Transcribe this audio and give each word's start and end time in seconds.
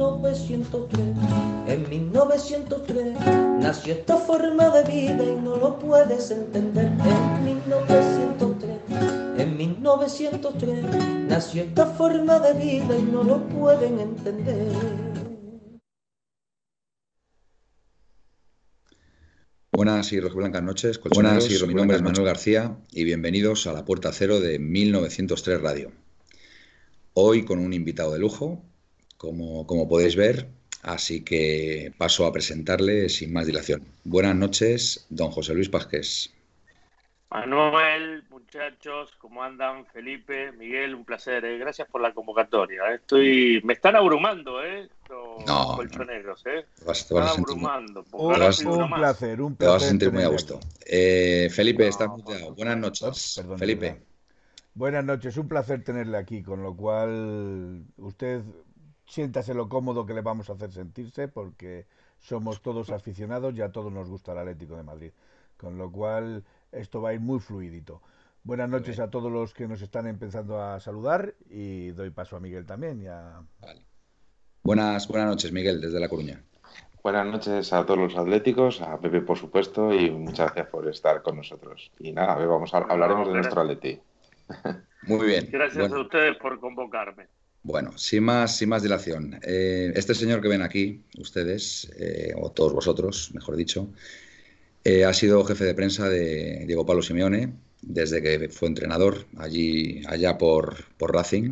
1903. 0.00 1.14
En 1.66 1.88
1903 1.90 3.14
nació 3.60 3.92
esta 3.92 4.16
forma 4.16 4.70
de 4.70 4.90
vida 4.90 5.24
y 5.24 5.36
no 5.42 5.56
lo 5.56 5.78
puedes 5.78 6.30
entender. 6.30 6.86
En 6.86 7.44
1903, 7.44 8.78
en 9.38 9.56
1903 9.58 10.84
nació 11.28 11.62
esta 11.64 11.86
forma 11.86 12.38
de 12.38 12.54
vida 12.54 12.98
y 12.98 13.02
no 13.02 13.22
lo 13.22 13.46
pueden 13.48 14.00
entender. 14.00 14.72
Buenas 19.72 20.12
y 20.12 20.20
blancas 20.20 20.62
noches. 20.62 21.00
Buenas 21.14 21.50
y 21.50 21.66
mi 21.66 21.74
nombre 21.74 21.96
es 21.98 22.02
Manuel 22.02 22.24
García 22.24 22.76
y 22.90 23.04
bienvenidos 23.04 23.66
a 23.66 23.72
la 23.72 23.84
Puerta 23.84 24.12
Cero 24.12 24.40
de 24.40 24.58
1903 24.58 25.60
Radio. 25.60 25.92
Hoy 27.12 27.44
con 27.44 27.58
un 27.58 27.72
invitado 27.72 28.12
de 28.12 28.18
lujo, 28.18 28.62
como, 29.22 29.66
como 29.70 29.88
podéis 29.92 30.16
ver, 30.24 30.36
así 30.82 31.16
que 31.28 31.92
paso 32.00 32.20
a 32.26 32.32
presentarle 32.36 33.08
sin 33.16 33.32
más 33.34 33.46
dilación. 33.46 33.80
Buenas 34.04 34.36
noches, 34.44 35.06
don 35.18 35.30
José 35.30 35.54
Luis 35.54 35.68
Pásquez. 35.68 36.08
Manuel, 37.30 38.24
muchachos, 38.28 39.10
¿cómo 39.18 39.42
andan? 39.42 39.86
Felipe, 39.86 40.50
Miguel, 40.52 40.94
un 40.96 41.04
placer. 41.04 41.44
¿eh? 41.44 41.58
Gracias 41.58 41.86
por 41.88 42.00
la 42.00 42.12
convocatoria. 42.12 42.82
¿eh? 42.92 42.96
Estoy, 42.96 43.60
me 43.64 43.74
están 43.74 43.94
abrumando, 43.96 44.62
¿eh? 44.64 44.90
Los 45.08 45.46
No, 45.46 45.74
colchoneros, 45.74 46.44
¿eh? 46.46 46.66
Te 46.74 46.84
vas, 46.84 47.06
te 47.06 47.14
están 47.14 47.28
abrumando. 47.28 48.04
Un, 48.12 48.56
uno 48.66 48.86
un 48.86 48.88
más. 48.88 49.00
placer, 49.00 49.40
un 49.40 49.56
te 49.56 49.66
vas 49.66 49.84
a 49.84 49.86
placer. 49.86 49.88
sentir 49.88 50.12
muy 50.12 50.22
a 50.24 50.28
gusto. 50.28 50.60
Eh, 50.86 51.48
Felipe, 51.52 51.86
No, 51.86 51.88
estás 51.88 52.08
muteado. 52.08 52.54
Buenas 52.54 52.78
noches. 52.78 53.32
Perdón, 53.34 53.58
Felipe. 53.58 53.98
perdón. 53.98 54.04
Buenas 54.74 55.04
noches, 55.04 55.36
un 55.36 55.48
placer 55.48 55.82
tenerle 55.84 56.16
aquí, 56.18 56.42
con 56.42 56.62
lo 56.62 56.76
cual 56.76 57.84
usted 57.96 58.42
siéntase 59.10 59.54
lo 59.54 59.68
cómodo 59.68 60.06
que 60.06 60.14
le 60.14 60.22
vamos 60.22 60.48
a 60.48 60.52
hacer 60.54 60.70
sentirse 60.72 61.26
porque 61.28 61.86
somos 62.20 62.62
todos 62.62 62.90
aficionados 62.90 63.54
y 63.56 63.60
a 63.62 63.72
todos 63.72 63.92
nos 63.92 64.08
gusta 64.08 64.32
el 64.32 64.38
Atlético 64.38 64.76
de 64.76 64.84
Madrid. 64.84 65.12
Con 65.56 65.76
lo 65.76 65.90
cual 65.90 66.44
esto 66.72 67.02
va 67.02 67.10
a 67.10 67.14
ir 67.14 67.20
muy 67.20 67.40
fluidito. 67.40 68.00
Buenas 68.44 68.70
noches 68.70 69.00
a 69.00 69.10
todos 69.10 69.30
los 69.30 69.52
que 69.52 69.68
nos 69.68 69.82
están 69.82 70.06
empezando 70.06 70.62
a 70.62 70.78
saludar 70.80 71.34
y 71.50 71.90
doy 71.90 72.10
paso 72.10 72.36
a 72.36 72.40
Miguel 72.40 72.64
también. 72.64 73.02
y 73.02 73.06
a- 73.08 73.42
Vale. 73.60 73.82
Buenas, 74.62 75.08
buenas 75.08 75.28
noches, 75.28 75.52
Miguel, 75.52 75.80
desde 75.80 75.98
La 76.00 76.08
Coruña. 76.08 76.42
Buenas 77.02 77.26
noches 77.26 77.72
a 77.72 77.84
todos 77.84 77.98
los 77.98 78.16
atléticos, 78.16 78.80
a 78.82 78.98
Pepe 79.00 79.22
por 79.22 79.36
supuesto, 79.38 79.92
y 79.92 80.10
muchas 80.10 80.46
gracias 80.54 80.68
por 80.68 80.86
estar 80.88 81.22
con 81.22 81.36
nosotros. 81.36 81.90
Y 81.98 82.12
nada, 82.12 82.34
vamos 82.46 82.72
a, 82.74 82.78
hablaremos 82.78 83.26
de 83.28 83.34
nuestro 83.34 83.62
atleti. 83.62 84.00
Muy 85.02 85.26
bien. 85.26 85.48
Gracias 85.50 85.78
Bueno, 85.78 85.96
a 85.96 86.00
ustedes 86.02 86.36
por 86.36 86.60
convocarme. 86.60 87.26
Bueno, 87.62 87.96
sin 87.98 88.24
más, 88.24 88.56
sin 88.56 88.70
más 88.70 88.82
dilación. 88.82 89.38
eh, 89.42 89.92
este 89.94 90.14
señor 90.14 90.40
que 90.40 90.48
ven 90.48 90.62
aquí, 90.62 91.02
ustedes, 91.18 91.90
eh, 91.98 92.32
o 92.36 92.50
todos 92.52 92.72
vosotros, 92.72 93.30
mejor 93.34 93.56
dicho, 93.56 93.90
eh, 94.84 95.04
ha 95.04 95.12
sido 95.12 95.44
jefe 95.44 95.64
de 95.64 95.74
prensa 95.74 96.08
de 96.08 96.64
Diego 96.66 96.86
Pablo 96.86 97.02
Simeone 97.02 97.54
desde 97.82 98.22
que 98.22 98.48
fue 98.48 98.68
entrenador 98.68 99.26
allí, 99.36 100.02
allá 100.06 100.38
por, 100.38 100.84
por 100.96 101.14
Racing. 101.14 101.50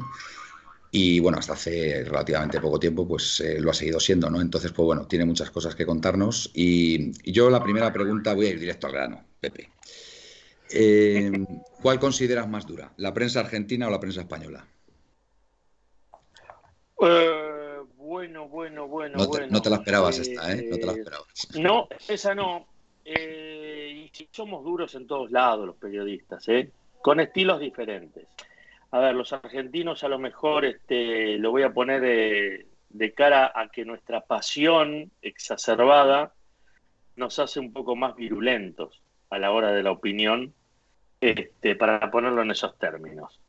Y 0.91 1.21
bueno, 1.21 1.39
hasta 1.39 1.53
hace 1.53 2.05
relativamente 2.05 2.61
poco 2.61 2.81
tiempo, 2.81 3.07
pues 3.07 3.43
lo 3.59 3.71
ha 3.71 3.75
seguido 3.75 4.01
siendo, 4.01 4.31
¿no? 4.31 4.41
Entonces, 4.41 4.73
pues 4.73 4.87
bueno, 4.87 5.07
tiene 5.07 5.27
muchas 5.27 5.51
cosas 5.51 5.75
que 5.75 5.85
contarnos. 5.85 6.51
Y, 6.55 7.13
yo 7.31 7.51
la 7.51 7.63
primera 7.63 7.93
pregunta 7.93 8.33
voy 8.35 8.47
a 8.47 8.51
ir 8.51 8.61
directo 8.61 8.87
al 8.87 8.95
grano, 8.95 9.25
Pepe. 9.41 9.71
¿Cuál 11.83 12.01
consideras 12.01 12.49
más 12.49 12.67
dura, 12.67 12.93
la 12.97 13.13
prensa 13.13 13.41
argentina 13.41 13.87
o 13.87 13.91
la 13.91 14.01
prensa 14.01 14.23
española? 14.23 14.67
Eh, 17.00 17.78
bueno, 17.97 18.48
bueno, 18.48 18.88
bueno, 18.88 19.19
No 19.19 19.25
te, 19.25 19.38
bueno. 19.38 19.47
no 19.50 19.62
te 19.62 19.70
la 19.70 19.76
esperabas 19.76 20.19
Eh, 20.19 20.22
esta, 20.22 20.53
¿eh? 20.53 20.66
No 20.70 20.76
te 20.76 20.86
la 20.86 20.92
esperabas. 20.92 21.48
No, 21.59 21.88
esa 22.09 22.34
no. 22.34 22.66
Eh, 23.04 24.10
y 24.14 24.28
somos 24.31 24.64
duros 24.64 24.94
en 24.94 25.06
todos 25.06 25.31
lados 25.31 25.66
los 25.66 25.76
periodistas, 25.76 26.47
¿eh? 26.48 26.70
con 27.03 27.20
estilos 27.20 27.60
diferentes. 27.60 28.26
A 28.91 28.98
ver, 29.00 29.14
los 29.14 29.32
argentinos 29.32 30.03
a 30.04 30.09
lo 30.09 30.19
mejor 30.19 30.64
este, 30.64 31.38
lo 31.38 31.50
voy 31.50 31.62
a 31.62 31.72
poner 31.72 32.00
de, 32.00 32.66
de 32.88 33.12
cara 33.15 33.53
a 33.54 33.69
que 33.69 33.84
nuestra 33.84 34.22
pasión 34.22 35.10
exacerbada 35.22 36.32
nos 37.16 37.38
hace 37.38 37.60
un 37.60 37.72
poco 37.72 37.97
más 37.97 38.15
virulentos 38.16 39.03
a 39.30 39.38
la 39.38 39.50
hora 39.50 39.72
de 39.72 39.82
la 39.82 39.91
opinión, 39.91 40.54
este, 41.20 41.76
para 41.76 42.10
ponerlo 42.10 42.42
en 42.42 42.50
esos 42.50 42.78
términos. 42.78 43.41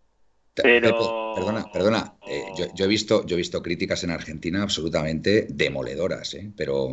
Pero- 0.64 1.34
perdona, 1.36 1.72
perdona. 1.72 2.14
eh, 2.28 2.44
yo, 2.58 2.66
yo 2.74 2.86
he 2.86 2.88
visto, 2.88 3.26
yo 3.26 3.36
he 3.36 3.38
visto 3.38 3.62
críticas 3.62 4.04
en 4.04 4.12
Argentina 4.12 4.62
absolutamente 4.64 5.48
demoledoras, 5.50 6.34
¿eh? 6.34 6.50
pero 6.56 6.92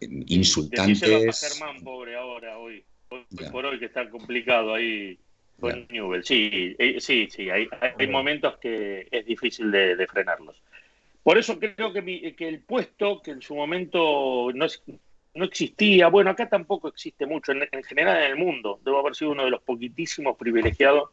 eh, 0.00 0.06
a 0.06 0.06
insultantes. 0.26 1.40
Germán, 1.58 1.82
pobre, 1.82 2.16
ahora, 2.16 2.58
hoy, 2.58 2.84
por 3.52 3.66
hoy 3.66 3.78
que 3.78 3.86
está 3.86 4.08
complicado 4.10 4.74
ahí 4.74 5.18
con 5.60 5.72
Ya. 5.72 5.86
Newell. 5.92 6.24
Sí, 6.24 6.76
eh, 6.78 6.96
sí, 7.00 7.28
sí, 7.30 7.50
hay, 7.50 7.68
hay 7.98 8.06
momentos 8.06 8.58
que 8.58 9.08
es 9.10 9.26
difícil 9.26 9.70
de, 9.70 9.96
de 9.96 10.06
frenarlos. 10.06 10.56
Por 11.22 11.36
eso 11.36 11.58
creo 11.58 11.92
que, 11.92 12.00
mi- 12.00 12.32
que 12.32 12.48
el 12.48 12.60
puesto 12.60 13.20
que 13.20 13.32
en 13.32 13.42
su 13.42 13.54
momento 13.54 14.50
no, 14.54 14.64
es- 14.64 14.82
no 15.34 15.44
existía, 15.44 16.08
bueno, 16.08 16.30
acá 16.30 16.48
tampoco 16.48 16.88
existe 16.88 17.26
mucho, 17.26 17.52
en, 17.52 17.68
en 17.70 17.82
general 17.82 18.22
en 18.22 18.30
el 18.30 18.36
mundo, 18.36 18.80
debo 18.84 18.98
haber 19.00 19.14
sido 19.14 19.32
uno 19.32 19.44
de 19.44 19.50
los 19.50 19.62
poquitísimos 19.62 20.36
privilegiados 20.36 21.10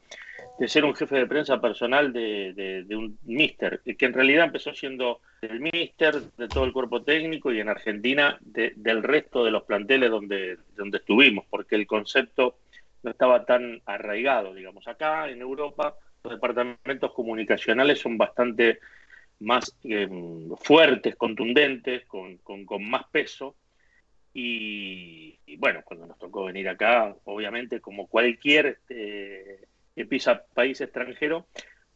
de 0.58 0.68
ser 0.70 0.86
un 0.86 0.96
jefe 0.96 1.16
de 1.18 1.28
prensa 1.28 1.60
personal 1.60 2.14
de, 2.14 2.86
un 2.92 3.18
mister, 3.24 3.82
que 3.82 4.06
en 4.06 4.14
realidad 4.14 4.46
empezó 4.46 4.74
siendo 4.74 5.20
el 5.42 5.60
mister 5.60 6.22
de 6.38 6.48
todo 6.48 6.64
el 6.64 6.72
cuerpo 6.72 7.04
técnico 7.04 7.52
y 7.52 7.60
en 7.60 7.68
Argentina 7.70 8.38
de- 8.42 8.74
del 8.76 9.04
resto 9.04 9.44
de 9.44 9.52
los 9.52 9.64
planteles 9.64 10.10
donde, 10.10 10.58
donde 10.76 11.00
estuvimos, 11.00 11.46
porque 11.50 11.76
el 11.76 11.86
concepto 11.86 12.58
no 13.04 13.12
estaba 13.12 13.46
tan 13.46 13.82
arraigado, 13.86 14.54
digamos. 14.54 14.88
Acá 14.88 15.30
en 15.30 15.42
Europa 15.42 15.96
los 16.24 16.34
departamentos 16.34 17.12
comunicacionales 17.14 18.00
son 18.00 18.18
bastante 18.18 18.80
más 19.42 19.76
eh, 19.84 20.08
fuertes, 20.62 21.16
contundentes, 21.18 22.06
con, 22.06 22.38
con- 22.38 22.66
más 22.90 23.04
peso. 23.12 23.56
Y, 24.34 25.38
y 25.46 25.58
bueno, 25.58 25.82
cuando 25.86 26.08
nos 26.08 26.18
tocó 26.18 26.46
venir 26.46 26.68
acá, 26.68 27.16
obviamente, 27.26 27.80
como 27.80 28.08
cualquier 28.08 28.66
este, 28.66 29.68
que 29.96 30.06
pisa 30.06 30.44
país 30.54 30.82
extranjero, 30.82 31.48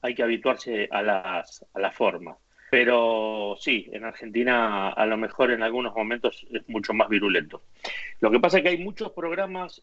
hay 0.01 0.15
que 0.15 0.23
habituarse 0.23 0.87
a 0.91 1.01
las, 1.01 1.65
a 1.73 1.79
las 1.79 1.95
formas. 1.95 2.37
Pero 2.71 3.55
sí, 3.59 3.89
en 3.91 4.05
Argentina 4.05 4.89
a 4.89 5.05
lo 5.05 5.17
mejor 5.17 5.51
en 5.51 5.63
algunos 5.63 5.95
momentos 5.95 6.45
es 6.51 6.67
mucho 6.69 6.93
más 6.93 7.09
virulento. 7.09 7.63
Lo 8.19 8.29
que 8.29 8.39
pasa 8.39 8.57
es 8.57 8.63
que 8.63 8.69
hay 8.69 8.77
muchos 8.77 9.11
programas 9.11 9.81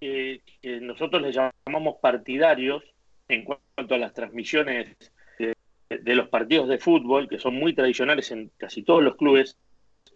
eh, 0.00 0.40
que 0.62 0.80
nosotros 0.80 1.22
les 1.22 1.36
llamamos 1.36 1.96
partidarios 2.00 2.82
en 3.28 3.44
cuanto 3.44 3.94
a 3.94 3.98
las 3.98 4.14
transmisiones 4.14 4.96
de, 5.38 5.54
de 5.90 6.14
los 6.14 6.28
partidos 6.28 6.68
de 6.68 6.78
fútbol, 6.78 7.28
que 7.28 7.38
son 7.38 7.54
muy 7.54 7.74
tradicionales 7.74 8.30
en 8.30 8.50
casi 8.56 8.82
todos 8.82 9.02
los 9.02 9.16
clubes. 9.16 9.58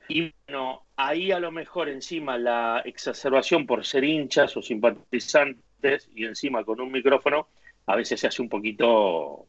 Y 0.08 0.32
bueno, 0.46 0.86
ahí 0.96 1.32
a 1.32 1.38
lo 1.38 1.52
mejor 1.52 1.88
encima 1.88 2.38
la 2.38 2.82
exacerbación 2.84 3.66
por 3.66 3.84
ser 3.84 4.04
hinchas 4.04 4.56
o 4.56 4.62
simpatizantes 4.62 5.69
y 6.14 6.24
encima 6.24 6.64
con 6.64 6.80
un 6.80 6.90
micrófono, 6.92 7.48
a 7.86 7.96
veces 7.96 8.20
se 8.20 8.26
hace 8.26 8.42
un 8.42 8.48
poquito 8.48 9.46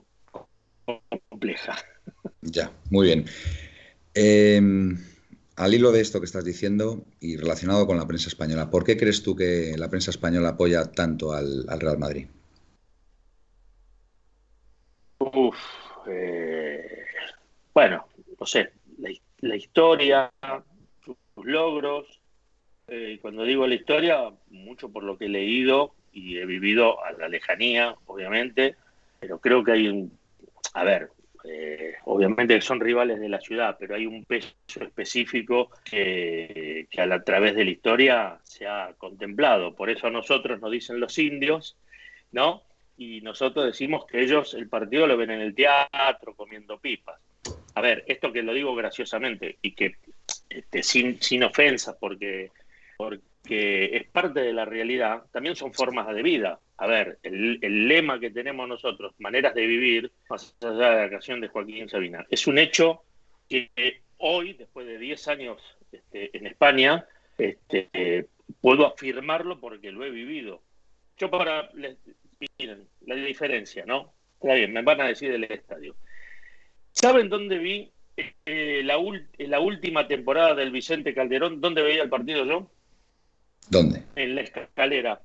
compleja. 1.30 1.76
Ya, 2.42 2.72
muy 2.90 3.08
bien. 3.08 3.26
Eh, 4.14 4.62
al 5.56 5.74
hilo 5.74 5.92
de 5.92 6.02
esto 6.02 6.20
que 6.20 6.26
estás 6.26 6.44
diciendo 6.44 7.06
y 7.20 7.38
relacionado 7.38 7.86
con 7.86 7.98
la 7.98 8.08
prensa 8.08 8.30
española, 8.30 8.70
¿por 8.70 8.84
qué 8.84 8.98
crees 8.98 9.22
tú 9.22 9.36
que 9.36 9.76
la 9.78 9.90
prensa 9.90 10.12
española 10.12 10.50
apoya 10.50 10.92
tanto 10.92 11.34
al, 11.34 11.66
al 11.70 11.80
Real 11.80 11.98
Madrid? 11.98 12.28
Uf, 15.20 15.56
eh, 16.08 17.06
bueno, 17.74 18.08
no 18.40 18.46
sé, 18.46 18.72
la, 18.98 19.10
la 19.42 19.56
historia, 19.56 20.32
sus 21.06 21.16
logros. 21.46 22.20
Eh, 22.88 23.20
cuando 23.22 23.44
digo 23.44 23.68
la 23.68 23.76
historia, 23.76 24.34
mucho 24.50 24.90
por 24.90 25.04
lo 25.04 25.18
que 25.18 25.26
he 25.26 25.30
leído 25.30 25.94
y 26.12 26.38
he 26.38 26.46
vivido 26.46 27.04
a 27.04 27.12
la 27.14 27.28
lejanía, 27.28 27.96
obviamente, 28.06 28.76
pero 29.20 29.40
creo 29.40 29.64
que 29.64 29.72
hay 29.72 29.88
un, 29.88 30.18
a 30.74 30.84
ver, 30.84 31.10
eh, 31.44 31.96
obviamente 32.06 32.62
son 32.62 32.80
rivales 32.80 33.20
de 33.20 33.30
la 33.30 33.42
ciudad, 33.42 33.76
pero 33.80 33.96
hay 33.96 34.06
un 34.06 34.26
peso 34.26 34.54
específico 34.76 35.72
que, 35.84 36.88
a, 36.98 37.24
través 37.24 37.56
de 37.56 37.66
la 37.66 37.72
historia 37.72 38.40
se 38.44 38.68
ha 38.68 38.94
contemplado. 38.98 39.76
Por 39.76 39.90
eso 39.90 40.08
a 40.08 40.12
nosotros 40.12 40.62
nos 40.62 40.72
dicen 40.72 41.00
los 41.00 41.18
indios, 41.18 41.78
¿no? 42.32 42.64
Y 42.98 43.22
nosotros 43.22 43.66
decimos 43.66 44.06
que 44.06 44.22
ellos 44.22 44.54
el 44.54 44.70
partido 44.70 45.08
lo 45.08 45.18
ven 45.18 45.32
en 45.32 45.42
el 45.42 45.56
teatro 45.56 46.36
comiendo 46.36 46.80
pipas. 46.80 47.20
A 47.74 47.82
ver, 47.82 48.04
esto 48.08 48.32
que 48.32 48.44
lo 48.44 48.54
digo 48.54 48.76
graciosamente 48.76 49.58
y 49.62 49.72
que 49.72 49.96
este, 50.50 50.84
sin, 50.84 51.22
sin 51.22 51.44
ofensas, 51.44 51.96
porque, 52.00 52.52
porque 53.02 53.98
es 53.98 54.08
parte 54.10 54.42
de 54.42 54.54
la 54.54 54.66
realidad, 54.66 55.24
también 55.32 55.56
son 55.56 55.74
formas 55.74 56.14
de 56.14 56.22
vida 56.22 56.60
a 56.82 56.88
ver, 56.88 57.20
el, 57.22 57.88
lema 57.88 58.20
que 58.20 58.32
tenemos 58.32 58.68
nosotros, 58.68 59.14
maneras 59.20 59.54
de 59.54 59.68
vivir, 59.68 60.12
más 60.28 60.56
allá 60.62 60.90
de 60.90 61.02
la 61.04 61.10
canción 61.12 61.40
de 61.40 61.48
Joaquín 61.48 61.88
Sabina, 61.88 62.26
es 62.28 62.48
un 62.48 62.58
hecho 62.58 63.04
que 63.48 63.70
hoy, 64.18 64.54
después 64.54 64.88
de 64.88 64.98
10 64.98 65.28
años 65.28 65.62
este, 65.92 66.36
en 66.36 66.48
España, 66.48 67.06
este, 67.38 68.26
puedo 68.62 68.88
afirmarlo 68.88 69.60
porque 69.60 69.92
lo 69.92 70.04
he 70.04 70.10
vivido. 70.10 70.64
Yo 71.18 71.30
para, 71.30 71.70
miren, 71.76 72.88
la 73.06 73.14
diferencia, 73.14 73.86
¿no? 73.86 74.16
Está 74.42 74.56
bien, 74.56 74.74
me 74.74 74.82
van 74.82 75.02
a 75.02 75.08
decir 75.08 75.32
del 75.32 75.44
estadio. 75.44 75.96
¿Saben 76.94 77.30
dónde 77.30 77.60
vi 77.60 77.92
eh, 78.48 78.82
la, 78.84 78.98
la 79.38 79.60
última 79.60 80.08
temporada 80.08 80.56
del 80.56 80.72
Vicente 80.72 81.14
Calderón? 81.14 81.62
¿Dónde 81.62 81.84
veía 81.84 82.02
el 82.02 82.10
partido 82.10 82.44
yo? 82.44 82.72
¿Dónde? 83.72 84.04
En 84.16 84.36
la 84.36 84.42
escalera 84.42 85.22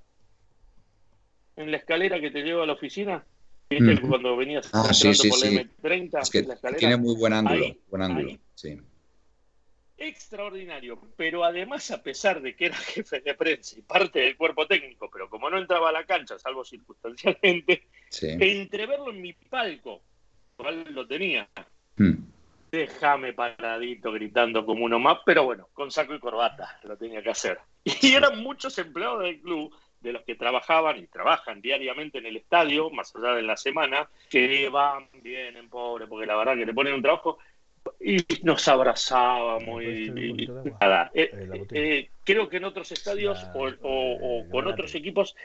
en 1.56 1.70
la 1.70 1.78
escalera 1.78 2.20
que 2.20 2.30
te 2.30 2.42
lleva 2.42 2.62
a 2.62 2.66
la 2.66 2.74
oficina. 2.74 3.24
¿Viste? 3.68 4.00
Cuando 4.00 4.36
venías 4.36 4.70
ah, 4.72 4.94
sí, 4.94 5.12
sí, 5.12 5.28
por 5.28 5.38
sí. 5.40 5.48
M30, 5.48 6.22
es 6.22 6.30
que 6.30 6.42
la 6.42 6.54
escalera. 6.54 6.78
Tiene 6.78 6.96
muy 6.96 7.16
buen 7.16 7.32
ángulo. 7.32 7.76
buen 7.88 8.02
ángulo 8.02 8.38
sí. 8.54 8.80
Extraordinario, 9.98 11.00
pero 11.16 11.42
además, 11.42 11.90
a 11.90 12.02
pesar 12.02 12.40
de 12.42 12.54
que 12.54 12.66
era 12.66 12.76
jefe 12.94 13.20
de 13.20 13.34
prensa 13.34 13.76
y 13.78 13.82
parte 13.82 14.20
del 14.20 14.36
cuerpo 14.36 14.66
técnico, 14.66 15.10
pero 15.10 15.28
como 15.28 15.50
no 15.50 15.58
entraba 15.58 15.88
a 15.88 15.92
la 15.92 16.04
cancha, 16.04 16.38
salvo 16.38 16.64
circunstancialmente, 16.64 17.88
entreverlo 18.20 19.10
en 19.10 19.22
mi 19.22 19.32
palco, 19.32 20.02
cual 20.56 20.84
lo 20.90 21.06
tenía. 21.06 21.48
Hmm. 21.96 22.24
Déjame 22.70 23.32
paradito 23.32 24.12
gritando 24.12 24.64
como 24.64 24.84
uno 24.84 25.00
más, 25.00 25.18
pero 25.24 25.44
bueno, 25.44 25.70
con 25.72 25.90
saco 25.90 26.14
y 26.14 26.20
corbata 26.20 26.78
lo 26.84 26.96
tenía 26.96 27.22
que 27.22 27.30
hacer. 27.30 27.58
Y 28.02 28.14
eran 28.14 28.42
muchos 28.42 28.76
empleados 28.78 29.22
del 29.22 29.40
club 29.40 29.72
de 30.00 30.12
los 30.12 30.22
que 30.22 30.34
trabajaban 30.34 30.98
y 30.98 31.06
trabajan 31.06 31.60
diariamente 31.60 32.18
en 32.18 32.26
el 32.26 32.36
estadio, 32.36 32.90
más 32.90 33.14
allá 33.14 33.34
de 33.34 33.42
la 33.42 33.56
semana, 33.56 34.08
que 34.28 34.68
van, 34.68 35.08
vienen, 35.22 35.68
pobre, 35.68 36.06
porque 36.06 36.26
la 36.26 36.36
verdad 36.36 36.56
que 36.56 36.66
le 36.66 36.74
ponen 36.74 36.94
un 36.94 37.02
trabajo 37.02 37.38
y 38.00 38.18
nos 38.42 38.66
abrazábamos 38.68 39.82
y, 39.82 40.48
nada. 40.80 41.10
Eh, 41.14 41.30
eh, 41.70 42.10
creo 42.24 42.48
que 42.48 42.56
en 42.56 42.64
otros 42.64 42.90
estadios 42.92 43.46
o, 43.54 44.44
con 44.50 44.66
otros 44.66 44.94
equipos 44.94 45.36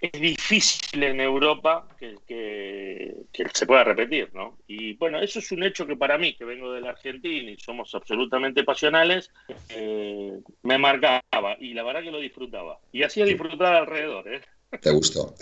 es 0.00 0.20
difícil 0.20 1.02
en 1.02 1.20
Europa 1.20 1.86
que, 1.98 3.14
se 3.52 3.66
pueda 3.66 3.84
repetir, 3.84 4.30
¿no? 4.34 4.58
Y 4.66 4.94
bueno, 4.94 5.20
eso 5.20 5.40
es 5.40 5.52
un 5.52 5.62
hecho 5.62 5.86
que 5.86 5.96
para 5.96 6.16
mí, 6.16 6.34
que 6.34 6.44
vengo 6.44 6.72
de 6.72 6.80
la 6.80 6.90
Argentina 6.90 7.50
y 7.50 7.58
somos 7.58 7.94
absolutamente 7.94 8.64
pasionales, 8.64 9.30
eh, 9.68 10.38
me 10.62 10.78
marcaba 10.78 11.56
y 11.60 11.74
la 11.74 11.82
verdad 11.82 12.02
que 12.02 12.10
lo 12.10 12.20
disfrutaba. 12.20 12.80
Y 12.92 13.02
hacía 13.02 13.24
disfrutar 13.24 13.74
alrededor, 13.74 14.32
¿eh? 14.32 14.40
Te 14.80 14.90
gustó. 14.90 15.34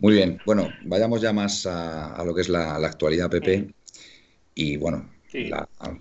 Muy 0.00 0.14
bien, 0.14 0.38
bueno, 0.44 0.70
vayamos 0.82 1.22
ya 1.22 1.32
más 1.32 1.64
a, 1.66 2.22
lo 2.24 2.34
que 2.34 2.42
es 2.42 2.48
la, 2.48 2.74
actualidad, 2.76 3.30
Pepe. 3.30 3.68
Y 4.54 4.76
bueno, 4.76 5.10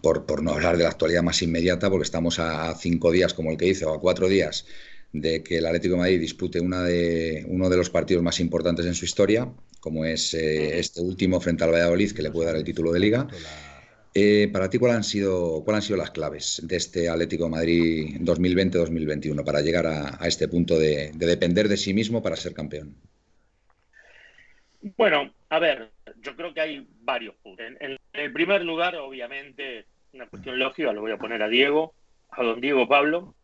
por, 0.01 0.25
por, 0.25 0.43
no 0.43 0.51
hablar 0.51 0.77
de 0.77 0.83
la 0.83 0.89
actualidad 0.89 1.23
más 1.23 1.41
inmediata, 1.41 1.89
porque 1.89 2.03
estamos 2.03 2.39
a 2.39 2.73
cinco 2.75 3.11
días, 3.11 3.33
como 3.33 3.51
el 3.51 3.57
que 3.57 3.67
hice, 3.67 3.85
o 3.85 3.93
a 3.93 4.01
cuatro 4.01 4.27
días 4.27 4.65
de 5.13 5.43
que 5.43 5.59
el 5.59 5.65
Atlético 5.67 5.93
de 5.93 5.99
Madrid 5.99 6.19
dispute 6.19 6.59
una 6.59 6.83
de, 6.83 7.45
uno 7.47 7.69
de 7.69 7.77
los 7.77 7.89
partidos 7.89 8.23
más 8.23 8.39
importantes 8.39 8.85
en 8.85 8.95
su 8.95 9.05
historia, 9.05 9.47
como 9.79 10.05
es 10.05 10.33
eh, 10.33 10.79
este 10.79 11.01
último 11.01 11.39
frente 11.39 11.63
al 11.63 11.71
Valladolid, 11.71 12.11
que 12.11 12.23
le 12.23 12.31
puede 12.31 12.47
dar 12.47 12.55
el 12.55 12.63
título 12.63 12.91
de 12.91 12.99
liga. 12.99 13.27
Eh, 14.15 14.49
para 14.51 14.69
ti, 14.69 14.79
¿cuáles 14.79 14.97
han, 14.97 15.03
sido, 15.03 15.63
han 15.67 15.81
sido 15.81 15.97
las 15.97 16.11
claves 16.11 16.61
de 16.63 16.75
este 16.75 17.09
Atlético 17.09 17.45
de 17.45 17.49
Madrid 17.51 18.17
2020-2021 18.21 19.43
para 19.43 19.61
llegar 19.61 19.85
a, 19.87 20.27
este 20.27 20.47
punto 20.47 20.77
de, 20.77 21.11
depender 21.13 21.67
de 21.67 21.77
sí 21.77 21.93
mismo 21.93 22.21
para 22.21 22.35
ser 22.35 22.53
campeón? 22.53 22.95
Bueno, 24.97 25.31
a 25.49 25.59
ver, 25.59 25.91
yo 26.21 26.35
creo 26.35 26.53
que 26.53 26.61
hay 26.61 26.87
varios 27.01 27.35
puntos. 27.35 27.65
En, 27.65 27.77
en 27.81 27.97
el 28.13 28.33
primer 28.33 28.63
lugar, 28.63 28.95
obviamente, 28.95 29.85
una 30.11 30.27
cuestión 30.27 30.57
lógica, 30.57 30.91
lo 30.91 31.01
voy 31.01 31.11
a 31.11 31.17
poner 31.17 31.41
a 31.43 31.47
Diego, 31.47 31.93
a 32.31 32.43
don 32.43 32.61
Diego 32.61 32.87
Pablo, 32.87 33.35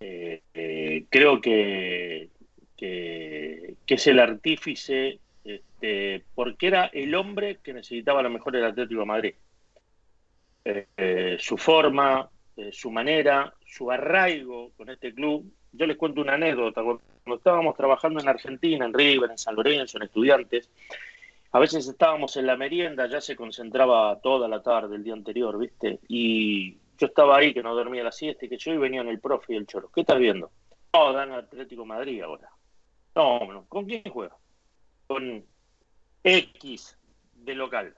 eh, 0.00 0.42
eh, 0.54 1.04
creo 1.10 1.42
que, 1.42 2.30
que, 2.76 3.76
es 3.86 4.06
el 4.06 4.18
artífice, 4.18 5.18
este, 5.44 6.24
porque 6.34 6.68
era 6.68 6.86
el 6.86 7.14
hombre 7.14 7.58
que 7.62 7.74
necesitaba 7.74 8.22
lo 8.22 8.30
mejor 8.30 8.56
el 8.56 8.64
Atlético 8.64 9.00
de 9.00 9.06
Madrid. 9.06 9.34
Eh, 10.64 11.36
su 11.38 11.58
forma, 11.58 12.30
su 12.72 12.90
manera, 12.90 13.54
su 13.66 13.90
arraigo 13.90 14.70
con 14.76 14.88
este 14.88 15.12
club. 15.12 15.52
Yo 15.72 15.86
les 15.86 15.96
cuento 15.96 16.22
una 16.22 16.34
anécdota. 16.34 16.82
Cuando 16.82 17.36
estábamos 17.36 17.76
trabajando 17.76 18.20
en 18.20 18.28
Argentina, 18.28 18.86
en 18.86 18.94
River, 18.94 19.30
en 19.30 19.38
San 19.38 19.54
Lorenzo, 19.54 19.98
en 19.98 20.04
Estudiantes, 20.04 20.70
a 21.52 21.58
veces 21.58 21.86
estábamos 21.88 22.36
en 22.36 22.46
la 22.46 22.56
merienda, 22.56 23.06
ya 23.06 23.20
se 23.20 23.36
concentraba 23.36 24.20
toda 24.20 24.48
la 24.48 24.62
tarde, 24.62 24.96
el 24.96 25.04
día 25.04 25.14
anterior, 25.14 25.58
¿viste? 25.58 25.98
Y 26.08 26.76
yo 27.00 27.06
estaba 27.06 27.38
ahí 27.38 27.54
que 27.54 27.62
no 27.62 27.74
dormía 27.74 28.04
la 28.04 28.12
siesta 28.12 28.44
y 28.44 28.48
que 28.50 28.58
yo 28.58 28.72
y 28.72 28.76
venían 28.76 29.08
el 29.08 29.20
profe 29.20 29.54
y 29.54 29.56
el 29.56 29.66
choro. 29.66 29.90
¿Qué 29.90 30.02
estás 30.02 30.18
viendo? 30.18 30.50
No, 30.92 31.12
dan 31.14 31.32
Atlético 31.32 31.86
Madrid 31.86 32.20
ahora. 32.20 32.50
No, 33.14 33.64
¿con 33.68 33.86
quién 33.86 34.02
juega? 34.12 34.36
Con 35.06 35.42
X 36.22 36.98
de 37.32 37.54
local. 37.54 37.96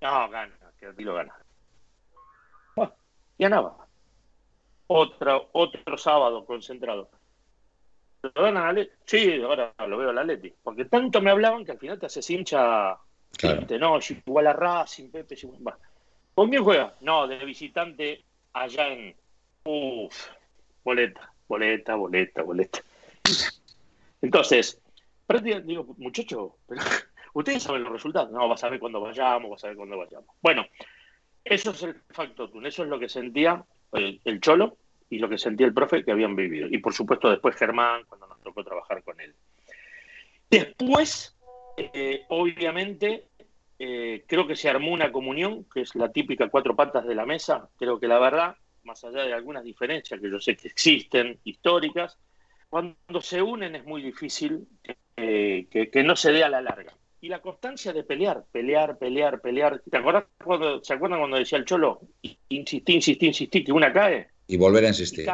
No, 0.00 0.28
gana, 0.28 0.52
que 0.76 0.92
ti 0.94 1.04
lo 1.04 1.14
gana. 1.14 1.32
Bueno, 2.74 2.92
ganaba. 3.38 3.86
Otro, 4.88 5.50
otro 5.52 5.96
sábado 5.96 6.44
concentrado. 6.44 7.10
¿Lo 8.22 8.42
dan 8.42 8.56
a 8.56 8.72
Leti? 8.72 8.92
Sí, 9.04 9.42
ahora 9.42 9.72
lo 9.86 9.96
veo 9.96 10.10
a 10.10 10.12
la 10.12 10.24
Leti. 10.24 10.52
Porque 10.60 10.86
tanto 10.86 11.20
me 11.20 11.30
hablaban 11.30 11.64
que 11.64 11.72
al 11.72 11.78
final 11.78 12.00
te 12.00 12.06
haces 12.06 12.28
hincha. 12.30 12.98
Claro. 13.36 13.66
no, 13.78 13.98
igual 14.26 14.46
a 14.48 14.52
Racing, 14.52 15.10
Pepe, 15.10 15.36
igual. 15.40 15.76
¿Con 16.34 16.50
quién 16.50 16.64
juega? 16.64 16.94
No, 17.00 17.26
de 17.26 17.44
visitante 17.44 18.24
allá 18.52 18.88
en. 18.88 19.14
Uf, 19.64 20.28
boleta, 20.82 21.32
boleta, 21.48 21.94
boleta, 21.94 22.42
boleta. 22.42 22.80
Entonces, 24.20 24.80
digo, 25.64 25.94
muchachos, 25.98 26.52
ustedes 27.34 27.62
saben 27.62 27.84
los 27.84 27.92
resultados. 27.92 28.30
No, 28.30 28.48
vas 28.48 28.64
a 28.64 28.68
ver 28.68 28.80
cuándo 28.80 29.00
vayamos, 29.00 29.50
vas 29.50 29.64
a 29.64 29.68
ver 29.68 29.76
cuándo 29.76 29.98
vayamos. 29.98 30.26
Bueno, 30.42 30.66
eso 31.44 31.70
es 31.70 31.82
el 31.82 31.94
factor 32.10 32.50
eso 32.66 32.82
es 32.82 32.88
lo 32.88 32.98
que 32.98 33.08
sentía 33.08 33.64
el, 33.92 34.40
Cholo 34.40 34.76
y 35.10 35.18
lo 35.18 35.28
que 35.28 35.38
sentía 35.38 35.66
el 35.66 35.74
profe 35.74 36.04
que 36.04 36.12
habían 36.12 36.34
vivido. 36.34 36.68
Y 36.70 36.78
por 36.78 36.94
supuesto, 36.94 37.30
después 37.30 37.54
Germán, 37.56 38.04
cuando 38.08 38.26
nos 38.26 38.40
tocó 38.42 38.64
trabajar 38.64 39.02
con 39.02 39.20
él. 39.20 39.34
Después, 40.50 41.36
eh, 41.76 42.24
obviamente, 42.28 43.28
eh, 43.78 44.24
creo 44.26 44.46
que 44.46 44.56
se 44.56 44.68
armó 44.68 44.92
una 44.92 45.10
comunión, 45.10 45.64
que 45.72 45.80
es 45.82 45.94
la 45.94 46.12
típica 46.12 46.48
cuatro 46.48 46.76
patas 46.76 47.06
de 47.06 47.14
la 47.14 47.26
mesa. 47.26 47.68
Creo 47.76 47.98
que 47.98 48.08
la 48.08 48.18
verdad, 48.18 48.56
más 48.84 49.02
allá 49.04 49.24
de 49.24 49.32
algunas 49.32 49.64
diferencias 49.64 50.20
que 50.20 50.30
yo 50.30 50.40
sé 50.40 50.56
que 50.56 50.68
existen, 50.68 51.38
históricas, 51.44 52.18
cuando 52.68 53.20
se 53.20 53.42
unen 53.42 53.74
es 53.76 53.84
muy 53.84 54.02
difícil 54.02 54.66
eh, 55.16 55.66
que, 55.70 56.02
no 56.02 56.16
se 56.16 56.32
dé 56.32 56.44
a 56.44 56.48
la 56.48 56.60
larga. 56.60 56.92
Y 57.20 57.28
la 57.28 57.40
constancia 57.40 57.92
de 57.92 58.04
pelear, 58.04 58.44
pelear, 58.52 58.98
pelear, 58.98 59.40
pelear. 59.40 59.80
¿Te 59.90 59.96
acuerdas 59.96 60.24
cuando, 60.42 60.84
¿Se 60.84 60.92
acuerdan 60.92 61.20
cuando 61.20 61.38
decía 61.38 61.56
el 61.56 61.64
Cholo? 61.64 62.00
Insistí, 62.48 62.94
insistí, 62.94 63.26
insistí, 63.26 63.64
que 63.64 63.72
una 63.72 63.92
cae. 63.92 64.28
Y 64.46 64.56
volver 64.56 64.84
a 64.84 64.88
insistir. 64.88 65.26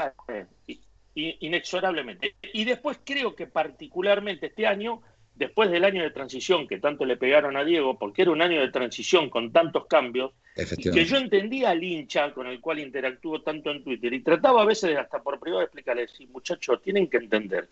inexorablemente. 1.15 2.37
Y 2.53 2.65
después 2.65 3.01
creo 3.05 3.35
que 3.35 3.49
particularmente 3.49 4.47
este 4.47 4.67
año 4.67 5.03
después 5.35 5.71
del 5.71 5.85
año 5.85 6.03
de 6.03 6.11
transición 6.11 6.69
que 6.69 6.79
tanto 6.79 7.05
le 7.05 7.17
pegaron 7.17 7.57
a 7.57 7.65
Diego, 7.65 7.99
porque 7.99 8.23
era 8.23 8.31
un 8.31 8.43
año 8.43 8.61
de 8.61 8.71
transición 8.71 9.31
con 9.31 9.53
tantos 9.53 9.87
cambios, 9.87 10.33
que 10.55 11.05
yo 11.05 11.17
entendía 11.17 11.71
al 11.71 11.83
hincha 11.83 12.33
con 12.35 12.47
el 12.47 12.61
cual 12.61 12.79
interactúo 12.79 13.41
tanto 13.41 13.71
en 13.71 13.83
Twitter 13.83 14.13
y 14.13 14.23
trataba 14.23 14.63
a 14.63 14.67
veces 14.67 14.97
hasta 14.99 15.23
por 15.23 15.41
privado 15.41 15.61
de 15.61 15.65
explicarle, 15.65 16.09
sí, 16.09 16.27
muchachos, 16.27 16.83
tienen 16.83 17.09
que 17.09 17.17
entender, 17.17 17.71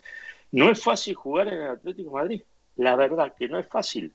no 0.51 0.71
es 0.71 0.81
fácil 0.81 1.13
jugar 1.15 1.47
en 1.49 1.61
el 1.61 1.67
Atlético 1.69 2.09
de 2.09 2.15
Madrid, 2.15 2.41
la 2.77 2.95
verdad 2.95 3.35
que 3.37 3.47
no 3.47 3.59
es 3.59 3.67
fácil. 3.67 4.13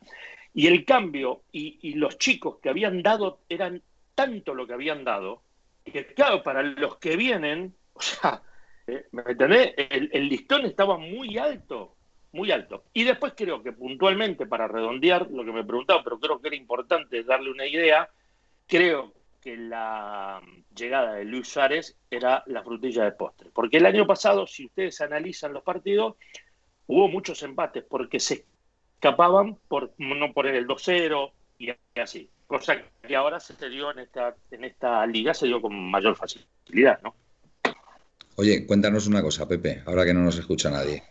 Y 0.53 0.67
el 0.69 0.85
cambio 0.85 1.43
y, 1.53 1.95
los 1.95 2.19
chicos 2.19 2.59
que 2.61 2.69
habían 2.69 3.03
dado 3.03 3.41
eran 3.49 3.83
tanto 4.15 4.55
lo 4.55 4.67
que 4.67 4.73
habían 4.73 5.05
dado, 5.05 5.43
que 5.85 6.07
claro, 6.07 6.43
para 6.43 6.63
los 6.63 6.97
que 6.99 7.17
vienen, 7.17 7.75
o 7.93 8.01
sea, 8.01 8.43
eh, 8.87 9.07
¿me 9.13 9.23
entendés? 9.23 9.75
el 9.77 10.29
listón 10.29 10.65
estaba 10.65 10.99
muy 10.99 11.39
alto 11.39 11.97
muy 12.35 12.51
alto. 12.51 12.85
Y 12.93 13.05
después 13.05 13.33
creo 13.37 13.63
que 13.63 13.73
puntualmente, 13.73 14.47
para 14.47 14.69
redondear 14.69 15.31
lo 15.31 15.45
que 15.45 15.53
me 15.53 15.65
preguntaba, 15.65 16.03
pero 16.03 16.19
creo 16.19 16.41
que 16.41 16.49
era 16.49 16.57
importante 16.57 17.23
darle 17.23 17.51
una 17.51 17.67
idea, 17.67 18.09
creo 18.67 19.15
que 19.41 19.57
la 19.57 20.43
llegada 20.75 21.15
de 21.15 21.25
Luis 21.25 21.49
Suárez 21.49 21.97
era 22.11 22.43
la 22.47 22.63
frutilla 22.63 23.05
de 23.05 23.13
postre. 23.13 23.51
Porque 23.55 23.77
el 23.77 23.87
año 23.87 24.07
pasado, 24.07 24.47
si 24.47 24.67
ustedes 24.67 25.01
analizan 25.01 25.53
los 25.53 25.63
partidos, 25.63 26.17
hubo 26.87 27.09
muchos 27.09 27.43
empates 27.43 27.85
porque 27.85 28.19
se 28.19 28.45
escapaban 28.95 29.57
por 29.69 29.93
no 29.99 30.33
poner 30.33 30.57
el 30.57 30.67
2-0 30.67 31.31
y 31.59 31.71
así. 32.01 32.29
Cosa 32.47 32.83
que 33.07 33.17
ahora 33.17 33.39
se 33.39 33.69
dio 33.69 33.91
en 33.93 34.01
esta, 34.01 34.35
en 34.51 34.65
esta 34.65 35.07
liga, 35.07 35.33
se 35.35 35.47
dio 35.47 35.61
con 35.61 35.75
mayor 35.91 36.17
facilidad, 36.17 37.01
¿no? 37.03 37.15
Oye, 38.37 38.67
cuéntanos 38.67 39.07
una 39.07 39.23
cosa, 39.23 39.47
Pepe, 39.47 39.83
ahora 39.87 40.05
que 40.05 40.13
no 40.13 40.21
nos 40.21 40.37
escucha 40.39 40.69
nadie. 40.69 41.03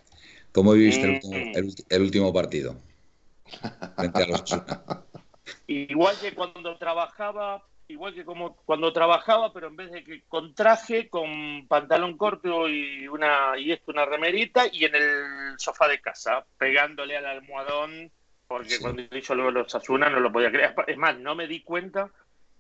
¿Cómo 0.54 0.74
viviste 0.74 1.06
el, 1.06 1.66
mm. 1.66 2.02
último, 2.02 2.32
partido? 2.32 2.76
Igual 5.68 6.16
que 6.22 6.34
cuando 6.34 6.78
trabajaba 6.78 7.64
igual 7.88 8.14
que 8.14 8.24
como 8.24 8.56
cuando 8.66 8.94
trabajaba, 8.94 9.52
pero 9.54 9.68
en 9.68 9.76
vez 9.76 9.92
de 9.92 10.04
que 10.04 10.24
con 10.28 10.56
traje, 10.56 11.10
con 11.10 11.68
pantalón 11.68 12.18
corto 12.18 12.70
y 12.70 13.08
una 13.08 13.58
y 13.58 13.72
esto 13.72 13.92
una 13.92 14.06
remerita 14.06 14.66
y 14.72 14.86
en 14.86 14.96
el 14.96 15.56
sofá 15.58 15.88
de 15.88 16.00
casa, 16.00 16.46
pegándole 16.58 17.18
al 17.18 17.26
almohadón, 17.26 18.12
porque 18.48 18.80
cuando 18.80 19.04
hizo 19.12 19.36
luego 19.36 19.52
los 19.52 19.76
Asuna 19.76 20.10
no 20.10 20.20
lo 20.20 20.32
podía 20.32 20.52
creer. 20.52 20.74
Es 20.88 20.98
más, 20.98 21.18
no 21.20 21.36
me 21.36 21.48
di 21.48 21.62
cuenta, 21.62 22.10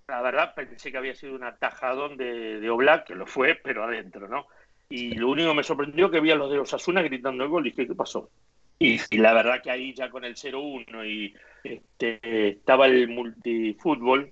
la 0.07 0.21
verdad 0.21 0.53
pensé 0.55 0.91
que 0.91 0.97
había 0.97 1.15
sido 1.15 1.35
un 1.35 1.43
atajadón 1.43 2.17
de, 2.17 2.59
de 2.59 2.69
Oblak, 2.69 3.05
que 3.05 3.15
lo 3.15 3.25
fue, 3.25 3.55
pero 3.55 3.83
adentro, 3.83 4.27
¿no? 4.27 4.47
Y 4.95 5.15
lo 5.15 5.31
único 5.31 5.49
que 5.49 5.55
me 5.55 5.63
sorprendió 5.63 6.11
que 6.11 6.19
vi 6.19 6.29
a 6.29 6.35
los 6.35 6.51
de 6.51 6.57
los 6.57 6.71
Asuna 6.71 7.01
gritando 7.01 7.43
el 7.43 7.49
gol 7.49 7.65
y 7.65 7.71
dije, 7.71 7.87
¿qué 7.87 7.95
pasó? 7.95 8.29
Y, 8.77 8.99
la 9.17 9.33
verdad 9.33 9.59
que 9.59 9.71
ahí 9.71 9.91
ya 9.91 10.07
con 10.11 10.23
el 10.23 10.35
0-1 10.35 11.09
y 11.09 11.33
este, 11.63 12.49
estaba 12.49 12.85
el 12.85 13.07
multifútbol, 13.07 14.31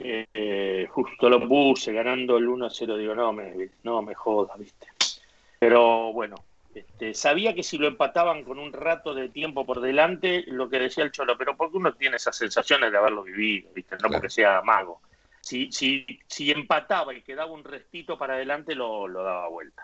eh, 0.00 0.86
justo 0.90 1.30
lo 1.30 1.48
puse 1.48 1.94
ganando 1.94 2.36
el 2.36 2.46
1-0, 2.46 2.98
digo, 2.98 3.14
no 3.14 3.32
me, 3.32 3.70
no 3.84 4.02
me 4.02 4.14
jodas, 4.14 4.58
¿viste? 4.58 4.86
Pero 5.58 6.12
bueno, 6.12 6.36
este, 6.74 7.14
sabía 7.14 7.54
que 7.54 7.62
si 7.62 7.78
lo 7.78 7.88
empataban 7.88 8.44
con 8.44 8.58
un 8.58 8.70
rato 8.70 9.14
de 9.14 9.30
tiempo 9.30 9.64
por 9.64 9.80
delante, 9.80 10.44
lo 10.48 10.68
que 10.68 10.80
decía 10.80 11.04
el 11.04 11.10
Cholo, 11.10 11.38
pero 11.38 11.56
porque 11.56 11.78
uno 11.78 11.94
tiene 11.94 12.16
esas 12.16 12.36
sensaciones 12.36 12.92
de 12.92 12.98
haberlo 12.98 13.22
vivido, 13.22 13.70
¿viste? 13.74 13.96
No 14.02 14.10
porque 14.10 14.28
sea 14.28 14.60
mago. 14.60 15.00
Si, 15.44 15.70
si, 15.70 16.06
si 16.26 16.50
empataba 16.50 17.14
y 17.14 17.22
quedaba 17.22 17.52
un 17.52 17.64
restito 17.64 18.16
para 18.16 18.34
adelante, 18.34 18.74
lo, 18.74 19.06
daba 19.12 19.48
vuelta. 19.48 19.82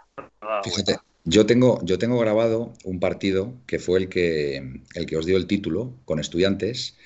Fíjate, 0.65 0.97
yo 1.25 1.45
tengo, 1.45 1.79
yo 1.83 1.99
tengo 1.99 2.19
grabado 2.19 2.73
un 2.85 2.99
partido 2.99 3.55
que 3.67 3.79
fue 3.79 3.99
el 3.99 4.09
que, 4.09 4.81
el 4.95 5.07
que 5.07 5.17
os 5.17 5.27
dio 5.27 5.37
el 5.37 5.47
título 5.47 5.95
con 6.05 6.19
estudiantes 6.19 6.97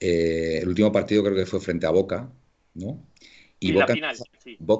eh, 0.00 0.58
el 0.62 0.68
último 0.68 0.92
partido 0.92 1.22
creo 1.22 1.36
que 1.36 1.46
fue 1.46 1.60
frente 1.60 1.86
a 1.86 1.90
Boca, 1.90 2.30
¿no? 2.74 3.02
Y, 3.58 3.72
Boca, 3.72 3.94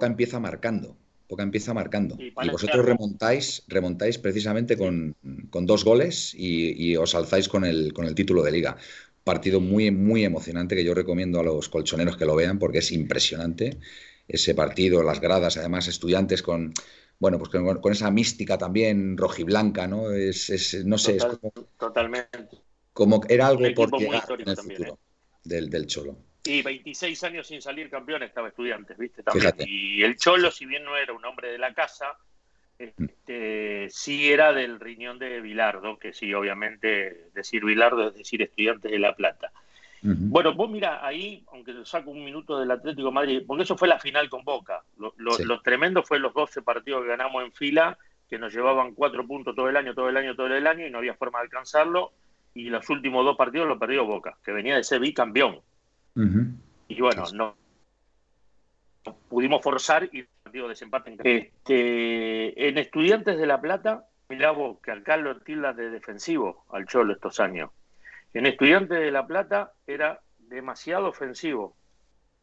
empieza, 0.07 0.39
marcando. 0.39 0.97
Boca 1.29 1.43
empieza 1.43 1.73
marcando. 1.73 2.17
y 2.21 2.51
vosotros 2.51 2.85
remontáis, 2.85 3.65
remontáis 3.69 4.19
precisamente 4.19 4.77
con, 4.77 5.17
dos 5.23 5.85
goles 5.85 6.35
y, 6.37 6.95
os 6.97 7.15
alzáis 7.15 7.49
con 7.49 7.65
el, 7.65 7.95
con 7.95 8.05
el 8.07 8.15
título 8.15 8.43
de 8.43 8.53
liga. 8.53 8.77
Partido 9.27 9.61
muy, 9.61 9.91
muy 9.91 10.25
emocionante 10.25 10.77
que 10.77 10.85
yo 10.85 10.95
recomiendo 10.95 11.41
a 11.41 11.43
los 11.43 11.69
colchoneros 11.69 12.17
que 12.17 12.25
lo 12.25 12.37
vean 12.37 12.61
porque 12.61 12.79
es 12.79 12.93
impresionante 12.93 13.77
ese 14.29 14.55
partido, 14.55 15.03
las 15.03 15.21
gradas, 15.21 15.57
además 15.57 15.89
estudiantes 15.89 16.45
con, 16.45 16.73
bueno, 17.19 17.37
pues 17.37 17.51
con, 17.51 17.93
esa 17.93 18.09
mística 18.13 18.57
también 18.57 19.17
rojiblanca, 19.17 19.89
¿no? 19.89 20.13
Es, 20.13 20.85
no 20.85 20.97
sé, 20.97 21.17
es 21.17 21.25
como, 21.25 21.53
totalmente. 21.77 22.59
Como 22.93 23.21
era 23.29 23.49
algo 23.49 23.65
por 23.75 23.99
llegar 23.99 24.25
en 24.39 24.49
el 24.49 24.57
futuro. 24.57 24.93
¿eh? 24.95 25.07
del, 25.43 25.87
Cholo. 25.89 26.17
Y 26.45 26.63
26 26.63 27.25
años 27.25 27.49
sin 27.49 27.61
salir 27.61 27.91
campeón 27.91 28.23
estaba 28.23 28.47
estudiantes, 28.47 28.97
¿viste? 28.97 29.25
También. 29.25 29.55
Y 29.59 30.05
el 30.05 30.17
Cholo, 30.17 30.53
si 30.53 30.67
bien 30.67 30.85
no 30.85 30.97
era 30.97 31.13
un 31.13 31.25
hombre 31.25 31.51
de 31.51 31.59
la 31.59 31.75
casa, 31.75 32.17
este, 32.79 33.89
sí 33.91 34.31
era 34.31 34.53
del 34.53 34.81
riñón 34.81 35.19
de 35.19 35.41
Vilardo, 35.41 35.99
que 35.99 36.13
sí, 36.13 36.33
obviamente 36.35 37.29
decir 37.35 37.65
Vilardo 37.65 38.09
es 38.09 38.15
decir 38.15 38.43
estudiantes 38.43 38.91
de 38.91 38.99
La 38.99 39.15
Plata. 39.15 39.53
Bueno, 40.03 40.55
vos 40.55 40.71
mira, 40.71 41.05
ahí, 41.05 41.43
aunque 41.51 41.73
saco 41.85 42.11
un 42.11 42.25
minuto 42.25 42.61
del 42.61 42.71
Atlético 42.71 43.09
de 43.09 43.15
Madrid, 43.15 43.43
porque 43.45 43.65
eso 43.65 43.77
fue 43.77 43.89
la 43.89 43.99
final 43.99 44.29
con 44.31 44.45
Boca. 44.45 44.85
Lo, 44.99 45.13
lo, 45.17 45.61
tremendo 45.63 46.05
fue 46.05 46.21
los 46.21 46.33
12 46.33 46.63
partidos 46.63 47.03
que 47.03 47.09
ganamos 47.09 47.43
en 47.43 47.53
fila, 47.53 47.99
que 48.29 48.39
nos 48.39 48.55
llevaban 48.55 48.95
cuatro 48.95 49.27
puntos 49.27 49.57
todo 49.57 49.69
el 49.69 49.77
año, 49.77 49.95
todo 49.95 50.09
el 50.09 50.17
año, 50.17 50.37
todo 50.37 50.47
el 50.47 50.67
año, 50.67 50.87
y 50.87 50.91
no 50.91 50.99
había 50.99 51.15
forma 51.15 51.41
de 51.41 51.47
alcanzarlo 51.47 52.13
y 52.57 52.71
los 52.71 52.89
últimos 52.89 53.25
dos 53.25 53.37
partidos 53.37 53.69
los 53.69 53.79
perdió 53.79 54.07
Boca, 54.07 54.39
que 54.43 54.51
venía 54.51 54.77
de 54.77 54.83
ser 54.83 54.99
bicampeón. 54.99 55.61
Y 56.89 57.01
bueno, 57.01 57.25
no, 57.35 57.55
pudimos 59.29 59.63
forzar 59.63 60.05
y 60.05 60.25
partido 60.47 60.69
desempate 60.69 61.11
en 61.11 61.19
este, 61.25 62.69
En 62.69 62.79
Estudiantes 62.79 63.37
de 63.37 63.47
La 63.47 63.61
Plata, 63.61 64.07
mirá 64.29 64.53
vos, 64.53 64.79
que 64.81 64.93
acá 64.93 65.17
lo 65.17 65.41
tilda 65.41 65.73
de 65.73 65.91
defensivo 65.91 66.65
al 66.71 66.87
Cholo 66.87 67.15
estos 67.15 67.41
años. 67.41 67.71
En 68.33 68.47
Estudiantes 68.47 69.01
de 69.01 69.11
La 69.11 69.27
Plata 69.27 69.73
era 69.89 70.21
demasiado 70.39 71.09
ofensivo. 71.09 71.75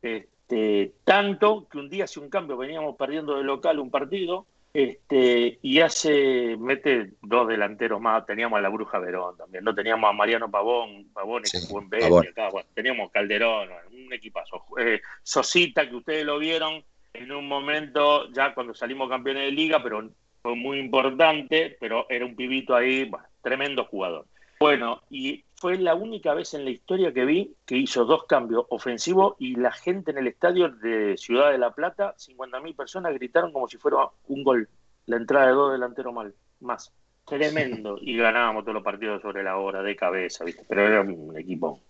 Este, 0.01 0.91
tanto 1.05 1.69
que 1.69 1.77
un 1.77 1.89
día 1.89 2.03
hace 2.03 2.19
un 2.19 2.29
cambio, 2.29 2.57
veníamos 2.57 2.97
perdiendo 2.97 3.37
de 3.37 3.45
local 3.45 3.79
un 3.79 3.89
partido, 3.89 4.47
este, 4.73 5.59
y 5.61 5.79
hace, 5.79 6.57
mete 6.57 7.13
dos 7.21 7.47
delanteros 7.47 8.01
más, 8.01 8.25
teníamos 8.25 8.57
a 8.57 8.61
la 8.61 8.69
Bruja 8.69 8.99
Verón 8.99 9.37
también, 9.37 9.63
no 9.63 9.73
teníamos 9.73 10.09
a 10.09 10.13
Mariano 10.13 10.51
Pavón, 10.51 11.07
Pavón 11.13 11.43
es 11.45 11.69
buen 11.69 11.87
acá, 12.27 12.49
teníamos 12.73 13.11
Calderón, 13.11 13.69
un 13.93 14.11
equipazo, 14.11 14.65
eh, 14.77 14.99
Sosita, 15.21 15.87
que 15.87 15.95
ustedes 15.95 16.25
lo 16.25 16.37
vieron 16.37 16.83
en 17.23 17.31
un 17.31 17.47
momento, 17.47 18.29
ya 18.31 18.53
cuando 18.53 18.73
salimos 18.73 19.09
campeones 19.09 19.45
de 19.45 19.51
liga, 19.51 19.81
pero 19.81 20.09
fue 20.41 20.55
muy 20.55 20.79
importante, 20.79 21.77
pero 21.79 22.05
era 22.09 22.25
un 22.25 22.35
pibito 22.35 22.75
ahí, 22.75 23.05
bueno, 23.05 23.25
tremendo 23.41 23.85
jugador. 23.85 24.25
Bueno, 24.59 25.01
y 25.09 25.43
fue 25.55 25.77
la 25.77 25.95
única 25.95 26.33
vez 26.33 26.53
en 26.53 26.65
la 26.65 26.71
historia 26.71 27.13
que 27.13 27.25
vi 27.25 27.55
que 27.65 27.77
hizo 27.77 28.05
dos 28.05 28.25
cambios 28.25 28.65
ofensivos 28.69 29.35
y 29.39 29.55
la 29.55 29.71
gente 29.71 30.11
en 30.11 30.17
el 30.17 30.27
estadio 30.27 30.69
de 30.69 31.17
Ciudad 31.17 31.51
de 31.51 31.57
la 31.57 31.71
Plata, 31.71 32.15
50.000 32.17 32.75
personas 32.75 33.13
gritaron 33.13 33.51
como 33.51 33.67
si 33.67 33.77
fuera 33.77 33.97
un 34.27 34.43
gol, 34.43 34.69
la 35.05 35.17
entrada 35.17 35.47
de 35.47 35.53
dos 35.53 35.71
delanteros 35.71 36.13
mal, 36.13 36.33
más. 36.59 36.91
Tremendo. 37.25 37.97
Y 38.01 38.17
ganábamos 38.17 38.63
todos 38.63 38.75
los 38.75 38.83
partidos 38.83 39.21
sobre 39.21 39.43
la 39.43 39.57
hora, 39.57 39.81
de 39.81 39.95
cabeza, 39.95 40.43
¿viste? 40.43 40.65
Pero 40.67 40.87
era 40.87 41.01
un 41.01 41.37
equipo. 41.37 41.81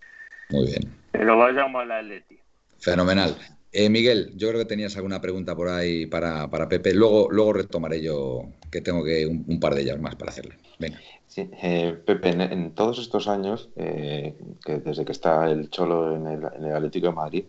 Muy 0.50 0.66
bien. 0.66 0.94
Pero 1.10 1.36
vayamos 1.36 1.82
a 1.82 1.84
la 1.84 1.98
Atleti. 1.98 2.38
Fenomenal. 2.78 3.36
Eh, 3.76 3.90
Miguel, 3.90 4.30
yo 4.36 4.48
creo 4.50 4.60
que 4.60 4.66
tenías 4.66 4.96
alguna 4.96 5.20
pregunta 5.20 5.56
por 5.56 5.68
ahí 5.68 6.06
para, 6.06 6.48
Pepe. 6.68 6.94
Luego, 6.94 7.28
luego 7.28 7.54
retomaré 7.54 8.00
yo, 8.00 8.44
que 8.70 8.80
tengo 8.80 9.02
que 9.02 9.26
un, 9.26 9.58
par 9.58 9.74
de 9.74 9.82
ellas 9.82 10.00
más 10.00 10.14
para 10.14 10.30
hacerle. 10.30 10.54
Venga. 10.78 11.00
Eh, 11.36 11.98
Pepe, 12.06 12.30
en, 12.30 12.70
todos 12.70 13.00
estos 13.00 13.26
años, 13.26 13.70
eh, 13.74 14.36
desde 14.64 15.04
que 15.04 15.10
está 15.10 15.50
el 15.50 15.70
Cholo 15.70 16.14
en 16.14 16.28
el, 16.28 16.72
Atlético 16.72 17.08
de 17.08 17.12
Madrid, 17.14 17.44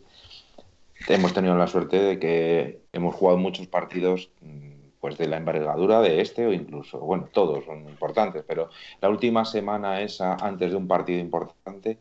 hemos 1.07 1.31
tenido 1.31 1.55
la 1.55 1.67
suerte 1.67 1.99
de 2.01 2.17
que 2.17 2.79
hemos 2.91 3.13
jugado 3.13 3.37
muchos 3.37 3.67
partidos 3.67 4.31
mm, 4.41 4.71
pues 4.99 5.19
de 5.19 5.27
la 5.27 5.37
envergadura 5.37 6.01
de 6.01 6.21
este 6.21 6.47
o 6.47 6.53
incluso, 6.53 6.97
bueno, 7.01 7.29
todos 7.31 7.65
son 7.65 7.87
importantes, 7.87 8.43
pero 8.47 8.71
la 8.99 9.09
última 9.09 9.45
semana 9.45 10.01
esa, 10.01 10.33
antes 10.37 10.71
de 10.71 10.75
un 10.75 10.87
partido 10.87 11.19
importante, 11.19 11.99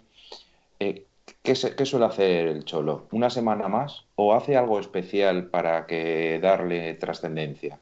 ¿Qué, 1.44 1.54
suele 1.54 2.06
hacer 2.06 2.46
el 2.46 2.64
Cholo? 2.64 3.06
¿Una 3.12 3.28
semana 3.28 3.68
más 3.68 4.06
o 4.14 4.32
hace 4.32 4.56
algo 4.56 4.80
especial 4.80 5.50
para 5.50 5.86
darle 6.40 6.94
trascendencia? 6.94 7.78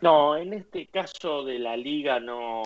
No, 0.00 0.36
en 0.36 0.52
este 0.52 0.86
caso 0.86 1.42
de 1.44 1.58
la 1.58 1.76
liga 1.76 2.20
no, 2.20 2.62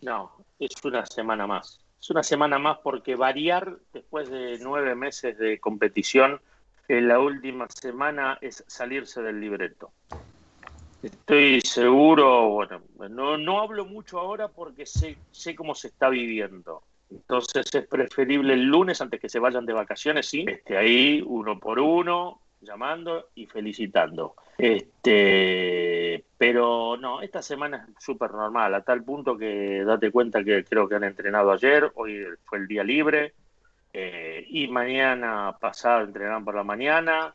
no, 0.00 0.32
es 0.58 0.82
una 0.82 1.04
semana 1.04 1.46
más. 1.46 1.78
Es 2.00 2.08
una 2.08 2.22
semana 2.22 2.58
más 2.58 2.78
porque 2.78 3.16
variar 3.16 3.76
después 3.92 4.30
de 4.30 4.58
nueve 4.62 4.94
meses 4.94 5.36
de 5.36 5.60
competición 5.60 6.40
en 6.88 7.06
la 7.06 7.20
última 7.20 7.66
semana 7.68 8.38
es 8.40 8.64
salirse 8.66 9.20
del 9.20 9.42
libreto. 9.42 9.92
Estoy 11.02 11.60
seguro, 11.60 12.48
bueno, 12.48 12.80
no, 13.10 13.36
no 13.36 13.60
hablo 13.60 13.84
mucho 13.84 14.18
ahora 14.18 14.48
porque 14.48 14.86
sé, 14.86 15.18
sé 15.32 15.54
cómo 15.54 15.74
se 15.74 15.88
está 15.88 16.08
viviendo. 16.08 16.87
Entonces 17.10 17.74
es 17.74 17.86
preferible 17.86 18.54
el 18.54 18.64
lunes 18.64 19.00
antes 19.00 19.20
que 19.20 19.28
se 19.28 19.38
vayan 19.38 19.66
de 19.66 19.72
vacaciones, 19.72 20.26
sí, 20.26 20.44
esté 20.46 20.76
ahí 20.76 21.22
uno 21.26 21.58
por 21.58 21.78
uno, 21.78 22.40
llamando 22.60 23.28
y 23.34 23.46
felicitando. 23.46 24.34
Este, 24.58 26.24
pero 26.36 26.96
no, 26.96 27.20
esta 27.22 27.42
semana 27.42 27.86
es 27.88 28.04
súper 28.04 28.32
normal, 28.32 28.74
a 28.74 28.82
tal 28.82 29.04
punto 29.04 29.38
que 29.38 29.84
date 29.84 30.10
cuenta 30.10 30.42
que 30.42 30.64
creo 30.64 30.88
que 30.88 30.96
han 30.96 31.04
entrenado 31.04 31.52
ayer, 31.52 31.90
hoy 31.94 32.24
fue 32.44 32.58
el 32.58 32.66
día 32.66 32.84
libre, 32.84 33.34
eh, 33.92 34.44
y 34.48 34.68
mañana 34.68 35.56
pasado 35.60 36.04
entrenarán 36.04 36.44
por 36.44 36.54
la 36.54 36.64
mañana, 36.64 37.32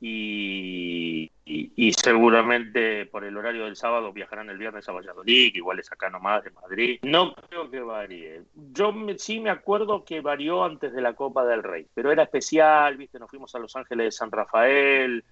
y, 0.00 1.30
y, 1.44 1.92
seguramente 1.92 3.06
por 3.06 3.24
el 3.24 3.36
horario 3.36 3.64
del 3.64 3.76
sábado 3.76 4.12
viajarán 4.12 4.50
el 4.50 4.58
viernes 4.58 4.88
a 4.88 4.92
Valladolid, 4.92 5.54
igual 5.54 5.78
es 5.78 5.90
acá 5.90 6.10
nomás 6.10 6.44
de 6.44 6.50
Madrid. 6.50 6.98
No 7.02 7.34
creo 7.48 7.70
que 7.70 7.80
varíe. 7.80 8.42
Yo 8.72 8.94
sí 9.16 9.40
me 9.40 9.50
acuerdo 9.50 10.04
que 10.04 10.20
varió 10.20 10.64
antes 10.64 10.92
de 10.92 11.00
la 11.00 11.14
Copa 11.14 11.44
del 11.44 11.62
Rey, 11.62 11.86
pero 11.94 12.12
era 12.12 12.24
especial, 12.24 12.96
viste, 12.96 13.18
nos 13.18 13.30
fuimos 13.30 13.54
a 13.54 13.58
Los 13.58 13.76
Ángeles 13.76 14.06
de 14.06 14.12
San 14.12 14.30
Rafael, 14.30 15.24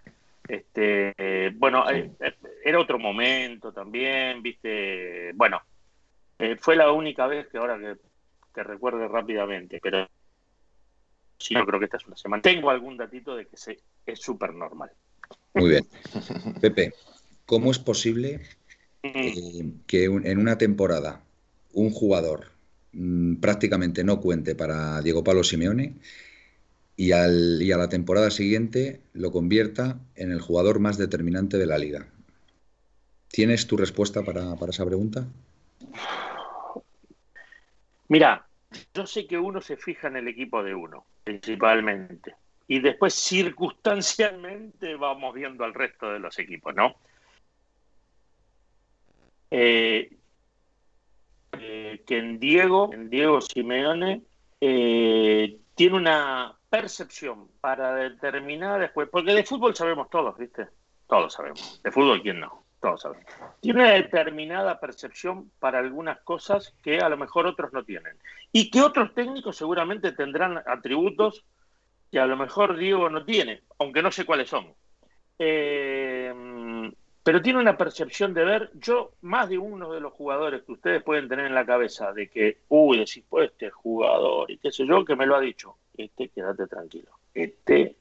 este, 0.48 1.14
eh, 1.16 1.52
bueno, 1.54 1.88
eh, 1.88 2.10
eh, 2.20 2.34
era 2.64 2.80
otro 2.80 2.98
momento 2.98 3.72
también, 3.72 4.42
viste, 4.42 5.32
bueno, 5.34 5.60
fue 6.58 6.74
la 6.74 6.90
única 6.90 7.28
vez 7.28 7.46
que 7.46 7.58
ahora 7.58 7.78
que, 7.78 7.96
que 8.52 8.62
recuerde 8.64 9.06
rápidamente, 9.06 9.78
pero 9.80 10.08
sí, 11.42 11.54
yo 11.54 11.64
creo 11.66 11.78
que 11.78 11.86
esta 11.86 11.96
es 11.96 12.06
una 12.06 12.16
semana. 12.16 12.42
Tengo 12.42 12.70
algún 12.70 12.96
datito 12.96 13.36
de 13.36 13.46
que 13.46 13.56
se, 13.56 13.80
es 14.06 14.20
súper 14.20 14.54
normal. 14.54 14.90
Muy 15.54 15.70
bien. 15.70 15.86
Pepe, 16.60 16.94
¿cómo 17.46 17.70
es 17.70 17.78
posible 17.78 18.40
mm. 19.02 19.82
que 19.86 20.04
en 20.04 20.38
una 20.38 20.58
temporada 20.58 21.22
un 21.72 21.90
jugador 21.90 22.52
mm, 22.92 23.36
prácticamente 23.36 24.04
no 24.04 24.20
cuente 24.20 24.54
para 24.54 25.00
Diego 25.02 25.24
Pablo 25.24 25.44
Simeone 25.44 25.94
y, 26.96 27.12
al, 27.12 27.60
y 27.62 27.72
a 27.72 27.76
la 27.76 27.88
temporada 27.88 28.30
siguiente 28.30 29.00
lo 29.12 29.32
convierta 29.32 29.98
en 30.14 30.30
el 30.30 30.40
jugador 30.40 30.78
más 30.78 30.98
determinante 30.98 31.58
de 31.58 31.66
la 31.66 31.78
liga. 31.78 32.06
¿Tienes 33.32 33.66
tu 33.66 33.78
respuesta 33.78 34.22
para, 34.22 34.54
esa 34.68 34.84
pregunta? 34.84 35.26
Mira, 38.08 38.46
yo 38.94 39.06
sé 39.06 39.26
que 39.26 39.38
uno 39.38 39.60
se 39.60 39.76
fija 39.76 40.08
en 40.08 40.16
el 40.16 40.28
equipo 40.28 40.62
de 40.62 40.74
uno, 40.74 41.04
principalmente. 41.24 42.34
Y 42.68 42.80
después 42.80 43.14
circunstancialmente 43.14 44.94
vamos 44.96 45.34
viendo 45.34 45.64
al 45.64 45.74
resto 45.74 46.10
de 46.12 46.18
los 46.18 46.38
equipos, 46.38 46.74
¿no? 46.74 46.94
Eh, 49.50 50.16
eh, 51.58 52.02
que 52.06 52.18
en 52.18 52.38
Diego, 52.38 52.90
en 52.92 53.10
Diego 53.10 53.40
Simeone, 53.40 54.22
eh, 54.60 55.58
tiene 55.74 55.96
una 55.96 56.56
percepción 56.70 57.48
para 57.60 57.94
determinar 57.94 58.80
después, 58.80 59.08
porque 59.10 59.34
de 59.34 59.44
fútbol 59.44 59.76
sabemos 59.76 60.08
todos, 60.08 60.38
¿viste? 60.38 60.68
Todos 61.06 61.34
sabemos. 61.34 61.82
De 61.82 61.90
fútbol, 61.90 62.22
¿quién 62.22 62.40
no? 62.40 62.61
Todos 62.82 63.02
sabemos. 63.02 63.24
Tiene 63.60 63.80
una 63.80 63.92
determinada 63.92 64.80
percepción 64.80 65.52
para 65.60 65.78
algunas 65.78 66.20
cosas 66.22 66.74
que 66.82 66.98
a 66.98 67.08
lo 67.08 67.16
mejor 67.16 67.46
otros 67.46 67.72
no 67.72 67.84
tienen. 67.84 68.18
Y 68.50 68.70
que 68.70 68.82
otros 68.82 69.14
técnicos 69.14 69.56
seguramente 69.56 70.10
tendrán 70.10 70.60
atributos 70.66 71.44
que 72.10 72.18
a 72.18 72.26
lo 72.26 72.36
mejor 72.36 72.76
Diego 72.76 73.08
no 73.08 73.24
tiene, 73.24 73.62
aunque 73.78 74.02
no 74.02 74.10
sé 74.10 74.24
cuáles 74.24 74.48
son. 74.48 74.74
Eh, 75.38 76.34
pero 77.22 77.40
tiene 77.40 77.60
una 77.60 77.76
percepción 77.76 78.34
de 78.34 78.44
ver, 78.44 78.70
yo, 78.74 79.12
más 79.20 79.48
de 79.48 79.58
uno 79.58 79.92
de 79.92 80.00
los 80.00 80.12
jugadores 80.12 80.62
que 80.64 80.72
ustedes 80.72 81.04
pueden 81.04 81.28
tener 81.28 81.46
en 81.46 81.54
la 81.54 81.64
cabeza, 81.64 82.12
de 82.12 82.28
que, 82.28 82.62
uy, 82.68 82.98
decís, 82.98 83.24
pues 83.28 83.52
este 83.52 83.70
jugador, 83.70 84.50
y 84.50 84.58
qué 84.58 84.72
sé 84.72 84.84
yo, 84.84 85.04
que 85.04 85.14
me 85.14 85.26
lo 85.26 85.36
ha 85.36 85.40
dicho, 85.40 85.76
este, 85.96 86.30
quédate 86.30 86.66
tranquilo, 86.66 87.12
este, 87.32 87.96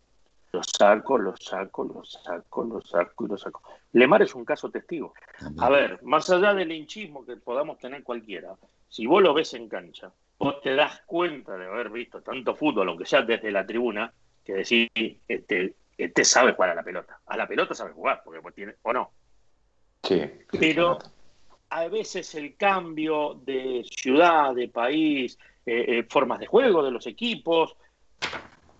lo 0.51 0.61
saco, 0.63 1.17
lo 1.17 1.35
saco, 1.37 1.83
lo 1.83 2.03
saco, 2.03 2.63
lo 2.63 2.81
saco 2.81 3.25
y 3.25 3.27
lo 3.29 3.37
saco. 3.37 3.61
Lemar 3.93 4.21
es 4.21 4.35
un 4.35 4.43
caso 4.43 4.69
testigo. 4.69 5.13
A 5.59 5.69
ver, 5.69 6.01
más 6.03 6.29
allá 6.29 6.53
del 6.53 6.71
hinchismo 6.71 7.25
que 7.25 7.37
podamos 7.37 7.77
tener 7.77 8.03
cualquiera, 8.03 8.55
si 8.89 9.05
vos 9.05 9.21
lo 9.21 9.33
ves 9.33 9.53
en 9.53 9.69
cancha, 9.69 10.11
vos 10.37 10.61
te 10.61 10.75
das 10.75 11.01
cuenta 11.05 11.57
de 11.57 11.67
haber 11.67 11.89
visto 11.89 12.21
tanto 12.21 12.55
fútbol, 12.55 12.89
aunque 12.89 13.05
sea 13.05 13.21
desde 13.21 13.51
la 13.51 13.65
tribuna, 13.65 14.11
que 14.43 14.53
decís, 14.53 14.89
este, 15.27 15.75
este 15.97 16.25
sabe 16.25 16.53
jugar 16.53 16.71
a 16.71 16.75
la 16.75 16.83
pelota. 16.83 17.19
A 17.25 17.37
la 17.37 17.47
pelota 17.47 17.73
sabe 17.73 17.93
jugar, 17.93 18.21
porque 18.25 18.41
pues 18.41 18.53
tiene, 18.53 18.75
o 18.81 18.91
no. 18.91 19.11
Sí. 20.03 20.21
Pero 20.59 20.97
a 21.69 21.87
veces 21.87 22.35
el 22.35 22.57
cambio 22.57 23.39
de 23.45 23.85
ciudad, 23.89 24.53
de 24.53 24.67
país, 24.67 25.37
eh, 25.65 25.85
eh, 25.87 26.07
formas 26.09 26.39
de 26.39 26.47
juego 26.47 26.83
de 26.83 26.91
los 26.91 27.07
equipos, 27.07 27.77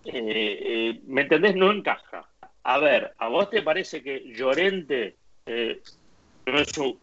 eh, 0.05 0.99
¿me 1.05 1.21
entendés? 1.21 1.55
No 1.55 1.71
encaja. 1.71 2.27
A 2.63 2.77
ver, 2.79 3.13
¿a 3.17 3.27
vos 3.27 3.49
te 3.49 3.61
parece 3.61 4.03
que 4.03 4.23
Llorente 4.33 5.17
no 5.45 6.59
es 6.59 6.77
un... 6.77 6.99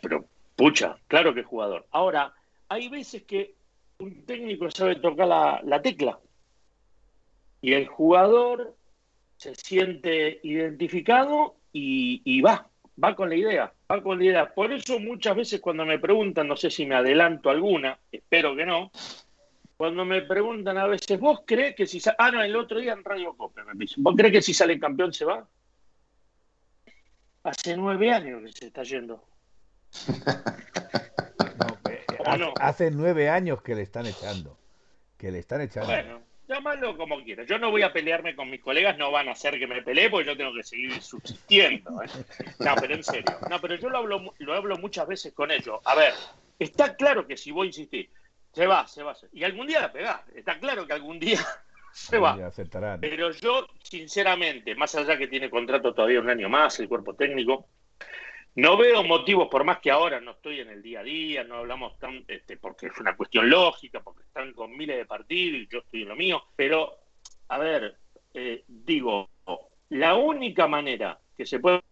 Pero, 0.00 0.24
pucha, 0.56 0.96
claro 1.06 1.34
que 1.34 1.40
es 1.40 1.46
jugador. 1.46 1.86
Ahora, 1.90 2.32
hay 2.68 2.88
veces 2.88 3.22
que 3.24 3.54
un 3.98 4.24
técnico 4.24 4.70
sabe 4.70 4.96
tocar 4.96 5.28
la 5.28 5.82
tecla 5.82 6.18
y 7.62 7.72
el 7.74 7.86
jugador 7.86 8.74
se 9.36 9.54
siente 9.54 10.40
identificado 10.42 11.56
y, 11.72 12.40
va, 12.42 12.68
va 13.02 13.16
con 13.16 13.28
la 13.28 13.36
idea, 13.36 13.72
va 13.90 14.02
con 14.02 14.18
la 14.18 14.24
idea. 14.24 14.54
Por 14.54 14.72
eso 14.72 14.98
muchas 14.98 15.36
veces 15.36 15.60
cuando 15.60 15.86
me 15.86 15.98
preguntan, 15.98 16.48
no 16.48 16.56
sé 16.56 16.70
si 16.70 16.84
me 16.84 16.96
adelanto 16.96 17.48
alguna, 17.50 17.98
espero 18.10 18.54
que 18.54 18.66
no, 18.66 18.90
cuando 19.82 20.04
me 20.04 20.22
preguntan 20.22 20.78
a 20.78 20.86
veces, 20.86 21.18
¿vos 21.18 21.40
crees 21.44 21.74
que 21.74 21.88
si 21.88 21.98
sale, 21.98 22.14
ah, 22.20 22.30
no, 22.30 22.40
el 22.40 22.54
otro 22.54 22.78
día 22.78 22.92
en 22.92 23.02
Radio 23.02 23.36
Cope 23.36 23.64
me 23.64 23.72
dicen, 23.74 24.04
¿vos 24.04 24.14
crees 24.16 24.32
que 24.32 24.40
si 24.40 24.54
sale 24.54 24.78
campeón 24.78 25.12
se 25.12 25.24
va? 25.24 25.44
Hace 27.42 27.76
nueve 27.76 28.12
años 28.12 28.44
que 28.44 28.52
se 28.52 28.66
está 28.66 28.84
yendo. 28.84 29.24
hace, 32.60 32.92
nueve 32.92 33.28
años 33.28 33.60
que 33.60 33.74
le 33.74 33.82
están 33.82 34.06
echando. 34.06 34.56
Que 35.18 35.32
le 35.32 35.40
están 35.40 35.62
echando 35.62 35.92
llámalo 36.46 36.96
como 36.96 37.20
quieras. 37.24 37.48
Yo 37.48 37.58
no 37.58 37.72
voy 37.72 37.82
a 37.82 37.92
pelearme 37.92 38.36
con 38.36 38.50
mis 38.50 38.60
colegas, 38.60 38.96
no 38.98 39.10
van 39.10 39.28
a 39.28 39.32
hacer 39.32 39.58
que 39.58 39.66
me 39.66 39.82
pelee 39.82 40.10
porque 40.10 40.28
yo 40.28 40.36
tengo 40.36 40.54
que 40.54 40.62
seguir 40.62 41.02
subsistiendo. 41.02 42.00
¿eh? 42.04 42.08
No, 42.60 42.76
pero 42.80 42.94
en 42.94 43.02
serio. 43.02 43.36
No, 43.50 43.60
pero 43.60 43.74
yo 43.74 43.88
lo 43.88 43.98
hablo, 43.98 44.32
lo 44.38 44.54
hablo 44.54 44.76
muchas 44.76 45.08
veces 45.08 45.32
con 45.32 45.50
ellos. 45.50 45.80
A 45.84 45.96
ver, 45.96 46.14
está 46.60 46.94
claro 46.94 47.26
que 47.26 47.36
si 47.36 47.50
voy 47.50 47.66
a 47.66 47.70
insistir, 47.70 48.08
se 48.52 48.66
va, 48.66 48.86
se 48.86 49.02
va. 49.02 49.16
Y 49.32 49.44
algún 49.44 49.66
día 49.66 49.80
la 49.80 49.92
pegás. 49.92 50.20
Está 50.34 50.58
claro 50.58 50.86
que 50.86 50.92
algún 50.92 51.18
día 51.18 51.40
se 51.92 52.18
va. 52.18 52.36
Pero 53.00 53.30
yo, 53.32 53.66
sinceramente, 53.82 54.74
más 54.74 54.94
allá 54.94 55.16
que 55.16 55.28
tiene 55.28 55.50
contrato 55.50 55.94
todavía 55.94 56.20
un 56.20 56.30
año 56.30 56.48
más, 56.48 56.78
el 56.80 56.88
cuerpo 56.88 57.14
técnico, 57.14 57.68
no 58.54 58.76
veo 58.76 59.02
motivos, 59.02 59.48
por 59.48 59.64
más 59.64 59.78
que 59.78 59.90
ahora 59.90 60.20
no 60.20 60.32
estoy 60.32 60.60
en 60.60 60.68
el 60.68 60.82
día 60.82 61.00
a 61.00 61.04
día, 61.04 61.44
no 61.44 61.56
hablamos 61.56 61.98
tan, 61.98 62.22
este, 62.28 62.58
porque 62.58 62.86
es 62.88 62.98
una 62.98 63.16
cuestión 63.16 63.48
lógica, 63.48 64.00
porque 64.00 64.24
están 64.24 64.52
con 64.52 64.76
miles 64.76 64.98
de 64.98 65.06
partidos 65.06 65.62
y 65.62 65.68
yo 65.68 65.78
estoy 65.78 66.02
en 66.02 66.08
lo 66.08 66.16
mío, 66.16 66.42
pero, 66.54 66.98
a 67.48 67.58
ver, 67.58 67.96
eh, 68.34 68.62
digo, 68.66 69.30
la 69.88 70.16
única 70.16 70.66
manera 70.66 71.18
que 71.34 71.46
se 71.46 71.60
puede 71.60 71.82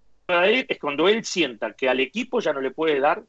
ir 0.52 0.66
es 0.68 0.78
cuando 0.78 1.08
él 1.08 1.24
sienta 1.24 1.72
que 1.72 1.88
al 1.88 2.00
equipo 2.00 2.40
ya 2.40 2.52
no 2.52 2.60
le 2.60 2.72
puede 2.72 3.00
dar 3.00 3.22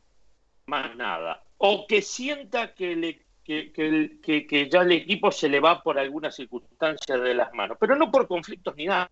más 0.66 0.94
nada, 0.98 1.42
o 1.64 1.86
que 1.86 2.02
sienta 2.02 2.74
que, 2.74 2.96
le, 2.96 3.22
que, 3.44 4.70
ya 4.72 4.82
el 4.82 4.94
equipo 4.94 5.32
se 5.32 5.48
le 5.48 5.60
va 5.60 5.84
por 5.84 6.00
alguna 6.00 6.32
circunstancia 6.32 7.18
de 7.18 7.36
las 7.36 7.54
manos, 7.54 7.78
pero 7.80 7.96
no 7.96 8.10
por 8.10 8.28
conflictos 8.28 8.76
ni 8.76 8.86
nada. 8.86 9.12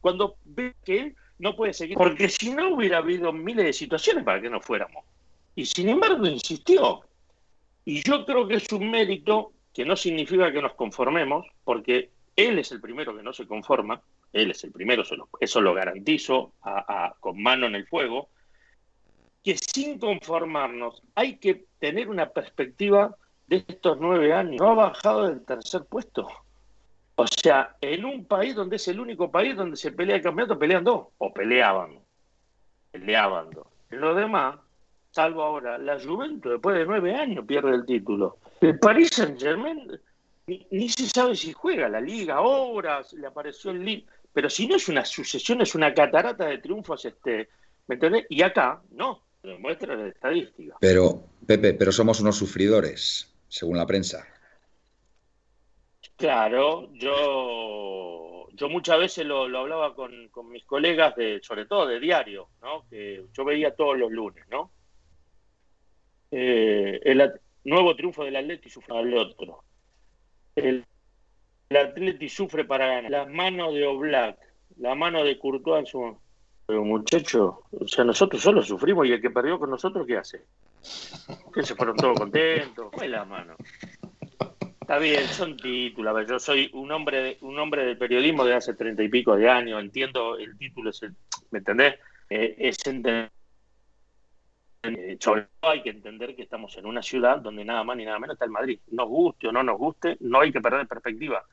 Cuando 0.00 0.36
ve 0.44 0.74
que 0.84 1.00
él 1.00 1.16
no 1.40 1.56
puede 1.56 1.72
seguir, 1.72 1.96
porque 1.96 2.28
si 2.28 2.52
no 2.52 2.74
hubiera 2.74 2.98
habido 2.98 3.32
miles 3.32 3.64
de 3.64 3.72
situaciones 3.72 4.22
para 4.22 4.40
que 4.40 4.48
no 4.48 4.60
fuéramos. 4.60 5.04
Y 5.56 5.66
sin 5.66 5.88
embargo 5.88 6.24
insistió. 6.26 7.00
Y 7.84 8.02
yo 8.04 8.24
creo 8.24 8.46
que 8.46 8.54
es 8.54 8.72
un 8.72 8.88
mérito 8.88 9.52
que 9.74 9.84
no 9.84 9.96
significa 9.96 10.52
que 10.52 10.62
nos 10.62 10.74
conformemos, 10.74 11.44
porque 11.64 12.10
él 12.36 12.60
es 12.60 12.70
el 12.70 12.80
primero 12.80 13.16
que 13.16 13.24
no 13.24 13.32
se 13.32 13.48
conforma, 13.48 14.00
él 14.32 14.52
es 14.52 14.62
el 14.62 14.70
primero, 14.70 15.02
eso 15.40 15.60
lo, 15.60 15.74
garantizo 15.74 16.52
con 17.18 17.42
mano 17.42 17.66
en 17.66 17.74
el 17.74 17.88
fuego, 17.88 18.28
que 19.42 19.56
sin 19.56 19.98
conformarnos 19.98 21.02
hay 21.14 21.36
que 21.38 21.66
tener 21.78 22.08
una 22.08 22.28
perspectiva 22.28 23.16
de 23.46 23.64
estos 23.66 23.98
nueve 24.00 24.32
años. 24.32 24.60
No 24.60 24.70
ha 24.70 24.74
bajado 24.74 25.28
del 25.28 25.44
tercer 25.44 25.84
puesto. 25.84 26.28
O 27.16 27.26
sea, 27.26 27.76
en 27.80 28.04
un 28.04 28.24
país 28.24 28.54
donde 28.54 28.76
es 28.76 28.88
el 28.88 29.00
único 29.00 29.30
país 29.30 29.56
donde 29.56 29.76
se 29.76 29.92
pelea 29.92 30.16
el 30.16 30.22
campeonato, 30.22 30.58
pelean 30.58 30.84
dos, 30.84 31.08
o 31.18 31.32
peleaban, 31.32 31.98
peleaban 32.90 33.50
dos. 33.50 33.66
Lo 33.90 34.14
demás, 34.14 34.56
salvo 35.10 35.42
ahora, 35.42 35.76
la 35.76 36.00
Juventus 36.00 36.52
después 36.52 36.78
de 36.78 36.86
nueve 36.86 37.14
años 37.14 37.44
pierde 37.46 37.74
el 37.74 37.84
título. 37.84 38.38
El 38.60 38.78
Paris 38.78 39.10
Saint 39.12 39.38
Germain 39.38 40.00
ni, 40.46 40.88
se 40.88 41.08
sabe 41.08 41.36
si 41.36 41.52
juega 41.52 41.88
la 41.88 42.00
liga 42.00 42.36
ahora, 42.36 43.02
le 43.12 43.26
apareció 43.26 43.70
el 43.70 43.84
Lille, 43.84 44.06
pero 44.32 44.48
si 44.48 44.66
no 44.66 44.76
es 44.76 44.88
una 44.88 45.04
sucesión, 45.04 45.60
es 45.60 45.74
una 45.74 45.92
catarata 45.94 46.46
de 46.46 46.58
triunfos, 46.58 47.04
este, 47.04 47.48
¿me 47.86 47.96
entendés? 47.96 48.26
Y 48.28 48.42
acá, 48.42 48.80
no, 48.90 49.22
lo 49.42 49.52
demuestra 49.52 49.96
la 49.96 50.08
estadística. 50.08 50.76
Pero, 50.80 51.22
Pepe, 51.46 51.74
pero 51.74 51.92
somos 51.92 52.20
unos 52.20 52.36
sufridores, 52.36 53.34
según 53.48 53.76
la 53.76 53.86
prensa. 53.86 54.26
Claro, 56.16 56.92
yo, 56.94 58.48
yo 58.52 58.68
muchas 58.68 58.98
veces 58.98 59.24
lo, 59.24 59.44
hablaba 59.44 59.94
con, 59.94 60.30
mis 60.50 60.64
colegas, 60.64 61.16
de, 61.16 61.40
sobre 61.42 61.66
todo 61.66 61.86
de 61.86 61.98
diario, 61.98 62.48
¿no? 62.60 62.86
que 62.88 63.26
yo 63.32 63.44
veía 63.44 63.74
todos 63.74 63.98
los 63.98 64.10
lunes. 64.10 64.44
¿no? 64.50 64.70
Eh, 66.30 67.00
el 67.02 67.32
nuevo 67.64 67.96
triunfo 67.96 68.24
del 68.24 68.36
Atleti 68.36 68.68
sufre 68.68 68.98
al 68.98 69.14
otro. 69.16 69.64
El, 70.54 70.84
el 71.70 71.76
Atleti 71.76 72.28
sufre 72.28 72.64
para 72.66 72.86
ganar. 72.86 73.10
Las 73.10 73.28
manos 73.28 73.72
de 73.72 73.86
Oblak, 73.86 74.38
la 74.76 74.94
mano 74.94 75.24
de 75.24 75.38
Courtois 75.38 75.90
Pero 76.70 76.84
muchacho, 76.84 77.64
o 77.72 77.88
sea, 77.88 78.04
nosotros 78.04 78.40
solo 78.40 78.62
sufrimos 78.62 79.04
y 79.04 79.10
el 79.10 79.20
que 79.20 79.30
perdió 79.30 79.58
con 79.58 79.70
nosotros, 79.70 80.06
¿qué 80.06 80.18
hace? 80.18 80.44
Que 81.52 81.64
se 81.64 81.74
fueron 81.74 81.96
todos 81.96 82.16
contentos. 82.16 82.90
Fue 82.92 83.08
la 83.08 83.24
mano. 83.24 83.56
Está 84.80 84.98
bien, 84.98 85.26
son 85.26 85.56
títulos. 85.56 86.28
Yo 86.28 86.38
soy 86.38 86.70
un 86.72 86.92
hombre, 86.92 87.22
de, 87.22 87.38
un 87.40 87.58
hombre 87.58 87.84
del 87.84 87.98
periodismo 87.98 88.44
de 88.44 88.54
hace 88.54 88.74
treinta 88.74 89.02
y 89.02 89.08
pico 89.08 89.34
de 89.34 89.50
años. 89.50 89.80
Entiendo, 89.80 90.38
el 90.38 90.56
título 90.56 90.90
es, 90.90 91.00
¿me 91.50 91.58
entendés? 91.58 91.96
Eh, 92.28 92.54
es 92.56 92.86
entender. 92.86 93.32
Eh, 94.84 95.18
hay 95.62 95.82
que 95.82 95.90
entender 95.90 96.36
que 96.36 96.42
estamos 96.42 96.76
en 96.76 96.86
una 96.86 97.02
ciudad 97.02 97.38
donde 97.38 97.64
nada 97.64 97.82
más 97.82 97.96
ni 97.96 98.04
nada 98.04 98.20
menos 98.20 98.34
está 98.34 98.44
el 98.44 98.52
Madrid. 98.52 98.78
Nos 98.92 99.08
guste 99.08 99.48
o 99.48 99.52
no 99.52 99.64
nos 99.64 99.76
guste, 99.76 100.18
no 100.20 100.38
hay 100.38 100.52
que 100.52 100.60
perder 100.60 100.86
perspectiva. 100.86 101.44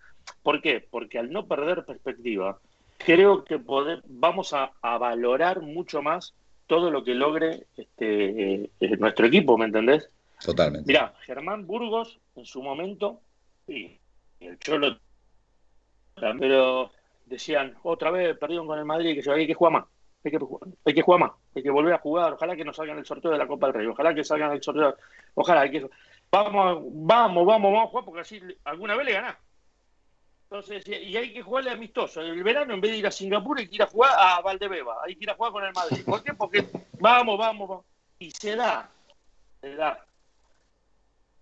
¿Por 0.44 0.62
qué? 0.62 0.88
Porque 0.88 1.18
al 1.18 1.32
no 1.32 1.48
perder 1.48 1.86
perspectiva, 1.86 2.60
creo 2.98 3.44
que 3.44 3.60
poder, 3.60 4.02
vamos 4.08 4.54
a, 4.54 4.72
a, 4.82 4.98
valorar 4.98 5.62
mucho 5.62 6.02
más 6.02 6.34
todo 6.66 6.92
lo 6.92 7.04
que 7.04 7.16
logre 7.16 7.68
este, 7.78 8.64
eh, 8.64 8.98
nuestro 9.00 9.28
equipo, 9.28 9.58
¿me 9.58 9.66
entendés? 9.66 10.10
Totalmente. 10.44 10.88
Mira, 10.88 11.14
Germán 11.22 11.66
Burgos 11.66 12.20
en 12.36 12.46
su 12.46 12.62
momento, 12.62 13.22
sí, 13.66 14.00
el 14.40 14.60
Cholo, 14.60 15.00
pero 16.40 16.92
decían, 17.26 17.76
otra 17.84 18.12
vez 18.12 18.38
perdieron 18.38 18.68
con 18.68 18.78
el 18.78 18.86
Madrid, 18.86 19.16
que 19.16 19.24
se 19.24 19.32
hay 19.32 19.48
que 19.48 19.54
jugar 19.54 19.74
más, 19.74 19.86
hay 20.24 20.32
que, 20.32 20.40
hay 20.86 20.94
que 20.94 21.02
jugar 21.02 21.22
más, 21.22 21.32
hay 21.56 21.64
que 21.64 21.72
volver 21.72 21.94
a 21.94 22.00
jugar, 22.00 22.34
ojalá 22.34 22.56
que 22.56 22.66
nos 22.66 22.76
salgan 22.76 22.98
el 22.98 23.06
sorteo 23.06 23.32
de 23.32 23.38
la 23.38 23.48
Copa 23.48 23.68
del 23.68 23.76
Rey, 23.76 23.88
ojalá 23.88 24.14
que 24.14 24.24
salgan 24.24 24.52
el 24.52 24.62
sorteo, 24.62 24.96
ojalá 25.36 25.62
hay 25.62 25.72
que... 25.72 25.90
Vamos, 26.30 26.84
vamos, 26.92 27.46
vamos, 27.46 27.72
vamos 27.72 27.84
a 27.84 27.88
jugar 27.88 28.06
porque 28.06 28.22
así 28.22 28.42
alguna 28.66 28.96
vez 28.96 29.06
le 29.06 29.14
ganás. 29.14 29.38
Entonces, 30.50 30.88
y 30.88 31.18
hay 31.18 31.34
que 31.34 31.42
jugarle 31.42 31.72
amistoso. 31.72 32.22
El 32.22 32.42
verano, 32.42 32.74
en 32.74 32.80
vez 32.80 32.92
de 32.92 32.98
ir 32.98 33.08
a 33.08 33.12
Singapur, 33.12 33.60
hay 33.60 33.68
que 33.68 33.76
ir 33.76 33.84
a 33.84 33.88
jugar 33.88 34.12
a 34.18 34.42
Valdebeba. 34.42 34.96
Hay 35.06 35.16
que 35.16 35.26
ir 35.26 35.30
a 35.30 35.36
jugar 35.36 35.52
con 35.52 35.66
el 35.66 35.74
Madrid. 35.74 36.04
¿Por 36.06 36.24
qué? 36.24 36.34
Porque 36.34 36.66
vamos, 37.00 37.38
vamos, 37.38 37.68
vamos. 37.68 37.86
Y 38.18 38.32
se 38.32 38.56
da. 38.56 38.90
Se 39.60 39.76
da. 39.76 40.06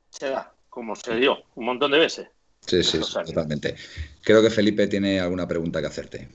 Se 0.10 0.30
da. 0.30 0.52
Como 0.70 0.96
se 0.96 1.16
dio 1.16 1.38
un 1.54 1.66
montón 1.66 1.92
de 1.92 2.00
veces. 2.00 2.28
Sí, 2.62 2.84
sí, 2.84 3.00
totalmente. 3.00 3.76
Creo 4.24 4.42
que 4.42 4.50
Felipe 4.50 4.88
tiene 4.88 5.20
alguna 5.20 5.48
pregunta 5.48 5.82
que 5.82 5.88
hacerte. 5.88 6.28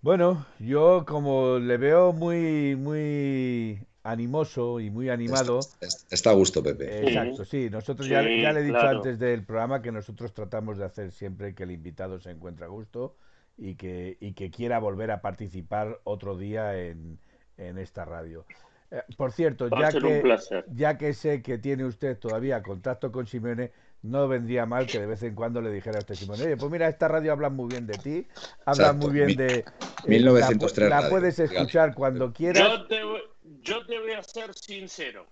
Bueno, 0.00 0.46
yo 0.60 1.04
como 1.04 1.58
le 1.58 1.76
veo 1.76 2.12
muy, 2.12 2.76
muy 2.76 3.80
animoso 4.04 4.78
y 4.80 4.90
muy 4.90 5.08
animado. 5.08 5.58
Está, 5.58 5.86
está, 6.10 6.30
a 6.30 6.34
gusto, 6.34 6.62
Pepe. 6.62 7.08
Exacto, 7.08 7.44
sí. 7.44 7.68
Nosotros 7.70 8.06
ya, 8.06 8.22
ya, 8.22 8.52
le 8.52 8.60
he 8.60 8.62
dicho 8.62 8.78
claro. 8.78 8.98
antes 8.98 9.18
del 9.18 9.44
programa 9.44 9.82
que 9.82 9.90
nosotros 9.90 10.32
tratamos 10.32 10.78
de 10.78 10.84
hacer 10.84 11.10
siempre 11.10 11.54
que 11.54 11.64
el 11.64 11.70
invitado 11.72 12.20
se 12.20 12.30
encuentre 12.30 12.66
a 12.66 12.68
gusto 12.68 13.16
y 13.56 13.74
que, 13.74 14.18
y 14.20 14.34
que 14.34 14.50
quiera 14.50 14.78
volver 14.78 15.10
a 15.10 15.22
participar 15.22 16.00
otro 16.04 16.36
día 16.36 16.78
en, 16.78 17.18
en 17.56 17.78
esta 17.78 18.04
radio. 18.04 18.44
Eh, 18.90 19.02
por 19.16 19.32
cierto, 19.32 19.68
ya 19.70 19.90
que, 19.90 20.36
ya 20.72 20.98
que 20.98 21.14
sé 21.14 21.42
que 21.42 21.56
tiene 21.56 21.84
usted 21.86 22.18
todavía 22.18 22.62
contacto 22.62 23.10
con 23.10 23.26
Simeone, 23.26 23.72
no 24.02 24.28
vendría 24.28 24.66
mal 24.66 24.86
que 24.86 25.00
de 25.00 25.06
vez 25.06 25.22
en 25.22 25.34
cuando 25.34 25.62
le 25.62 25.70
dijera 25.72 25.96
a 25.96 26.00
usted 26.00 26.14
Simeone, 26.14 26.44
oye, 26.44 26.56
pues 26.58 26.70
mira, 26.70 26.88
esta 26.88 27.08
radio 27.08 27.32
habla 27.32 27.48
muy 27.48 27.68
bien 27.70 27.86
de 27.86 27.96
ti, 27.96 28.26
habla 28.66 28.88
Exacto. 28.88 29.06
muy 29.06 29.14
bien 29.14 29.26
Mi, 29.28 29.34
de... 29.34 29.58
Eh, 29.60 29.64
1903 30.08 30.78
la, 30.78 30.88
la 30.88 30.96
radio, 30.96 31.10
puedes 31.10 31.38
escuchar 31.38 31.94
cuando 31.94 32.34
quieras. 32.34 32.68
Yo 32.68 32.86
te, 32.86 33.02
voy- 33.02 33.22
yo 33.44 33.86
te 33.86 33.98
voy 33.98 34.12
a 34.12 34.22
ser 34.22 34.54
sincero, 34.54 35.26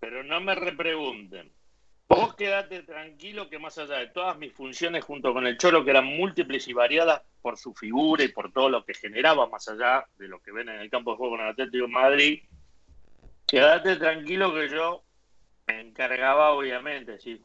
pero 0.00 0.22
no 0.22 0.40
me 0.40 0.54
repregunten. 0.54 1.52
Vos 2.08 2.34
quedate 2.34 2.82
tranquilo 2.82 3.50
que 3.50 3.58
más 3.58 3.76
allá 3.76 3.98
de 3.98 4.06
todas 4.06 4.38
mis 4.38 4.52
funciones 4.54 5.04
junto 5.04 5.34
con 5.34 5.46
el 5.46 5.58
Cholo, 5.58 5.84
que 5.84 5.90
eran 5.90 6.06
múltiples 6.06 6.66
y 6.66 6.72
variadas 6.72 7.22
por 7.42 7.58
su 7.58 7.74
figura 7.74 8.24
y 8.24 8.28
por 8.28 8.50
todo 8.50 8.70
lo 8.70 8.84
que 8.84 8.94
generaba, 8.94 9.46
más 9.46 9.68
allá 9.68 10.06
de 10.16 10.26
lo 10.26 10.40
que 10.40 10.50
ven 10.50 10.70
en 10.70 10.80
el 10.80 10.90
campo 10.90 11.10
de 11.10 11.16
juego 11.18 11.36
con 11.36 11.44
el 11.44 11.52
Atlético 11.52 11.86
de 11.86 11.92
Madrid, 11.92 12.42
quedate 13.46 13.96
tranquilo 13.96 14.54
que 14.54 14.70
yo 14.70 15.04
me 15.66 15.80
encargaba, 15.82 16.52
obviamente, 16.52 17.12
decir 17.12 17.42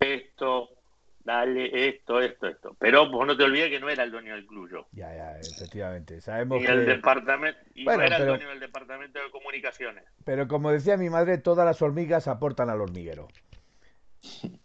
esto, 0.00 0.70
dale 1.26 1.88
esto, 1.88 2.20
esto, 2.20 2.46
esto. 2.46 2.76
Pero 2.78 3.10
vos 3.10 3.26
no 3.26 3.36
te 3.36 3.42
olvides 3.42 3.68
que 3.68 3.80
no 3.80 3.88
era 3.90 4.04
el 4.04 4.12
dueño 4.12 4.34
del 4.34 4.46
club 4.46 4.70
yo. 4.70 4.86
Ya, 4.92 5.14
ya, 5.14 5.38
efectivamente. 5.40 6.20
Sabemos 6.20 6.62
Y 6.62 6.66
el 6.66 6.86
departamento, 6.86 7.58
y 7.74 7.84
Bueno, 7.84 8.00
no 8.00 8.06
era 8.06 8.16
pero- 8.18 8.32
el 8.32 8.38
dueño 8.38 8.50
del 8.50 8.60
departamento 8.60 9.18
de 9.22 9.30
comunicaciones. 9.30 10.04
Pero 10.24 10.46
como 10.46 10.70
decía 10.70 10.96
mi 10.96 11.10
madre, 11.10 11.38
todas 11.38 11.66
las 11.66 11.82
hormigas 11.82 12.28
aportan 12.28 12.70
al 12.70 12.80
hormiguero. 12.80 13.26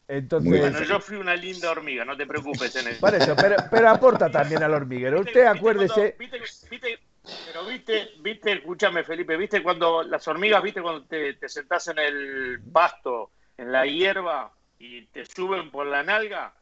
Entonces. 0.07 0.59
Bueno, 0.59 0.83
yo 0.83 0.99
fui 0.99 1.17
una 1.17 1.35
linda 1.35 1.71
hormiga, 1.71 2.05
no 2.05 2.15
te 2.17 2.25
preocupes 2.25 2.75
en 2.75 2.87
eso. 2.87 2.99
por 3.01 3.13
eso, 3.15 3.35
pero, 3.35 3.55
pero 3.69 3.89
aporta 3.89 4.29
también 4.29 4.61
al 4.63 4.73
hormiguero. 4.73 5.21
Usted 5.21 5.45
acuérdese, 5.45 6.15
Viste, 6.17 6.39
viste- 6.69 6.99
pero 7.45 7.65
viste, 7.65 8.09
viste, 8.21 8.51
escúchame 8.53 9.03
Felipe, 9.03 9.37
viste 9.37 9.61
cuando 9.61 10.03
las 10.03 10.27
hormigas, 10.27 10.61
viste 10.63 10.81
cuando 10.81 11.05
te, 11.05 11.33
te 11.35 11.47
sentás 11.49 11.87
en 11.89 11.99
el 11.99 12.59
pasto, 12.71 13.31
en 13.57 13.71
la 13.71 13.85
hierba 13.85 14.51
y 14.81 15.07
te 15.07 15.25
suben 15.25 15.71
por 15.71 15.85
la 15.87 16.03
nalga, 16.03 16.55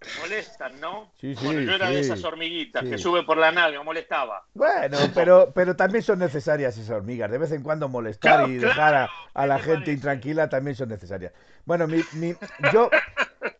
te 0.00 0.10
molestan, 0.12 0.80
¿no? 0.80 1.14
Sí, 1.20 1.34
sí, 1.36 1.46
bueno, 1.46 1.60
yo 1.62 1.72
era 1.72 1.90
de 1.92 2.00
sí, 2.00 2.00
esas 2.00 2.24
hormiguitas 2.24 2.86
que 2.86 2.98
sube 2.98 3.22
por 3.24 3.36
la 3.38 3.52
nalga, 3.52 3.82
molestaba. 3.82 4.46
bueno, 4.54 5.12
pero, 5.12 5.52
pero 5.54 5.76
también 5.76 6.02
son 6.02 6.18
necesarias 6.18 6.76
esas 6.78 6.90
hormigas. 6.90 7.30
De 7.30 7.38
vez 7.38 7.52
en 7.52 7.62
cuando 7.62 7.88
molestar 7.88 8.40
Claro, 8.40 8.42
y 8.42 8.56
claro. 8.56 8.58
dejar 8.58 8.94
a, 8.94 9.12
a 9.34 9.46
la 9.46 9.58
¿Qué 9.58 9.60
te 9.60 9.60
gente 9.60 9.92
parece? 9.92 9.92
intranquila 9.92 10.48
también 10.48 10.74
son 10.76 10.88
necesarias. 10.88 11.32
Bueno, 11.66 11.86
mi, 11.86 12.08
mi- 12.12 12.36
yo, 12.58 12.98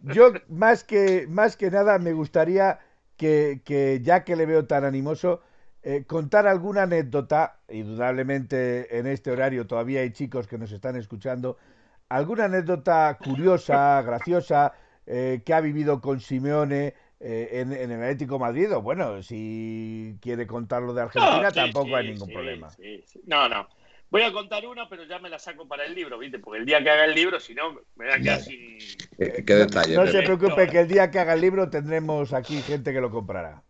yo 0.01 0.43
más 0.49 0.85
que, 0.85 1.27
más 1.29 1.57
que 1.57 1.71
nada 1.71 1.99
me 1.99 2.13
gustaría 2.15 2.81
que, 3.17 3.63
que 3.65 4.01
ya 4.03 4.25
que 4.25 4.37
le 4.37 4.47
veo 4.47 4.67
tan 4.67 4.85
animoso, 4.85 5.43
eh, 5.83 6.05
contar 6.07 6.47
alguna 6.47 6.83
anécdota, 6.85 7.61
indudablemente 7.69 8.99
en 8.99 9.07
este 9.07 9.31
horario 9.31 9.67
todavía 9.67 10.01
hay 10.01 10.13
chicos 10.13 10.47
que 10.49 10.59
nos 10.59 10.73
están 10.73 10.97
escuchando, 10.97 11.59
alguna 12.09 12.45
anécdota 12.47 13.17
curiosa, 13.23 14.03
graciosa, 14.03 14.73
eh, 15.07 15.43
que 15.45 15.55
ha 15.55 15.61
vivido 15.61 16.01
con 16.01 16.21
Simeone 16.21 16.95
eh, 17.21 17.49
en, 17.53 17.73
en 17.73 17.91
el 17.91 18.03
Atlético 18.03 18.39
Madrid, 18.39 18.73
o 18.75 18.83
bueno, 18.83 19.23
si 19.23 20.17
quiere 20.21 20.47
contarlo 20.47 20.93
de 20.95 21.03
Argentina, 21.03 21.43
No, 21.43 21.49
sí, 21.51 21.55
tampoco 21.55 21.87
sí, 21.89 21.95
hay 21.95 22.09
ningún 22.09 22.29
sí, 22.29 22.35
problema. 22.35 22.71
sí, 22.71 23.03
sí. 23.07 23.21
No, 23.27 23.49
no. 23.49 23.69
Voy 24.09 24.23
a 24.23 24.33
contar 24.33 24.65
una, 24.67 24.89
pero 24.89 25.03
ya 25.05 25.19
me 25.19 25.29
la 25.29 25.39
saco 25.39 25.67
para 25.67 25.85
el 25.85 25.95
libro, 25.95 26.17
¿viste? 26.19 26.39
Porque 26.39 26.61
el 26.61 26.67
día 26.67 26.83
que 26.83 26.91
haga 26.91 27.05
el 27.07 27.15
libro, 27.15 27.41
si 27.41 27.55
no, 27.55 27.73
me 27.97 28.05
voy 28.07 28.11
a 28.15 28.21
quedar 28.21 28.41
sin. 28.41 28.79
Qué, 29.19 29.45
qué 29.45 29.55
detalle, 29.55 29.97
No 29.97 30.07
se 30.07 30.13
Pepe. 30.13 30.37
preocupe 30.37 30.69
que 30.69 30.81
el 30.81 30.89
día 30.89 31.11
que 31.11 31.19
haga 31.19 31.33
el 31.33 31.41
libro 31.41 31.69
tendremos 31.71 32.33
aquí 32.33 32.63
gente 32.63 32.93
que 32.93 33.01
lo 33.01 33.11
comprará. 33.11 33.65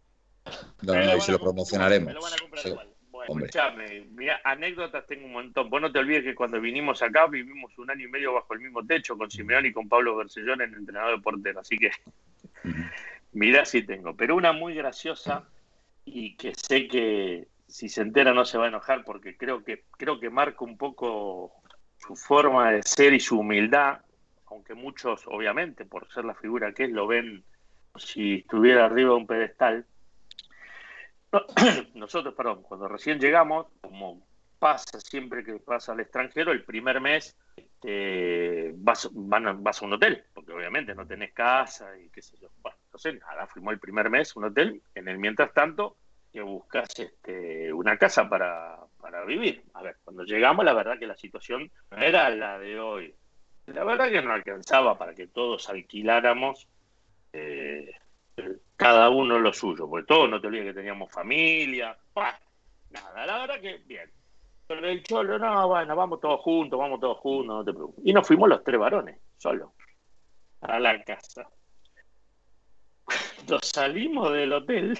No, 0.82 0.94
no, 0.94 1.16
y 1.16 1.20
se 1.22 1.32
lo 1.32 1.38
promocionaremos. 1.38 2.08
Me 2.08 2.12
lo 2.14 2.20
van 2.20 2.34
a 2.34 2.38
comprar 2.38 2.62
Sí. 2.62 2.68
igual. 2.68 2.88
Escuchame, 3.28 4.06
mira, 4.12 4.40
anécdotas 4.44 5.06
tengo 5.06 5.26
un 5.26 5.32
montón. 5.32 5.68
Vos 5.70 5.80
no 5.80 5.90
te 5.90 5.98
olvides 5.98 6.24
que 6.24 6.34
cuando 6.34 6.60
vinimos 6.60 7.02
acá 7.02 7.26
vivimos 7.26 7.76
un 7.78 7.90
año 7.90 8.06
y 8.06 8.10
medio 8.10 8.34
bajo 8.34 8.54
el 8.54 8.60
mismo 8.60 8.84
techo 8.84 9.16
con 9.16 9.30
Simeón 9.30 9.66
y 9.66 9.72
con 9.72 9.88
Pablo 9.88 10.16
Bercellón 10.16 10.62
en 10.62 10.74
entrenador 10.74 11.16
de 11.16 11.22
portero. 11.22 11.60
Así 11.60 11.76
que 11.78 11.90
mirá 13.32 13.64
si 13.64 13.82
tengo. 13.82 14.16
Pero 14.16 14.36
una 14.36 14.52
muy 14.52 14.74
graciosa 14.74 15.48
y 16.04 16.36
que 16.36 16.54
sé 16.54 16.88
que 16.88 17.48
si 17.66 17.88
se 17.88 18.02
entera 18.02 18.32
no 18.32 18.44
se 18.44 18.58
va 18.58 18.66
a 18.66 18.68
enojar 18.68 19.04
porque 19.04 19.36
creo 19.36 19.64
que, 19.64 19.84
creo 19.98 20.20
que 20.20 20.30
marca 20.30 20.64
un 20.64 20.78
poco 20.78 21.52
su 21.98 22.14
forma 22.16 22.72
de 22.72 22.82
ser 22.82 23.12
y 23.12 23.20
su 23.20 23.40
humildad, 23.40 24.00
aunque 24.46 24.74
muchos, 24.74 25.22
obviamente, 25.26 25.84
por 25.84 26.10
ser 26.12 26.24
la 26.24 26.34
figura 26.34 26.72
que 26.72 26.84
es, 26.84 26.90
lo 26.90 27.06
ven 27.06 27.44
si 27.96 28.36
estuviera 28.36 28.86
arriba 28.86 29.10
de 29.10 29.16
un 29.16 29.26
pedestal. 29.26 29.86
No, 31.32 31.42
Nosotros, 31.94 32.34
perdón, 32.34 32.62
cuando 32.62 32.88
recién 32.88 33.18
llegamos, 33.18 33.66
como 33.80 34.26
pasa 34.58 35.00
siempre 35.00 35.44
que 35.44 35.58
pasa 35.58 35.92
al 35.92 36.00
extranjero, 36.00 36.52
el 36.52 36.64
primer 36.64 37.00
mes 37.00 37.36
este, 37.56 38.72
vas, 38.76 39.08
vas 39.12 39.82
a 39.82 39.84
un 39.84 39.92
hotel, 39.92 40.24
porque 40.32 40.52
obviamente 40.52 40.94
no 40.94 41.06
tenés 41.06 41.32
casa 41.32 41.98
y 41.98 42.08
qué 42.10 42.22
sé 42.22 42.36
yo. 42.40 42.48
Bueno, 42.62 42.76
entonces 42.86 43.20
nada, 43.20 43.46
fuimos 43.46 43.74
el 43.74 43.80
primer 43.80 44.10
mes 44.10 44.34
un 44.36 44.44
hotel, 44.44 44.82
en 44.94 45.08
el 45.08 45.18
mientras 45.18 45.52
tanto 45.52 45.96
que 46.32 46.42
buscas 46.42 46.88
este, 46.98 47.72
una 47.72 47.96
casa 47.96 48.28
para, 48.28 48.78
para 49.00 49.24
vivir. 49.24 49.62
A 49.74 49.82
ver, 49.82 49.96
cuando 50.04 50.24
llegamos, 50.24 50.64
la 50.64 50.74
verdad 50.74 50.98
que 50.98 51.06
la 51.06 51.16
situación 51.16 51.70
era 51.90 52.28
la 52.30 52.58
de 52.58 52.78
hoy. 52.78 53.14
La 53.66 53.84
verdad 53.84 54.10
que 54.10 54.22
no 54.22 54.32
alcanzaba 54.32 54.98
para 54.98 55.14
que 55.14 55.26
todos 55.26 55.68
alquiláramos 55.68 56.68
eh, 57.32 57.90
cada 58.76 59.08
uno 59.10 59.38
lo 59.38 59.52
suyo, 59.52 59.88
porque 59.88 60.06
todos 60.06 60.28
no 60.28 60.40
te 60.40 60.46
olvides 60.46 60.66
que 60.66 60.74
teníamos 60.74 61.10
familia. 61.10 61.96
Nada, 62.90 63.26
la 63.26 63.38
verdad 63.38 63.60
que 63.60 63.78
bien. 63.86 64.10
Pero 64.66 64.86
el 64.88 65.02
cholo, 65.02 65.38
no, 65.38 65.68
bueno, 65.68 65.94
vamos 65.94 66.20
todos 66.20 66.40
juntos, 66.40 66.78
vamos 66.78 67.00
todos 67.00 67.18
juntos, 67.18 67.56
no 67.56 67.64
te 67.64 67.72
preocupes. 67.72 68.04
Y 68.04 68.12
nos 68.12 68.26
fuimos 68.26 68.48
los 68.48 68.64
tres 68.64 68.78
varones, 68.78 69.20
solo, 69.36 69.74
a 70.60 70.78
la 70.80 71.02
casa. 71.04 71.48
Cuando 73.36 73.60
salimos 73.62 74.32
del 74.32 74.52
hotel, 74.52 74.98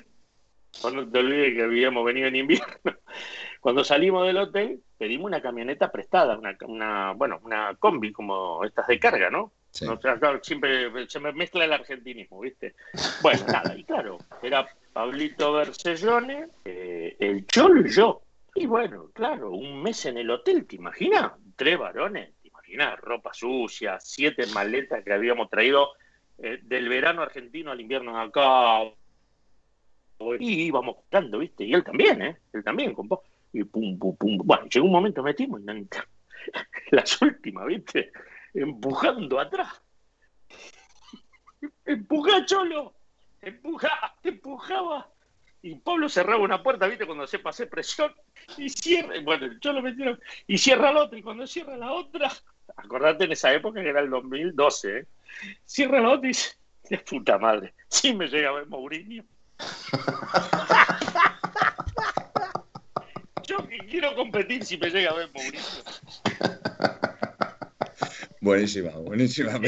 no 0.84 1.10
te 1.10 1.18
olvides 1.18 1.54
que 1.54 1.62
habíamos 1.62 2.04
venido 2.04 2.28
en 2.28 2.36
invierno. 2.36 2.66
Cuando 3.60 3.82
salimos 3.82 4.24
del 4.26 4.36
hotel, 4.36 4.80
pedimos 4.96 5.26
una 5.26 5.42
camioneta 5.42 5.90
prestada, 5.90 6.38
una, 6.38 6.56
una 6.66 7.12
bueno, 7.12 7.40
una 7.42 7.74
combi 7.74 8.12
como 8.12 8.64
estas 8.64 8.86
de 8.86 9.00
carga, 9.00 9.30
¿no? 9.30 9.52
Sí. 9.76 9.84
No, 9.84 10.00
claro, 10.00 10.40
siempre 10.42 10.90
se 11.06 11.20
me 11.20 11.32
mezcla 11.32 11.66
el 11.66 11.72
argentinismo, 11.74 12.40
¿viste? 12.40 12.74
Bueno, 13.20 13.44
nada, 13.52 13.76
y 13.76 13.84
claro, 13.84 14.16
era 14.42 14.66
Pablito 14.90 15.52
Bercellone, 15.52 16.48
eh, 16.64 17.14
el 17.20 17.46
Cholo 17.46 17.86
y 17.86 17.90
yo. 17.90 18.22
Y 18.54 18.64
bueno, 18.64 19.10
claro, 19.12 19.50
un 19.50 19.82
mes 19.82 20.06
en 20.06 20.16
el 20.16 20.30
hotel, 20.30 20.66
¿te 20.66 20.76
imaginas? 20.76 21.32
Tres 21.56 21.78
varones, 21.78 22.32
¿te 22.40 22.48
imaginas? 22.48 22.98
Ropa 23.00 23.34
sucia, 23.34 23.98
siete 24.00 24.46
maletas 24.46 25.04
que 25.04 25.12
habíamos 25.12 25.50
traído 25.50 25.90
eh, 26.38 26.58
del 26.62 26.88
verano 26.88 27.20
argentino 27.20 27.70
al 27.70 27.80
invierno 27.82 28.18
acá. 28.18 28.80
Y 30.40 30.62
íbamos 30.62 30.96
comprando, 30.96 31.40
¿viste? 31.40 31.64
Y 31.64 31.74
él 31.74 31.84
también, 31.84 32.22
¿eh? 32.22 32.38
Él 32.54 32.64
también 32.64 32.94
compró. 32.94 33.22
Y 33.52 33.64
pum, 33.64 33.98
pum, 33.98 34.16
pum. 34.16 34.38
Bueno, 34.42 34.64
llegó 34.70 34.86
un 34.86 34.92
momento, 34.92 35.22
metimos 35.22 35.60
y 35.60 35.88
las 36.92 37.20
últimas, 37.20 37.66
¿viste? 37.66 38.10
Empujando 38.56 39.38
atrás. 39.38 39.68
Empuja, 41.84 42.44
Cholo. 42.46 42.94
Empuja, 43.42 44.16
te 44.22 44.30
empujaba. 44.30 45.10
Y 45.62 45.74
Pablo 45.76 46.08
cerraba 46.08 46.42
una 46.42 46.62
puerta, 46.62 46.86
¿viste? 46.86 47.06
Cuando 47.06 47.26
se 47.26 47.38
pasé 47.38 47.66
presión 47.66 48.14
y 48.56 48.68
cierra. 48.68 49.14
Bueno, 49.22 49.46
el 49.46 49.60
Cholo 49.60 49.82
metieron. 49.82 50.20
Y 50.46 50.58
cierra 50.58 50.92
la 50.92 51.02
otra. 51.02 51.18
Y 51.18 51.22
cuando 51.22 51.46
cierra 51.46 51.76
la 51.76 51.92
otra, 51.92 52.32
acordate 52.76 53.24
en 53.24 53.32
esa 53.32 53.52
época 53.52 53.82
que 53.82 53.88
era 53.88 54.00
el 54.00 54.10
2012, 54.10 54.98
¿eh? 54.98 55.06
Cierra 55.64 56.00
la 56.00 56.10
otra 56.10 56.28
y 56.28 56.30
dice: 56.32 56.56
puta 57.08 57.38
madre, 57.38 57.74
sí 57.88 58.14
me 58.14 58.28
llega 58.28 58.50
a 58.50 58.52
ver 58.52 58.66
Mourinho. 58.66 59.24
Yo 63.46 63.68
que 63.68 63.78
quiero 63.78 64.14
competir 64.14 64.64
si 64.64 64.78
me 64.78 64.90
llega 64.90 65.10
a 65.10 65.14
ver 65.14 65.30
Mourinho. 65.32 65.62
Buenísima, 68.46 68.90
buenísima. 68.90 69.60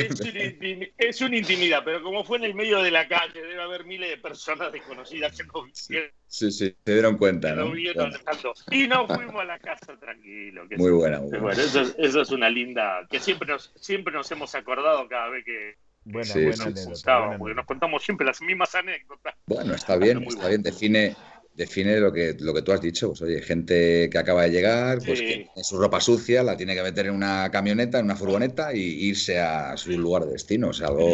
Es, 0.98 1.20
una 1.20 1.36
intimidad, 1.36 1.82
pero 1.84 2.00
como 2.00 2.22
fue 2.22 2.38
en 2.38 2.44
el 2.44 2.54
medio 2.54 2.80
de 2.80 2.92
la 2.92 3.08
calle, 3.08 3.42
debe 3.42 3.60
haber 3.60 3.84
miles 3.84 4.08
de 4.08 4.18
personas 4.18 4.70
desconocidas 4.70 5.36
que 5.36 5.42
no 5.44 5.66
vieron. 5.88 6.10
Sí, 6.28 6.52
sí, 6.52 6.76
se 6.84 6.92
dieron 6.92 7.16
cuenta, 7.16 7.56
¿no? 7.56 7.76
Y 7.76 8.86
nos 8.86 9.06
fuimos 9.08 9.40
a 9.40 9.44
la 9.44 9.58
casa 9.58 9.98
tranquilo. 9.98 10.64
muy 10.76 10.92
buena, 10.92 11.18
muy 11.18 11.38
buena. 11.38 11.60
eso, 11.60 11.82
eso, 11.98 12.20
es 12.20 12.30
una 12.30 12.48
linda, 12.48 13.04
que 13.10 13.18
siempre 13.18 13.48
nos, 13.48 13.72
siempre 13.80 14.12
nos 14.12 14.30
hemos 14.30 14.54
acordado 14.54 15.08
cada 15.08 15.28
vez 15.30 15.44
que, 15.44 15.74
Buena, 16.04 16.32
buena 16.32 16.64
anécdota, 16.64 17.36
porque 17.36 17.54
nos 17.56 17.66
contamos 17.66 18.04
siempre 18.04 18.24
las 18.26 18.40
mismas 18.40 18.72
anécdotas. 18.76 19.34
Bueno, 19.46 19.74
está 19.74 19.96
bien, 19.96 20.22
está 20.22 20.48
bien, 20.48 20.62
define, 20.62 21.16
define 21.58 21.98
lo 21.98 22.12
que, 22.12 22.36
lo 22.38 22.54
que 22.54 22.62
tú 22.62 22.72
has 22.72 22.80
dicho. 22.80 23.08
Pues, 23.08 23.20
oye, 23.22 23.42
gente 23.42 24.08
que 24.08 24.16
acaba 24.16 24.44
de 24.44 24.50
llegar, 24.50 24.98
pues 25.04 25.20
que 25.20 25.50
en 25.54 25.64
su 25.64 25.76
ropa 25.76 26.00
sucia 26.00 26.44
la 26.44 26.56
tiene 26.56 26.74
que 26.74 26.82
meter 26.84 27.06
en 27.06 27.14
una 27.14 27.50
camioneta, 27.50 27.98
en 27.98 28.04
una 28.04 28.14
furgoneta 28.14 28.72
y 28.72 28.80
irse 28.80 29.40
a 29.40 29.76
su 29.76 29.90
lugar 29.90 30.24
de 30.24 30.32
destino. 30.32 30.68
O 30.68 30.72
sea, 30.72 30.86
algo 30.86 31.08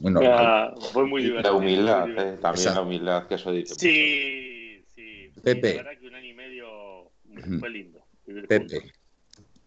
muy 0.00 0.12
normal. 0.12 0.74
fue 0.92 1.06
muy 1.06 1.24
divertido. 1.24 1.52
La 1.52 1.58
humildad, 1.58 2.08
eh, 2.08 2.38
también 2.40 2.74
la 2.74 2.80
humildad 2.80 3.26
que 3.26 3.34
eso 3.34 3.50
dice. 3.50 3.74
Sí, 3.74 4.84
sí. 4.94 5.32
Pepe. 5.42 5.74
La 5.74 5.82
verdad 5.82 6.00
que 6.00 6.06
un 6.06 6.14
año 6.14 6.28
y 6.28 6.34
medio 6.34 7.12
fue 7.58 7.70
lindo. 7.70 8.06
Pepe, 8.48 8.92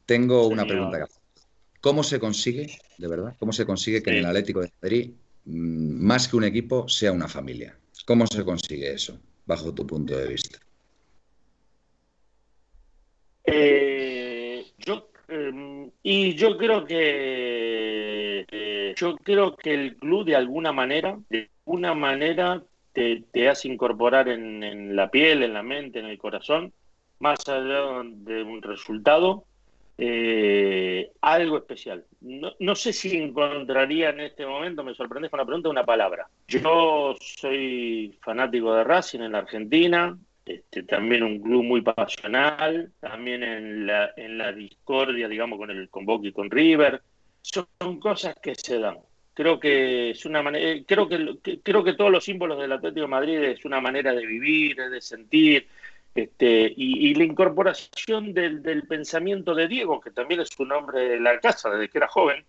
tengo 0.05 0.47
una 0.47 0.65
pregunta 0.65 1.05
¿Cómo 1.81 2.01
se 2.01 2.17
consigue, 2.17 2.77
de 2.97 3.07
verdad, 3.09 3.35
cómo 3.37 3.51
se 3.51 3.65
consigue 3.65 4.01
que 4.01 4.11
en 4.11 4.17
el 4.19 4.25
Atlético 4.25 4.61
de 4.61 4.71
Madrid, 4.81 5.11
mm, 5.43 6.05
más 6.05 6.29
que 6.29 6.37
un 6.37 6.45
equipo, 6.45 6.87
sea 6.87 7.11
una 7.11 7.27
familia? 7.27 7.77
¿Cómo 8.05 8.25
se 8.25 8.45
consigue 8.45 8.93
eso, 8.93 9.19
bajo 9.45 9.73
tu 9.73 9.85
punto 9.85 10.17
de 10.17 10.27
vista? 10.29 10.59
Eh, 13.45 14.65
yo 14.77 15.09
em, 15.27 15.91
y 16.01 16.35
yo 16.35 16.57
creo 16.57 16.85
que 16.85 18.45
eh, 18.49 18.93
yo 18.95 19.15
creo 19.17 19.55
que 19.55 19.73
el 19.73 19.97
club 19.97 20.25
de 20.25 20.35
alguna 20.35 20.71
manera, 20.71 21.19
de 21.29 21.49
alguna 21.65 21.93
manera 21.93 22.63
te, 22.93 23.49
hace 23.49 23.67
incorporar 23.67 24.29
en, 24.29 24.63
en, 24.63 24.95
la 24.95 25.09
piel, 25.09 25.43
en 25.43 25.53
la 25.53 25.63
mente, 25.63 25.99
en 25.99 26.05
el 26.05 26.17
corazón, 26.17 26.73
más 27.19 27.39
allá 27.47 28.03
de 28.05 28.43
un 28.43 28.61
resultado, 28.61 29.45
eh, 30.05 31.11
algo 31.21 31.57
especial. 31.57 32.03
No, 32.19 32.75
sé 32.75 32.91
si 32.91 33.15
encontraría 33.15 34.09
en 34.09 34.19
este 34.19 34.45
momento, 34.45 34.83
me 34.83 34.93
sorprendes 34.93 35.31
con 35.31 35.37
la 35.37 35.45
pregunta, 35.45 35.69
una 35.69 35.85
palabra. 35.85 36.27
Yo 36.45 37.15
soy 37.21 38.13
fanático 38.21 38.75
de 38.75 38.83
Racing 38.83 39.21
en 39.21 39.31
la 39.31 39.37
Argentina, 39.37 40.17
este, 40.45 40.83
también 40.83 41.23
un 41.23 41.41
club 41.41 41.63
muy 41.63 41.81
pasional, 41.81 42.91
también 42.99 43.43
en 43.43 43.87
la, 43.87 44.11
en 44.17 44.37
la 44.37 44.51
discordia, 44.51 45.29
digamos, 45.29 45.57
con 45.57 45.71
el 45.71 45.87
con 45.87 46.05
Boca 46.05 46.27
y 46.27 46.33
con 46.33 46.51
River. 46.51 47.01
Son, 47.41 47.65
cosas 48.01 48.35
que 48.41 48.55
se 48.55 48.79
dan. 48.79 48.97
Creo 49.33 49.61
que 49.61 50.09
es 50.09 50.25
una 50.25 50.43
manera, 50.43 50.69
eh, 50.69 50.83
creo 50.85 51.07
que, 51.07 51.59
creo 51.63 51.81
que 51.81 51.93
todos 51.93 52.11
los 52.11 52.25
símbolos 52.25 52.59
del 52.59 52.73
Atlético 52.73 53.01
de 53.01 53.07
Madrid 53.07 53.37
es 53.37 53.63
una 53.63 53.79
manera 53.79 54.13
de 54.13 54.25
vivir, 54.25 54.75
de 54.75 54.99
sentir, 54.99 55.65
este, 56.15 56.71
y, 56.75 57.15
la 57.15 57.23
incorporación 57.23 58.33
del, 58.33 58.83
pensamiento 58.87 59.55
de 59.55 59.67
Diego, 59.67 59.99
que 59.99 60.11
también 60.11 60.41
es 60.41 60.49
su 60.49 60.63
nombre 60.65 61.01
de 61.01 61.19
la 61.19 61.39
casa 61.39 61.71
desde 61.71 61.89
que 61.89 61.97
era 61.97 62.07
joven, 62.07 62.45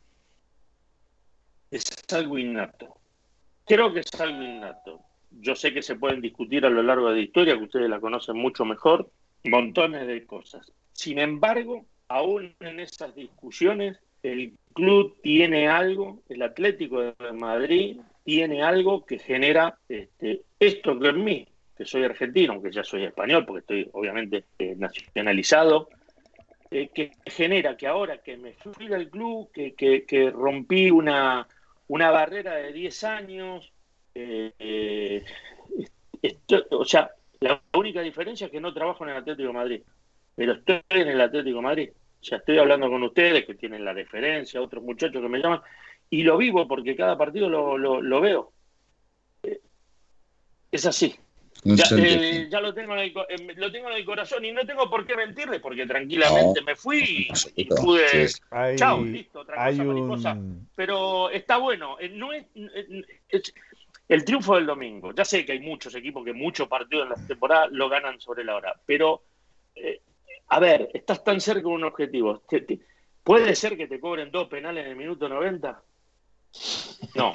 es 1.71 1.85
algo 2.13 2.39
innato. 2.39 2.97
Creo 3.67 3.93
que 3.93 4.01
es 4.01 4.21
algo 4.21 4.43
innato. 4.43 5.01
Yo 5.31 5.55
sé 5.57 5.73
que 5.73 5.83
se 5.83 5.97
pueden 5.97 6.21
discutir 6.21 6.67
a 6.67 6.71
lo 6.71 6.83
largo 6.83 7.09
de 7.09 7.17
la 7.17 7.23
historia, 7.23 7.57
que 7.57 7.65
ustedes 7.65 7.89
la 7.89 8.01
conocen 8.01 8.37
mucho 8.37 8.65
mejor, 8.65 9.11
montones 9.45 10.07
de 10.07 10.27
cosas. 10.27 10.71
Sin 10.93 11.19
embargo, 11.19 11.87
aún 12.09 12.55
en 12.61 12.81
esas 12.81 13.15
discusiones, 13.15 13.99
el 14.23 14.53
club 14.75 15.17
tiene 15.23 15.69
algo, 15.69 16.23
el 16.29 16.43
Atlético 16.43 17.01
de 17.01 17.33
Madrid 17.33 18.01
tiene 18.25 18.63
algo 18.63 19.05
que 19.05 19.19
genera 19.19 19.79
este, 19.89 20.43
esto 20.61 20.99
que 20.99 21.09
en 21.09 21.25
mí, 21.25 21.49
que 21.77 21.85
soy 21.85 22.05
argentino, 22.05 22.53
aunque 22.53 22.71
ya 22.71 22.85
soy 22.85 23.05
español, 23.05 23.45
porque 23.45 23.61
estoy 23.61 23.91
obviamente 23.93 24.45
eh, 24.59 24.75
nacionalizado, 24.77 25.89
eh, 26.71 26.89
que 26.95 27.13
genera 27.27 27.77
que 27.77 27.87
ahora 27.87 28.19
que 28.19 28.37
me 28.37 28.53
fui 28.53 28.87
del 28.87 29.11
club, 29.11 29.51
que, 29.53 30.33
rompí 30.35 30.91
una, 30.91 31.47
una, 31.89 32.11
barrera 32.11 32.55
de 32.57 32.73
10 32.73 33.05
años, 33.05 33.73
eh, 34.15 35.25
o 36.71 36.85
sea, 36.85 37.11
la 37.41 37.61
única 37.75 38.01
diferencia 38.01 38.47
es 38.47 38.53
que 38.53 38.61
no 38.61 38.73
trabajo 38.73 39.05
en 39.05 39.11
el 39.11 39.17
Atlético 39.17 39.53
Madrid, 39.53 39.83
pero 40.35 40.53
estoy 40.53 40.81
en 40.91 41.09
el 41.09 41.21
Atlético 41.21 41.61
Madrid. 41.61 41.91
O 42.21 42.25
sea, 42.25 42.39
estoy 42.39 42.59
hablando 42.59 42.89
con 42.89 43.03
ustedes 43.03 43.45
que 43.45 43.55
tienen 43.55 43.85
la 43.85 43.93
referencia, 43.93 44.63
otros 44.63 44.83
muchachos 44.83 45.21
que 45.21 45.29
me 45.29 45.41
llaman, 45.41 45.61
y 46.09 46.23
lo 46.23 46.39
vivo 46.39 46.67
porque 46.67 46.97
cada 46.97 47.19
partido 47.19 47.51
lo, 47.51 47.77
lo 47.77 48.21
veo. 48.21 48.53
Es 50.71 50.87
así. 50.87 51.15
Eh, 51.67 52.49
ya, 52.51 52.61
lo, 52.61 52.75
tengo 52.75 52.95
en 52.95 53.01
el, 53.01 53.57
lo 53.57 53.73
tengo 53.73 53.89
en 53.89 53.97
el 53.97 54.05
corazón 54.05 54.45
y 54.45 54.53
no 54.53 54.67
tengo 54.67 54.91
por 54.91 55.07
qué 55.07 55.17
mentirle 55.17 55.61
porque 55.61 55.87
tranquilamente 55.87 56.61
me 56.61 56.77
fui 56.77 57.29
y 57.57 57.65
pude. 57.65 58.29
chao, 58.77 59.03
listo, 59.03 59.41
otra 59.41 59.73
cosa, 60.07 60.37
Pero 60.75 61.31
está 61.31 61.57
bueno. 61.57 61.97
Eh, 61.99 62.11
no 62.11 62.33
es, 62.33 62.45
el 64.09 64.25
triunfo 64.25 64.57
del 64.57 64.67
domingo. 64.67 65.13
Ya 65.15 65.25
sé 65.25 65.47
que 65.47 65.53
hay 65.53 65.61
muchos 65.61 65.95
equipos 65.95 66.25
que 66.25 66.35
muchos 66.35 66.69
partidos 66.69 67.05
en 67.05 67.11
la 67.11 67.27
temporada 67.27 67.69
lo 67.71 67.89
ganan 67.89 68.21
sobre 68.21 68.45
la 68.45 68.57
hora. 68.57 68.79
Pero, 68.85 69.23
eh, 69.75 70.03
a 70.49 70.61
ver, 70.61 70.91
estás 70.93 71.25
tan 71.25 71.41
cerca 71.41 71.63
de 71.63 71.75
un 71.75 71.85
objetivo. 71.85 72.43
¿Puede 73.23 73.55
ser 73.55 73.79
que 73.79 73.87
te 73.87 74.01
cobren 74.01 74.31
dos 74.31 74.49
penales 74.49 74.85
en 74.85 74.91
el 74.91 74.97
minuto 74.97 75.29
90? 75.29 75.83
No. 77.15 77.33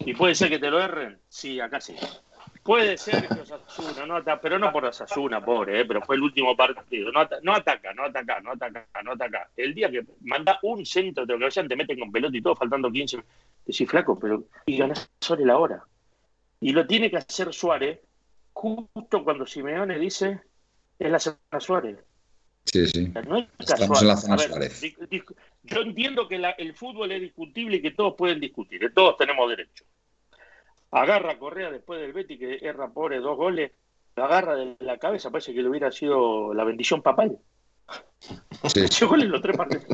¿Y 0.00 0.14
puede 0.14 0.34
ser 0.34 0.48
que 0.48 0.58
te 0.58 0.70
lo 0.70 0.80
erren? 0.80 1.18
Sí, 1.28 1.60
acá 1.60 1.80
sí. 1.80 1.94
Puede 2.62 2.96
ser 2.96 3.26
que 3.26 3.40
Osasuna, 3.40 4.06
no 4.06 4.16
ataca, 4.16 4.40
pero 4.40 4.58
no 4.58 4.70
por 4.70 4.84
Osasuna, 4.84 5.44
pobre, 5.44 5.80
eh, 5.80 5.84
pero 5.84 6.00
fue 6.02 6.14
el 6.14 6.22
último 6.22 6.56
partido. 6.56 7.10
No, 7.10 7.20
ataca, 7.20 7.40
no 7.42 7.54
ataca, 7.54 7.92
no 7.92 8.04
ataca, 8.04 8.40
no 8.40 8.52
ataca, 8.52 9.02
no 9.02 9.12
ataca. 9.12 9.50
El 9.56 9.74
día 9.74 9.90
que 9.90 10.04
manda 10.20 10.60
un 10.62 10.86
centro 10.86 11.26
de 11.26 11.34
ocasión, 11.34 11.66
te 11.66 11.74
meten 11.74 11.98
con 11.98 12.12
pelota 12.12 12.36
y 12.36 12.42
todo, 12.42 12.54
faltando 12.54 12.90
15. 12.90 13.18
Decís, 13.66 13.90
flaco, 13.90 14.16
pero. 14.16 14.44
Y 14.66 14.76
ganás 14.76 15.10
Suárez 15.20 15.46
la 15.46 15.58
hora. 15.58 15.84
Y 16.60 16.72
lo 16.72 16.86
tiene 16.86 17.10
que 17.10 17.16
hacer 17.16 17.52
Suárez 17.52 17.98
justo 18.52 19.24
cuando 19.24 19.44
Simeone 19.44 19.98
dice: 19.98 20.40
es 21.00 21.10
la 21.10 21.18
zona 21.18 21.38
Suárez. 21.58 21.98
Sí, 22.64 22.86
sí. 22.86 23.12
Estamos 23.58 24.02
en 24.02 24.08
la 24.08 24.16
zona 24.16 24.38
Suárez. 24.38 24.80
Yo 25.64 25.80
entiendo 25.80 26.28
que 26.28 26.40
el 26.58 26.74
fútbol 26.74 27.10
es 27.10 27.22
discutible 27.22 27.78
y 27.78 27.82
que 27.82 27.90
todos 27.90 28.14
pueden 28.14 28.38
discutir, 28.38 28.78
que 28.78 28.90
todos 28.90 29.16
tenemos 29.16 29.48
derecho 29.48 29.84
agarra 30.92 31.38
Correa 31.38 31.70
después 31.70 32.00
del 32.00 32.12
Betty 32.12 32.38
que 32.38 32.58
erra 32.62 32.90
pobre 32.90 33.18
dos 33.18 33.36
goles, 33.36 33.72
lo 34.14 34.24
agarra 34.24 34.56
de 34.56 34.76
la 34.80 34.98
cabeza, 34.98 35.30
parece 35.30 35.54
que 35.54 35.62
le 35.62 35.68
hubiera 35.68 35.90
sido 35.90 36.54
la 36.54 36.64
bendición 36.64 37.02
papal. 37.02 37.38
Sí. 38.68 39.04
goles 39.06 39.28
los 39.28 39.42
tres 39.42 39.56
partidos. 39.56 39.86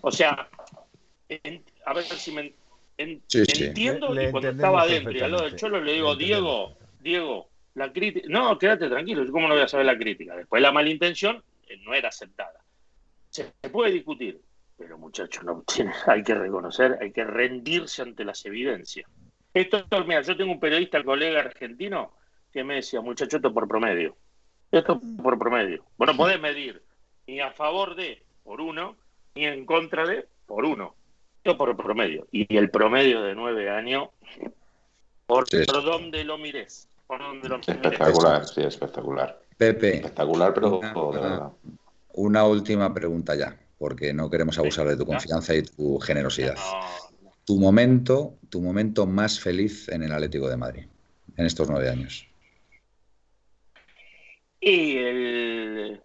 O 0.00 0.10
sea, 0.10 0.48
a 1.84 1.94
ver 1.94 2.04
si 2.04 2.32
me 2.32 2.54
entiendo 2.96 4.20
y 4.20 4.30
cuando 4.30 4.50
estaba 4.50 4.82
adentro 4.82 5.12
y 5.12 5.20
al 5.20 5.32
lado 5.32 5.44
del 5.44 5.56
Cholo 5.56 5.80
le 5.80 5.94
digo, 5.94 6.16
Diego, 6.16 6.76
Diego, 7.00 7.48
la 7.74 7.92
crítica, 7.92 8.26
no, 8.30 8.58
quédate 8.58 8.88
tranquilo, 8.88 9.24
yo 9.24 9.32
cómo 9.32 9.48
no 9.48 9.54
voy 9.54 9.62
a 9.62 9.68
saber 9.68 9.86
la 9.86 9.98
crítica. 9.98 10.34
Después 10.36 10.62
la 10.62 10.72
malintención 10.72 11.42
eh, 11.68 11.76
no 11.84 11.94
era 11.94 12.08
aceptada. 12.08 12.64
Se, 13.28 13.44
puede 13.70 13.92
discutir, 13.92 14.40
pero 14.78 14.96
muchachos, 14.96 15.44
no 15.44 15.62
tiene, 15.62 15.92
hay 16.06 16.22
que 16.22 16.34
reconocer, 16.34 16.98
hay 17.00 17.12
que 17.12 17.24
rendirse 17.24 18.02
ante 18.02 18.24
las 18.24 18.44
evidencias. 18.46 19.08
Esto, 19.56 19.86
mira, 20.06 20.20
yo 20.20 20.36
tengo 20.36 20.52
un 20.52 20.60
periodista, 20.60 21.02
colega 21.02 21.40
argentino, 21.40 22.12
que 22.52 22.62
me 22.62 22.74
decía, 22.74 23.00
muchachoto 23.00 23.54
por 23.54 23.66
promedio. 23.66 24.14
Esto 24.70 25.00
por 25.22 25.38
promedio. 25.38 25.82
Bueno, 25.96 26.14
podés 26.14 26.38
medir 26.38 26.82
ni 27.26 27.40
a 27.40 27.50
favor 27.52 27.94
de 27.96 28.22
por 28.44 28.60
uno, 28.60 28.96
ni 29.34 29.46
en 29.46 29.64
contra 29.64 30.06
de 30.06 30.26
por 30.46 30.66
uno. 30.66 30.94
Esto 31.42 31.56
por 31.56 31.74
promedio. 31.74 32.26
Y 32.32 32.54
el 32.54 32.68
promedio 32.70 33.22
de 33.22 33.34
nueve 33.34 33.70
años, 33.70 34.08
por, 35.26 35.48
Sí. 35.48 35.64
por 35.66 35.82
donde 35.82 36.22
lo 36.24 36.36
mires. 36.36 36.86
Por 37.06 37.20
donde 37.20 37.48
lo 37.48 37.56
mires. 37.56 37.76
Espectacular, 37.76 38.44
sí, 38.44 38.60
espectacular. 38.62 39.40
Pepe, 39.56 39.96
Espectacular, 39.96 40.52
pero 40.52 40.78
Una- 40.80 40.92
de 40.92 41.20
verdad. 41.30 41.52
una 42.12 42.44
última 42.44 42.92
pregunta 42.92 43.34
ya, 43.34 43.56
porque 43.78 44.12
no 44.12 44.28
queremos 44.28 44.58
abusar 44.58 44.86
de 44.86 44.98
tu 44.98 45.06
confianza 45.06 45.54
y 45.54 45.62
tu 45.62 45.98
generosidad. 45.98 46.56
No, 46.56 47.15
Tu 47.46 47.58
momento, 47.58 48.34
tu 48.50 48.60
momento 48.60 49.06
más 49.06 49.40
feliz 49.40 49.88
en 49.88 50.02
el 50.02 50.12
Atlético 50.12 50.48
de 50.48 50.56
Madrid, 50.56 50.84
en 51.36 51.46
estos 51.46 51.70
nueve 51.70 51.88
años. 51.88 52.28
Y 54.60 54.96
el 54.98 56.00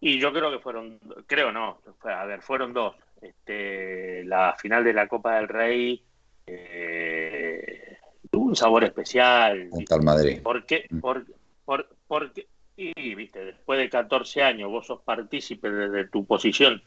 y 0.00 0.18
yo 0.18 0.32
creo 0.32 0.50
que 0.50 0.58
fueron, 0.58 0.98
creo 1.26 1.52
no, 1.52 1.82
a 2.04 2.24
ver, 2.24 2.40
fueron 2.40 2.72
dos. 2.72 2.94
Este, 3.20 4.24
la 4.24 4.56
final 4.58 4.82
de 4.82 4.94
la 4.94 5.06
Copa 5.06 5.36
del 5.36 5.48
Rey 5.48 6.02
eh, 6.46 7.98
tuvo 8.30 8.46
un 8.46 8.56
sabor 8.56 8.84
especial. 8.84 9.68
Junto 9.70 9.94
al 9.94 10.02
Madrid. 10.02 10.40
¿Por 10.42 10.64
qué? 10.64 10.86
Mm. 10.88 11.00
Por, 11.00 11.26
por, 11.66 11.88
porque, 12.08 12.46
y 12.76 13.14
viste, 13.14 13.44
después 13.44 13.78
de 13.78 13.90
14 13.90 14.42
años 14.42 14.70
vos 14.70 14.86
sos 14.86 15.02
partícipe 15.02 15.70
desde 15.70 16.08
tu 16.08 16.24
posición 16.24 16.82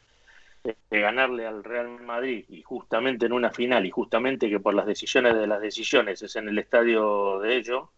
de, 0.64 0.76
de 0.90 1.00
ganarle 1.00 1.46
al 1.46 1.62
Real 1.64 2.00
Madrid 2.02 2.44
y 2.48 2.62
justamente 2.62 3.26
en 3.26 3.32
una 3.32 3.50
final 3.52 3.86
y 3.86 3.90
justamente 3.90 4.48
que 4.50 4.60
por 4.60 4.74
las 4.74 4.86
decisiones 4.86 5.34
de 5.36 5.46
las 5.46 5.60
decisiones 5.60 6.22
es 6.22 6.36
en 6.36 6.48
el 6.48 6.58
estadio 6.58 7.38
de 7.40 7.56
ellos. 7.56 7.88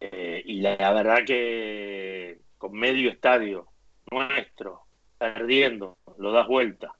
eh, 0.00 0.42
y 0.44 0.60
la, 0.60 0.76
la 0.76 0.92
verdad 0.92 1.24
que 1.26 2.40
con 2.58 2.72
medio 2.72 3.10
estadio 3.10 3.68
nuestro 4.10 4.82
perdiendo, 5.18 5.98
lo 6.18 6.32
das 6.32 6.46
vuelta. 6.46 6.92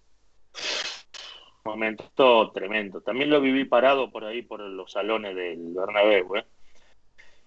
Momento 1.65 2.51
tremendo. 2.53 3.01
También 3.03 3.29
lo 3.31 3.41
viví 3.41 3.65
parado 3.67 4.11
por 4.11 4.25
ahí 4.25 4.43
por 4.43 4.61
los 4.61 4.91
salones 4.93 5.35
del 5.37 5.75
Bernabéu, 5.75 6.37
¿eh? 6.37 6.47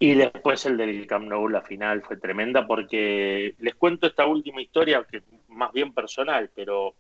Y 0.02 0.14
después 0.16 0.66
el 0.66 0.78
del 0.78 1.06
Camp 1.08 1.28
Nou, 1.28 1.48
la 1.50 1.62
final 1.62 2.02
fue 2.02 2.18
tremenda 2.18 2.66
porque 2.66 3.56
les 3.60 3.76
cuento 3.76 4.08
esta 4.08 4.26
última 4.26 4.62
historia 4.62 5.04
que 5.10 5.22
más 5.50 5.74
bien 5.74 5.94
personal, 5.94 6.50
pero 6.56 6.96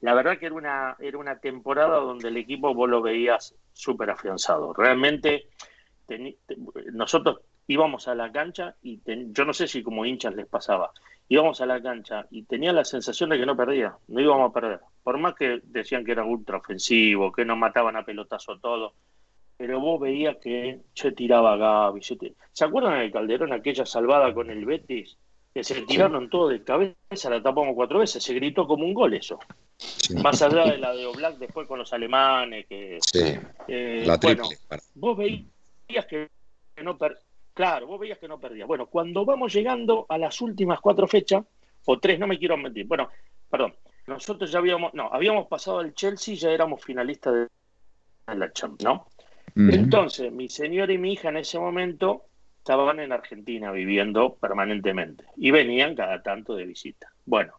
la 0.00 0.14
verdad 0.14 0.38
que 0.38 0.46
era 0.46 0.54
una, 0.56 0.96
era 1.00 1.18
una 1.18 1.38
temporada 1.38 1.98
donde 1.98 2.28
el 2.28 2.36
equipo 2.36 2.74
vos 2.74 2.90
lo 2.90 3.02
veías 3.02 3.54
súper 3.72 4.10
afianzado. 4.10 4.72
Realmente 4.72 5.48
teni- 6.08 6.36
te- 6.46 6.56
nosotros 6.92 7.40
íbamos 7.68 8.08
a 8.08 8.14
la 8.16 8.32
cancha 8.32 8.76
y 8.82 8.98
ten- 8.98 9.32
yo 9.34 9.44
no 9.44 9.52
sé 9.54 9.68
si 9.68 9.82
como 9.82 10.04
hinchas 10.06 10.34
les 10.34 10.46
pasaba, 10.46 10.92
íbamos 11.28 11.60
a 11.60 11.66
la 11.66 11.82
cancha 11.82 12.26
y 12.30 12.44
tenía 12.44 12.72
la 12.72 12.84
sensación 12.84 13.30
de 13.30 13.38
que 13.38 13.46
no 13.46 13.56
perdía, 13.56 13.96
no 14.08 14.20
íbamos 14.20 14.50
a 14.50 14.54
perder. 14.54 14.80
Por 15.04 15.18
más 15.18 15.34
que 15.34 15.60
decían 15.64 16.04
que 16.04 16.12
era 16.12 16.24
ultra 16.24 16.58
ofensivo, 16.58 17.32
que 17.32 17.44
nos 17.44 17.58
mataban 17.58 17.96
a 17.96 18.04
pelotazo 18.04 18.58
todo, 18.58 18.94
pero 19.56 19.80
vos 19.80 20.00
veías 20.00 20.36
que 20.36 20.80
se 20.94 21.12
tiraba 21.12 21.56
Gaby. 21.56 22.02
Se, 22.02 22.16
ti- 22.16 22.34
¿Se 22.52 22.64
acuerdan 22.64 22.98
del 22.98 23.12
Calderón, 23.12 23.52
aquella 23.52 23.86
salvada 23.86 24.32
con 24.34 24.50
el 24.50 24.64
Betis? 24.64 25.16
Que 25.52 25.62
se 25.62 25.82
tiraron 25.82 26.28
todo 26.28 26.48
de 26.48 26.64
cabeza, 26.64 27.30
la 27.30 27.40
tapamos 27.42 27.74
cuatro 27.76 28.00
veces, 28.00 28.22
se 28.22 28.34
gritó 28.34 28.66
como 28.66 28.84
un 28.84 28.92
gol 28.92 29.14
eso. 29.14 29.38
Sí, 29.76 30.14
Más 30.16 30.42
allá 30.42 30.64
de 30.72 30.78
la 30.78 30.92
de 30.94 31.06
Oblak 31.06 31.36
después 31.38 31.68
con 31.68 31.78
los 31.78 31.92
alemanes, 31.92 32.66
que 32.66 32.98
sí, 33.00 33.20
eh, 33.68 34.02
la 34.06 34.16
bueno, 34.16 34.48
triple. 34.48 34.78
vos 34.94 35.16
veías 35.16 36.06
que 36.08 36.28
no 36.82 36.98
per... 36.98 37.16
claro, 37.52 37.86
vos 37.86 38.00
veías 38.00 38.18
que 38.18 38.26
no 38.26 38.40
perdía. 38.40 38.66
Bueno, 38.66 38.86
cuando 38.86 39.24
vamos 39.24 39.52
llegando 39.52 40.06
a 40.08 40.18
las 40.18 40.40
últimas 40.40 40.80
cuatro 40.80 41.06
fechas, 41.06 41.44
o 41.86 41.98
tres, 42.00 42.18
no 42.18 42.26
me 42.26 42.38
quiero 42.38 42.56
mentir, 42.56 42.86
bueno, 42.86 43.08
perdón, 43.48 43.74
nosotros 44.08 44.50
ya 44.50 44.58
habíamos, 44.58 44.92
no, 44.94 45.08
habíamos 45.12 45.46
pasado 45.46 45.78
al 45.78 45.94
Chelsea 45.94 46.34
y 46.34 46.36
ya 46.36 46.50
éramos 46.50 46.82
finalistas 46.82 47.32
de 47.34 48.34
la 48.34 48.52
Champions, 48.52 48.84
¿no? 48.84 49.06
Entonces, 49.56 50.32
mi 50.32 50.48
señora 50.48 50.92
y 50.92 50.98
mi 50.98 51.12
hija 51.12 51.28
en 51.28 51.36
ese 51.36 51.58
momento 51.60 52.24
estaban 52.58 52.98
en 52.98 53.12
Argentina 53.12 53.70
viviendo 53.70 54.34
permanentemente 54.34 55.24
y 55.36 55.50
venían 55.50 55.94
cada 55.94 56.22
tanto 56.22 56.56
de 56.56 56.66
visita. 56.66 57.12
Bueno, 57.24 57.54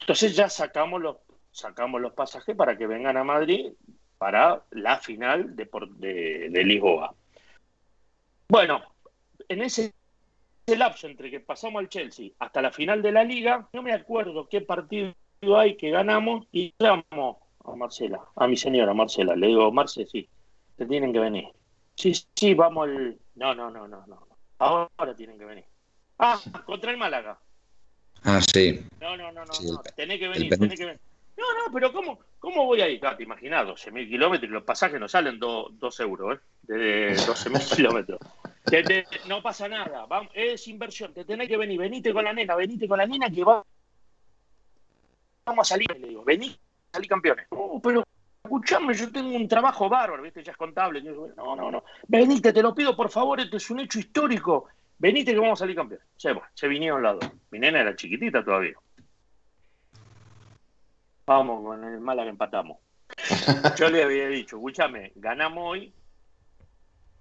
entonces 0.00 0.34
ya 0.34 0.48
sacamos 0.48 1.02
los, 1.02 1.16
sacamos 1.50 2.00
los 2.00 2.14
pasajes 2.14 2.56
para 2.56 2.78
que 2.78 2.86
vengan 2.86 3.16
a 3.16 3.24
Madrid 3.24 3.72
para 4.16 4.62
la 4.70 4.98
final 4.98 5.54
de, 5.54 5.68
de, 5.96 6.48
de 6.50 6.64
Lisboa. 6.64 7.14
Bueno, 8.48 8.82
en 9.48 9.62
ese, 9.62 9.92
ese 10.66 10.78
lapso 10.78 11.08
entre 11.08 11.30
que 11.30 11.40
pasamos 11.40 11.80
al 11.80 11.88
Chelsea 11.88 12.30
hasta 12.38 12.62
la 12.62 12.72
final 12.72 13.02
de 13.02 13.12
la 13.12 13.24
liga, 13.24 13.68
no 13.72 13.82
me 13.82 13.92
acuerdo 13.92 14.48
qué 14.48 14.60
partido 14.60 15.14
hay 15.56 15.76
que 15.76 15.90
ganamos 15.90 16.46
y 16.52 16.72
llamo 16.78 17.40
a 17.64 17.76
Marcela, 17.76 18.20
a 18.36 18.46
mi 18.46 18.56
señora 18.56 18.94
Marcela, 18.94 19.36
le 19.36 19.48
digo, 19.48 19.70
Marce, 19.72 20.06
sí, 20.06 20.28
te 20.76 20.86
tienen 20.86 21.12
que 21.12 21.18
venir. 21.18 21.44
Sí, 21.94 22.12
sí, 22.34 22.54
vamos 22.54 22.88
al... 22.88 23.18
No, 23.36 23.54
no, 23.54 23.70
no, 23.70 23.88
no, 23.88 24.04
no. 24.06 24.26
Ahora 24.58 25.14
tienen 25.16 25.38
que 25.38 25.44
venir. 25.44 25.64
Ah, 26.18 26.40
contra 26.64 26.90
el 26.90 26.96
Málaga. 26.96 27.38
Ah, 28.22 28.40
sí. 28.52 28.80
No, 29.00 29.16
no, 29.16 29.30
no, 29.32 29.44
no, 29.44 29.52
Sí, 29.54 29.66
no. 29.66 29.80
el- 29.84 29.94
tenés 29.94 30.18
que 30.18 30.24
el 30.26 30.30
venir, 30.32 30.58
tenés 30.58 30.78
que 30.78 30.84
venir. 30.86 31.00
No, 31.36 31.44
no, 31.52 31.72
pero 31.72 31.92
¿cómo, 31.92 32.18
cómo 32.38 32.64
voy 32.64 32.80
a 32.80 32.88
ir? 32.88 33.04
Ah, 33.06 33.16
te 33.16 33.22
imaginas, 33.24 33.66
12.000 33.66 34.08
kilómetros 34.08 34.48
y 34.48 34.52
los 34.52 34.62
pasajes 34.64 34.98
no 34.98 35.06
salen 35.08 35.38
2 35.38 36.00
euros, 36.00 36.38
¿eh? 36.38 36.40
De 36.62 37.14
12.000 37.14 37.60
kilómetros. 37.76 38.18
Te- 38.64 38.82
te- 38.82 39.06
no 39.28 39.42
pasa 39.42 39.68
nada, 39.68 40.06
vamos, 40.06 40.32
es 40.34 40.66
inversión, 40.66 41.12
te 41.14 41.24
tenés 41.24 41.46
que 41.48 41.56
venir, 41.56 41.78
venite 41.78 42.12
con 42.12 42.24
la 42.24 42.32
nena, 42.32 42.56
venite 42.56 42.88
con 42.88 42.98
la 42.98 43.06
nena 43.06 43.30
que 43.30 43.44
va, 43.44 43.62
vamos 45.46 45.70
a 45.70 45.74
salir, 45.74 45.86
le 46.00 46.08
digo, 46.08 46.24
vení, 46.24 46.58
salí 46.92 47.06
campeones. 47.06 47.46
Oh, 47.50 47.80
pero 47.80 48.02
escuchame, 48.46 48.94
yo 48.94 49.10
tengo 49.12 49.36
un 49.36 49.46
trabajo 49.48 49.88
bárbaro, 49.88 50.22
¿viste? 50.22 50.42
Ya 50.42 50.52
es 50.52 50.58
contable. 50.58 51.02
Yo 51.02 51.28
no, 51.36 51.54
no, 51.56 51.70
no, 51.70 51.84
venite, 52.08 52.52
te 52.52 52.62
lo 52.62 52.74
pido 52.74 52.96
por 52.96 53.10
favor, 53.10 53.38
este 53.40 53.58
es 53.58 53.70
un 53.70 53.80
hecho 53.80 53.98
histórico, 53.98 54.68
venite 54.98 55.32
que 55.34 55.38
vamos 55.40 55.60
a 55.60 55.64
salir 55.64 55.76
campeones. 55.76 56.06
Se, 56.16 56.32
bueno, 56.32 56.48
se 56.54 56.66
vinieron 56.68 57.02
los 57.02 57.20
dos. 57.20 57.30
Mi 57.50 57.58
nena 57.58 57.80
era 57.80 57.94
chiquitita 57.94 58.44
todavía. 58.44 58.74
Vamos, 61.26 61.64
con 61.64 61.84
el 61.84 62.00
Málaga 62.00 62.30
empatamos. 62.30 62.78
Yo 63.78 63.88
le 63.90 64.02
había 64.04 64.28
dicho, 64.28 64.56
escúchame, 64.56 65.12
ganamos 65.16 65.64
hoy, 65.64 65.92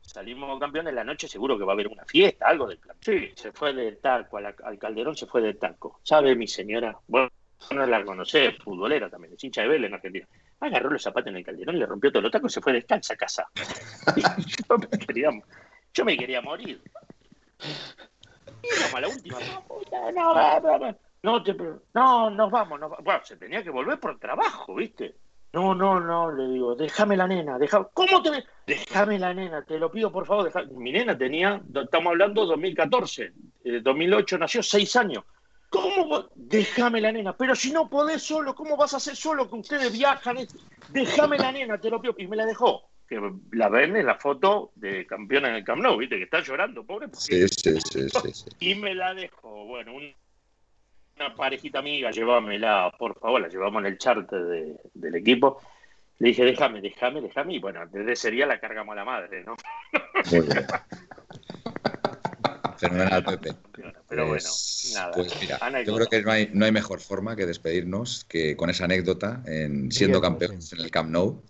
salimos 0.01 0.59
campeones, 0.59 0.93
la 0.93 1.03
noche 1.03 1.27
seguro 1.27 1.57
que 1.57 1.63
va 1.65 1.73
a 1.73 1.75
haber 1.75 1.87
una 1.87 2.05
fiesta, 2.05 2.47
algo 2.47 2.67
del 2.67 2.77
plan. 2.77 2.95
Sí, 3.01 3.31
se 3.35 3.51
fue 3.51 3.73
de 3.73 3.99
la- 4.03 4.55
al 4.63 4.77
Calderón 4.77 5.15
se 5.15 5.25
fue 5.25 5.41
de 5.41 5.55
taco. 5.55 5.99
¿Sabe 6.03 6.35
mi 6.35 6.47
señora? 6.47 6.97
Bueno, 7.07 7.29
no 7.71 7.85
la 7.85 8.03
conocé, 8.03 8.51
futbolera 8.53 9.09
también, 9.09 9.33
es 9.33 9.43
hincha 9.43 9.61
de 9.61 9.67
Vélez 9.69 9.87
en 9.89 9.93
Argentina. 9.95 10.27
Agarró 10.59 10.89
los 10.89 11.01
zapatos 11.01 11.29
en 11.31 11.37
el 11.37 11.45
Calderón, 11.45 11.77
le 11.79 11.85
rompió 11.85 12.11
todos 12.11 12.23
los 12.23 12.31
tacos 12.31 12.51
y 12.51 12.53
se 12.55 12.61
fue 12.61 12.73
descalza 12.73 13.13
a 13.13 13.17
casa. 13.17 13.47
Yo, 14.69 14.77
me 14.77 14.87
quería, 14.99 15.29
yo 15.93 16.05
me 16.05 16.17
quería 16.17 16.41
morir. 16.41 16.81
Y 18.63 18.67
íbamos 18.77 18.93
a 18.95 19.01
la 19.01 19.07
última. 19.07 19.37
No, 21.23 21.41
te, 21.43 21.55
no, 21.93 22.29
nos 22.29 22.51
vamos, 22.51 22.79
nos 22.79 22.91
va- 22.91 22.97
Bueno, 23.03 23.21
se 23.23 23.35
tenía 23.37 23.63
que 23.63 23.69
volver 23.71 23.99
por 23.99 24.19
trabajo, 24.19 24.75
¿viste? 24.75 25.15
No, 25.53 25.73
no, 25.73 25.99
no, 25.99 26.31
le 26.31 26.47
digo, 26.53 26.75
déjame 26.75 27.15
la 27.17 27.27
nena, 27.27 27.57
déjame. 27.57 27.85
¿Cómo 27.93 28.21
te.? 28.21 28.43
Déjame 28.67 29.17
la 29.17 29.33
nena, 29.33 29.63
te 29.63 29.79
lo 29.79 29.89
pido 29.89 30.11
por 30.11 30.25
favor. 30.27 30.43
deja- 30.45 30.63
Mi 30.71 30.91
nena 30.91 31.17
tenía, 31.17 31.61
estamos 31.73 32.11
hablando 32.11 32.45
2014, 32.45 33.31
eh, 33.63 33.79
2008 33.81 34.37
nació, 34.37 34.61
seis 34.61 34.95
años. 34.97 35.23
¿Cómo? 35.69 36.29
Déjame 36.35 37.01
la 37.01 37.11
nena, 37.11 37.35
pero 37.35 37.55
si 37.55 37.71
no 37.71 37.89
podés 37.89 38.21
solo, 38.23 38.55
¿cómo 38.55 38.77
vas 38.77 38.93
a 38.93 38.97
hacer 38.97 39.15
solo 39.15 39.49
que 39.49 39.55
ustedes 39.55 39.91
viajan? 39.91 40.37
Déjame 40.89 41.37
la 41.37 41.51
nena, 41.51 41.79
te 41.79 41.89
lo 41.89 42.01
pido. 42.01 42.15
Y 42.17 42.27
me 42.27 42.35
la 42.35 42.45
dejó. 42.45 42.89
Que 43.07 43.19
la 43.51 43.69
ven 43.69 43.95
en 43.95 44.05
la 44.05 44.15
foto 44.15 44.71
de 44.75 45.05
campeona 45.05 45.49
en 45.49 45.55
el 45.55 45.63
Camp 45.63 45.81
Nou, 45.81 45.97
¿viste? 45.97 46.17
Que 46.17 46.23
está 46.23 46.41
llorando, 46.41 46.83
pobre. 46.83 47.07
Sí, 47.13 47.47
sí, 47.49 47.79
sí, 47.81 48.09
sí, 48.09 48.33
sí. 48.33 48.45
y 48.59 48.75
me 48.75 48.95
la 48.95 49.13
dejó. 49.13 49.65
Bueno, 49.65 49.93
un- 49.93 50.13
una 51.17 51.35
parejita 51.35 51.79
amiga, 51.79 52.11
llévamela, 52.11 52.91
por 52.97 53.17
favor, 53.19 53.41
la 53.41 53.47
llevamos 53.47 53.81
en 53.81 53.85
el 53.87 53.97
charter 53.97 54.43
de- 54.45 54.75
del 54.93 55.15
equipo. 55.15 55.61
Le 56.19 56.29
dije, 56.29 56.45
déjame, 56.45 56.81
déjame, 56.81 57.21
déjame. 57.21 57.53
Y 57.55 57.59
bueno, 57.59 57.85
desde 57.87 58.13
ese 58.13 58.31
día 58.31 58.45
la 58.45 58.59
cargamos 58.59 58.93
a 58.93 58.95
la 58.95 59.05
madre, 59.05 59.43
¿no? 59.43 59.55
Muy 60.31 60.41
bien. 60.41 60.65
Fenomenal, 62.77 63.23
Pepe. 63.23 63.55
Pero 64.07 64.27
Pues- 64.27 64.91
bueno, 64.93 65.01
nada. 65.01 65.11
Pues 65.13 65.33
mira, 65.41 65.83
yo 65.83 65.95
creo 65.95 66.07
que 66.07 66.21
no 66.21 66.31
hay, 66.31 66.49
no 66.53 66.65
hay 66.65 66.71
mejor 66.71 66.99
forma 66.99 67.35
que 67.35 67.45
despedirnos 67.45 68.25
que 68.25 68.55
con 68.55 68.69
esa 68.69 68.85
anécdota 68.85 69.43
en 69.45 69.91
siendo 69.91 70.21
campeones 70.21 70.69
sí. 70.69 70.75
en 70.75 70.81
el 70.81 70.91
Camp 70.91 71.09
Nou. 71.11 71.41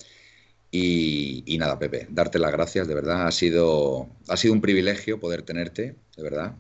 Y, 0.72 1.44
y 1.46 1.58
nada, 1.58 1.80
Pepe, 1.80 2.08
darte 2.10 2.38
las 2.38 2.52
gracias, 2.52 2.88
de 2.88 2.96
verdad. 2.96 3.28
Ha 3.28 3.32
sido, 3.32 4.10
ha 4.28 4.36
sido 4.36 4.54
un 4.54 4.62
privilegio 4.62 5.20
poder 5.20 5.44
tenerte, 5.44 5.96
de 6.18 6.24
verdad. 6.24 6.56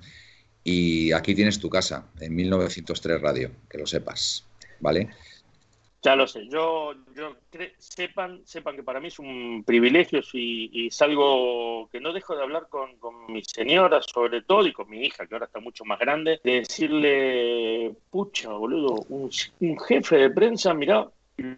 Y 0.63 1.11
aquí 1.11 1.35
tienes 1.35 1.59
tu 1.59 1.69
casa, 1.69 2.07
en 2.19 2.33
1903 2.33 3.21
Radio, 3.21 3.51
que 3.69 3.77
lo 3.77 3.85
sepas, 3.85 4.45
¿vale? 4.79 5.09
Ya 6.05 6.15
lo 6.15 6.27
sé, 6.27 6.47
yo, 6.49 6.93
yo 7.15 7.35
sepan, 7.79 8.45
sepan 8.45 8.75
que 8.75 8.83
para 8.83 8.99
mí 8.99 9.07
es 9.07 9.17
un 9.17 9.63
privilegio 9.65 10.21
y, 10.33 10.85
es 10.85 11.01
algo 11.01 11.89
que 11.91 11.99
no 11.99 12.13
dejo 12.13 12.35
de 12.35 12.43
hablar 12.43 12.67
con, 12.69 12.95
con, 12.97 13.25
mi 13.25 13.43
señora, 13.43 13.99
sobre 14.03 14.43
todo, 14.43 14.67
y 14.67 14.71
con 14.71 14.87
mi 14.87 15.03
hija, 15.03 15.25
que 15.25 15.33
ahora 15.33 15.47
está 15.47 15.59
mucho 15.59 15.83
más 15.83 15.97
grande, 15.97 16.39
de 16.43 16.59
decirle, 16.59 17.95
pucha, 18.11 18.51
boludo, 18.51 19.03
un, 19.09 19.31
un 19.61 19.79
jefe 19.79 20.17
de 20.17 20.29
prensa, 20.29 20.75
mirá, 20.75 21.09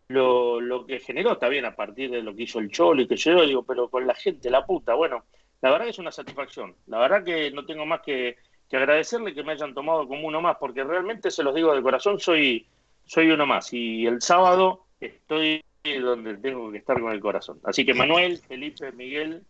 lo, 0.08 0.62
lo, 0.62 0.86
que 0.86 1.02
generó 1.02 1.34
está 1.34 1.50
bien 1.50 1.66
a 1.66 1.76
partir 1.76 2.10
de 2.10 2.22
lo 2.22 2.34
que 2.34 2.44
hizo 2.44 2.60
el 2.60 2.72
Cholo 2.72 3.02
y 3.02 3.08
que 3.10 3.18
yo 3.18 3.46
digo, 3.46 3.64
pero 3.64 3.90
con 3.90 4.08
la 4.08 4.16
gente, 4.16 4.50
la 4.50 4.66
puta, 4.66 4.94
bueno, 4.94 5.26
la 5.60 5.72
verdad 5.72 5.84
que 5.88 5.92
es 5.92 6.00
una 6.00 6.14
satisfacción. 6.14 6.74
La 6.86 7.00
verdad 7.00 7.26
que 7.26 7.52
no 7.52 7.66
tengo 7.66 7.86
más 7.86 8.00
que, 8.00 8.38
que 8.70 8.78
agradecerle 8.78 9.34
que 9.34 9.44
me 9.44 9.52
hayan 9.52 9.74
tomado 9.74 10.08
como 10.08 10.26
uno 10.26 10.40
más, 10.40 10.56
porque 10.58 10.86
realmente 10.86 11.32
se 11.32 11.44
los 11.44 11.54
digo 11.54 11.76
de 11.76 11.82
corazón, 11.82 12.18
soy 12.18 12.66
soy 13.08 13.32
uno 13.32 13.46
más. 13.46 13.74
Y 13.74 14.06
el 14.06 14.22
sábado 14.22 14.86
estoy 15.00 15.64
donde 16.02 16.36
tengo 16.38 16.72
que 16.72 16.78
estar 16.78 17.00
con 17.00 17.12
el 17.12 17.20
corazón. 17.20 17.60
Así 17.64 17.86
que 17.86 17.94
Manuel, 17.94 18.38
Felipe, 18.40 18.92
Miguel, 18.92 19.46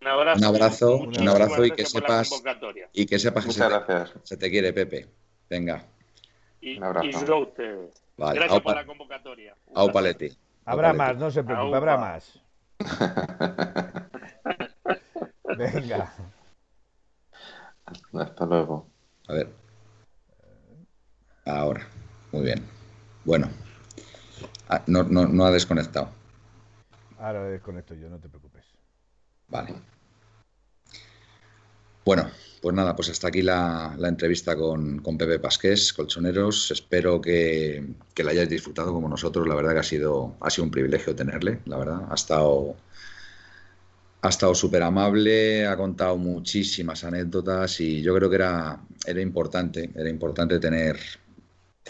un 0.00 0.08
abrazo. 0.08 0.38
Un 0.38 0.44
abrazo, 0.44 0.96
un 0.98 1.28
abrazo 1.28 1.64
y 1.64 1.70
que 1.70 1.84
sepas 1.84 2.30
y 2.92 3.06
que 3.06 3.18
sepas 3.18 3.46
que 3.46 3.52
se 3.52 3.60
te, 3.60 4.04
se 4.22 4.36
te, 4.36 4.50
quiere, 4.50 4.72
Pepe. 4.72 5.08
Venga. 5.48 5.84
Y, 6.60 6.76
un 6.78 6.84
abrazo. 6.84 7.06
y 7.06 7.12
yo 7.12 7.34
a 7.34 7.38
ustedes. 7.38 8.02
Vale. 8.16 8.38
Gracias 8.38 8.60
por 8.60 8.74
la 8.74 8.86
convocatoria. 8.86 9.54
Au 9.74 9.92
Paletti. 9.92 10.30
Habrá 10.64 10.92
más, 10.92 11.16
no 11.16 11.30
se 11.30 11.44
preocupe, 11.44 11.76
habrá 11.76 11.96
más. 11.96 12.40
Venga. 15.56 16.12
Hasta 18.14 18.46
luego. 18.46 18.88
A 19.28 19.32
ver. 19.32 19.48
Ahora. 21.44 21.86
Muy 22.32 22.44
bien. 22.44 22.75
Bueno, 23.26 23.50
ah, 24.68 24.84
no, 24.86 25.02
no, 25.02 25.26
no 25.26 25.44
ha 25.44 25.50
desconectado. 25.50 26.10
Ahora 27.18 27.42
desconecto 27.48 27.92
yo, 27.94 28.08
no 28.08 28.20
te 28.20 28.28
preocupes. 28.28 28.64
Vale. 29.48 29.74
Bueno, 32.04 32.30
pues 32.62 32.76
nada, 32.76 32.94
pues 32.94 33.10
hasta 33.10 33.26
aquí 33.26 33.42
la, 33.42 33.96
la 33.98 34.06
entrevista 34.06 34.54
con, 34.54 35.00
con, 35.00 35.18
Pepe 35.18 35.40
Pasqués, 35.40 35.92
Colchoneros. 35.92 36.70
Espero 36.70 37.20
que, 37.20 37.84
que, 38.14 38.22
la 38.22 38.30
hayáis 38.30 38.48
disfrutado 38.48 38.92
como 38.92 39.08
nosotros. 39.08 39.48
La 39.48 39.56
verdad 39.56 39.72
que 39.72 39.80
ha 39.80 39.82
sido, 39.82 40.36
ha 40.40 40.48
sido 40.48 40.66
un 40.66 40.70
privilegio 40.70 41.16
tenerle, 41.16 41.62
la 41.64 41.78
verdad. 41.78 42.02
Ha 42.08 42.14
estado, 42.14 42.76
ha 44.22 44.28
estado 44.28 44.54
súper 44.54 44.84
amable, 44.84 45.66
ha 45.66 45.76
contado 45.76 46.16
muchísimas 46.16 47.02
anécdotas 47.02 47.80
y 47.80 48.02
yo 48.02 48.14
creo 48.14 48.30
que 48.30 48.36
era, 48.36 48.80
era 49.04 49.20
importante, 49.20 49.90
era 49.96 50.08
importante 50.08 50.60
tener 50.60 50.96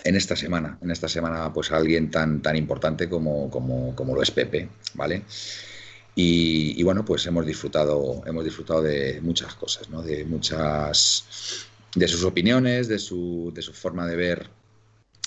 en 0.05 0.17
esta 0.17 0.37
semana, 0.37 0.79
en 0.83 0.91
esta 0.91 1.09
semana, 1.09 1.53
pues 1.53 1.73
alguien 1.73 2.11
tan, 2.11 2.43
tan 2.43 2.57
importante 2.57 3.09
como, 3.09 3.51
como, 3.51 3.95
como 3.95 4.15
lo 4.15 4.23
es 4.23 4.31
Pepe, 4.31 4.69
¿vale? 4.95 5.23
Y, 6.19 6.83
bueno, 6.83 7.05
pues 7.05 7.27
hemos 7.27 7.45
disfrutado, 7.45 8.23
hemos 8.27 8.43
disfrutado 8.43 8.81
de 8.83 9.21
muchas 9.21 9.55
cosas, 9.55 9.91
¿no? 9.91 10.01
De 10.01 10.25
muchas, 10.25 11.67
de 11.95 12.09
sus 12.09 12.25
opiniones, 12.25 12.89
de 12.89 12.99
su, 12.99 13.53
de 13.55 13.61
su 13.61 13.75
forma 13.75 14.07
de 14.07 14.17
ver 14.17 14.49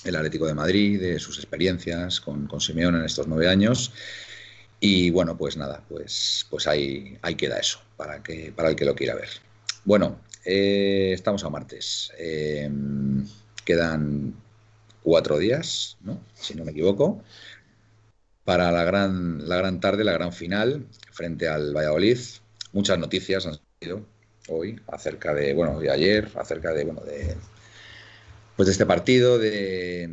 el 0.02 0.16
Atlético 0.16 0.46
de 0.46 0.54
Madrid, 0.54 1.00
de 1.00 1.20
sus 1.20 1.38
experiencias 1.38 2.20
con, 2.20 2.48
con 2.48 2.60
Simeón 2.60 2.96
en 2.96 3.04
estos 3.04 3.28
nueve 3.28 3.48
años. 3.48 3.92
Y 4.80 5.10
bueno, 5.10 5.36
pues 5.36 5.56
nada, 5.56 5.84
pues, 5.88 6.46
pues 6.50 6.66
ahí, 6.66 7.16
ahí 7.22 7.36
queda 7.36 7.58
eso, 7.60 7.80
para, 7.96 8.20
que, 8.20 8.50
para 8.50 8.70
el 8.70 8.76
que 8.76 8.84
lo 8.84 8.96
quiera 8.96 9.14
ver. 9.14 9.28
Bueno, 9.84 10.18
eh, 10.44 11.12
estamos 11.14 11.44
a 11.44 11.50
martes. 11.50 12.10
Eh, 12.18 12.68
quedan 13.64 14.34
cuatro 15.02 15.38
días, 15.38 15.96
¿no? 16.02 16.20
si 16.34 16.54
no 16.54 16.64
me 16.64 16.72
equivoco, 16.72 17.22
para 18.44 18.72
la 18.72 18.84
gran, 18.84 19.48
la 19.48 19.56
gran 19.56 19.80
tarde, 19.80 20.04
la 20.04 20.12
gran 20.12 20.32
final, 20.32 20.86
frente 21.12 21.48
al 21.48 21.74
Valladolid. 21.74 22.18
Muchas 22.72 22.98
noticias 22.98 23.46
han 23.46 23.58
salido 23.80 24.04
hoy 24.48 24.80
acerca 24.88 25.34
de, 25.34 25.54
bueno, 25.54 25.78
de 25.78 25.90
ayer, 25.90 26.28
acerca 26.36 26.72
de, 26.72 26.84
bueno, 26.84 27.00
de, 27.02 27.36
pues 28.56 28.66
de 28.66 28.72
este 28.72 28.86
partido, 28.86 29.38
de, 29.38 30.08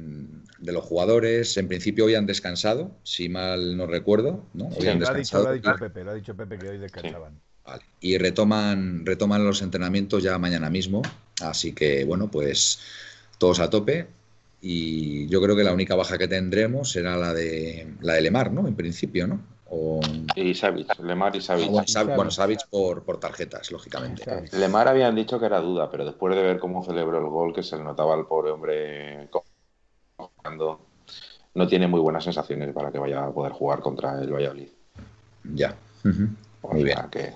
de 0.60 0.72
los 0.72 0.84
jugadores. 0.84 1.58
En 1.58 1.68
principio 1.68 2.06
hoy 2.06 2.16
han 2.16 2.26
descansado, 2.26 2.92
si 3.04 3.30
mal 3.30 3.78
no 3.78 3.88
recuerdo, 3.88 4.46
¿no? 4.54 4.68
Hoy 4.68 4.88
han 4.88 5.00
descansado. 5.00 5.46
Lo 5.46 5.50
ha, 5.50 5.54
dicho, 5.54 5.70
lo 5.70 5.72
ha, 5.72 5.78
dicho, 5.78 5.86
Pepe, 5.86 6.04
lo 6.04 6.12
ha 6.12 6.14
dicho 6.14 6.36
Pepe 6.36 6.58
que 6.58 6.70
hoy 6.70 6.78
descansaban. 6.78 7.34
Sí. 7.34 7.40
Vale. 7.66 7.84
Y 8.00 8.18
retoman, 8.18 9.06
retoman 9.06 9.44
los 9.44 9.62
entrenamientos 9.62 10.24
ya 10.24 10.38
mañana 10.38 10.70
mismo. 10.70 11.02
Así 11.42 11.74
que, 11.74 12.06
bueno, 12.06 12.32
pues 12.32 12.80
todos 13.38 13.60
a 13.60 13.70
tope 13.70 14.08
y 14.62 15.28
yo 15.28 15.42
creo 15.42 15.56
que 15.56 15.64
la 15.64 15.74
única 15.74 15.96
baja 15.96 16.18
que 16.18 16.28
tendremos 16.28 16.92
será 16.92 17.16
la 17.16 17.34
de 17.34 17.96
la 18.02 18.14
de 18.14 18.22
Lemar, 18.22 18.52
¿no? 18.52 18.68
En 18.68 18.76
principio, 18.76 19.28
¿no? 19.28 19.40
O... 19.70 20.00
Y 20.36 20.54
Savic, 20.54 20.98
Lemar 21.00 21.36
y 21.36 21.42
Savic. 21.42 21.70
Ah, 21.96 22.04
bueno, 22.04 22.32
Savic 22.32 22.68
por, 22.70 23.04
por, 23.04 23.20
tarjetas, 23.20 23.72
lógicamente. 23.72 24.24
Lemar 24.54 24.88
habían 24.88 25.14
dicho 25.14 25.40
que 25.40 25.46
era 25.46 25.60
duda, 25.60 25.92
pero 25.92 26.06
después 26.06 26.36
de 26.36 26.42
ver 26.42 26.60
cómo 26.60 26.84
celebró 26.84 27.18
el 27.18 27.28
gol, 27.28 27.54
que 27.54 27.64
se 27.64 27.78
le 27.78 27.84
notaba 27.84 28.14
al 28.14 28.28
pobre 28.28 28.52
hombre 28.52 29.30
cuando 30.42 30.80
no 31.54 31.68
tiene 31.68 31.88
muy 31.88 32.00
buenas 32.00 32.24
sensaciones 32.24 32.74
para 32.74 32.92
que 32.92 33.00
vaya 33.00 33.26
a 33.26 33.32
poder 33.32 33.52
jugar 33.52 33.82
contra 33.82 34.22
el 34.22 34.32
Valladolid. 34.32 34.70
Ya. 35.44 35.76
Uh 36.04 36.08
-huh. 36.08 36.30
Muy 36.72 36.84
bien. 36.84 36.98
Que 37.12 37.34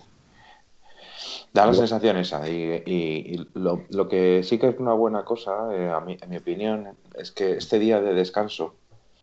Da 1.53 1.65
la 1.65 1.73
sensación 1.73 2.17
esa. 2.17 2.47
Y, 2.47 2.83
y, 2.85 3.35
y 3.35 3.47
lo, 3.55 3.83
lo, 3.89 4.07
que 4.07 4.41
sí 4.43 4.57
que 4.57 4.69
es 4.69 4.79
una 4.79 4.93
buena 4.93 5.25
cosa, 5.25 5.75
eh, 5.75 5.89
a 5.89 5.99
mi, 5.99 6.17
en 6.21 6.29
mi 6.29 6.37
opinión, 6.37 6.95
es 7.15 7.31
que 7.31 7.53
este 7.53 7.79
día 7.79 8.01
de 8.01 8.13
descanso, 8.13 8.75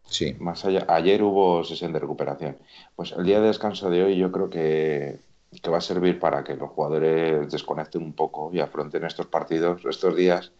sí. 0.06 0.34
más 0.38 0.64
allá, 0.64 0.84
ayer 0.88 1.22
hubo 1.22 1.64
sesión 1.64 1.92
de 1.92 2.00
recuperación, 2.00 2.56
pues 2.96 3.12
el 3.12 3.24
día 3.24 3.40
de 3.40 3.48
descanso 3.48 3.90
de 3.90 4.02
hoy 4.04 4.16
yo 4.16 4.32
creo 4.32 4.50
que, 4.50 5.20
que 5.62 5.70
va 5.70 5.78
a 5.78 5.82
servir 5.82 6.18
para 6.18 6.44
que 6.44 6.54
los 6.54 6.70
jugadores 6.70 7.50
desconecten 7.50 8.02
un 8.02 8.12
poco 8.12 8.50
y 8.52 8.60
afronten 8.60 9.04
estos 9.04 9.26
partidos, 9.26 9.84
estos 9.84 10.16
días, 10.16 10.52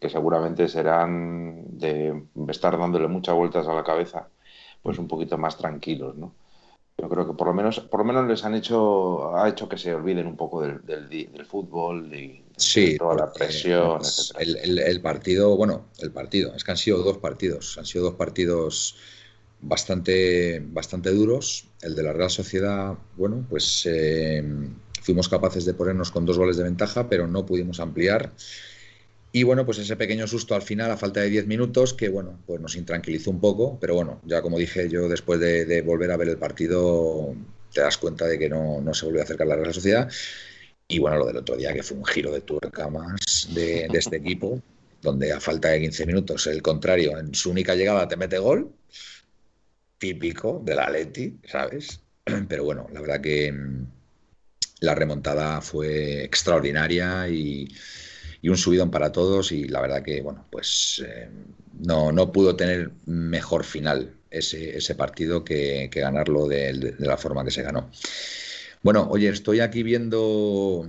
que 0.00 0.08
seguramente 0.08 0.68
serán 0.68 1.78
de 1.78 2.24
estar 2.48 2.78
dándole 2.78 3.08
muchas 3.08 3.34
vueltas 3.34 3.66
a 3.68 3.74
la 3.74 3.84
cabeza, 3.84 4.28
pues 4.82 4.98
un 4.98 5.08
poquito 5.08 5.38
más 5.38 5.56
tranquilos, 5.56 6.16
¿no? 6.16 6.32
yo 6.96 7.08
creo 7.08 7.26
que 7.26 7.32
por 7.34 7.48
lo 7.48 7.54
menos 7.54 7.80
por 7.80 8.00
lo 8.00 8.04
menos 8.04 8.26
les 8.26 8.44
han 8.44 8.54
hecho 8.54 9.36
ha 9.36 9.48
hecho 9.48 9.68
que 9.68 9.78
se 9.78 9.94
olviden 9.94 10.26
un 10.26 10.36
poco 10.36 10.62
del, 10.62 10.84
del, 10.84 11.08
del 11.08 11.46
fútbol 11.46 12.08
sí, 12.56 12.96
toda 12.98 13.14
la 13.14 13.32
presión 13.32 13.98
pues, 13.98 14.32
el, 14.38 14.56
el, 14.56 14.78
el, 14.78 15.00
partido 15.00 15.56
bueno 15.56 15.86
el 15.98 16.10
partido 16.10 16.54
es 16.54 16.64
que 16.64 16.70
han 16.70 16.76
sido 16.76 17.02
dos 17.02 17.18
partidos 17.18 17.76
han 17.78 17.86
sido 17.86 18.04
dos 18.04 18.14
partidos 18.14 18.96
bastante 19.60 20.60
bastante 20.60 21.10
duros. 21.10 21.66
El 21.82 21.94
de 21.94 22.02
la 22.02 22.12
Real 22.12 22.30
Sociedad 22.30 22.94
bueno 23.16 23.46
pues 23.48 23.82
eh, 23.86 24.44
fuimos 25.02 25.28
capaces 25.28 25.64
de 25.64 25.74
ponernos 25.74 26.10
con 26.10 26.26
dos 26.26 26.38
goles 26.38 26.56
de 26.56 26.64
ventaja 26.64 27.08
pero 27.08 27.26
no 27.26 27.46
pudimos 27.46 27.80
ampliar. 27.80 28.32
Y 29.32 29.42
bueno, 29.42 29.66
pues 29.66 29.78
ese 29.78 29.96
pequeño 29.96 30.28
susto 30.28 30.54
al 30.54 30.62
final, 30.62 30.92
a 30.92 30.96
falta 30.96 31.18
de 31.18 31.28
10 31.28 31.48
minutos, 31.48 31.92
que 31.92 32.08
bueno, 32.08 32.38
pues 32.46 32.60
nos 32.60 32.76
intranquilizó 32.76 33.32
un 33.32 33.40
poco, 33.40 33.80
pero 33.80 33.96
bueno, 33.96 34.20
ya 34.24 34.40
como 34.42 34.58
dije 34.58 34.88
yo, 34.88 35.08
después 35.08 35.40
de, 35.40 35.64
de 35.64 35.82
volver 35.82 36.12
a 36.12 36.16
ver 36.16 36.28
el 36.28 36.38
partido, 36.38 37.34
te 37.72 37.80
das 37.80 37.98
cuenta 37.98 38.26
de 38.26 38.38
que 38.38 38.48
no, 38.48 38.80
no 38.80 38.94
se 38.94 39.04
volvió 39.04 39.22
a 39.22 39.24
acercar 39.24 39.48
la 39.48 39.56
Real 39.56 39.74
Sociedad. 39.74 40.08
Y 40.94 40.98
bueno, 41.00 41.18
lo 41.18 41.26
del 41.26 41.38
otro 41.38 41.56
día, 41.56 41.72
que 41.72 41.82
fue 41.82 41.96
un 41.96 42.04
giro 42.04 42.30
de 42.30 42.40
tuerca 42.42 42.88
más 42.88 43.48
de, 43.52 43.86
este 43.92 44.16
equipo, 44.16 44.60
donde 45.02 45.32
a 45.32 45.40
falta 45.40 45.70
de 45.70 45.80
15 45.80 46.06
minutos, 46.06 46.46
el 46.46 46.62
contrario, 46.62 47.18
en 47.18 47.34
su 47.34 47.50
única 47.50 47.74
llegada 47.74 48.06
te 48.06 48.16
mete 48.16 48.38
gol, 48.38 48.70
típico 49.98 50.62
de 50.64 50.76
la 50.76 50.88
Leti, 50.88 51.36
¿sabes? 51.50 52.00
Pero 52.48 52.62
bueno, 52.62 52.86
la 52.92 53.00
verdad 53.00 53.20
que 53.20 53.52
la 54.80 54.94
remontada 54.94 55.60
fue 55.60 56.22
extraordinaria 56.22 57.28
y 57.28 57.68
un 58.44 58.56
subidón 58.56 58.90
para 58.90 59.10
todos 59.10 59.50
y 59.50 59.64
la 59.66 59.80
verdad 59.80 60.02
que, 60.02 60.20
bueno, 60.20 60.46
pues 60.50 61.02
eh, 61.04 61.28
no, 61.80 62.12
no 62.12 62.30
pudo 62.30 62.54
tener 62.54 62.92
mejor 63.06 63.64
final 63.64 64.14
ese, 64.30 64.76
ese 64.76 64.94
partido 64.94 65.44
que, 65.44 65.90
ganarlo 65.92 66.46
de, 66.46 66.94
la 66.98 67.16
forma 67.16 67.44
que 67.44 67.50
se 67.50 67.62
ganó. 67.62 67.90
Bueno, 68.84 69.08
oye, 69.10 69.30
estoy 69.30 69.60
aquí 69.60 69.82
viendo, 69.82 70.84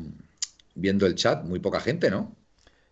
viendo 0.75 1.05
el 1.05 1.15
chat, 1.15 1.45
muy 1.45 1.59
poca 1.59 1.79
gente, 1.79 2.11
¿no? 2.11 2.35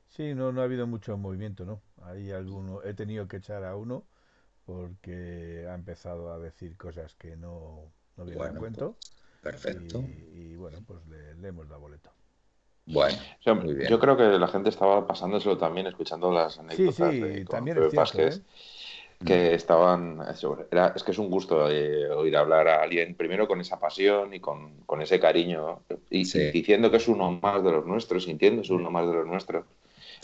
Sí, 0.08 0.34
no, 0.34 0.54
no 0.54 0.62
ha 0.62 0.64
habido 0.64 0.88
mucho 0.88 1.18
movimiento, 1.18 1.66
¿no? 1.66 1.82
Hay 2.04 2.32
alguno, 2.32 2.82
he 2.84 2.93
tenido 2.93 3.28
que 3.28 3.38
echar 3.38 3.66
a 3.66 3.76
uno 3.76 4.06
porque 4.66 5.66
ha 5.70 5.76
empezado 5.76 6.32
a 6.32 6.39
decir 6.39 6.78
cosas 6.78 7.16
que 7.16 7.36
no, 7.36 7.91
no 8.16 8.24
vienen 8.24 8.38
bueno, 8.38 8.56
a 8.56 8.60
cuento. 8.60 8.95
Pues, 9.41 9.62
perfecto. 9.62 9.99
Y, 9.99 10.54
y, 10.54 10.56
bueno, 10.56 10.78
pues 10.88 11.06
le, 11.08 11.36
le 11.36 11.49
hemos 11.49 11.68
dado 11.68 11.82
boleto. 11.82 12.10
Bueno, 12.86 13.18
o 13.39 13.43
sea, 13.43 13.54
muy 13.56 13.74
bien. 13.74 13.89
yo 13.89 13.99
creo 13.99 14.16
que 14.16 14.24
la 14.24 14.47
gente 14.47 14.70
estaba 14.70 15.06
pasándoselo 15.08 15.58
también 15.58 15.88
escuchando 15.88 16.32
las 16.32 16.60
anécdotas 16.60 17.12
sí, 17.12 17.16
sí, 17.16 17.22
de 17.22 17.45
también 17.45 17.78
es 17.78 17.89
cierto, 17.89 18.01
Vázquez, 18.01 18.38
¿eh? 18.38 18.43
Que 19.26 19.53
estaban 19.53 20.19
era, 20.71 20.93
es 20.95 21.03
que 21.03 21.11
es 21.11 21.17
un 21.17 21.30
gusto 21.30 21.69
eh, 21.69 22.09
oír 22.09 22.36
hablar 22.36 22.67
a 22.67 22.82
alguien 22.82 23.15
primero 23.15 23.47
con 23.47 23.61
esa 23.61 23.80
pasión 23.80 24.34
y 24.34 24.39
con, 24.39 24.82
con 24.86 25.01
ese 25.01 25.19
cariño 25.19 25.82
y, 26.09 26.26
sí. 26.26 26.51
diciendo 26.51 26.91
que 26.91 26.97
es 26.97 27.07
uno 27.07 27.32
más 27.32 27.63
de 27.63 27.71
los 27.71 27.86
nuestros, 27.86 28.26
sintiéndose 28.26 28.74
uno 28.74 28.91
más 28.91 29.07
de 29.07 29.13
los 29.13 29.28
nuestros. 29.28 29.65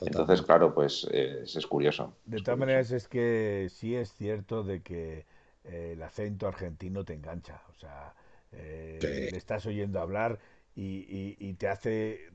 Entonces, 0.02 0.42
claro, 0.42 0.74
pues 0.74 1.08
eh, 1.12 1.44
es, 1.44 1.68
curioso. 1.68 2.14
De 2.26 2.42
todas 2.42 2.60
maneras, 2.60 2.92
es 2.92 3.08
que 3.08 3.68
sí 3.70 3.96
es 3.96 4.14
cierto 4.14 4.64
de 4.64 4.82
que 4.82 5.26
eh, 5.66 5.92
el 5.94 6.04
acento 6.04 6.48
argentino 6.48 7.04
te 7.04 7.14
engancha. 7.14 7.62
O 7.70 7.74
sea, 7.74 8.14
eh, 8.52 9.00
le 9.02 9.38
estás 9.38 9.66
oyendo 9.66 10.00
hablar 10.00 10.40
y, 10.76 11.54
te 11.56 11.68
hace 11.68 12.30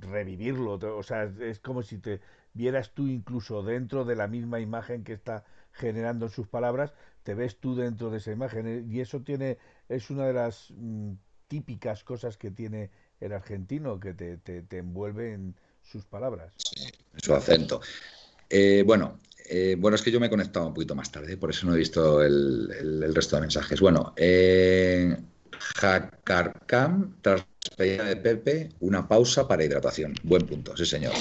revivirlo. 0.00 0.78
O 0.96 1.02
sea, 1.02 1.30
es 1.40 1.58
como 1.60 1.82
si 1.82 1.98
te 1.98 2.20
vieras 2.54 2.92
tú 2.92 3.06
incluso 3.06 3.62
dentro 3.62 4.04
de 4.04 4.16
la 4.16 4.28
misma 4.28 4.60
imagen 4.60 5.04
que 5.04 5.12
está 5.12 5.44
generando 5.72 6.26
en 6.26 6.32
sus 6.32 6.48
palabras, 6.48 6.92
te 7.22 7.34
ves 7.34 7.58
tú 7.58 7.74
dentro 7.74 8.10
de 8.10 8.18
esa 8.18 8.32
imagen. 8.32 8.90
Y 8.90 9.00
eso 9.00 9.20
tiene, 9.22 9.58
es 9.88 10.10
una 10.10 10.26
de 10.26 10.32
las 10.32 10.68
mm, 10.70 11.12
típicas 11.48 12.04
cosas 12.04 12.36
que 12.36 12.50
tiene 12.50 12.90
el 13.20 13.32
argentino, 13.32 14.00
que 14.00 14.14
te, 14.14 14.36
te, 14.38 14.78
envuelve 14.78 15.32
en 15.32 15.54
sus 15.82 16.04
palabras. 16.04 16.54
su 17.16 17.34
acento. 17.34 17.80
Eh, 18.48 18.82
bueno, 18.84 19.18
eh, 19.48 19.76
bueno, 19.78 19.94
es 19.94 20.02
que 20.02 20.10
yo 20.10 20.20
me 20.20 20.26
he 20.26 20.30
conectado 20.30 20.66
un 20.66 20.74
poquito 20.74 20.94
más 20.94 21.10
tarde, 21.10 21.36
por 21.36 21.50
eso 21.50 21.66
no 21.66 21.74
he 21.74 21.78
visto 21.78 22.22
el, 22.22 22.70
el, 23.02 23.14
resto 23.14 23.36
de 23.36 23.42
mensajes. 23.42 23.80
Bueno, 23.80 24.12
eh, 24.16 25.16
Jacarcam, 25.76 27.16
tras 27.22 27.46
de 27.78 28.16
Pepe, 28.16 28.70
una 28.80 29.06
pausa 29.06 29.46
para 29.46 29.64
hidratación. 29.64 30.14
Buen 30.22 30.46
punto, 30.46 30.76
sí 30.76 30.84
señor. 30.84 31.14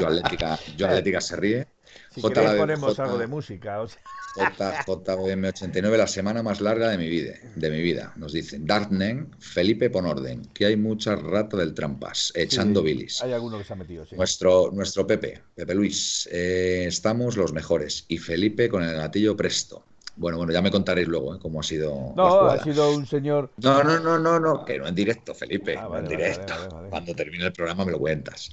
Yo 0.00 0.06
Atlética, 0.06 0.58
yo 0.76 0.86
Atlética 0.86 1.20
se 1.20 1.36
ríe. 1.36 1.66
Si 2.14 2.20
ponemos 2.20 2.98
algo 2.98 3.18
de 3.18 3.26
música. 3.26 3.80
O 3.80 3.88
JM89, 4.36 5.96
la 5.96 6.06
semana 6.06 6.42
más 6.42 6.60
larga 6.60 6.88
de 6.88 6.98
mi 6.98 7.08
vida, 7.08 7.34
de 7.54 7.70
mi 7.70 7.80
vida 7.80 8.12
nos 8.16 8.32
dicen. 8.32 8.66
Dartnen, 8.66 9.30
Felipe 9.38 9.90
Ponorden, 9.90 10.44
que 10.46 10.66
hay 10.66 10.76
mucha 10.76 11.14
rata 11.14 11.56
del 11.56 11.72
trampas, 11.72 12.32
echando 12.34 12.82
bilis. 12.82 13.22
Hay 13.22 13.32
alguno 13.32 13.58
que 13.58 13.64
se 13.64 13.72
ha 13.72 13.76
metido, 13.76 14.04
Nuestro, 14.12 14.70
nuestro 14.72 15.06
Pepe, 15.06 15.40
Pepe 15.54 15.74
Luis, 15.74 16.28
eh, 16.32 16.84
estamos 16.88 17.36
los 17.36 17.52
mejores. 17.52 18.04
Y 18.08 18.18
Felipe 18.18 18.68
con 18.68 18.82
el 18.82 18.94
gatillo 18.96 19.36
presto. 19.36 19.84
Bueno, 20.16 20.38
bueno, 20.38 20.52
ya 20.52 20.62
me 20.62 20.70
contaréis 20.70 21.08
luego 21.08 21.34
¿eh? 21.34 21.38
cómo 21.40 21.60
ha 21.60 21.62
sido. 21.62 22.12
No, 22.16 22.42
ha 22.42 22.62
sido 22.62 22.94
un 22.94 23.06
señor. 23.06 23.50
No, 23.56 23.82
no, 23.82 23.98
no, 23.98 24.18
no, 24.18 24.38
no, 24.38 24.64
que 24.64 24.78
no 24.78 24.86
en 24.86 24.94
directo, 24.94 25.34
Felipe, 25.34 25.76
ah, 25.76 25.88
no 25.90 25.98
en 25.98 26.08
directo. 26.08 26.54
Cuando 26.90 27.14
termine 27.14 27.44
el 27.44 27.52
programa 27.52 27.84
me 27.84 27.92
lo 27.92 27.98
cuentas. 27.98 28.50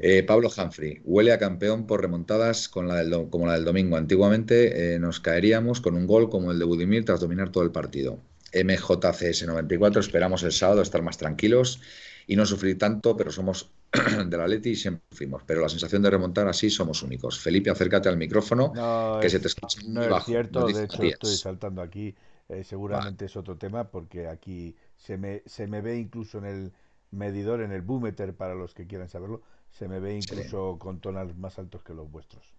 Eh, 0.00 0.22
Pablo 0.22 0.48
Humphrey, 0.56 1.02
huele 1.04 1.32
a 1.32 1.38
campeón 1.38 1.86
por 1.86 2.00
remontadas 2.00 2.68
con 2.68 2.88
la 2.88 2.96
del 2.96 3.28
como 3.28 3.46
la 3.46 3.54
del 3.54 3.64
domingo. 3.64 3.96
Antiguamente 3.96 4.94
eh, 4.94 4.98
nos 4.98 5.20
caeríamos 5.20 5.80
con 5.80 5.94
un 5.94 6.06
gol 6.06 6.30
como 6.30 6.52
el 6.52 6.58
de 6.58 6.64
Budimir 6.64 7.04
tras 7.04 7.20
dominar 7.20 7.50
todo 7.50 7.64
el 7.64 7.70
partido. 7.70 8.18
MJCS94, 8.52 9.98
esperamos 9.98 10.42
el 10.42 10.52
sábado 10.52 10.80
estar 10.80 11.02
más 11.02 11.18
tranquilos 11.18 11.80
y 12.26 12.36
no 12.36 12.46
sufrir 12.46 12.78
tanto, 12.78 13.16
pero 13.16 13.30
somos 13.30 13.70
de 14.26 14.36
la 14.36 14.46
Leti 14.46 14.70
y 14.70 14.76
siempre 14.76 15.04
fuimos. 15.10 15.42
Pero 15.46 15.60
la 15.60 15.68
sensación 15.68 16.02
de 16.02 16.10
remontar 16.10 16.48
así 16.48 16.70
somos 16.70 17.02
únicos. 17.02 17.38
Felipe, 17.40 17.70
acércate 17.70 18.08
al 18.08 18.16
micrófono, 18.16 18.72
que 19.20 19.30
se 19.30 19.40
te 19.40 19.48
escucha 19.48 19.80
no 19.86 20.02
es 20.02 20.24
cierto, 20.24 20.66
de 20.66 20.84
hecho 20.84 21.02
estoy 21.02 21.36
saltando 21.36 21.82
aquí. 21.82 22.14
Eh, 22.48 22.62
seguramente 22.62 23.24
es 23.24 23.36
otro 23.36 23.56
tema 23.56 23.90
porque 23.90 24.28
aquí 24.28 24.76
se 24.96 25.16
me, 25.16 25.42
se 25.46 25.66
me 25.66 25.80
ve 25.80 25.96
incluso 25.96 26.38
en 26.38 26.44
el 26.44 26.72
medidor, 27.10 27.62
en 27.62 27.72
el 27.72 27.80
boometer 27.80 28.34
para 28.34 28.54
los 28.54 28.74
que 28.74 28.86
quieran 28.86 29.08
saberlo, 29.08 29.42
se 29.70 29.88
me 29.88 29.98
ve 29.98 30.16
incluso 30.16 30.78
con 30.78 31.00
tonos 31.00 31.36
más 31.36 31.58
altos 31.58 31.82
que 31.82 31.94
los 31.94 32.10
vuestros. 32.10 32.54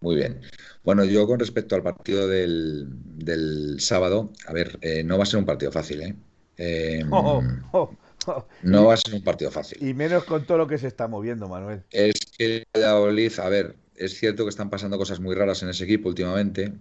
Muy 0.00 0.16
bien. 0.16 0.40
Bueno, 0.82 1.04
yo 1.04 1.26
con 1.26 1.38
respecto 1.38 1.74
al 1.74 1.82
partido 1.82 2.26
del, 2.26 2.86
del 2.90 3.80
sábado, 3.80 4.32
a 4.46 4.52
ver, 4.52 4.78
eh, 4.80 5.02
no 5.04 5.18
va 5.18 5.24
a 5.24 5.26
ser 5.26 5.38
un 5.38 5.46
partido 5.46 5.70
fácil, 5.70 6.02
¿eh? 6.02 6.16
eh 6.56 7.04
oh, 7.10 7.42
oh, 7.72 7.96
no 8.62 8.86
va 8.86 8.94
a 8.94 8.96
ser 8.96 9.14
un 9.14 9.22
partido 9.22 9.50
fácil. 9.50 9.78
Y 9.80 9.94
menos 9.94 10.24
con 10.24 10.44
todo 10.44 10.58
lo 10.58 10.66
que 10.66 10.78
se 10.78 10.86
está 10.86 11.08
moviendo, 11.08 11.48
Manuel. 11.48 11.82
Es 11.90 12.14
que 12.36 12.64
Valladolid, 12.74 13.38
a 13.38 13.48
ver, 13.48 13.76
es 13.96 14.18
cierto 14.18 14.44
que 14.44 14.50
están 14.50 14.70
pasando 14.70 14.98
cosas 14.98 15.20
muy 15.20 15.34
raras 15.34 15.62
en 15.62 15.68
ese 15.68 15.84
equipo 15.84 16.08
últimamente, 16.08 16.72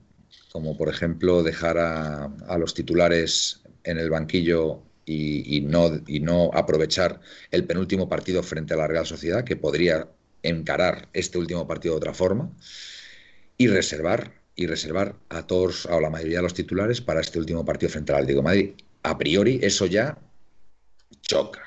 como 0.52 0.78
por 0.78 0.90
ejemplo 0.90 1.44
dejar 1.44 1.78
a, 1.78 2.58
los 2.58 2.74
titulares 2.74 3.62
en 3.84 3.98
el 3.98 4.10
banquillo 4.10 4.82
y, 5.06 5.62
no, 5.62 5.90
y 6.08 6.20
no 6.20 6.52
aprovechar 6.54 7.20
el 7.50 7.66
penúltimo 7.66 8.08
partido 8.08 8.44
frente 8.44 8.74
a 8.74 8.78
la 8.78 8.88
Real 8.88 9.06
Sociedad, 9.06 9.44
que 9.44 9.56
podría 9.56 10.08
encarar 10.44 11.10
este 11.14 11.38
último 11.38 11.68
partido 11.68 11.96
de 11.96 11.98
otra 11.98 12.14
forma, 12.14 12.52
y 13.58 13.68
reservar, 13.68 14.34
y 14.56 14.68
reservar 14.68 15.16
a 15.30 15.48
todos, 15.48 15.88
a 15.88 16.00
la 16.00 16.10
mayoría 16.10 16.38
de 16.38 16.44
los 16.44 16.54
titulares 16.54 17.02
para 17.02 17.22
este 17.22 17.40
último 17.40 17.66
partido 17.66 17.92
frente 17.92 18.12
al 18.12 18.20
Atlético 18.20 18.40
de 18.40 18.44
Madrid. 18.44 18.72
A 19.04 19.18
priori, 19.18 19.60
eso 19.64 19.88
ya 19.88 20.18
choca. 21.30 21.62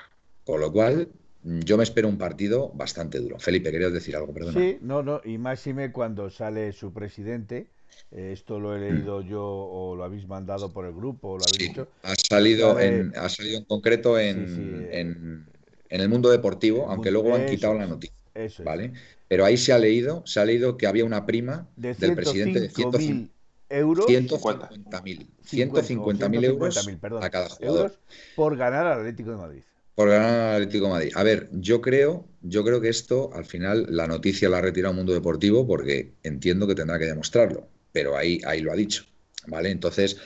Con 0.45 0.61
lo 0.61 0.73
cual, 0.73 1.09
yo 1.45 1.77
me 1.77 1.85
espero 1.85 2.09
un 2.09 2.19
partido 2.19 2.71
bastante 2.75 3.19
duro. 3.19 3.39
Felipe, 3.39 3.71
querías 3.71 3.93
decir 3.93 4.17
algo, 4.17 4.35
perdona. 4.35 4.59
Sí, 4.61 4.79
no, 4.81 5.03
no, 5.03 5.21
y 5.25 5.39
máxime 5.39 5.93
cuando 5.93 6.31
sale 6.31 6.73
su 6.73 6.93
presidente. 6.93 7.69
Eh, 8.11 8.31
esto 8.33 8.59
lo 8.59 8.75
he 8.75 8.79
mm. 8.79 8.95
leído 8.95 9.21
yo 9.23 9.45
o 9.45 9.95
lo 9.95 10.05
habéis 10.05 10.27
mandado 10.27 10.73
por 10.73 10.85
el 10.85 10.93
grupo 10.93 11.31
o 11.31 11.39
lo 11.39 11.45
habéis 11.45 11.69
dicho. 11.71 11.89
Ha 12.03 12.15
salido, 12.17 12.81
en, 12.81 13.13
ha 13.17 13.29
salido 13.29 13.59
en 13.59 13.65
concreto 13.65 14.19
en, 14.19 14.89
en, 14.91 15.47
el 15.89 16.09
mundo 16.09 16.31
deportivo, 16.31 16.91
aunque 16.91 17.11
luego 17.11 17.35
han 17.35 17.47
quitado 17.47 17.75
la 17.75 17.87
noticia. 17.87 18.17
Eso 18.35 18.65
¿vale? 18.65 18.93
Pero 19.29 19.45
ahí 19.45 19.57
se 19.57 19.73
ha 19.73 19.79
leído, 19.79 20.23
se 20.27 20.41
ha 20.41 20.45
leído 20.45 20.77
que 20.77 20.87
había 20.87 21.05
una 21.05 21.27
prima 21.27 21.69
del 21.77 22.15
presidente 22.15 22.61
de 22.61 22.71
150 22.71 23.32
euros. 23.73 24.07
150.000. 24.07 25.27
150.000 25.51 26.45
euros 26.45 26.89
a 27.21 27.31
cada 27.31 27.49
jugador. 27.49 27.97
por 28.37 28.57
ganar 28.57 28.87
al 28.87 29.01
Atlético 29.01 29.31
de 29.33 29.37
Madrid. 29.37 29.63
Por 29.95 30.09
ganar 30.09 30.31
al 30.31 30.55
Atlético 30.63 30.87
de 30.87 30.91
Madrid. 30.93 31.13
A 31.15 31.23
ver, 31.23 31.49
yo 31.53 31.81
creo, 31.81 32.27
yo 32.41 32.65
creo 32.65 32.81
que 32.81 32.89
esto, 32.89 33.31
al 33.35 33.45
final, 33.45 33.87
la 33.91 34.07
noticia 34.07 34.49
la 34.49 34.59
ha 34.59 34.63
retirado 34.63 34.95
Mundo 34.95 35.13
Deportivo 35.13 35.67
porque 35.67 36.13
entiendo 36.23 36.67
que 36.67 36.75
tendrá 36.75 36.99
que 36.99 37.07
demostrarlo. 37.07 37.69
Pero 37.93 38.17
ahí, 38.17 38.41
ahí 38.47 38.61
lo 38.61 38.73
ha 38.73 38.77
dicho. 38.77 39.05
¿Vale? 39.47 39.71
Entonces, 39.71 40.17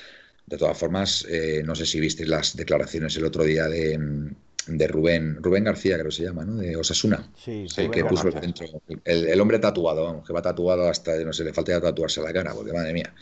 de 0.46 0.58
todas 0.58 0.78
formas, 0.78 1.26
eh, 1.28 1.62
no 1.64 1.74
sé 1.74 1.86
si 1.86 1.98
visteis 1.98 2.28
las 2.28 2.56
declaraciones 2.56 3.16
el 3.16 3.24
otro 3.24 3.42
día 3.42 3.66
de, 3.66 3.98
de 4.66 4.88
Rubén, 4.88 5.42
Rubén 5.42 5.64
García, 5.64 5.94
creo 5.94 6.06
que 6.06 6.16
se 6.16 6.24
llama, 6.24 6.44
¿no? 6.44 6.56
De 6.56 6.76
Osasuna. 6.76 7.30
Sí, 7.36 7.66
que 7.90 8.04
puso 8.04 8.28
el 8.28 8.34
centro. 8.34 8.66
El, 9.04 9.40
hombre 9.40 9.58
tatuado, 9.58 10.22
que 10.24 10.32
va 10.32 10.42
tatuado 10.42 10.88
hasta, 10.88 11.16
no 11.18 11.32
sé, 11.32 11.44
le 11.44 11.52
falta 11.52 11.72
ya 11.72 11.80
tatuarse 11.80 12.20
la 12.20 12.32
cara, 12.32 12.52
porque 12.54 12.72
madre 12.72 12.92
mía. 12.92 13.14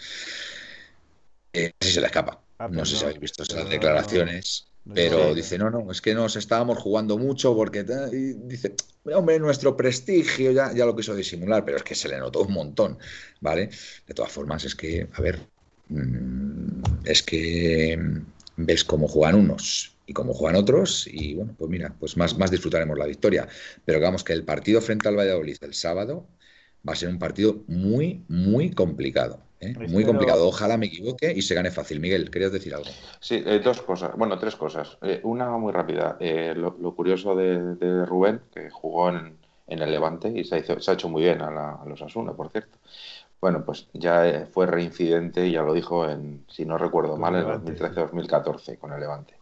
Eh, 1.52 1.72
si 1.80 1.92
se 1.92 2.00
le 2.00 2.06
escapa. 2.06 2.40
Ah, 2.58 2.68
no 2.68 2.78
pues 2.78 2.90
sé 2.90 2.96
si 2.96 3.04
habéis 3.04 3.20
visto 3.20 3.42
esas 3.42 3.68
declaraciones. 3.68 4.68
pero 4.92 5.34
dice, 5.34 5.58
no, 5.58 5.70
no, 5.70 5.90
es 5.90 6.00
que 6.00 6.14
nos 6.14 6.36
estábamos 6.36 6.78
jugando 6.78 7.18
mucho 7.18 7.54
porque 7.54 7.84
dice, 7.84 8.74
hombre, 9.14 9.38
nuestro 9.38 9.76
prestigio 9.76 10.50
ya, 10.52 10.72
ya 10.72 10.86
lo 10.86 10.96
quiso 10.96 11.14
disimular, 11.14 11.64
pero 11.64 11.76
es 11.76 11.82
que 11.82 11.94
se 11.94 12.08
le 12.08 12.18
notó 12.18 12.42
un 12.42 12.52
montón, 12.52 12.98
¿vale? 13.40 13.70
De 14.06 14.14
todas 14.14 14.32
formas, 14.32 14.64
es 14.64 14.74
que, 14.74 15.08
a 15.12 15.20
ver, 15.20 15.40
mm, 15.88 16.82
es 17.04 17.22
que 17.22 17.98
ves 18.56 18.84
cómo 18.84 19.08
juegan 19.08 19.36
unos 19.36 19.93
y 20.06 20.12
como 20.12 20.34
juegan 20.34 20.60
otros, 20.60 21.06
y 21.06 21.34
bueno, 21.34 21.54
pues 21.56 21.70
mira, 21.70 21.94
pues 21.98 22.16
más, 22.16 22.36
más 22.36 22.50
disfrutaremos 22.50 22.98
la 22.98 23.06
victoria. 23.06 23.48
Pero 23.84 23.98
digamos 23.98 24.24
que 24.24 24.32
el 24.32 24.44
partido 24.44 24.80
frente 24.80 25.08
al 25.08 25.16
Valladolid 25.16 25.56
el 25.62 25.74
sábado 25.74 26.26
va 26.86 26.92
a 26.92 26.96
ser 26.96 27.08
un 27.08 27.18
partido 27.18 27.62
muy, 27.66 28.22
muy 28.28 28.70
complicado. 28.70 29.40
¿eh? 29.60 29.74
Muy 29.88 30.04
complicado. 30.04 30.46
Ojalá 30.46 30.76
me 30.76 30.86
equivoque 30.86 31.32
y 31.32 31.42
se 31.42 31.54
gane 31.54 31.70
fácil. 31.70 32.00
Miguel, 32.00 32.30
¿querías 32.30 32.52
decir 32.52 32.74
algo? 32.74 32.90
Sí, 33.20 33.42
eh, 33.46 33.60
dos 33.64 33.80
cosas. 33.80 34.14
Bueno, 34.16 34.38
tres 34.38 34.56
cosas. 34.56 34.98
Eh, 35.02 35.20
una 35.22 35.48
muy 35.56 35.72
rápida. 35.72 36.18
Lo, 36.54 36.94
curioso 36.94 37.34
de, 37.34 38.04
Rubén, 38.04 38.42
que 38.52 38.68
jugó 38.70 39.08
en, 39.08 39.38
el 39.66 39.90
Levante 39.90 40.28
y 40.28 40.44
se 40.44 40.56
ha, 40.56 40.92
hecho 40.92 41.08
muy 41.08 41.22
bien 41.22 41.40
a, 41.40 41.82
los 41.86 42.02
Asuna, 42.02 42.32
por 42.32 42.50
cierto. 42.50 42.78
Bueno, 43.40 43.64
pues 43.64 43.88
ya 43.92 44.48
fue 44.52 44.66
reincidente, 44.66 45.50
ya 45.50 45.62
lo 45.62 45.74
dijo 45.74 46.08
en, 46.08 46.44
si 46.48 46.64
no 46.64 46.78
recuerdo 46.78 47.16
mal, 47.16 47.34
en 47.34 47.44
2013-2014 47.44 48.78
con 48.78 48.92
el 48.92 49.00
Levante 49.00 49.34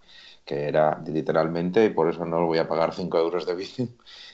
que 0.45 0.69
era 0.69 1.03
literalmente, 1.07 1.85
y 1.85 1.91
por 1.91 2.11
eso 2.11 2.25
no 2.25 2.45
voy 2.47 2.59
a 2.59 2.69
pagar 2.69 2.95
5 2.95 3.19
euros 3.19 3.47
de 3.47 3.55
bici, 3.55 3.89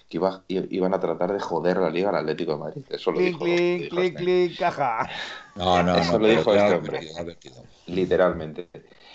que 0.08 0.18
iban 0.48 0.94
a 0.94 1.00
tratar 1.00 1.32
de 1.32 1.40
joder 1.40 1.76
la 1.76 1.90
liga 1.90 2.08
al 2.08 2.16
Atlético 2.16 2.52
de 2.52 2.58
Madrid. 2.58 2.84
Eso 2.88 3.12
lo 3.12 3.20
dijo. 3.20 3.44
Clic, 3.44 3.90
clic, 3.90 3.92
este 3.92 4.14
clic, 4.14 4.58
caja. 4.58 5.10
No, 5.54 5.82
no, 5.82 5.96
eso 5.96 6.18
lo 6.18 6.26
dijo 6.26 6.54
este 6.54 6.74
hombre. 6.74 7.00
Literalmente. 7.86 8.68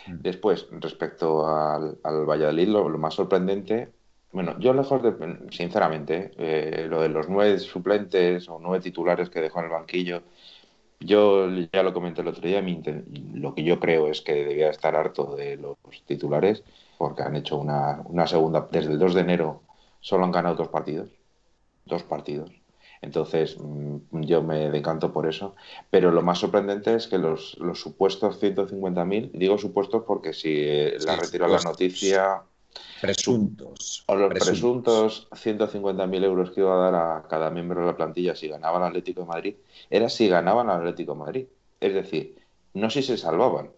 Mm. 0.08 0.22
Después, 0.22 0.68
respecto 0.72 1.48
al, 1.48 1.98
al 2.04 2.26
Valladolid, 2.26 2.68
lo, 2.68 2.90
más 2.90 3.16
sorprendente, 3.16 3.90
bueno, 4.32 4.60
yo 4.60 4.74
lejos 4.74 5.02
de, 5.02 5.38
sinceramente, 5.52 6.32
eh, 6.38 6.86
lo 6.88 7.02
de 7.02 7.10
los 7.10 7.28
nueve 7.28 7.58
suplentes 7.60 8.48
o 8.50 8.60
nueve 8.60 8.82
titulares 8.82 9.30
que 9.30 9.42
dejó 9.42 9.60
en 9.60 9.66
el 9.66 9.72
banquillo, 9.72 10.22
yo 11.00 11.50
ya 11.50 11.84
lo 11.84 11.94
comenté 11.94 12.22
el 12.22 12.28
otro 12.28 12.42
día, 12.42 12.64
lo 13.34 13.54
que 13.54 13.64
yo 13.64 13.80
creo 13.80 14.08
es 14.08 14.22
que 14.22 14.46
debía 14.46 14.70
estar 14.70 14.96
harto 14.96 15.36
de 15.36 15.58
los 15.58 15.78
titulares 16.06 16.64
porque 17.04 17.22
han 17.22 17.36
hecho 17.36 17.58
una, 17.58 18.02
una 18.06 18.26
segunda, 18.28 18.66
desde 18.72 18.94
el 18.94 18.98
2 18.98 19.14
de 19.14 19.20
enero 19.20 19.64
solo 20.00 20.24
han 20.24 20.32
ganado 20.32 20.56
dos 20.56 20.70
partidos, 20.70 21.10
dos 21.84 22.02
partidos. 22.04 22.50
Entonces, 23.02 23.58
mm, 23.60 24.22
yo 24.22 24.42
me 24.42 24.72
decanto 24.72 25.12
por 25.12 25.28
eso. 25.28 25.54
Pero 25.90 26.12
lo 26.12 26.22
más 26.22 26.40
sorprendente 26.40 26.96
es 26.96 27.08
que 27.08 27.18
los, 27.18 27.58
los 27.60 27.82
supuestos 27.82 28.42
150.000, 28.42 29.32
digo 29.34 29.58
supuestos 29.58 30.04
porque 30.08 30.32
si 30.32 30.66
la 31.06 31.18
retiró 31.18 31.50
la 31.50 31.60
noticia, 31.60 32.44
Presuntos. 33.02 34.06
O 34.08 34.16
los 34.16 34.34
presuntos, 34.34 35.28
150.000 35.32 36.24
euros 36.24 36.52
que 36.52 36.62
iba 36.62 36.74
a 36.74 36.90
dar 36.90 36.96
a 36.96 37.28
cada 37.28 37.50
miembro 37.50 37.82
de 37.82 37.88
la 37.88 37.98
plantilla 37.98 38.34
si 38.34 38.48
ganaban 38.48 38.82
el 38.82 38.88
Atlético 38.88 39.22
de 39.22 39.28
Madrid, 39.28 39.56
era 39.90 40.08
si 40.08 40.30
ganaban 40.30 40.70
al 40.70 40.80
Atlético 40.80 41.12
de 41.12 41.20
Madrid. 41.20 41.46
Es 41.82 41.94
decir, 41.94 42.40
no 42.74 42.90
si 42.90 43.04
se 43.04 43.18
salvaban, 43.18 43.72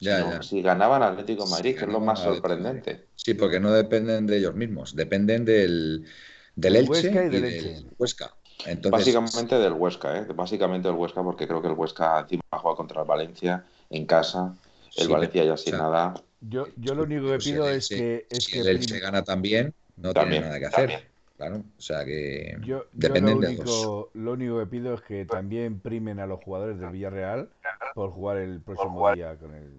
Ya, 0.00 0.18
ya. 0.30 0.42
si 0.42 0.62
ganaban 0.62 1.02
Atlético 1.02 1.42
de 1.42 1.46
Si 1.46 1.52
Madrid, 1.52 1.78
que 1.78 1.84
es 1.84 1.90
lo 1.90 2.00
más 2.00 2.18
sorprendente. 2.20 3.06
Sí, 3.14 3.34
porque 3.34 3.58
no 3.60 3.72
dependen 3.72 4.26
de 4.26 4.36
ellos 4.38 4.54
mismos, 4.54 4.94
dependen 4.94 5.44
del, 5.44 6.06
del 6.54 6.76
Elche 6.76 6.90
Huesca 6.90 7.22
y 7.24 7.26
y 7.26 7.30
del 7.30 7.44
del 7.44 7.44
Elche. 7.44 7.86
Huesca. 7.98 8.30
Entonces, 8.66 9.06
Básicamente 9.06 9.58
del 9.58 9.72
Huesca, 9.72 10.18
¿eh? 10.18 10.26
Básicamente 10.34 10.88
del 10.88 10.96
Huesca, 10.96 11.22
porque 11.22 11.46
creo 11.48 11.60
que 11.62 11.68
el 11.68 11.74
Huesca 11.74 12.20
encima 12.20 12.42
juega 12.52 12.76
contra 12.76 13.00
el 13.02 13.06
Valencia 13.08 13.64
en 13.90 14.06
casa. 14.06 14.54
El 14.96 15.06
Sí, 15.06 15.12
Valencia 15.12 15.44
ya 15.44 15.56
sin 15.56 15.72
o 15.74 15.76
sea, 15.76 15.78
nada. 15.82 16.14
Yo, 16.40 16.66
yo 16.76 16.94
lo 16.94 17.02
único 17.02 17.22
que 17.22 17.28
pues 17.34 17.44
si 17.44 17.52
pido 17.52 17.68
el 17.68 17.76
es 17.76 17.90
Elche- 17.90 17.96
que, 17.96 18.26
es 18.30 18.44
si 18.44 18.52
que 18.52 18.60
el 18.60 18.68
Elche 18.68 18.98
gana 19.00 19.24
también, 19.24 19.74
no 19.96 20.12
También, 20.12 20.42
tiene 20.42 20.46
nada 20.46 20.58
que 20.60 20.66
hacer. 20.66 20.90
también. 20.90 21.15
Claro, 21.36 21.64
o 21.78 21.80
sea 21.80 22.04
que 22.04 22.56
Yo, 22.56 22.84
yo 22.94 23.18
dependen 23.18 23.38
lo, 23.38 23.38
de 23.40 23.50
dos. 23.52 23.92
único, 23.92 24.10
lo 24.14 24.32
único 24.32 24.58
que 24.58 24.66
pido 24.66 24.94
es 24.94 25.02
que 25.02 25.24
también 25.26 25.80
primen 25.80 26.18
a 26.20 26.26
los 26.26 26.40
jugadores 26.40 26.78
del 26.78 26.90
Villarreal 26.90 27.50
por 27.92 28.10
jugar 28.10 28.38
el 28.38 28.60
próximo 28.62 29.04
día 29.04 29.38
con 29.38 29.54
el. 29.54 29.72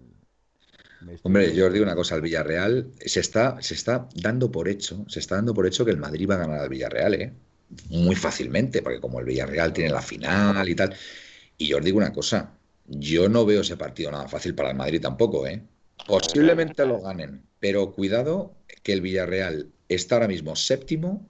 estoy- 1.10 1.24
Hombre, 1.24 1.54
yo 1.54 1.68
os 1.68 1.74
digo 1.74 1.84
una 1.86 1.96
cosa, 1.96 2.16
el 2.16 2.22
Villarreal 2.22 2.92
se 3.06 3.20
está, 3.20 3.62
se 3.62 3.74
está 3.74 4.08
dando 4.16 4.52
por 4.52 4.68
hecho, 4.70 5.06
se 5.10 5.20
está 5.20 5.36
dando 5.36 5.54
por 5.54 5.68
hecho 5.68 5.84
que 5.86 5.92
el 5.92 5.98
Madrid 5.98 6.30
va 6.30 6.36
a 6.36 6.38
ganar 6.40 6.60
al 6.60 6.70
Villarreal, 6.70 7.14
¿eh? 7.16 7.34
Muy 7.90 8.16
fácilmente, 8.16 8.82
porque 8.82 9.02
como 9.02 9.20
el 9.20 9.26
Villarreal 9.26 9.74
tiene 9.74 9.92
la 9.92 10.02
final 10.02 10.68
y 10.70 10.76
tal. 10.76 10.96
Y 11.58 11.68
yo 11.68 11.78
os 11.78 11.86
digo 11.86 11.98
una 11.98 12.14
cosa, 12.14 12.58
yo 12.88 13.28
no 13.30 13.46
veo 13.46 13.62
ese 13.62 13.78
partido 13.78 14.12
nada 14.12 14.28
fácil 14.30 14.56
para 14.56 14.70
el 14.72 14.78
Madrid 14.78 15.02
tampoco, 15.02 15.46
¿eh? 15.48 15.62
Posiblemente 16.06 16.86
lo 16.86 17.02
ganen, 17.02 17.44
pero 17.60 17.92
cuidado 17.92 18.56
que 18.84 18.94
el 18.94 19.02
Villarreal 19.02 19.72
está 19.90 20.16
ahora 20.16 20.28
mismo 20.28 20.56
séptimo, 20.56 21.28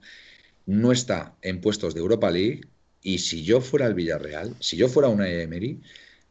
no 0.66 0.92
está 0.92 1.36
en 1.42 1.60
puestos 1.60 1.94
de 1.94 2.00
Europa 2.00 2.30
League, 2.30 2.68
y 3.02 3.18
si 3.18 3.44
yo 3.44 3.60
fuera 3.60 3.86
el 3.86 3.94
Villarreal, 3.94 4.54
si 4.60 4.76
yo 4.76 4.88
fuera 4.88 5.08
una 5.08 5.28
Emery, 5.28 5.80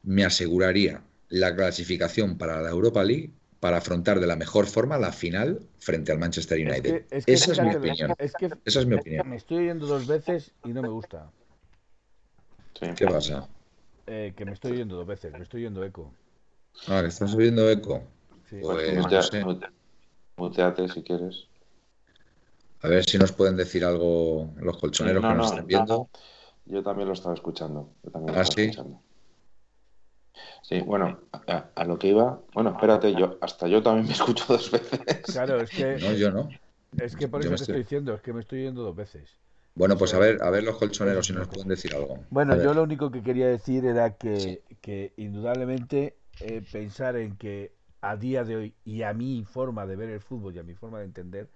me 0.03 0.23
aseguraría 0.23 1.01
la 1.29 1.55
clasificación 1.55 2.37
para 2.37 2.61
la 2.61 2.69
Europa 2.69 3.03
League 3.03 3.31
para 3.59 3.77
afrontar 3.77 4.19
de 4.19 4.27
la 4.27 4.35
mejor 4.35 4.67
forma 4.67 4.97
la 4.97 5.11
final 5.11 5.59
frente 5.79 6.11
al 6.11 6.19
Manchester 6.19 6.59
Es 6.59 6.65
United. 6.67 7.05
que- 7.09 7.17
es 7.17 7.25
que 7.25 7.33
Esa 7.33 7.51
es 7.53 7.61
mi 7.61 7.73
opinión. 7.75 8.13
Es 8.19 8.33
que 8.33 8.51
Esa 8.65 8.79
es 8.81 8.85
mi 8.85 8.95
opinión. 8.95 9.29
me 9.29 9.35
estoy 9.37 9.57
oyendo 9.57 9.87
dos 9.87 10.05
veces 10.07 10.51
y 10.63 10.69
no 10.69 10.81
me 10.83 10.89
gusta. 10.89 11.31
Sí. 12.79 12.85
¿Qué 12.95 13.07
pasa? 13.07 13.47
Eh, 14.05 14.33
que 14.37 14.45
me 14.45 14.53
estoy 14.53 14.73
oyendo 14.73 14.95
dos 14.95 15.07
veces, 15.07 15.33
me 15.33 15.43
estoy 15.43 15.61
oyendo 15.61 15.83
eco. 15.83 16.13
Ah, 16.87 17.01
que 17.01 17.07
estás 17.07 17.33
oyendo 17.33 17.69
eco. 17.69 18.03
Sí. 18.49 18.57
Pues, 18.61 18.93
no 18.93 19.21
sé. 19.21 19.43
muteate 20.37 20.87
si 20.89 21.03
quieres. 21.03 21.47
A 22.81 22.87
ver 22.89 23.03
si 23.03 23.17
nos 23.17 23.31
pueden 23.31 23.55
decir 23.57 23.83
algo 23.83 24.53
los 24.57 24.77
colchoneros 24.77 25.23
No, 25.23 25.29
que 25.29 25.35
nos 25.35 25.45
no, 25.47 25.51
están 25.51 25.67
viendo. 25.67 26.09
Yo 26.65 26.83
también 26.83 27.07
lo 27.07 27.13
estaba 27.13 27.33
escuchando. 27.35 27.89
Yo 28.03 28.11
también 28.11 28.33
lo 28.35 28.39
¿Ah, 28.39 28.43
estaba 28.43 28.61
sí? 28.61 28.69
escuchando. 28.69 29.01
Sí, 30.63 30.81
bueno, 30.81 31.19
a, 31.47 31.69
a 31.75 31.85
lo 31.85 31.97
que 31.97 32.07
iba. 32.09 32.41
Bueno, 32.53 32.71
espérate, 32.71 33.13
yo 33.13 33.37
hasta 33.41 33.67
yo 33.67 33.81
también 33.81 34.07
me 34.07 34.13
escucho 34.19 34.45
dos 34.47 34.69
veces. 34.71 34.99
Claro, 35.31 35.61
es 35.61 35.71
que, 35.71 35.97
No, 35.99 36.13
yo 36.13 36.31
no. 36.31 36.49
es 36.97 37.15
que 37.15 37.27
por 37.27 37.41
yo 37.41 37.47
eso 37.47 37.55
te 37.57 37.63
estoy- 37.63 37.75
estoy 37.75 37.83
diciendo, 37.83 38.13
es 38.13 38.21
que 38.21 38.33
me 38.33 38.41
estoy 38.41 38.59
oyendo 38.61 38.83
dos 38.83 38.95
veces. 38.95 39.29
Bueno, 39.75 39.95
pues 39.97 40.13
a 40.13 40.19
ver, 40.19 40.41
a 40.41 40.49
ver 40.49 40.63
los 40.63 40.77
colchoneros 40.77 41.27
si 41.27 41.33
nos 41.33 41.47
pueden 41.47 41.67
decir 41.67 41.93
algo. 41.93 42.19
Bueno, 42.31 42.61
yo 42.61 42.73
lo 42.73 42.83
único 42.83 43.11
que 43.11 43.21
quería 43.21 43.47
decir 43.47 43.85
era 43.85 44.17
que, 44.17 44.63
que 44.81 45.13
indudablemente 45.17 46.17
eh, 46.39 46.61
pensar 46.71 47.15
en 47.15 47.37
que 47.37 47.76
a 48.01 48.15
día 48.15 48.43
de 48.43 48.55
hoy 48.55 48.75
y 48.85 49.03
a 49.03 49.13
mi 49.13 49.43
forma 49.43 49.85
de 49.85 49.95
ver 49.95 50.09
el 50.09 50.21
fútbol 50.21 50.55
y 50.55 50.59
a 50.59 50.63
mi 50.63 50.75
forma 50.75 50.99
de 50.99 51.05
entender 51.05 51.49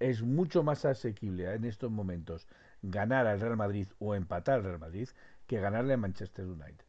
es 0.00 0.22
mucho 0.22 0.62
más 0.62 0.84
asequible 0.84 1.52
en 1.52 1.64
estos 1.64 1.90
momentos 1.90 2.46
ganar 2.82 3.26
al 3.26 3.40
Real 3.40 3.56
Madrid 3.56 3.88
o 3.98 4.14
empatar 4.14 4.56
al 4.56 4.64
Real 4.64 4.78
Madrid 4.78 5.08
que 5.46 5.60
ganarle 5.60 5.94
a 5.94 5.96
Manchester 5.96 6.46
United. 6.46 6.84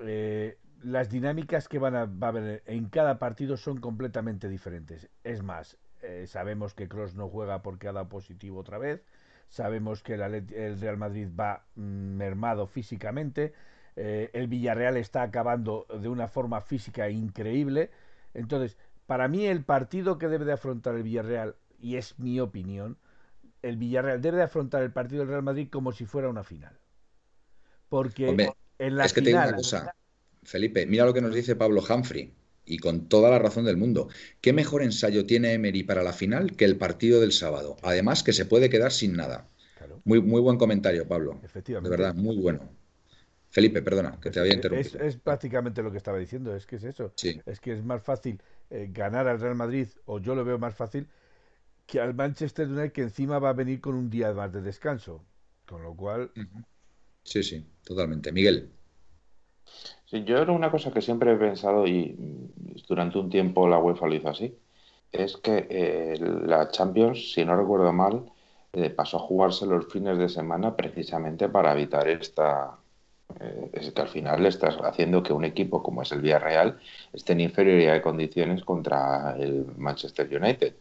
Eh, 0.00 0.58
las 0.82 1.10
dinámicas 1.10 1.68
que 1.68 1.78
van 1.78 1.96
a, 1.96 2.04
va 2.04 2.28
a 2.28 2.30
haber 2.30 2.62
en 2.66 2.88
cada 2.88 3.18
partido 3.18 3.56
son 3.56 3.80
completamente 3.80 4.48
diferentes. 4.48 5.08
Es 5.24 5.42
más, 5.42 5.78
eh, 6.02 6.26
sabemos 6.26 6.74
que 6.74 6.88
Cross 6.88 7.14
no 7.14 7.28
juega 7.28 7.62
porque 7.62 7.88
ha 7.88 7.92
dado 7.92 8.08
positivo 8.08 8.60
otra 8.60 8.78
vez. 8.78 9.02
Sabemos 9.48 10.02
que 10.02 10.14
el, 10.14 10.80
Real 10.80 10.96
Madrid 10.96 11.28
va 11.38 11.64
mm, 11.76 12.16
mermado 12.16 12.66
físicamente. 12.66 13.54
Eh, 13.96 14.30
el 14.34 14.48
Villarreal 14.48 14.96
está 14.96 15.22
acabando 15.22 15.86
de 16.00 16.08
una 16.08 16.28
forma 16.28 16.60
física 16.60 17.10
increíble. 17.10 17.90
Entonces, 18.34 18.76
para 19.06 19.28
mí 19.28 19.46
el 19.46 19.64
partido 19.64 20.18
que 20.18 20.28
debe 20.28 20.44
de 20.44 20.52
afrontar 20.52 20.94
el 20.94 21.02
Villarreal, 21.02 21.56
y 21.80 21.96
es 21.96 22.18
mi 22.18 22.40
opinión, 22.40 22.98
el 23.62 23.76
Villarreal 23.76 24.22
debe 24.22 24.38
de 24.38 24.44
afrontar 24.44 24.82
el 24.82 24.92
partido 24.92 25.20
del 25.20 25.28
Real 25.30 25.42
Madrid 25.42 25.68
como 25.70 25.92
si 25.92 26.06
fuera 26.06 26.28
una 26.30 26.44
final. 26.44 26.78
Porque 27.88 28.28
Hombre, 28.30 28.52
en 28.78 28.96
la 28.96 29.04
Es 29.04 29.12
que 29.12 29.22
te 29.22 29.30
digo 29.30 29.38
una 29.42 29.54
cosa, 29.56 29.94
Felipe, 30.42 30.86
mira 30.86 31.04
lo 31.06 31.14
que 31.14 31.20
nos 31.20 31.34
dice 31.34 31.56
Pablo 31.56 31.82
Humphrey, 31.88 32.34
y 32.64 32.78
con 32.78 33.08
toda 33.08 33.30
la 33.30 33.38
razón 33.38 33.64
del 33.64 33.76
mundo. 33.76 34.08
¿Qué 34.40 34.52
mejor 34.52 34.82
ensayo 34.82 35.26
tiene 35.26 35.52
Emery 35.54 35.82
para 35.84 36.02
la 36.02 36.12
final 36.12 36.56
que 36.56 36.64
el 36.64 36.76
partido 36.78 37.20
del 37.20 37.32
sábado? 37.32 37.76
Además, 37.82 38.22
que 38.22 38.32
se 38.32 38.46
puede 38.46 38.70
quedar 38.70 38.92
sin 38.92 39.14
nada. 39.16 39.48
Claro, 39.74 40.02
Muy, 40.04 40.20
muy 40.22 40.40
buen 40.40 40.58
comentario, 40.58 41.06
Pablo. 41.08 41.44
De 41.80 41.88
efectivamente. 41.88 41.90
verdad, 41.90 42.14
muy 42.14 42.36
bueno. 42.36 42.70
Felipe, 43.56 43.80
perdona, 43.80 44.18
que 44.20 44.30
te 44.30 44.38
había 44.38 44.52
interrumpido. 44.52 45.00
es 45.00 45.16
prácticamente 45.16 45.82
lo 45.82 45.90
que 45.90 45.96
estaba 45.96 46.18
diciendo, 46.18 46.54
es 46.54 46.66
que 46.66 46.76
es 46.76 46.84
eso. 46.84 47.10
Sí, 47.16 47.40
Es 47.46 47.58
que 47.58 47.72
es 47.72 47.82
más 47.82 48.02
fácil 48.02 48.38
eh, 48.68 48.90
ganar 48.92 49.26
al 49.28 49.40
Real 49.40 49.54
Madrid, 49.54 49.88
o 50.04 50.18
yo 50.18 50.34
lo 50.34 50.44
veo 50.44 50.58
más 50.58 50.74
fácil, 50.74 51.08
que 51.86 52.00
al 52.00 52.12
Manchester 52.12 52.68
United, 52.68 52.92
que 52.92 53.02
encima 53.02 53.38
va 53.38 53.48
a 53.50 53.54
venir 53.54 53.80
con 53.80 53.94
un 53.94 54.10
día 54.10 54.34
más 54.34 54.52
de 54.52 54.60
descanso. 54.60 55.24
Con 55.66 55.82
lo 55.82 55.94
cual, 55.96 56.30
sí, 57.24 57.42
sí, 57.42 57.66
totalmente. 57.82 58.30
Miguel, 58.30 58.70
Sí, 60.06 60.24
yo 60.24 60.38
era 60.38 60.52
una 60.52 60.70
cosa 60.70 60.92
que 60.92 61.02
siempre 61.02 61.32
he 61.32 61.36
pensado 61.36 61.86
y 61.86 62.14
mm, 62.18 62.76
durante 62.88 63.18
un 63.18 63.30
tiempo 63.30 63.68
la 63.68 63.78
UEFA 63.78 64.06
lo 64.08 64.14
hizo 64.14 64.28
así, 64.30 64.56
es 65.12 65.36
que 65.36 65.66
eh, 65.70 66.16
la 66.20 66.68
Champions, 66.70 67.32
si 67.32 67.44
no 67.44 67.56
recuerdo 67.56 67.92
mal, 67.92 68.30
eh, 68.72 68.90
pasó 68.90 69.16
a 69.18 69.20
jugarse 69.20 69.66
los 69.66 69.86
fines 69.92 70.18
de 70.18 70.28
semana 70.28 70.76
precisamente 70.76 71.48
para 71.48 71.72
evitar 71.72 72.08
esta... 72.08 72.78
eh, 73.40 73.70
es 73.72 73.90
que 73.92 74.00
al 74.02 74.08
final 74.08 74.42
le 74.42 74.48
estás 74.48 74.76
haciendo 74.82 75.22
que 75.22 75.32
un 75.32 75.44
equipo 75.44 75.82
como 75.82 76.02
es 76.02 76.12
el 76.12 76.20
Villarreal 76.20 76.78
esté 77.12 77.32
en 77.32 77.40
inferioridad 77.40 77.94
de 77.94 78.02
condiciones 78.02 78.64
contra 78.64 79.36
el 79.38 79.66
Manchester 79.76 80.28
United, 80.40 80.74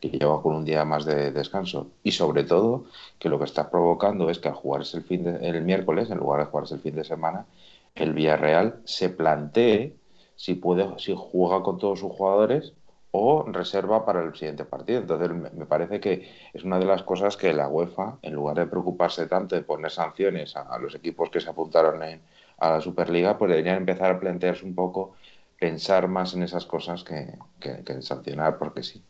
que 0.00 0.10
lleva 0.10 0.42
con 0.42 0.54
un 0.56 0.64
día 0.64 0.84
más 0.84 1.04
de 1.04 1.30
descanso. 1.32 1.90
Y 2.02 2.12
sobre 2.12 2.44
todo, 2.44 2.86
que 3.18 3.28
lo 3.28 3.38
que 3.38 3.44
está 3.44 3.70
provocando 3.70 4.30
es 4.30 4.38
que 4.38 4.48
al 4.48 4.54
jugarse 4.54 4.96
el, 4.98 5.04
fin 5.04 5.24
de- 5.24 5.48
el 5.48 5.62
miércoles, 5.62 6.10
en 6.10 6.18
lugar 6.18 6.40
de 6.40 6.46
jugarse 6.46 6.74
el 6.74 6.80
fin 6.80 6.96
de 6.96 7.04
semana, 7.04 7.46
el 7.94 8.12
Villarreal 8.12 8.80
se 8.84 9.08
plantee 9.10 9.96
si 10.36 10.54
puede, 10.54 10.98
si 10.98 11.14
juega 11.16 11.62
con 11.62 11.78
todos 11.78 12.00
sus 12.00 12.12
jugadores 12.12 12.72
o 13.12 13.44
reserva 13.46 14.04
para 14.06 14.22
el 14.24 14.34
siguiente 14.34 14.64
partido. 14.64 15.00
Entonces 15.00 15.30
me 15.54 15.66
parece 15.66 16.00
que 16.00 16.28
es 16.52 16.64
una 16.64 16.78
de 16.78 16.86
las 16.86 17.02
cosas 17.04 17.36
que 17.36 17.52
la 17.52 17.68
UEFA, 17.68 18.18
en 18.22 18.34
lugar 18.34 18.56
de 18.58 18.66
preocuparse 18.66 19.26
tanto 19.26 19.54
de 19.56 19.62
poner 19.62 19.90
sanciones 19.90 20.56
a, 20.56 20.78
los 20.78 20.94
equipos 20.94 21.30
que 21.30 21.40
se 21.40 21.50
apuntaron 21.50 22.02
en- 22.02 22.22
a 22.58 22.70
la 22.72 22.80
Superliga, 22.80 23.38
pues 23.38 23.50
deberían 23.50 23.78
empezar 23.78 24.10
a 24.12 24.20
plantearse 24.20 24.64
un 24.64 24.74
poco, 24.74 25.14
pensar 25.58 26.08
más 26.08 26.34
en 26.34 26.42
esas 26.42 26.66
cosas 26.66 27.04
que, 27.04 27.38
que- 27.60 27.82
en 27.86 28.02
sancionar, 28.02 28.58
porque 28.58 28.82
sí. 28.82 29.04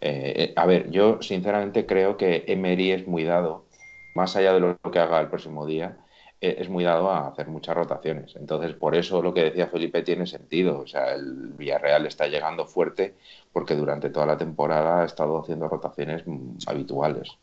Eh, 0.00 0.34
eh, 0.50 0.52
a 0.56 0.66
ver, 0.66 0.90
yo 0.90 1.20
sinceramente 1.22 1.86
creo 1.86 2.16
que 2.16 2.44
Emery 2.48 2.92
es 2.92 3.06
muy 3.06 3.24
dado, 3.24 3.66
más 4.14 4.36
allá 4.36 4.52
de 4.54 4.60
lo 4.60 4.78
que 4.78 4.98
haga 4.98 5.20
el 5.20 5.28
próximo 5.28 5.66
día, 5.66 5.98
es 6.40 6.68
muy 6.70 6.84
dado 6.84 7.10
a 7.10 7.28
hacer 7.28 7.48
muchas 7.48 7.76
rotaciones. 7.76 8.34
Entonces, 8.36 8.74
por 8.74 8.94
eso 8.94 9.22
lo 9.22 9.34
que 9.34 9.44
decía 9.44 9.66
Felipe 9.66 10.02
tiene 10.02 10.26
sentido. 10.26 10.80
O 10.80 10.86
sea, 10.86 11.14
el 11.14 11.52
Villarreal 11.56 12.06
está 12.06 12.26
llegando 12.28 12.66
fuerte 12.66 13.14
porque 13.52 13.74
durante 13.74 14.10
toda 14.10 14.26
la 14.26 14.38
temporada 14.38 15.02
ha 15.02 15.04
estado 15.04 15.38
haciendo 15.38 15.68
rotaciones 15.68 16.24
habituales. 16.66 17.36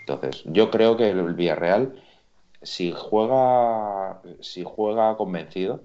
Entonces, 0.00 0.42
yo 0.44 0.70
creo 0.70 0.96
que 0.96 1.08
el 1.08 1.34
Villarreal, 1.34 2.02
si 2.60 2.92
juega, 2.92 4.20
si 4.40 4.62
juega 4.62 5.16
convencido, 5.16 5.82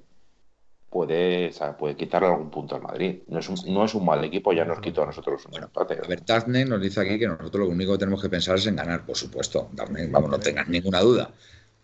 puede, 0.90 1.50
o 1.50 1.54
sea, 1.54 1.78
puede 1.78 1.96
quitarle 1.96 2.28
algún 2.28 2.50
punto 2.50 2.76
al 2.76 2.82
Madrid. 2.82 3.20
No 3.28 3.40
es 3.40 3.48
un, 3.48 3.56
no 3.74 3.86
es 3.86 3.96
un 3.96 4.04
mal 4.04 4.22
equipo, 4.26 4.52
ya 4.52 4.66
nos 4.66 4.82
quitó 4.82 5.04
a 5.04 5.06
nosotros 5.06 5.46
un 5.46 5.64
empate. 5.64 6.00
a 6.04 6.08
ver, 6.08 6.26
Daphne 6.26 6.66
nos 6.66 6.82
dice 6.82 7.00
aquí 7.00 7.18
que 7.18 7.28
nosotros 7.28 7.68
lo 7.68 7.72
único 7.72 7.94
que 7.94 8.00
tenemos 8.00 8.22
que 8.22 8.30
pensar 8.30 8.58
es 8.58 8.68
en 8.68 8.76
ganar, 8.76 9.06
por 9.06 9.16
supuesto. 9.16 9.70
Daphne, 9.72 10.08
vamos, 10.08 10.30
no 10.30 10.40
tengas 10.40 10.68
ninguna 10.68 11.00
duda, 11.00 11.32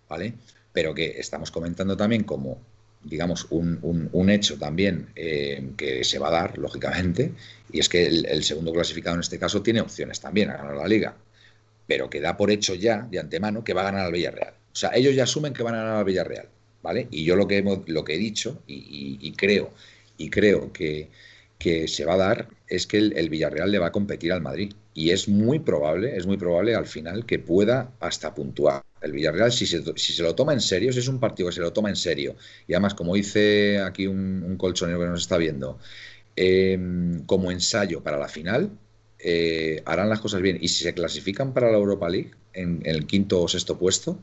¿vale? 0.09 0.34
Pero 0.76 0.93
que 0.95 1.07
estamos 1.19 1.51
comentando 1.51 1.97
también 1.97 2.23
como, 2.26 2.59
digamos, 3.03 3.47
un, 3.51 3.80
un- 4.13 4.30
hecho 4.30 4.59
también 4.59 5.09
eh, 5.15 5.71
que 5.78 6.03
se 6.03 6.19
va 6.19 6.30
a 6.30 6.32
dar, 6.41 6.57
lógicamente, 6.59 7.34
y 7.73 7.80
es 7.80 7.89
que 7.89 8.05
el, 8.07 8.26
el 8.28 8.43
segundo 8.43 8.73
clasificado 8.73 9.15
en 9.15 9.21
este 9.21 9.39
caso 9.39 9.63
tiene 9.63 9.82
opciones 9.82 10.19
también 10.21 10.51
a 10.51 10.57
ganar 10.57 10.76
la 10.78 10.88
liga, 10.88 11.15
pero 11.88 12.09
que 12.09 12.21
da 12.21 12.36
por 12.38 12.51
hecho 12.51 12.76
ya, 12.76 13.07
de 13.11 13.19
antemano, 13.19 13.63
que 13.63 13.73
va 13.73 13.82
a 13.82 13.86
ganar 13.91 14.05
al 14.07 14.11
Villarreal. 14.11 14.53
O 14.73 14.76
sea, 14.76 14.91
ellos 14.95 15.15
ya 15.15 15.23
asumen 15.23 15.53
que 15.53 15.63
van 15.63 15.76
a 15.76 15.80
ganar 15.84 15.97
al 15.97 16.05
Villarreal, 16.05 16.49
¿vale? 16.82 17.07
Y 17.11 17.23
yo 17.26 17.36
lo 17.36 17.47
que, 17.47 17.57
hemos, 17.57 17.88
lo 17.88 18.03
que 18.03 18.15
he 18.15 18.17
dicho, 18.17 18.63
y, 18.67 19.32
creo, 19.34 19.71
y 20.17 20.30
creo 20.30 20.73
que, 20.73 21.09
que 21.59 21.88
se 21.88 22.05
va 22.05 22.15
a 22.15 22.17
dar 22.17 22.47
es 22.67 22.88
que 22.88 22.97
el, 22.97 23.30
Villarreal 23.30 23.71
le 23.71 23.80
va 23.80 23.88
a 23.88 23.91
competir 23.91 24.34
al 24.34 24.41
Madrid. 24.41 24.73
Y 24.93 25.11
es 25.11 25.28
muy 25.28 25.59
probable, 25.59 26.17
es 26.17 26.26
muy 26.26 26.38
probable 26.38 26.76
al 26.76 26.86
final 26.88 27.26
que 27.26 27.38
pueda 27.39 27.91
hasta 27.99 28.34
puntuar. 28.34 28.82
El 29.05 29.11
Villarreal, 29.11 29.51
si 29.51 29.65
se, 29.67 29.83
si 29.95 30.13
se 30.13 30.23
lo 30.23 30.33
toma 30.35 30.53
en 30.53 30.61
serio, 30.61 30.91
si 30.91 30.99
es 30.99 31.07
un 31.07 31.19
partido 31.19 31.49
que 31.49 31.55
se 31.55 31.61
lo 31.61 31.71
toma 31.71 31.89
en 31.89 31.95
serio, 31.95 32.35
y 32.67 32.73
además, 32.73 32.95
como 32.95 33.13
dice 33.15 33.79
aquí 33.79 34.07
un, 34.07 34.55
colchonero 34.57 34.99
que 34.99 35.05
nos 35.05 35.21
está 35.21 35.37
viendo, 35.37 35.79
em, 36.35 37.23
como 37.25 37.51
ensayo 37.51 38.01
para 38.01 38.17
la 38.17 38.27
final, 38.27 38.71
eh, 39.19 39.81
harán 39.85 40.09
las 40.09 40.19
cosas 40.19 40.41
bien. 40.41 40.57
Y 40.59 40.67
si 40.69 40.83
se 40.83 40.93
clasifican 40.93 41.53
para 41.53 41.71
la 41.71 41.77
Europa 41.77 42.09
League 42.09 42.31
en, 42.53 42.81
el 42.85 43.05
quinto 43.05 43.41
o 43.41 43.47
sexto 43.47 43.77
puesto, 43.77 44.19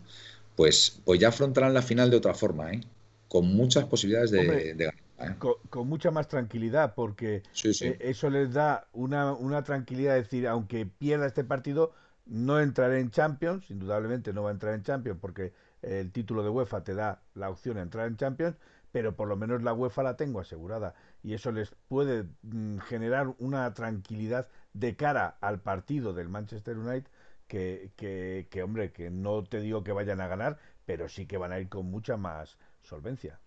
pues, 0.56 1.00
pues 1.04 1.20
ya 1.20 1.28
afrontarán 1.28 1.74
la 1.74 1.82
final 1.82 2.10
de 2.10 2.16
otra 2.16 2.34
forma, 2.34 2.72
¿eh? 2.72 2.80
con 3.28 3.46
muchas 3.46 3.84
posibilidades 3.84 4.30
de, 4.30 4.74
ganar. 4.76 4.94
¿eh? 5.20 5.36
Con, 5.70 5.88
mucha 5.88 6.10
más 6.10 6.28
tranquilidad, 6.28 6.94
porque 6.94 7.42
eh, 7.64 7.96
eso 8.00 8.28
les 8.28 8.52
da 8.52 8.86
una, 8.92 9.32
una 9.32 9.64
tranquilidad, 9.64 10.14
de 10.14 10.22
decir, 10.22 10.46
aunque 10.46 10.86
pierda 10.86 11.26
este 11.26 11.44
partido, 11.44 11.92
no 12.32 12.60
entraré 12.60 12.98
en 13.00 13.10
Champions, 13.10 13.70
indudablemente 13.70 14.32
no 14.32 14.42
va 14.42 14.48
a 14.50 14.52
entrar 14.52 14.74
en 14.74 14.82
Champions, 14.82 15.18
porque 15.20 15.52
el 15.82 16.10
título 16.12 16.42
de 16.42 16.48
UEFA 16.48 16.82
te 16.82 16.94
da 16.94 17.20
la 17.34 17.50
opción 17.50 17.76
de 17.76 17.82
entrar 17.82 18.06
en 18.08 18.16
Champions, 18.16 18.56
pero 18.90 19.14
por 19.16 19.28
lo 19.28 19.36
menos 19.36 19.62
la 19.62 19.74
UEFA 19.74 20.02
la 20.02 20.16
tengo 20.16 20.40
asegurada 20.40 20.94
y 21.22 21.34
eso 21.34 21.52
les 21.52 21.74
puede 21.88 22.24
mm, 22.42 22.78
generar 22.78 23.34
una 23.38 23.72
tranquilidad 23.74 24.48
de 24.72 24.96
cara 24.96 25.36
al 25.42 25.60
partido 25.60 26.14
del 26.14 26.30
Manchester 26.30 26.78
United 26.78 27.10
que, 27.48 27.92
que, 27.96 28.48
que, 28.50 28.62
hombre, 28.62 28.92
que 28.92 29.10
no 29.10 29.44
te 29.44 29.60
digo 29.60 29.84
que 29.84 29.92
vayan 29.92 30.20
a 30.22 30.28
ganar, 30.28 30.58
pero 30.86 31.08
sí 31.10 31.26
que 31.26 31.36
van 31.36 31.52
a 31.52 31.60
ir 31.60 31.68
con 31.68 31.86
mucha 31.90 32.16
más 32.16 32.56
solvencia. 32.80 33.40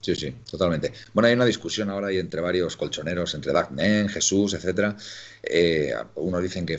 Sí, 0.00 0.14
sí, 0.14 0.34
totalmente. 0.50 0.92
Bueno, 1.12 1.28
hay 1.28 1.34
una 1.34 1.44
discusión 1.44 1.90
ahora 1.90 2.08
ahí 2.08 2.18
entre 2.18 2.40
varios 2.40 2.76
colchoneros, 2.76 3.34
entre 3.34 3.52
Dagnen, 3.52 4.08
Jesús, 4.08 4.54
etcétera. 4.54 4.96
Eh, 5.42 5.92
unos 6.14 6.42
dicen 6.42 6.64
que, 6.64 6.78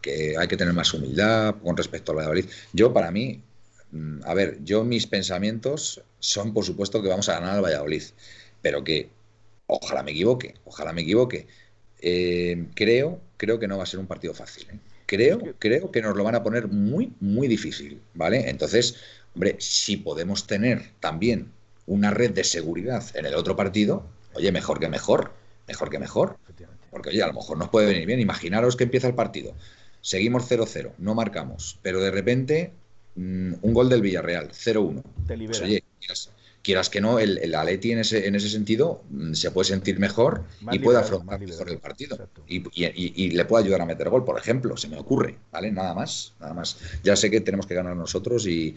que 0.00 0.36
hay 0.38 0.46
que 0.46 0.56
tener 0.56 0.72
más 0.72 0.94
humildad 0.94 1.56
con 1.62 1.76
respecto 1.76 2.12
al 2.12 2.18
Valladolid. 2.18 2.46
Yo, 2.72 2.92
para 2.92 3.10
mí, 3.10 3.42
mm, 3.90 4.20
a 4.24 4.34
ver, 4.34 4.58
yo 4.62 4.84
mis 4.84 5.06
pensamientos 5.08 6.02
son, 6.20 6.54
por 6.54 6.64
supuesto, 6.64 7.02
que 7.02 7.08
vamos 7.08 7.28
a 7.28 7.34
ganar 7.34 7.56
al 7.56 7.64
Valladolid, 7.64 8.04
pero 8.62 8.84
que 8.84 9.10
ojalá 9.66 10.02
me 10.04 10.12
equivoque, 10.12 10.54
ojalá 10.64 10.92
me 10.92 11.02
equivoque. 11.02 11.48
Eh, 12.00 12.66
creo, 12.76 13.20
creo 13.36 13.58
que 13.58 13.66
no 13.66 13.76
va 13.78 13.82
a 13.84 13.86
ser 13.86 13.98
un 13.98 14.06
partido 14.06 14.34
fácil. 14.34 14.68
¿eh? 14.70 14.78
Creo, 15.06 15.40
creo 15.58 15.90
que 15.90 16.02
nos 16.02 16.16
lo 16.16 16.22
van 16.22 16.36
a 16.36 16.44
poner 16.44 16.68
muy, 16.68 17.12
muy 17.20 17.48
difícil, 17.48 18.00
¿vale? 18.14 18.48
Entonces, 18.50 18.96
hombre, 19.34 19.56
si 19.58 19.96
podemos 19.96 20.46
tener 20.46 20.92
también 21.00 21.52
una 21.86 22.10
red 22.10 22.32
de 22.32 22.44
seguridad 22.44 23.04
en 23.14 23.26
el 23.26 23.34
otro 23.34 23.56
partido, 23.56 24.06
oye, 24.34 24.52
mejor 24.52 24.80
que 24.80 24.88
mejor, 24.88 25.32
mejor 25.66 25.90
que 25.90 25.98
mejor. 25.98 26.36
Porque, 26.90 27.10
oye, 27.10 27.22
a 27.22 27.26
lo 27.26 27.34
mejor 27.34 27.58
nos 27.58 27.68
puede 27.68 27.86
venir 27.86 28.06
bien. 28.06 28.20
Imaginaros 28.20 28.76
que 28.76 28.84
empieza 28.84 29.06
el 29.06 29.14
partido, 29.14 29.54
seguimos 30.00 30.50
0-0, 30.50 30.92
no 30.98 31.14
marcamos, 31.14 31.78
pero 31.82 32.00
de 32.00 32.10
repente 32.10 32.72
mm, 33.16 33.54
un 33.60 33.74
gol 33.74 33.88
del 33.88 34.02
Villarreal, 34.02 34.50
0-1. 34.50 35.02
Pues, 35.26 35.60
oye, 35.60 35.82
quieras, 36.62 36.90
que 36.90 37.00
no, 37.00 37.18
el, 37.20 37.38
el 37.38 37.54
Atleti 37.54 37.92
en 37.92 38.00
ese, 38.00 38.26
en 38.26 38.34
ese 38.34 38.48
sentido 38.48 39.04
mm, 39.10 39.34
se 39.34 39.50
puede 39.52 39.68
sentir 39.68 40.00
mejor 40.00 40.44
y 40.72 40.78
puede 40.80 40.98
afrontar 40.98 41.38
mejor 41.38 41.70
el 41.70 41.78
partido. 41.78 42.28
Y, 42.48 42.64
y, 42.74 43.30
le 43.30 43.44
puede 43.44 43.64
ayudar 43.64 43.82
a 43.82 43.86
meter 43.86 44.08
gol, 44.08 44.24
por 44.24 44.38
ejemplo, 44.38 44.76
se 44.76 44.88
me 44.88 44.98
ocurre, 44.98 45.38
¿vale? 45.52 45.70
Nada 45.70 45.94
más, 45.94 46.34
nada 46.40 46.54
más. 46.54 46.78
Ya 47.04 47.14
sé 47.14 47.30
que 47.30 47.40
tenemos 47.40 47.66
que 47.66 47.74
ganar 47.74 47.94
nosotros 47.94 48.46
y, 48.46 48.74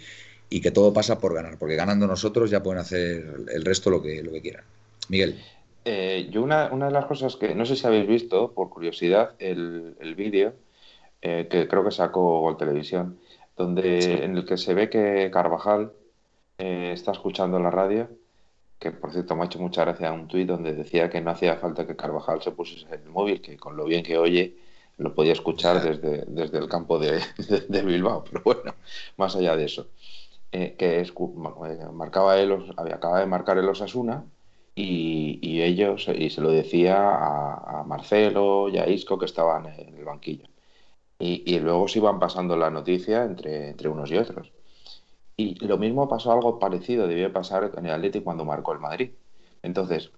y 0.50 0.62
que 0.62 0.72
todo 0.72 0.94
pasa 0.94 1.20
por 1.20 1.34
ganar, 1.34 1.58
porque 1.58 1.76
ganando 1.76 2.08
nosotros 2.08 2.50
ya 2.50 2.64
pueden 2.64 2.80
hacer 2.80 3.24
el 3.54 3.64
resto 3.64 3.90
lo 3.90 4.02
que, 4.02 4.24
lo 4.24 4.32
que 4.32 4.42
quieran. 4.42 4.64
Miguel. 5.10 5.40
Eh, 5.86 6.28
yo 6.32 6.44
una, 6.44 6.70
una, 6.72 6.88
de 6.88 6.92
las 6.92 7.06
cosas 7.06 7.36
que, 7.36 7.56
no 7.56 7.66
sé 7.66 7.76
si 7.76 7.86
habéis 7.88 8.08
visto, 8.08 8.52
por 8.52 8.70
curiosidad, 8.70 9.36
el, 9.40 9.96
el 10.00 10.16
vídeo 10.16 10.54
eh, 11.22 11.48
que 11.50 11.68
creo 11.68 11.84
que 11.84 11.92
sacó 11.92 12.42
Gol 12.42 12.58
Televisión, 12.58 13.20
donde, 13.58 14.24
en 14.24 14.38
el 14.38 14.46
que 14.46 14.58
se 14.58 14.74
ve 14.74 14.90
que 14.90 15.30
Carvajal 15.32 15.92
eh, 16.58 16.92
está 16.94 17.12
escuchando 17.12 17.60
la 17.60 17.72
radio, 17.72 18.10
que 18.80 18.92
por 18.92 19.12
cierto 19.12 19.36
me 19.36 19.44
ha 19.44 19.46
hecho 19.46 19.60
mucha 19.60 19.84
gracia 19.84 20.14
un 20.14 20.28
tuit 20.28 20.48
donde 20.48 20.74
decía 20.74 21.10
que 21.10 21.20
no 21.20 21.32
hacía 21.32 21.58
falta 21.58 21.86
que 21.86 21.96
Carvajal 21.96 22.42
se 22.42 22.52
pusiese 22.52 22.88
el 22.96 23.10
móvil, 23.10 23.42
que 23.42 23.58
con 23.58 23.76
lo 23.76 23.86
bien 23.86 24.04
que 24.04 24.18
oye 24.18 24.56
lo 24.98 25.14
podía 25.14 25.34
escuchar 25.34 25.82
desde, 25.82 26.26
desde 26.28 26.58
el 26.58 26.70
campo 26.70 27.00
de, 27.00 27.22
de 27.68 27.82
Bilbao, 27.84 28.24
pero 28.24 28.42
bueno, 28.44 28.76
más 29.18 29.36
allá 29.36 29.56
de 29.56 29.66
eso. 29.66 29.88
Eh, 30.52 30.76
que 30.78 31.00
es, 31.00 31.10
eh, 31.12 31.88
marcaba 31.94 32.40
él, 32.40 32.52
acaba 32.76 33.20
de 33.20 33.28
marcar 33.28 33.60
el 33.60 33.70
Osasuna 33.70 34.26
y, 34.74 35.40
y 35.44 35.62
ellos, 35.62 36.08
y 36.08 36.32
se 36.32 36.42
lo 36.42 36.50
decía 36.50 36.98
a, 36.98 37.84
Marcelo 37.86 38.70
y 38.70 38.78
a 38.80 38.88
Isco 38.90 39.20
que 39.20 39.26
estaban 39.26 39.68
en 39.68 39.96
el 39.96 40.06
banquillo. 40.06 40.46
Y, 41.20 41.60
luego 41.60 41.88
se 41.88 42.00
iban 42.00 42.20
pasando 42.20 42.56
la 42.58 42.70
noticia 42.72 43.24
entre, 43.26 43.76
unos 43.90 44.12
y 44.12 44.18
otros. 44.18 44.52
Y 45.38 45.56
lo 45.66 45.78
mismo 45.78 46.08
pasó, 46.10 46.32
algo 46.32 46.60
parecido 46.60 47.08
debió 47.08 47.32
pasar 47.34 47.72
en 47.78 47.86
el 47.86 47.92
Atlético 47.94 48.26
cuando 48.26 48.46
marcó 48.46 48.74
el 48.74 48.80
Madrid. 48.80 49.12
Entonces, 49.64 50.12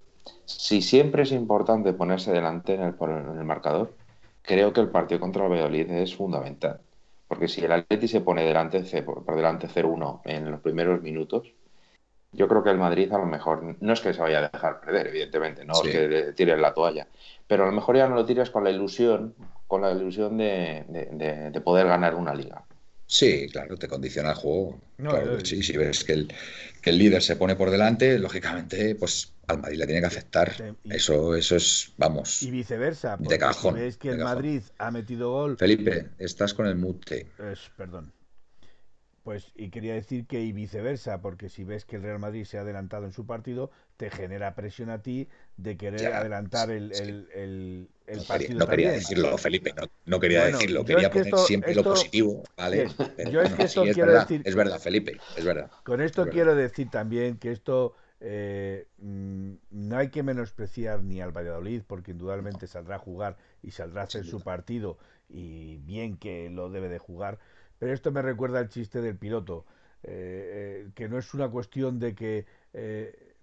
si 0.44 0.82
siempre 0.82 1.24
es 1.24 1.32
importante 1.32 1.92
ponerse 1.92 2.32
delante 2.32 2.74
en 2.74 2.82
el, 2.82 2.94
en 3.00 3.38
el 3.38 3.44
marcador, 3.44 3.94
creo 4.42 4.72
que 4.72 4.80
el 4.80 4.90
partido 4.90 5.20
contra 5.20 5.44
el 5.44 5.50
Valladolid 5.52 5.90
es 5.90 6.14
fundamental. 6.16 6.80
Porque 7.32 7.48
si 7.48 7.64
el 7.64 7.72
Atleti 7.72 8.08
se 8.08 8.20
pone 8.20 8.44
delante, 8.44 8.82
por, 9.00 9.24
delante 9.34 9.66
0-1 9.66 10.20
en 10.26 10.50
los 10.50 10.60
primeros 10.60 11.00
minutos, 11.00 11.50
yo 12.30 12.46
creo 12.46 12.62
que 12.62 12.68
el 12.68 12.76
Madrid 12.76 13.10
a 13.10 13.16
lo 13.16 13.24
mejor, 13.24 13.74
no 13.80 13.92
es 13.94 14.02
que 14.02 14.12
se 14.12 14.20
vaya 14.20 14.40
a 14.40 14.50
dejar 14.50 14.82
perder, 14.82 15.06
evidentemente, 15.06 15.64
no 15.64 15.72
es 15.72 15.80
que 15.80 16.32
tire 16.36 16.58
la 16.58 16.74
toalla, 16.74 17.06
pero 17.46 17.62
a 17.62 17.66
lo 17.68 17.72
mejor 17.72 17.96
ya 17.96 18.06
no 18.06 18.16
lo 18.16 18.26
tires 18.26 18.50
con 18.50 18.64
la 18.64 18.70
ilusión, 18.70 19.34
con 19.66 19.80
la 19.80 19.92
ilusión 19.92 20.36
de 20.36 21.62
poder 21.64 21.86
ganar 21.86 22.16
una 22.16 22.34
liga. 22.34 22.66
Sí, 23.06 23.46
claro, 23.50 23.76
te 23.76 23.88
condiciona 23.88 24.30
el 24.30 24.36
juego. 24.36 24.78
claro, 24.96 25.40
sí, 25.40 25.62
si 25.62 25.76
ves 25.76 26.04
que 26.04 26.12
el, 26.12 26.34
que 26.80 26.90
el 26.90 26.98
líder 26.98 27.22
se 27.22 27.36
pone 27.36 27.56
por 27.56 27.70
delante, 27.70 28.18
lógicamente, 28.18 28.94
pues 28.94 29.31
al 29.48 29.60
Madrid 29.60 29.78
le 29.78 29.86
tiene 29.86 30.00
que 30.00 30.06
afectar. 30.06 30.52
Eso, 30.84 31.34
eso 31.34 31.56
es, 31.56 31.92
vamos. 31.96 32.42
Y 32.42 32.50
viceversa. 32.50 33.16
De 33.18 33.38
cajón. 33.38 33.74
Si 33.74 33.80
ves 33.80 33.96
que 33.96 34.10
el 34.10 34.18
Madrid 34.18 34.62
ha 34.78 34.90
metido 34.90 35.30
gol. 35.30 35.56
Felipe, 35.56 36.10
estás 36.18 36.54
con 36.54 36.66
el 36.66 36.76
mute. 36.76 37.28
Es, 37.38 37.70
perdón. 37.76 38.12
Pues, 39.22 39.52
y 39.54 39.70
quería 39.70 39.94
decir 39.94 40.26
que 40.26 40.40
y 40.40 40.52
viceversa, 40.52 41.20
porque 41.20 41.48
si 41.48 41.62
ves 41.62 41.84
que 41.84 41.94
el 41.94 42.02
Real 42.02 42.18
Madrid 42.18 42.44
se 42.44 42.58
ha 42.58 42.62
adelantado 42.62 43.06
en 43.06 43.12
su 43.12 43.24
partido, 43.24 43.70
te 43.96 44.10
genera 44.10 44.56
presión 44.56 44.90
a 44.90 45.00
ti 45.00 45.28
de 45.56 45.76
querer 45.76 46.12
adelantar 46.12 46.72
el, 46.72 46.90
el, 46.92 47.28
el, 47.32 47.88
no 48.16 48.24
partido. 48.24 48.58
no 48.58 48.66
quería 48.66 48.90
decirlo, 48.90 49.38
Felipe, 49.38 49.72
no, 50.06 50.18
quería 50.18 50.46
decirlo, 50.46 50.84
quería 50.84 51.08
poner 51.08 51.36
siempre 51.38 51.72
lo 51.72 51.84
positivo, 51.84 52.42
¿vale? 52.56 52.88
yo 53.30 53.42
es 53.42 53.52
que 53.52 53.62
esto 53.62 53.84
quiero 53.84 54.06
verdad, 54.06 54.26
decir. 54.26 54.42
Es 54.44 54.56
verdad, 54.56 54.80
Felipe, 54.80 55.16
es 55.36 55.44
verdad. 55.44 55.70
Con 55.84 56.00
esto 56.00 56.28
quiero 56.28 56.56
decir 56.56 56.90
también 56.90 57.38
que 57.38 57.52
esto. 57.52 57.94
Eh, 58.24 58.86
mm, 58.98 59.52
no 59.70 59.96
hay 59.96 60.10
que 60.10 60.22
menospreciar 60.22 61.02
ni 61.02 61.20
al 61.20 61.32
Valladolid 61.32 61.82
porque 61.86 62.12
indudablemente 62.12 62.68
saldrá 62.68 62.96
a 62.96 62.98
jugar 63.00 63.36
y 63.62 63.72
saldrá 63.72 64.02
a 64.02 64.04
hacer 64.04 64.24
su 64.24 64.40
partido 64.40 64.96
y 65.28 65.78
bien 65.78 66.16
que 66.16 66.48
lo 66.50 66.70
debe 66.70 66.88
de 66.88 66.98
jugar. 66.98 67.38
Pero 67.78 67.92
esto 67.92 68.12
me 68.12 68.22
recuerda 68.22 68.60
al 68.60 68.68
chiste 68.68 69.00
del 69.00 69.16
piloto, 69.16 69.64
eh, 70.04 70.84
eh, 70.86 70.90
que 70.94 71.08
no 71.08 71.18
es 71.18 71.34
una 71.34 71.48
cuestión 71.48 71.98
de 71.98 72.14
que... 72.14 72.46
Eh, 72.72 73.34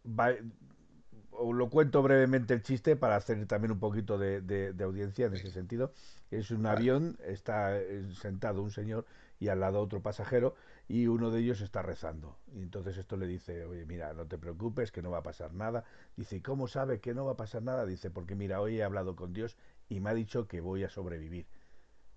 lo 1.53 1.69
cuento 1.69 2.01
brevemente 2.01 2.53
el 2.53 2.61
chiste 2.61 2.95
para 2.95 3.15
hacer 3.15 3.45
también 3.47 3.71
un 3.71 3.79
poquito 3.79 4.17
de, 4.17 4.73
audiencia 4.81 5.25
en 5.25 5.33
ese 5.33 5.51
sentido. 5.51 5.93
Es 6.31 6.51
un 6.51 6.65
avión, 6.65 7.17
está 7.25 7.79
sentado 8.21 8.61
un 8.61 8.71
señor 8.71 9.05
y 9.39 9.47
al 9.47 9.61
lado 9.61 9.79
otro 9.81 10.01
pasajero 10.01 10.55
y 10.89 11.05
uno 11.05 11.29
de 11.29 11.39
ellos 11.39 11.61
está 11.61 11.83
rezando. 11.83 12.39
Y 12.51 12.63
entonces 12.63 12.97
esto 12.97 13.15
le 13.15 13.27
dice, 13.27 13.63
oye, 13.63 13.85
mira, 13.85 14.11
no 14.13 14.25
te 14.25 14.39
preocupes, 14.39 14.91
que 14.91 15.03
no 15.03 15.11
va 15.11 15.19
a 15.19 15.23
pasar 15.23 15.53
nada. 15.53 15.85
Dice, 16.17 16.37
¿y 16.37 16.41
cómo 16.41 16.67
sabe 16.67 16.99
que 16.99 17.13
no 17.13 17.25
va 17.25 17.33
a 17.33 17.37
pasar 17.37 17.61
nada? 17.61 17.85
Dice, 17.85 18.09
porque 18.09 18.35
mira, 18.35 18.59
hoy 18.59 18.79
he 18.79 18.83
hablado 18.83 19.15
con 19.15 19.31
Dios 19.31 19.55
y 19.87 19.99
me 19.99 20.09
ha 20.09 20.15
dicho 20.15 20.47
que 20.47 20.61
voy 20.61 20.83
a 20.83 20.89
sobrevivir. 20.89 21.45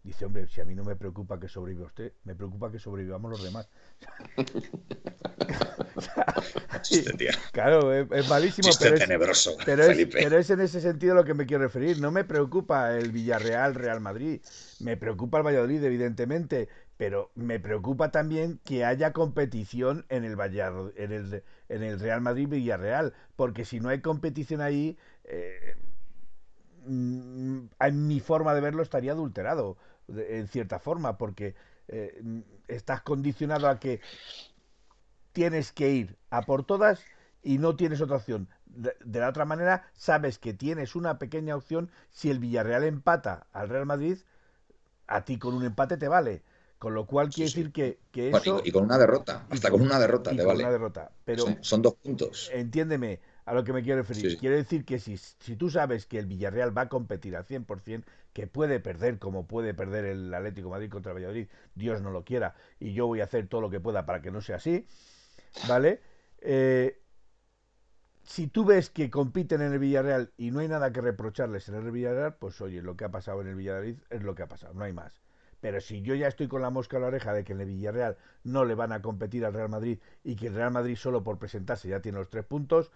Dice, 0.05 0.25
hombre, 0.25 0.49
si 0.49 0.61
a 0.61 0.65
mí 0.65 0.75
no 0.75 0.83
me 0.83 0.97
preocupa 0.97 1.39
que 1.39 1.47
sobreviva 1.47 1.87
usted, 1.87 2.13
me 2.25 2.35
preocupa 2.35 2.73
que 2.73 2.81
sobrevivamos 2.81 3.31
los 3.31 3.45
demás. 3.45 3.69
claro, 7.53 7.95
es, 7.95 8.29
malísimo, 8.29 8.71
pero, 8.81 8.97
es, 8.97 9.05
pero, 9.65 9.85
es, 10.39 10.51
en 10.51 10.61
ese 10.61 10.81
sentido 10.81 11.15
lo 11.15 11.25
que 11.25 11.35
me 11.35 11.47
quiero 11.47 11.63
referir. 11.63 12.01
No 12.01 12.11
me 12.11 12.25
preocupa 12.25 12.97
el 12.97 13.13
Villarreal, 13.13 13.77
Real 13.77 14.01
Madrid. 14.01 14.41
Me 14.81 14.97
preocupa 14.97 15.39
el 15.39 15.45
Valladolid, 15.45 15.85
evidentemente, 15.85 16.69
pero 16.97 17.31
me 17.37 17.61
preocupa 17.61 18.11
también 18.11 18.59
que 18.65 18.85
haya 18.85 19.13
competición 19.13 20.05
en 20.09 20.25
el, 20.25 20.35
Valladolid, 20.35 20.95
en 20.97 21.13
el, 21.13 21.45
en 21.69 21.85
el 21.85 22.01
Real 22.01 22.23
Madrid-Villarreal, 22.23 23.15
porque 23.37 23.65
si 23.65 23.79
no 23.79 23.89
hay 23.89 24.01
competición 24.01 24.63
ahí... 24.63 24.99
Eh, 25.25 25.77
mm, 26.87 27.67
en 27.79 28.09
mi 28.09 28.19
forma 28.19 28.53
de 28.55 28.61
verlo 28.61 28.83
estaría 28.83 29.13
adulterado 29.13 29.77
en 30.17 30.49
cierta 30.49 30.79
forma, 30.79 31.19
porque 31.19 31.55
eh, 31.89 32.23
estás 32.69 33.03
condicionado 33.03 33.69
a 33.69 33.79
que 33.79 34.01
tienes 35.33 35.73
que 35.73 35.91
ir 35.91 36.17
a 36.31 36.43
por 36.43 36.65
todas 36.65 37.09
y 37.43 37.59
no 37.59 37.77
tienes 37.77 38.01
otra 38.01 38.17
opción. 38.17 38.49
de, 38.67 38.97
de 39.05 39.21
la 39.21 39.29
otra 39.29 39.45
manera, 39.45 39.87
sabes 39.95 40.39
que 40.39 40.55
tienes 40.55 40.95
una 40.95 41.19
pequeña 41.19 41.57
opción 41.57 41.91
si 42.11 42.31
el 42.31 42.39
Villarreal 42.39 42.85
empata 42.85 43.47
al 43.53 43.69
Real 43.69 43.87
Madrid, 43.87 44.19
a 45.07 45.25
ti 45.25 45.39
con 45.39 45.55
un 45.55 45.65
empate 45.65 45.97
te 45.99 46.09
vale. 46.09 46.43
Con 46.79 46.95
lo 46.95 47.07
cual 47.07 47.33
quiere 47.33 47.47
Sí, 47.47 47.49
sí. 47.49 47.61
decir 47.61 47.73
que, 47.73 48.01
que 48.13 48.31
Bueno, 48.31 48.45
eso... 48.45 48.65
y, 48.65 48.69
y 48.69 48.73
con 48.73 48.85
una 48.85 48.99
derrota, 48.99 49.47
hasta 49.51 49.71
con 49.71 49.81
una 49.83 49.99
derrota 49.99 50.35
te 50.37 50.45
con 50.45 50.45
vale. 50.45 50.65
una 50.65 50.71
derrota. 50.71 51.13
Pero 51.25 51.45
son, 51.45 51.59
son 51.63 51.83
dos 51.83 51.95
puntos. 51.97 52.49
entiéndeme 52.49 53.21
a 53.45 53.55
lo 53.55 53.64
que 53.64 53.72
me 53.72 53.82
quiero 53.82 54.03
referir. 54.03 54.32
Sí. 54.32 54.36
Quiero 54.36 54.57
decir 54.57 54.84
que 54.84 54.99
si, 54.99 55.16
si 55.16 55.57
tú 55.57 55.70
sabes 55.70 56.07
que 56.07 56.18
el 56.18 56.26
Villarreal 56.26 56.76
va 56.76 56.82
a 56.82 56.88
competir 56.88 57.36
al 57.36 57.45
100%, 57.45 58.05
que 58.32 58.47
puede 58.47 58.80
perder 58.80 59.18
como 59.18 59.47
puede 59.47 59.74
perder 59.74 60.05
el 60.07 60.32
Atlético 60.32 60.68
de 60.68 60.72
Madrid 60.72 60.90
contra 60.90 61.12
el 61.12 61.16
Valladolid, 61.16 61.49
Dios 61.74 62.01
no 62.03 62.11
lo 62.11 62.24
quiera, 62.24 62.55
y 62.78 62.93
yo 62.93 63.07
voy 63.07 63.20
a 63.20 63.24
hacer 63.24 63.47
todo 63.49 63.61
lo 63.61 63.70
que 63.70 63.80
pueda 63.80 64.07
para 64.07 64.22
que 64.22 64.30
no 64.30 64.40
sea 64.40 64.57
así, 64.57 64.86
¿vale? 65.68 66.01
Eh, 66.40 67.01
si 68.22 68.47
tú 68.47 68.64
ves 68.64 68.90
que 68.90 69.11
compiten 69.11 69.61
en 69.62 69.72
el 69.72 69.78
Villarreal 69.78 70.32
y 70.36 70.51
no 70.51 70.61
hay 70.61 70.68
nada 70.68 70.93
que 70.93 71.01
reprocharles 71.01 71.68
en 71.68 71.74
el 71.74 71.90
Villarreal, 71.90 72.36
pues 72.36 72.61
oye, 72.61 72.80
lo 72.80 72.97
que 72.97 73.05
ha 73.05 73.11
pasado 73.11 73.43
en 73.43 73.49
el 73.49 73.55
Villarreal 73.57 73.99
es 74.09 74.22
lo 74.22 74.34
que 74.34 74.43
ha 74.43 74.49
pasado, 74.49 74.72
no 74.74 74.84
hay 74.84 74.93
más. 74.93 75.22
Pero 75.63 75.81
si 75.81 76.03
yo 76.03 76.15
ya 76.15 76.29
estoy 76.29 76.49
con 76.49 76.63
la 76.63 76.71
mosca 76.71 76.99
a 76.99 77.01
la 77.01 77.07
oreja 77.07 77.33
de 77.33 77.45
que 77.45 77.53
en 77.55 77.61
el 77.63 77.69
Villarreal 77.69 78.19
no 78.45 78.65
le 78.67 78.75
van 78.75 78.93
a 78.93 79.01
competir 79.03 79.45
al 79.47 79.55
Real 79.55 79.71
Madrid 79.71 79.99
y 80.25 80.37
que 80.37 80.49
el 80.49 80.55
Real 80.55 80.73
Madrid 80.73 80.97
solo 80.97 81.25
por 81.25 81.39
presentarse 81.39 81.89
ya 81.89 82.01
tiene 82.03 82.19
los 82.19 82.31
tres 82.31 82.45
puntos, 82.45 82.93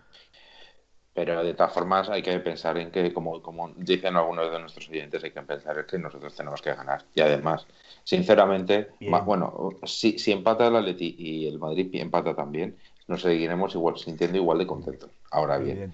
Pero 1.15 1.43
de 1.43 1.55
todas 1.55 1.73
formas 1.73 2.11
hay 2.11 2.23
que 2.23 2.39
pensar 2.41 2.77
en 2.77 2.91
que, 2.91 3.13
como, 3.15 3.41
como 3.43 3.73
dicen 3.77 4.17
algunos 4.17 4.51
de 4.53 4.61
nuestros 4.61 4.89
oyentes, 4.91 5.25
hay 5.25 5.33
que 5.33 5.41
pensar 5.43 5.79
en 5.79 5.87
que 5.87 5.99
nosotros 5.99 6.35
tenemos 6.37 6.61
que 6.61 6.75
ganar. 6.75 7.07
Y 7.15 7.21
además, 7.23 7.67
sinceramente, 8.05 8.91
bueno, 9.07 9.71
si, 9.85 10.19
si 10.19 10.33
empata 10.33 10.67
el 10.67 10.77
Atleti 10.77 11.17
y 11.19 11.47
el 11.47 11.59
Madrid 11.59 11.89
empata 11.95 12.35
también, 12.37 12.77
nos 13.07 13.23
seguiremos 13.23 13.75
igual, 13.75 13.97
sintiendo 13.97 14.37
igual 14.37 14.59
de 14.59 14.67
contentos. 14.67 15.11
Ahora 15.31 15.57
bien, 15.59 15.89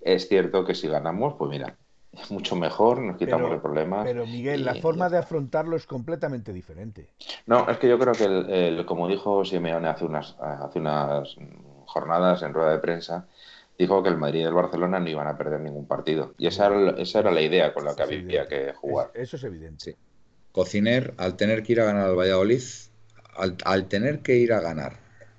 es 0.00 0.28
cierto 0.28 0.64
que 0.64 0.74
si 0.76 0.86
ganamos, 0.88 1.34
pues 1.36 1.50
mira, 1.50 1.76
es 2.12 2.30
mucho 2.30 2.56
mejor, 2.56 3.00
nos 3.00 3.16
quitamos 3.16 3.44
Pero- 3.46 3.54
el 3.54 3.60
problema. 3.60 4.02
Pero 4.04 4.26
Miguel, 4.26 4.64
la 4.64 4.76
y- 4.76 4.80
forma 4.80 5.08
de 5.08 5.18
afrontarlo 5.18 5.76
es 5.76 5.86
completamente 5.86 6.52
diferente. 6.52 7.10
No, 7.46 7.68
es 7.68 7.78
que 7.78 7.88
yo 7.88 7.98
creo 7.98 8.12
que, 8.14 8.24
el- 8.24 8.50
el- 8.50 8.86
como 8.86 9.08
dijo 9.08 9.44
Simeone 9.44 9.88
hace 9.88 10.04
unas, 10.04 10.36
hace 10.40 10.78
unas 10.78 11.36
jornadas 11.86 12.42
en 12.42 12.52
rueda 12.54 12.72
de 12.72 12.78
prensa, 12.78 13.26
dijo 13.78 14.02
que 14.02 14.08
el 14.08 14.16
Madrid 14.16 14.40
y 14.40 14.44
el 14.44 14.54
Barcelona 14.54 14.98
no 15.00 15.08
iban 15.08 15.26
a 15.28 15.36
perder 15.38 15.60
ningún 15.60 15.86
partido. 15.86 16.34
Y 16.38 16.46
esa 16.48 16.66
era, 16.66 16.90
esa 17.00 17.20
era 17.20 17.30
la 17.30 17.40
idea 17.42 17.72
con 17.72 17.84
la 17.84 17.94
que 17.94 18.02
había 18.02 18.48
que 18.48 18.72
jugar. 18.74 19.10
Es- 19.14 19.22
eso 19.28 19.36
es 19.36 19.44
evidente. 19.44 19.84
Sí. 19.84 19.96
Cociner, 20.52 21.14
al 21.18 21.36
tener 21.36 21.62
que 21.62 21.72
ir 21.74 21.80
a 21.80 21.84
ganar 21.84 22.06
al 22.08 22.16
Valladolid, 22.18 22.62
al, 23.36 23.56
al 23.64 23.86
tener 23.86 24.20
que 24.20 24.36
ir 24.36 24.52
a 24.52 24.60
ganar 24.60 24.96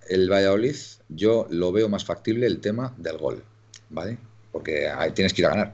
el 0.08 0.32
Valladolid, 0.32 0.76
yo 1.10 1.46
lo 1.50 1.72
veo 1.72 1.90
más 1.90 2.06
factible 2.06 2.46
el 2.48 2.62
tema 2.62 2.94
del 2.98 3.18
gol, 3.18 3.44
¿vale? 3.90 4.18
Porque 4.52 4.88
ahí 4.88 5.12
tienes 5.12 5.34
que 5.34 5.42
ir 5.42 5.48
a 5.48 5.50
ganar. 5.50 5.74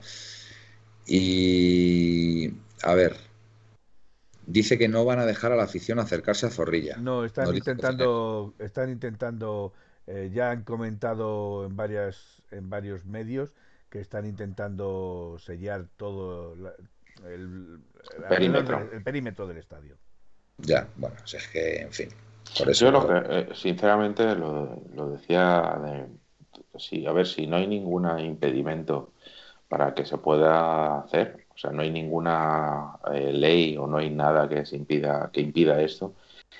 Y, 1.07 2.51
a 2.83 2.93
ver, 2.95 3.15
dice 4.47 4.77
que 4.77 4.87
no 4.87 5.05
van 5.05 5.19
a 5.19 5.25
dejar 5.25 5.51
a 5.51 5.55
la 5.55 5.63
afición 5.63 5.99
acercarse 5.99 6.45
a 6.47 6.49
Zorrilla. 6.49 6.97
No, 6.97 7.25
están 7.25 7.55
intentando, 7.55 8.53
están 8.59 8.89
intentando, 8.89 9.73
eh, 10.07 10.31
ya 10.33 10.51
han 10.51 10.63
comentado 10.63 11.65
en 11.65 11.75
varias, 11.75 12.41
en 12.51 12.69
varios 12.69 13.05
medios 13.05 13.49
que 13.89 13.99
están 13.99 14.25
intentando 14.25 15.37
sellar 15.39 15.87
todo 15.97 16.55
la- 16.55 16.73
el, 17.27 17.79
el- 18.17 18.23
Perímetro. 18.29 18.79
el 18.91 19.01
perímetro 19.03 19.47
del 19.47 19.57
estadio. 19.57 19.95
Ya, 20.57 20.87
bueno, 20.95 21.15
si 21.25 21.37
es 21.37 21.47
que, 21.49 21.81
en 21.81 21.91
fin. 21.91 22.09
Por 22.57 22.69
eso, 22.69 22.85
Yo 22.85 22.91
lo 22.91 23.07
que, 23.07 23.13
eh, 23.39 23.47
sinceramente, 23.53 24.35
lo, 24.35 24.81
lo 24.93 25.09
decía, 25.09 25.77
de, 25.83 26.07
sí, 26.79 27.05
a 27.05 27.11
ver, 27.11 27.25
si 27.27 27.47
no 27.47 27.57
hay 27.57 27.67
ningún 27.67 28.07
impedimento 28.19 29.11
para 29.67 29.93
que 29.93 30.05
se 30.05 30.17
pueda 30.17 30.99
hacer, 30.99 31.47
o 31.53 31.57
sea, 31.57 31.71
no 31.71 31.81
hay 31.81 31.91
ninguna 31.91 32.97
eh, 33.13 33.31
ley 33.33 33.77
o 33.77 33.87
no 33.87 33.97
hay 33.97 34.09
nada 34.09 34.47
que 34.49 34.65
se 34.65 34.75
impida, 34.77 35.29
que 35.31 35.41
impida 35.41 35.81
esto, 35.81 36.15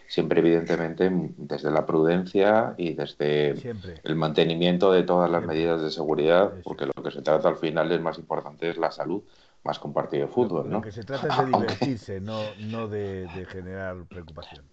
siempre 0.08 0.39
evidentemente 0.39 1.10
desde 1.38 1.72
la 1.72 1.86
prudencia 1.86 2.74
y 2.78 2.93
desde 2.93 3.56
Siempre. 3.58 3.99
el 4.03 4.16
mantenimiento 4.16 4.91
de 4.91 5.03
todas 5.03 5.30
las 5.30 5.41
Siempre. 5.41 5.58
medidas 5.58 5.82
de 5.82 5.91
seguridad, 5.91 6.53
porque 6.64 6.86
lo 6.88 6.93
que 7.03 7.12
se 7.12 7.22
trata 7.22 7.49
al 7.49 7.58
final 7.58 7.91
es 7.91 8.01
más 8.01 8.18
importante 8.18 8.70
es 8.70 8.78
la 8.78 8.91
salud, 8.91 9.24
más 9.64 9.80
que 9.80 9.88
un 9.88 9.93
partido 9.93 10.28
de 10.28 10.34
fútbol, 10.34 10.70
Lo 10.70 10.70
¿no? 10.70 10.82
que 10.82 10.91
se 10.91 11.03
trata 11.03 11.28
es 11.28 11.38
de 11.38 11.45
divertirse, 11.45 12.20
no, 12.22 12.41
no 12.56 12.88
de, 12.88 13.28
de 13.28 13.45
generar 13.45 14.06
preocupación. 14.08 14.66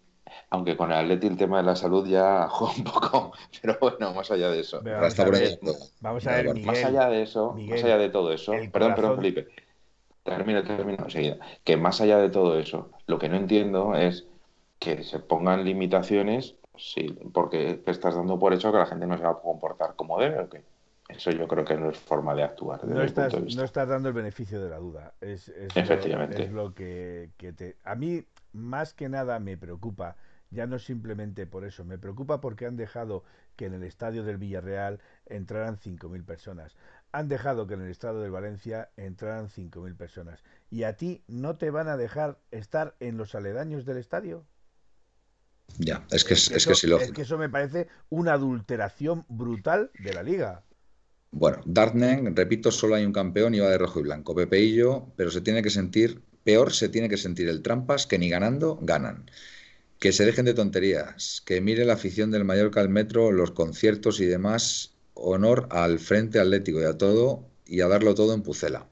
Aunque 0.51 0.77
con 0.77 0.91
el 0.93 0.99
Atleti 0.99 1.27
el 1.27 1.37
tema 1.37 1.59
de 1.59 1.65
la 1.65 1.77
salud 1.77 2.07
ya 2.07 2.49
juega 2.51 2.75
un 2.77 2.85
poco, 2.85 3.33
pero 3.61 3.77
bueno, 3.81 4.13
más 4.13 4.31
allá 4.31 4.51
de 4.51 4.61
eso. 4.61 4.81
Vamos 4.83 5.19
a 5.19 5.25
ver. 5.25 5.59
Vamos 6.01 6.27
a 6.27 6.33
ver, 6.33 6.47
Miguel. 6.55 6.67
Más 6.67 6.85
allá 6.85 7.09
de 7.09 7.23
eso, 7.23 7.53
Miguel, 7.53 7.75
más 7.75 7.85
allá 7.85 7.99
de 7.99 8.09
todo 8.09 8.33
eso, 8.33 8.53
perdón, 8.73 8.95
perdón, 8.95 9.17
Felipe, 9.17 9.49
termino, 10.23 10.63
termino 10.63 11.05
enseguida. 11.05 11.39
Que 11.65 11.77
más 11.77 12.01
allá 12.01 12.19
de 12.19 12.31
todo 12.31 12.59
eso, 12.59 12.91
lo 13.07 13.19
que 13.19 13.29
no 13.29 13.37
entiendo 13.37 13.95
es 13.95 14.27
que 14.79 15.05
se 15.05 15.21
pongan 15.21 15.65
limitaciones, 15.65 16.57
sí, 16.77 17.17
porque 17.33 17.75
te 17.75 17.91
estás 17.91 18.17
dando 18.17 18.39
por 18.39 18.53
hecho 18.53 18.73
que 18.73 18.79
la 18.79 18.87
gente 18.87 19.07
no 19.07 19.17
se 19.17 19.25
va 19.25 19.31
a 19.31 19.39
comportar 19.39 19.95
como 19.97 20.19
debe 20.19 20.41
o 20.41 20.49
qué. 20.49 20.63
Eso 21.09 21.31
yo 21.31 21.47
creo 21.47 21.65
que 21.65 21.77
no 21.77 21.91
es 21.91 21.99
forma 21.99 22.35
de 22.35 22.43
actuar 22.43 22.81
desde 22.81 22.95
no 22.95 23.03
estás, 23.03 23.25
punto 23.27 23.37
de 23.39 23.45
vista. 23.45 23.61
no 23.61 23.65
estás 23.65 23.89
dando 23.89 24.09
el 24.09 24.15
beneficio 24.15 24.63
de 24.63 24.71
la 24.71 24.79
duda. 24.79 25.13
Es, 25.21 25.49
es 25.49 25.77
Efectivamente. 25.77 26.39
Lo, 26.39 26.45
es 26.45 26.53
lo 26.53 26.75
que, 26.75 27.31
que 27.37 27.53
te... 27.53 27.77
A 27.85 27.95
mí, 27.95 28.25
más 28.53 28.95
que 28.95 29.09
nada, 29.09 29.39
me 29.39 29.57
preocupa, 29.57 30.17
ya 30.51 30.67
no 30.67 30.79
simplemente 30.79 31.47
por 31.47 31.65
eso, 31.65 31.85
me 31.85 31.99
preocupa 31.99 32.41
porque 32.41 32.67
han 32.67 32.77
dejado 32.77 33.25
que 33.57 33.67
en 33.67 33.75
el 33.75 33.83
estadio 33.83 34.23
del 34.23 34.39
Villarreal 34.39 35.01
entraran 35.27 35.79
5.000 35.79 36.25
personas. 36.25 36.77
Han 37.11 37.29
dejado 37.29 37.67
que 37.67 37.75
en 37.75 37.83
el 37.83 37.91
estadio 37.91 38.21
del 38.21 38.31
Valencia 38.31 38.91
entraran 38.97 39.49
5.000 39.49 39.97
personas. 39.97 40.43
¿Y 40.71 40.85
a 40.85 40.97
ti 40.97 41.25
no 41.27 41.57
te 41.57 41.71
van 41.71 41.89
a 41.89 41.97
dejar 41.97 42.39
estar 42.51 42.97
en 43.01 43.17
los 43.17 43.35
aledaños 43.35 43.85
del 43.85 43.99
estadio? 43.99 44.47
Ya, 45.79 46.07
es 46.11 46.25
que 46.25 46.35
es, 46.35 46.51
es 46.51 46.57
eso, 46.59 46.69
que 46.69 46.75
es 46.75 46.85
ilógico. 46.85 47.05
es 47.07 47.13
que 47.13 47.23
eso 47.23 47.39
me 47.39 47.49
parece 47.49 47.89
una 48.11 48.35
adulteración 48.35 49.25
brutal 49.29 49.91
de 49.99 50.13
la 50.13 50.23
liga. 50.23 50.65
Bueno, 51.31 51.63
Dartnen, 51.65 52.37
repito, 52.37 52.71
solo 52.71 52.95
hay 52.95 53.07
un 53.07 53.13
campeón 53.13 53.55
y 53.55 53.61
va 53.61 53.71
de 53.71 53.79
rojo 53.79 54.01
y 54.01 54.03
blanco. 54.03 54.35
Pepeillo, 54.35 55.13
pero 55.17 55.31
se 55.31 55.41
tiene 55.41 55.63
que 55.63 55.71
sentir, 55.71 56.23
peor 56.45 56.73
se 56.73 56.89
tiene 56.89 57.09
que 57.09 57.17
sentir 57.17 57.49
el 57.49 57.63
Trampas, 57.63 58.07
que 58.07 58.19
ni 58.19 58.29
ganando 58.29 58.79
ganan. 58.83 59.31
Que 59.99 60.13
se 60.13 60.25
dejen 60.25 60.45
de 60.45 60.55
tonterías, 60.55 61.43
que 61.47 61.61
mire 61.61 61.85
la 61.85 61.95
afición 61.95 62.31
del 62.31 62.45
Mallorca 62.45 62.81
al 62.81 62.89
metro, 62.89 63.31
los 63.33 63.53
conciertos 63.53 64.21
y 64.21 64.27
demás. 64.27 64.95
Honor 65.15 65.69
al 65.71 65.99
Frente 65.99 66.41
Atlético 66.41 66.81
y 66.81 66.85
a 66.85 66.99
todo, 66.99 67.47
y 67.67 67.81
a 67.81 67.89
darlo 67.89 68.15
todo 68.15 68.35
en 68.35 68.43
Pucela. 68.43 68.89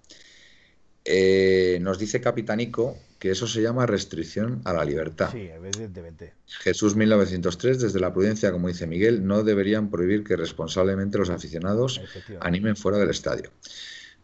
Eh, 1.05 1.79
nos 1.81 1.99
dice 1.99 2.21
Capitanico 2.21 2.99
que 3.19 3.31
eso 3.31 3.47
se 3.47 3.61
llama 3.61 3.87
restricción 3.87 4.63
a 4.65 4.73
la 4.73 4.85
libertad. 4.85 5.31
Sí, 5.31 5.49
evidentemente. 5.49 6.33
Jesús 6.47 6.97
1903, 6.97 7.81
desde 7.81 8.01
la 8.01 8.13
prudencia, 8.13 8.51
como 8.51 8.69
dice 8.69 8.87
Miguel, 8.87 9.27
no 9.27 9.43
deberían 9.43 9.91
prohibir 9.91 10.25
que 10.25 10.37
responsablemente 10.37 11.19
los 11.19 11.29
aficionados 11.29 12.01
animen 12.41 12.77
fuera 12.77 12.97
del 12.97 13.11
estadio. 13.11 13.51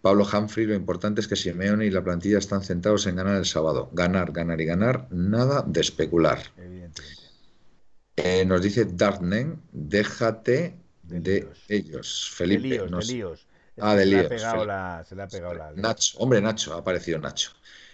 Pablo 0.02 0.24
Humphrey, 0.32 0.66
lo 0.66 0.74
importante 0.74 1.20
es 1.20 1.28
que 1.28 1.36
Simeone 1.36 1.86
y 1.86 1.90
la 1.90 2.02
plantilla 2.04 2.38
están 2.38 2.62
centrados 2.62 3.06
en 3.06 3.16
ganar 3.16 3.36
el 3.36 3.46
sábado. 3.46 3.90
Ganar, 3.92 4.32
ganar 4.32 4.60
y 4.60 4.64
ganar, 4.64 5.08
nada 5.10 5.62
de 5.66 5.80
especular. 5.80 6.38
Eh, 8.16 8.44
nos 8.46 8.62
dice 8.62 8.84
Dartnen, 8.86 9.60
déjate 9.72 10.76
De 11.02 11.20
de, 11.20 11.40
líos. 11.40 11.58
ellos. 11.68 12.28
De 12.30 12.36
Felipe, 12.36 12.68
líos, 12.68 12.90
nos- 12.90 13.06
de 13.08 13.14
líos. 13.14 13.46
Ah, 13.78 13.94
de 13.94 14.04
se 14.04 14.10
le 14.10 14.16
ha 14.16 14.22
líos, 14.54 14.66
la, 14.66 15.04
se 15.06 15.14
le 15.16 15.22
ha 15.22 15.28
pegado 15.28 15.54
la. 15.54 15.72
Nacho, 15.72 16.16
hombre, 16.18 16.40
Nacho, 16.40 16.72
ha 16.74 16.78
aparecido 16.78 17.18
Nacho. 17.18 17.50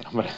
Hombre, 0.06 0.28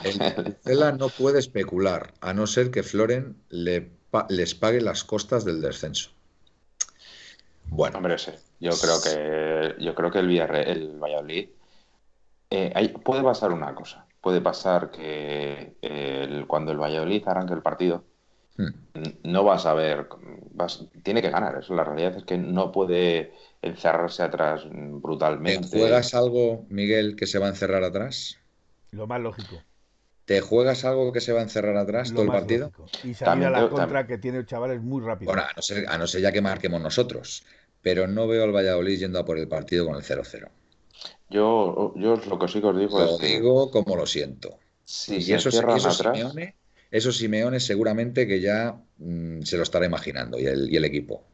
El 0.64 0.98
no 0.98 1.08
puede 1.10 1.38
especular, 1.38 2.14
a 2.20 2.32
no 2.32 2.46
ser 2.46 2.70
que 2.70 2.82
Floren 2.82 3.36
le 3.50 3.82
pa- 4.10 4.26
les 4.30 4.54
pague 4.54 4.80
las 4.80 5.04
costas 5.04 5.44
del 5.44 5.60
descenso. 5.60 6.10
Bueno, 7.66 7.98
Hombre, 7.98 8.18
sí. 8.18 8.30
Yo 8.64 8.78
creo 8.82 9.00
que 9.00 9.76
yo 9.84 9.94
creo 9.94 10.10
que 10.10 10.18
el 10.20 10.28
Villarreal, 10.28 10.68
el 10.68 10.98
Valladolid, 10.98 11.50
eh, 12.50 12.72
hay- 12.74 12.88
puede 12.88 13.22
pasar 13.22 13.52
una 13.52 13.74
cosa. 13.74 14.06
Puede 14.20 14.40
pasar 14.40 14.90
que 14.90 15.76
el- 15.82 16.46
cuando 16.46 16.72
el 16.72 16.78
Valladolid 16.78 17.22
arranque 17.28 17.54
el 17.54 17.62
partido, 17.62 18.04
hmm, 18.58 18.84
no 19.24 19.44
vas 19.44 19.66
a 19.66 19.74
ver, 19.74 20.08
vas- 20.52 20.86
tiene 21.02 21.22
que 21.22 21.30
ganar. 21.30 21.56
Eso, 21.58 21.74
la 21.74 21.84
realidad 21.84 22.16
es 22.16 22.24
que 22.24 22.38
no 22.38 22.70
puede 22.72 23.32
encerrarse 23.62 24.22
atrás 24.22 24.64
mm, 24.66 25.00
¿te 25.44 25.56
brutalmente. 25.60 25.68
juegas 25.70 26.12
algo, 26.14 26.66
Miguel, 26.70 27.14
que 27.16 27.26
se 27.28 27.38
va 27.38 27.46
a 27.46 27.50
encerrar 27.50 27.84
atrás? 27.84 28.38
Lo 28.92 29.06
más 29.06 29.20
lógico. 29.20 29.62
¿Te 30.26 30.40
juegas 30.42 30.84
algo 30.84 31.12
que 31.12 31.20
se 31.22 31.32
va 31.32 31.40
a 31.40 31.44
encerrar 31.44 31.76
atrás 31.78 32.08
Lo 32.08 32.14
todo 32.14 32.24
el 32.26 32.30
más 32.30 32.38
partido? 32.38 32.66
lógico. 32.66 32.86
Y 33.02 33.14
salir 33.14 33.24
También 33.24 33.48
a 33.48 33.50
la 33.50 33.68
contra 33.68 34.06
que 34.06 34.18
tiene 34.18 34.44
chavales 34.46 34.80
muy 34.82 35.02
rápido. 35.02 35.32
Bueno, 35.32 35.42
a 35.42 35.52
no, 35.56 35.62
ser, 35.62 35.86
a 35.88 35.98
no 35.98 36.06
ser 36.06 36.20
ya 36.22 36.32
que 36.32 36.40
marquemos 36.42 36.80
nosotros. 36.80 37.44
Pero 37.84 38.08
no 38.08 38.26
veo 38.26 38.42
al 38.44 38.52
Valladolid 38.56 38.98
yendo 38.98 39.20
a 39.20 39.24
por 39.24 39.38
el 39.38 39.48
partido 39.48 39.86
con 39.86 39.94
el 39.96 40.02
0-0. 40.02 40.50
Yo, 41.28 41.92
yo 41.96 42.16
lo 42.16 42.38
que 42.38 42.48
sí 42.48 42.60
que 42.60 42.66
os 42.68 42.78
digo 42.78 42.98
Lo 42.98 43.04
es 43.04 43.18
que 43.18 43.26
digo 43.26 43.70
como 43.70 43.96
lo 43.96 44.06
siento. 44.06 44.58
si 44.84 45.20
y 45.20 45.22
se 45.22 45.34
eso, 45.34 45.50
encierran 45.50 45.76
eso 45.76 45.88
atrás, 45.90 46.16
Simeone, 46.16 46.56
eso 46.90 47.12
Simeone 47.12 47.60
seguramente 47.60 48.26
que 48.26 48.40
ya 48.40 48.80
mm, 48.98 49.42
se 49.42 49.56
lo 49.56 49.62
estará 49.62 49.86
imaginando 49.86 50.38
y 50.38 50.46
el, 50.46 50.70
y 50.72 50.76
el 50.76 50.84
equipo. 50.84 51.24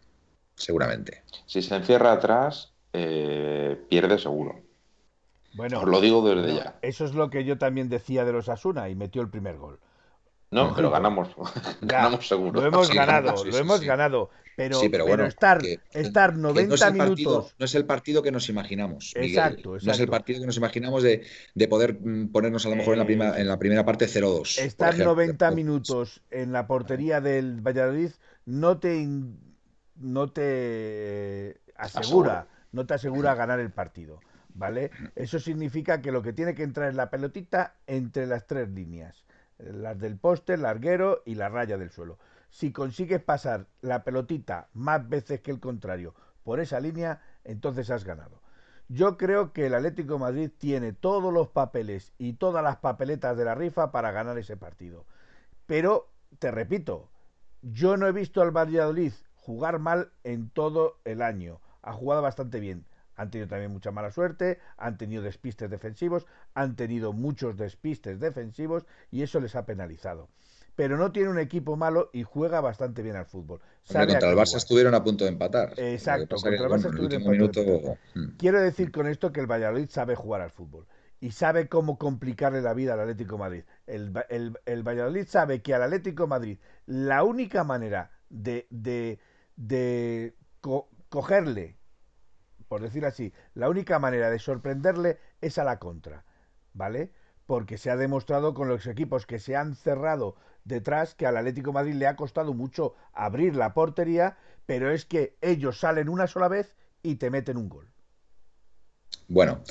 Seguramente. 0.56 1.24
si 1.46 1.60
se 1.62 1.74
encierra 1.76 2.12
atrás, 2.12 2.74
eh, 2.92 3.76
pierde 3.88 4.18
seguro. 4.18 4.62
Bueno, 5.52 5.80
Os 5.80 5.88
lo 5.88 6.00
digo 6.00 6.22
desde 6.28 6.54
ya. 6.54 6.78
Eso 6.82 7.04
es 7.04 7.14
lo 7.14 7.30
que 7.30 7.44
yo 7.44 7.58
también 7.58 7.88
decía 7.88 8.24
de 8.24 8.32
los 8.32 8.48
Asuna 8.48 8.88
y 8.88 8.94
metió 8.94 9.22
el 9.22 9.30
primer 9.30 9.56
gol. 9.58 9.80
No, 10.50 10.74
pero 10.74 10.90
ganamos. 10.90 11.28
Ya, 11.80 11.98
ganamos 11.98 12.26
seguro. 12.28 12.60
Lo 12.60 12.66
hemos 12.66 12.88
Sí, 12.88 12.94
ganado, 12.94 13.36
sí, 13.36 13.50
lo 13.50 13.52
sí, 13.52 13.58
hemos 13.58 13.80
sí. 13.80 13.86
ganado. 13.86 14.30
Pero, 14.62 14.80
Sí, 14.80 14.88
pero 14.88 15.04
pero 15.04 15.16
bueno, 15.16 15.24
estar, 15.26 15.58
que- 15.58 15.80
estar 15.92 16.30
que 16.32 16.38
90 16.38 16.68
no 16.68 16.74
es 16.74 16.80
partido, 16.80 17.30
minutos. 17.30 17.54
no 17.58 17.64
es 17.64 17.74
el 17.74 17.84
partido 17.86 18.22
que 18.22 18.30
nos 18.32 18.48
imaginamos. 18.48 19.12
Miguel. 19.16 19.30
Exacto, 19.30 19.70
No 19.82 19.92
es 19.92 20.00
el 20.00 20.08
partido 20.08 20.40
que 20.40 20.46
nos 20.46 20.56
imaginamos 20.56 21.02
de, 21.02 21.26
de 21.54 21.68
poder 21.68 21.98
mm, 22.00 22.28
ponernos 22.32 22.66
a 22.66 22.68
lo 22.68 22.76
mejor 22.76 22.94
en 22.94 22.98
la, 23.00 23.06
prima- 23.06 23.38
en 23.38 23.48
la 23.48 23.58
primera 23.58 23.84
parte 23.84 24.06
0-2. 24.06 24.56
por 24.56 24.64
Estar 24.66 24.88
ejemplo. 24.94 25.14
90 25.14 25.50
minutos 25.52 26.20
en 26.30 26.52
la 26.52 26.66
portería 26.66 27.20
del 27.20 27.60
Valladolid 27.66 28.10
no 28.46 28.78
te, 28.78 29.06
no 29.96 30.30
te 30.32 30.42
eh, 30.44 31.56
asegura, 31.76 32.46
no 32.72 32.86
te 32.86 32.94
asegura 32.94 33.34
ganar 33.34 33.60
el 33.60 33.70
partido, 33.70 34.20
¿vale? 34.54 34.90
Eso 35.16 35.38
significa 35.38 36.00
que 36.00 36.12
lo 36.12 36.22
que 36.22 36.32
tiene 36.32 36.54
que 36.54 36.62
entrar 36.62 36.88
es 36.88 36.94
la 36.94 37.10
pelotita 37.10 37.74
entre 37.86 38.26
las 38.26 38.46
tres 38.46 38.68
líneas, 38.70 39.24
eh, 39.58 39.72
las 39.72 39.98
del 39.98 40.16
poste, 40.16 40.54
el 40.54 40.62
larguero 40.62 41.22
y 41.24 41.34
la 41.34 41.48
raya 41.48 41.76
del 41.78 41.90
suelo. 41.90 42.18
Si 42.50 42.72
consigues 42.72 43.22
pasar 43.22 43.66
la 43.80 44.04
pelotita 44.04 44.68
más 44.74 45.08
veces 45.08 45.40
que 45.40 45.52
el 45.52 45.60
contrario 45.60 46.14
por 46.42 46.60
esa 46.60 46.80
línea, 46.80 47.22
entonces 47.44 47.90
has 47.90 48.04
ganado. 48.04 48.42
Yo 48.88 49.16
creo 49.16 49.52
que 49.52 49.66
el 49.66 49.74
Atlético 49.74 50.18
Madrid 50.18 50.50
tiene 50.58 50.92
todos 50.92 51.32
los 51.32 51.48
papeles 51.48 52.12
y 52.18 52.32
todas 52.32 52.64
las 52.64 52.78
papeletas 52.78 53.36
de 53.36 53.44
la 53.44 53.54
rifa 53.54 53.92
para 53.92 54.10
ganar 54.10 54.36
ese 54.36 54.56
partido. 54.56 55.06
Pero, 55.66 56.08
te 56.40 56.50
repito, 56.50 57.08
yo 57.62 57.96
no 57.96 58.08
he 58.08 58.12
visto 58.12 58.42
al 58.42 58.50
Valladolid 58.50 59.12
jugar 59.36 59.78
mal 59.78 60.10
en 60.24 60.50
todo 60.50 60.98
el 61.04 61.22
año. 61.22 61.60
Ha 61.82 61.92
jugado 61.92 62.20
bastante 62.20 62.58
bien. 62.58 62.84
Han 63.14 63.30
tenido 63.30 63.48
también 63.48 63.70
mucha 63.70 63.92
mala 63.92 64.10
suerte, 64.10 64.58
han 64.76 64.98
tenido 64.98 65.22
despistes 65.22 65.70
defensivos, 65.70 66.26
han 66.54 66.74
tenido 66.74 67.12
muchos 67.12 67.56
despistes 67.56 68.18
defensivos 68.18 68.86
y 69.10 69.22
eso 69.22 69.38
les 69.38 69.54
ha 69.54 69.66
penalizado. 69.66 70.28
Pero 70.80 70.96
no 70.96 71.12
tiene 71.12 71.28
un 71.28 71.38
equipo 71.38 71.76
malo 71.76 72.08
y 72.14 72.22
juega 72.22 72.62
bastante 72.62 73.02
bien 73.02 73.14
al 73.14 73.26
fútbol. 73.26 73.60
Sabe 73.84 74.06
contra 74.06 74.30
el 74.30 74.36
Barça 74.36 74.56
estuvieron 74.56 74.94
a 74.94 75.04
punto 75.04 75.24
de 75.24 75.30
empatar. 75.30 75.74
Exacto, 75.76 76.36
contra 76.36 76.52
el 76.64 76.70
Barça 76.72 76.86
estuvieron 76.88 77.22
a 77.22 77.38
punto 77.38 77.60
de 77.62 77.98
mm, 78.14 78.28
Quiero 78.38 78.60
decir 78.62 78.90
con 78.90 79.06
esto 79.06 79.30
que 79.30 79.40
el 79.40 79.46
Valladolid 79.46 79.90
sabe 79.90 80.14
jugar 80.14 80.40
al 80.40 80.50
fútbol 80.50 80.86
y 81.20 81.32
sabe 81.32 81.68
cómo 81.68 81.98
complicarle 81.98 82.62
la 82.62 82.72
vida 82.72 82.94
al 82.94 83.00
Atlético 83.00 83.34
de 83.36 83.40
Madrid. 83.40 83.64
El, 83.86 84.16
Va- 84.16 84.24
el- 84.30 84.58
el 84.64 84.82
Valladolid 84.82 85.26
sabe 85.26 85.60
que 85.60 85.74
al 85.74 85.82
Atlético 85.82 86.22
de 86.22 86.28
Madrid 86.30 86.58
la 86.86 87.24
única 87.24 87.62
manera 87.62 88.10
de, 88.30 88.66
de, 88.70 89.18
de 89.56 90.34
co- 90.62 90.88
cogerle, 91.10 91.76
por 92.68 92.80
decir 92.82 93.04
así, 93.04 93.32
la 93.54 93.68
única 93.68 93.98
manera 93.98 94.30
de 94.30 94.38
sorprenderle 94.38 95.18
es 95.40 95.58
a 95.58 95.64
la 95.64 95.78
contra, 95.78 96.24
¿vale? 96.72 97.12
Porque 97.46 97.78
se 97.78 97.90
ha 97.90 97.96
demostrado 97.96 98.54
con 98.54 98.68
los 98.68 98.86
equipos 98.86 99.26
que 99.26 99.38
se 99.40 99.56
han 99.56 99.74
cerrado 99.74 100.36
detrás 100.64 101.14
que 101.14 101.26
al 101.26 101.36
Atlético 101.36 101.72
Madrid 101.72 101.94
le 101.94 102.06
ha 102.06 102.16
costado 102.16 102.54
mucho 102.54 102.94
abrir 103.12 103.56
la 103.56 103.74
portería, 103.74 104.36
pero 104.66 104.90
es 104.90 105.04
que 105.04 105.36
ellos 105.40 105.80
salen 105.80 106.08
una 106.08 106.26
sola 106.26 106.48
vez 106.48 106.74
y 107.02 107.16
te 107.16 107.30
meten 107.30 107.56
un 107.56 107.68
gol. 107.68 107.90
Bueno, 109.28 109.62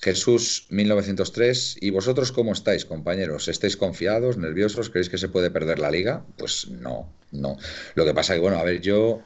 Jesús 0.00 0.66
1903. 0.70 1.78
¿Y 1.80 1.90
vosotros 1.90 2.32
cómo 2.32 2.52
estáis, 2.52 2.84
compañeros? 2.84 3.48
¿Estáis 3.48 3.76
confiados, 3.76 4.36
nerviosos? 4.36 4.90
¿Creéis 4.90 5.08
que 5.08 5.18
se 5.18 5.28
puede 5.28 5.50
perder 5.50 5.78
la 5.78 5.90
liga? 5.90 6.24
Pues 6.36 6.68
no, 6.68 7.12
no. 7.32 7.56
Lo 7.94 8.04
que 8.04 8.14
pasa 8.14 8.34
que, 8.34 8.40
bueno, 8.40 8.58
a 8.58 8.64
ver, 8.64 8.80
yo, 8.80 9.22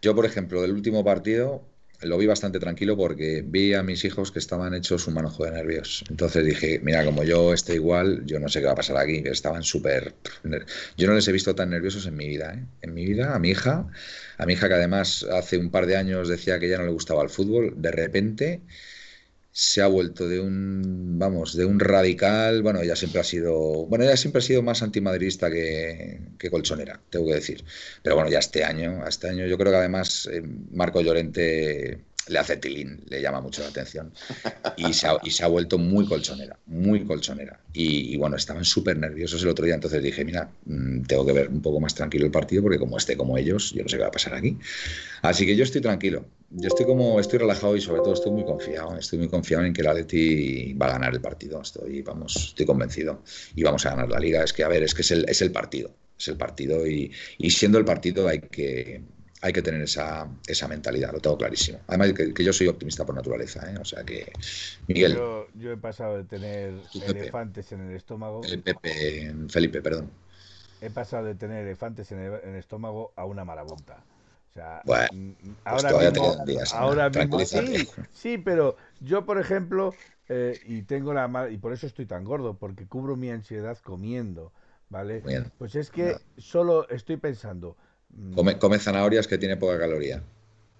yo 0.00 0.14
por 0.14 0.26
ejemplo, 0.26 0.62
del 0.62 0.72
último 0.72 1.04
partido 1.04 1.64
lo 2.02 2.18
vi 2.18 2.26
bastante 2.26 2.58
tranquilo 2.58 2.96
porque 2.96 3.42
vi 3.46 3.74
a 3.74 3.82
mis 3.82 4.04
hijos 4.04 4.32
que 4.32 4.38
estaban 4.38 4.74
hechos 4.74 5.06
un 5.06 5.14
manojo 5.14 5.44
de 5.44 5.52
nervios. 5.52 6.04
Entonces 6.10 6.44
dije, 6.44 6.80
mira, 6.82 7.04
como 7.04 7.24
yo 7.24 7.52
estoy 7.52 7.76
igual, 7.76 8.24
yo 8.26 8.38
no 8.40 8.48
sé 8.48 8.60
qué 8.60 8.66
va 8.66 8.72
a 8.72 8.76
pasar 8.76 8.96
aquí. 8.96 9.22
Estaban 9.24 9.62
súper... 9.62 10.14
Yo 10.96 11.06
no 11.06 11.14
les 11.14 11.26
he 11.28 11.32
visto 11.32 11.54
tan 11.54 11.70
nerviosos 11.70 12.06
en 12.06 12.16
mi 12.16 12.28
vida, 12.28 12.54
¿eh? 12.54 12.64
En 12.82 12.94
mi 12.94 13.04
vida, 13.04 13.34
a 13.34 13.38
mi 13.38 13.50
hija, 13.50 13.86
a 14.38 14.46
mi 14.46 14.54
hija 14.54 14.68
que 14.68 14.74
además 14.74 15.24
hace 15.24 15.58
un 15.58 15.70
par 15.70 15.86
de 15.86 15.96
años 15.96 16.28
decía 16.28 16.58
que 16.58 16.68
ya 16.68 16.78
no 16.78 16.84
le 16.84 16.90
gustaba 16.90 17.22
el 17.22 17.30
fútbol, 17.30 17.74
de 17.76 17.90
repente 17.90 18.60
se 19.52 19.82
ha 19.82 19.86
vuelto 19.86 20.26
de 20.28 20.40
un, 20.40 21.18
vamos, 21.18 21.54
de 21.56 21.64
un 21.66 21.78
radical, 21.78 22.62
bueno, 22.62 22.80
ella 22.80 22.96
siempre 22.96 23.20
ha 23.20 23.24
sido, 23.24 23.86
bueno, 23.86 24.04
ella 24.04 24.16
siempre 24.16 24.38
ha 24.40 24.42
sido 24.42 24.62
más 24.62 24.82
antimadridista 24.82 25.50
que, 25.50 26.20
que 26.38 26.50
colchonera, 26.50 27.02
tengo 27.10 27.26
que 27.26 27.34
decir. 27.34 27.64
Pero 28.02 28.16
bueno, 28.16 28.30
ya 28.30 28.38
este 28.38 28.64
año, 28.64 29.06
este 29.06 29.28
año 29.28 29.46
yo 29.46 29.58
creo 29.58 29.72
que 29.72 29.78
además 29.78 30.28
eh, 30.32 30.42
Marco 30.72 31.02
Llorente 31.02 32.04
le 32.28 32.38
hace 32.38 32.56
tilín, 32.56 33.02
le 33.08 33.20
llama 33.20 33.40
mucho 33.40 33.62
la 33.62 33.68
atención. 33.68 34.12
Y 34.76 34.92
se 34.92 35.06
ha, 35.06 35.16
y 35.22 35.30
se 35.30 35.44
ha 35.44 35.48
vuelto 35.48 35.78
muy 35.78 36.06
colchonera, 36.06 36.58
muy 36.66 37.04
colchonera. 37.04 37.60
Y, 37.72 38.14
y 38.14 38.16
bueno, 38.16 38.36
estaban 38.36 38.64
súper 38.64 38.96
nerviosos 38.98 39.42
el 39.42 39.48
otro 39.48 39.64
día, 39.64 39.74
entonces 39.74 40.02
dije, 40.02 40.24
mira, 40.24 40.50
mm, 40.66 41.02
tengo 41.02 41.26
que 41.26 41.32
ver 41.32 41.48
un 41.48 41.60
poco 41.60 41.80
más 41.80 41.94
tranquilo 41.94 42.24
el 42.24 42.30
partido 42.30 42.62
porque 42.62 42.78
como 42.78 42.96
esté 42.96 43.16
como 43.16 43.36
ellos, 43.36 43.72
yo 43.72 43.82
no 43.82 43.88
sé 43.88 43.96
qué 43.96 44.02
va 44.02 44.08
a 44.08 44.12
pasar 44.12 44.34
aquí. 44.34 44.56
Así 45.22 45.46
que 45.46 45.56
yo 45.56 45.64
estoy 45.64 45.80
tranquilo, 45.80 46.24
yo 46.50 46.68
estoy 46.68 46.86
como, 46.86 47.18
estoy 47.18 47.38
relajado 47.38 47.76
y 47.76 47.80
sobre 47.80 48.02
todo 48.02 48.14
estoy 48.14 48.32
muy 48.32 48.44
confiado, 48.44 48.96
estoy 48.96 49.18
muy 49.18 49.28
confiado 49.28 49.64
en 49.64 49.72
que 49.72 49.80
el 49.80 49.86
Atleti 49.88 50.74
va 50.74 50.86
a 50.86 50.92
ganar 50.92 51.14
el 51.14 51.20
partido, 51.20 51.60
estoy, 51.60 52.02
vamos, 52.02 52.36
estoy 52.36 52.66
convencido 52.66 53.22
y 53.54 53.62
vamos 53.62 53.84
a 53.86 53.90
ganar 53.90 54.10
la 54.10 54.18
liga. 54.18 54.44
Es 54.44 54.52
que, 54.52 54.62
a 54.64 54.68
ver, 54.68 54.82
es 54.82 54.94
que 54.94 55.02
es 55.02 55.10
el, 55.10 55.28
es 55.28 55.42
el 55.42 55.50
partido, 55.50 55.94
es 56.18 56.28
el 56.28 56.36
partido 56.36 56.86
y, 56.86 57.10
y 57.38 57.50
siendo 57.50 57.78
el 57.78 57.84
partido 57.84 58.28
hay 58.28 58.40
que, 58.40 59.02
hay 59.42 59.52
que 59.52 59.62
tener 59.62 59.82
esa, 59.82 60.28
esa 60.46 60.68
mentalidad, 60.68 61.12
lo 61.12 61.20
tengo 61.20 61.36
clarísimo. 61.38 61.80
Además 61.88 62.12
que, 62.14 62.32
que 62.34 62.44
yo 62.44 62.52
soy 62.52 62.68
optimista 62.68 63.04
por 63.04 63.14
naturaleza, 63.14 63.70
¿eh? 63.70 63.76
o 63.80 63.84
sea 63.84 64.04
que, 64.04 64.32
Miguel, 64.88 65.14
Yo, 65.14 65.50
yo 65.54 65.72
he 65.72 65.76
pasado 65.76 66.16
de 66.16 66.24
tener 66.24 66.90
Pepe. 66.92 67.12
elefantes 67.18 67.72
en 67.72 67.80
el 67.82 67.96
estómago, 67.96 68.50
el 68.50 68.62
Pepe, 68.62 69.34
Felipe, 69.48 69.80
perdón. 69.82 70.10
he 70.80 70.90
pasado 70.90 71.26
de 71.26 71.34
tener 71.34 71.64
elefantes 71.64 72.10
en 72.12 72.18
el, 72.20 72.32
en 72.42 72.50
el 72.50 72.56
estómago 72.56 73.12
a 73.16 73.24
una 73.24 73.44
marabunta. 73.44 74.06
O 74.50 74.52
sea, 74.52 74.84
Bueno, 74.84 75.08
mm, 75.08 75.32
Pues 75.68 75.84
ahora 75.84 75.92
mismo, 75.94 76.36
días, 76.44 76.74
ahora 76.74 77.10
mismo, 77.10 77.44
sí, 77.44 77.90
sí, 78.10 78.38
pero 78.38 78.76
yo, 79.00 79.24
por 79.24 79.38
ejemplo, 79.38 79.96
eh, 80.28 80.60
y 80.64 80.82
tengo 80.82 81.12
la 81.14 81.50
y 81.50 81.58
por 81.58 81.72
eso 81.72 81.86
estoy 81.86 82.06
tan 82.06 82.24
gordo, 82.24 82.58
porque 82.58 82.86
cubro 82.88 83.16
mi 83.16 83.30
ansiedad 83.30 83.78
comiendo, 83.78 84.52
¿vale? 84.88 85.24
Bien. 85.24 85.50
Pues 85.58 85.74
es 85.76 85.90
que 85.90 86.22
solo 86.36 86.88
estoy 86.88 87.16
pensando, 87.16 87.76
Come, 88.34 88.58
come 88.58 88.78
zanahorias 88.78 89.26
que 89.26 89.38
tiene 89.38 89.56
poca 89.56 89.78
caloría. 89.78 90.22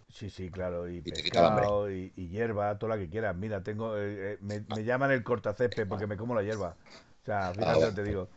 Sí, 0.09 0.29
sí, 0.31 0.51
claro, 0.51 0.89
y, 0.91 0.99
hambre. 0.99 1.13
pescado, 1.13 1.91
y, 1.91 2.13
y 2.17 2.29
hierba, 2.29 2.79
toda 2.79 2.97
la 2.97 3.03
que 3.03 3.09
quieras. 3.09 3.35
Mira, 3.35 3.63
tengo, 3.63 3.97
eh, 3.97 4.35
eh, 4.35 4.39
me, 4.41 4.61
me 4.69 4.85
llaman 4.85 5.11
el 5.11 5.23
cortacésped 5.25 5.89
porque 5.89 6.07
me 6.07 6.17
como 6.17 6.35
la 6.35 6.43
hierba. 6.43 6.77
O 7.23 7.25
sea, 7.25 7.53
fíjate 7.55 7.73
lo 7.73 7.79
bueno. 7.81 7.95
te 7.95 8.05
digo. 8.05 8.29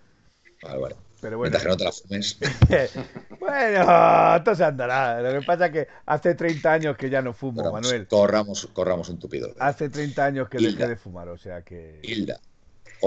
Vale, 0.62 0.80
vale. 0.80 0.96
Pero 1.20 1.38
bueno, 1.38 1.58
Mientras 1.60 1.64
que 1.64 1.70
no 1.70 1.78
te 1.78 1.84
la 1.84 1.92
fumes. 1.92 2.38
bueno, 3.40 4.36
esto 4.38 4.56
se 4.56 4.64
andará. 4.64 5.22
Lo 5.22 5.40
que 5.40 5.46
pasa 5.46 5.66
es 5.68 5.72
que 5.72 5.88
hace 6.06 6.36
30 6.36 6.72
años 6.74 6.98
que 6.98 7.10
ya 7.10 7.22
no 7.22 7.34
fumo, 7.34 7.72
Corramos, 7.72 7.72
Manuel. 7.72 8.08
corramos, 8.08 8.68
corramos 8.74 9.10
un 9.10 9.20
tupido. 9.20 9.54
Hace 9.60 9.90
30 9.90 10.26
años 10.26 10.50
que 10.50 10.60
Hilda. 10.60 10.86
dejé 10.86 10.88
de 10.88 10.96
fumar, 10.98 11.30
o 11.30 11.38
sea 11.38 11.62
que... 11.64 12.00
Hilda. 12.04 12.40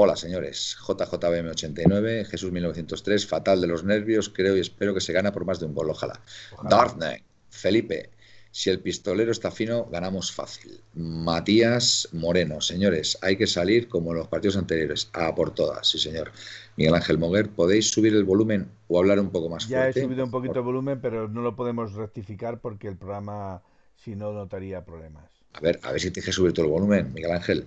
Hola, 0.00 0.14
señores. 0.14 0.76
JJBM89, 0.86 2.24
Jesús 2.26 2.52
1903, 2.52 3.26
fatal 3.26 3.60
de 3.60 3.66
los 3.66 3.82
nervios, 3.82 4.28
creo 4.28 4.56
y 4.56 4.60
espero 4.60 4.94
que 4.94 5.00
se 5.00 5.12
gana 5.12 5.32
por 5.32 5.44
más 5.44 5.58
de 5.58 5.66
un 5.66 5.74
gol, 5.74 5.90
ojalá. 5.90 6.20
Ojalá. 6.52 6.70
Darkneck, 6.70 7.24
Felipe, 7.50 8.10
si 8.52 8.70
el 8.70 8.78
pistolero 8.78 9.32
está 9.32 9.50
fino, 9.50 9.86
ganamos 9.86 10.30
fácil. 10.30 10.80
Matías 10.94 12.10
Moreno, 12.12 12.60
señores, 12.60 13.18
hay 13.22 13.36
que 13.36 13.48
salir 13.48 13.88
como 13.88 14.12
en 14.12 14.18
los 14.18 14.28
partidos 14.28 14.56
anteriores, 14.56 15.10
a 15.14 15.34
por 15.34 15.52
todas, 15.52 15.88
sí 15.88 15.98
señor. 15.98 16.30
Miguel 16.76 16.94
Ángel 16.94 17.18
Moguer, 17.18 17.50
¿podéis 17.50 17.90
subir 17.90 18.14
el 18.14 18.22
volumen 18.22 18.70
o 18.86 19.00
hablar 19.00 19.18
un 19.18 19.30
poco 19.30 19.48
más 19.48 19.66
Ya 19.66 19.78
he 19.78 19.92
fuerte? 19.92 20.02
subido 20.02 20.24
un 20.24 20.30
poquito 20.30 20.60
el 20.60 20.64
volumen, 20.64 21.00
pero 21.00 21.26
no 21.26 21.42
lo 21.42 21.56
podemos 21.56 21.94
rectificar 21.94 22.60
porque 22.60 22.86
el 22.86 22.96
programa, 22.96 23.64
si 23.96 24.14
no, 24.14 24.32
notaría 24.32 24.84
problemas. 24.84 25.24
A 25.54 25.60
ver, 25.60 25.80
a 25.82 25.90
ver 25.90 26.00
si 26.00 26.12
tienes 26.12 26.26
que 26.26 26.32
subir 26.32 26.52
todo 26.52 26.66
el 26.66 26.70
volumen, 26.70 27.12
Miguel 27.12 27.32
Ángel. 27.32 27.66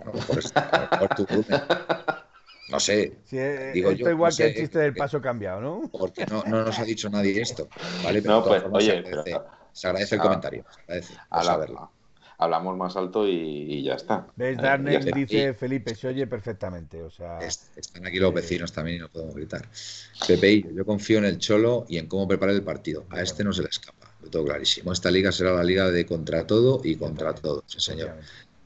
A 0.00 0.04
lo 0.04 0.12
mejor, 0.14 0.38
es- 0.38 0.52
a 0.56 0.80
lo 0.80 0.88
mejor 0.98 1.16
tu 1.16 1.26
volumen. 1.26 1.60
No 2.68 2.78
sé, 2.78 3.18
Sí, 3.24 3.36
eh, 3.36 3.72
Digo 3.74 3.90
esto 3.90 4.04
yo, 4.04 4.10
igual 4.10 4.30
no 4.32 4.36
que 4.36 4.46
el 4.46 4.54
chiste 4.54 4.78
del 4.78 4.90
eh, 4.92 4.96
paso 4.96 5.20
cambiado, 5.20 5.60
¿no? 5.60 5.90
porque 5.90 6.24
no, 6.26 6.44
no 6.44 6.64
nos 6.64 6.78
ha 6.78 6.84
dicho 6.84 7.10
nadie 7.10 7.40
esto. 7.40 7.68
¿vale? 8.04 8.22
Pero 8.22 8.34
No, 8.34 8.44
pues, 8.44 8.62
oye, 8.70 8.86
se 8.86 8.92
agradece, 8.98 9.22
pero- 9.24 9.46
se 9.72 9.86
agradece 9.88 10.14
el 10.14 10.20
Ah, 10.20 10.24
comentario. 10.24 10.64
Se 10.72 10.80
agradece 10.82 11.14
Habla- 11.30 11.52
saberlo. 11.52 11.90
hablamos 12.38 12.76
más 12.76 12.96
alto 12.96 13.26
y, 13.26 13.32
y 13.32 13.82
ya 13.82 13.94
está. 13.94 14.28
¿Ves? 14.36 14.56
Eh, 14.56 14.62
Darnell 14.62 15.04
dice 15.12 15.52
Felipe, 15.54 15.96
se 15.96 16.06
oye 16.08 16.28
perfectamente. 16.28 17.02
O 17.02 17.10
sea, 17.10 17.40
Es- 17.40 17.72
Están 17.74 18.06
aquí 18.06 18.18
los 18.20 18.32
vecinos 18.32 18.72
también 18.72 18.98
y 18.98 19.00
no 19.00 19.08
podemos 19.08 19.34
gritar. 19.34 19.66
Pepe, 20.28 20.52
y 20.52 20.62
yo, 20.62 20.70
yo 20.70 20.86
confío 20.86 21.18
en 21.18 21.24
el 21.24 21.38
Cholo 21.38 21.86
y 21.88 21.98
en 21.98 22.06
cómo 22.06 22.28
preparar 22.28 22.54
el 22.54 22.62
partido. 22.62 23.04
A 23.10 23.20
este 23.20 23.42
no 23.42 23.52
se 23.52 23.62
le 23.62 23.68
escapa, 23.68 24.06
lo 24.22 24.30
tengo 24.30 24.44
clarísimo. 24.44 24.92
Esta 24.92 25.10
liga 25.10 25.32
será 25.32 25.52
la 25.54 25.64
liga 25.64 25.90
de 25.90 26.06
contra 26.06 26.46
todo 26.46 26.80
y 26.84 26.94
contra 26.94 27.34
todo, 27.34 27.64
sí, 27.66 27.80
señor. 27.80 28.14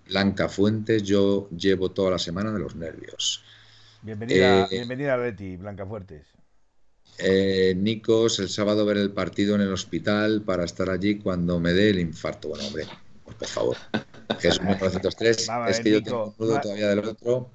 Blanca 0.07 0.49
Fuentes, 0.49 1.03
yo 1.03 1.49
llevo 1.51 1.91
toda 1.93 2.13
la 2.13 2.19
semana 2.19 2.53
de 2.53 2.59
los 2.59 2.75
nervios. 2.77 3.43
Bienvenida, 4.03 4.69
Eh, 4.71 4.77
bienvenida 4.77 5.15
a 5.15 5.17
Leti, 5.17 5.57
Blanca 5.57 5.85
Fuertes. 5.85 6.37
Eh, 7.19 7.75
Nikos, 7.77 8.39
el 8.39 8.49
sábado 8.49 8.85
ver 8.87 8.97
el 8.99 9.13
partido 9.13 9.55
en 9.55 9.63
el 9.63 9.73
hospital 9.73 10.43
para 10.43 10.65
estar 10.65 10.91
allí 10.91 11.19
cuando 11.19 11.59
me 11.61 11.73
dé 11.73 11.91
el 11.91 11.99
infarto. 12.01 12.49
Bueno, 12.49 12.67
hombre, 12.67 12.87
por 13.25 13.47
favor. 13.49 13.77
Jesús 14.39 14.61
1903, 14.63 15.55
es 15.65 15.81
que 15.81 15.91
yo 15.93 16.03
tengo 16.03 16.25
un 16.27 16.35
nudo 16.39 16.61
todavía 16.61 16.89
del 16.89 17.01
otro. 17.01 17.51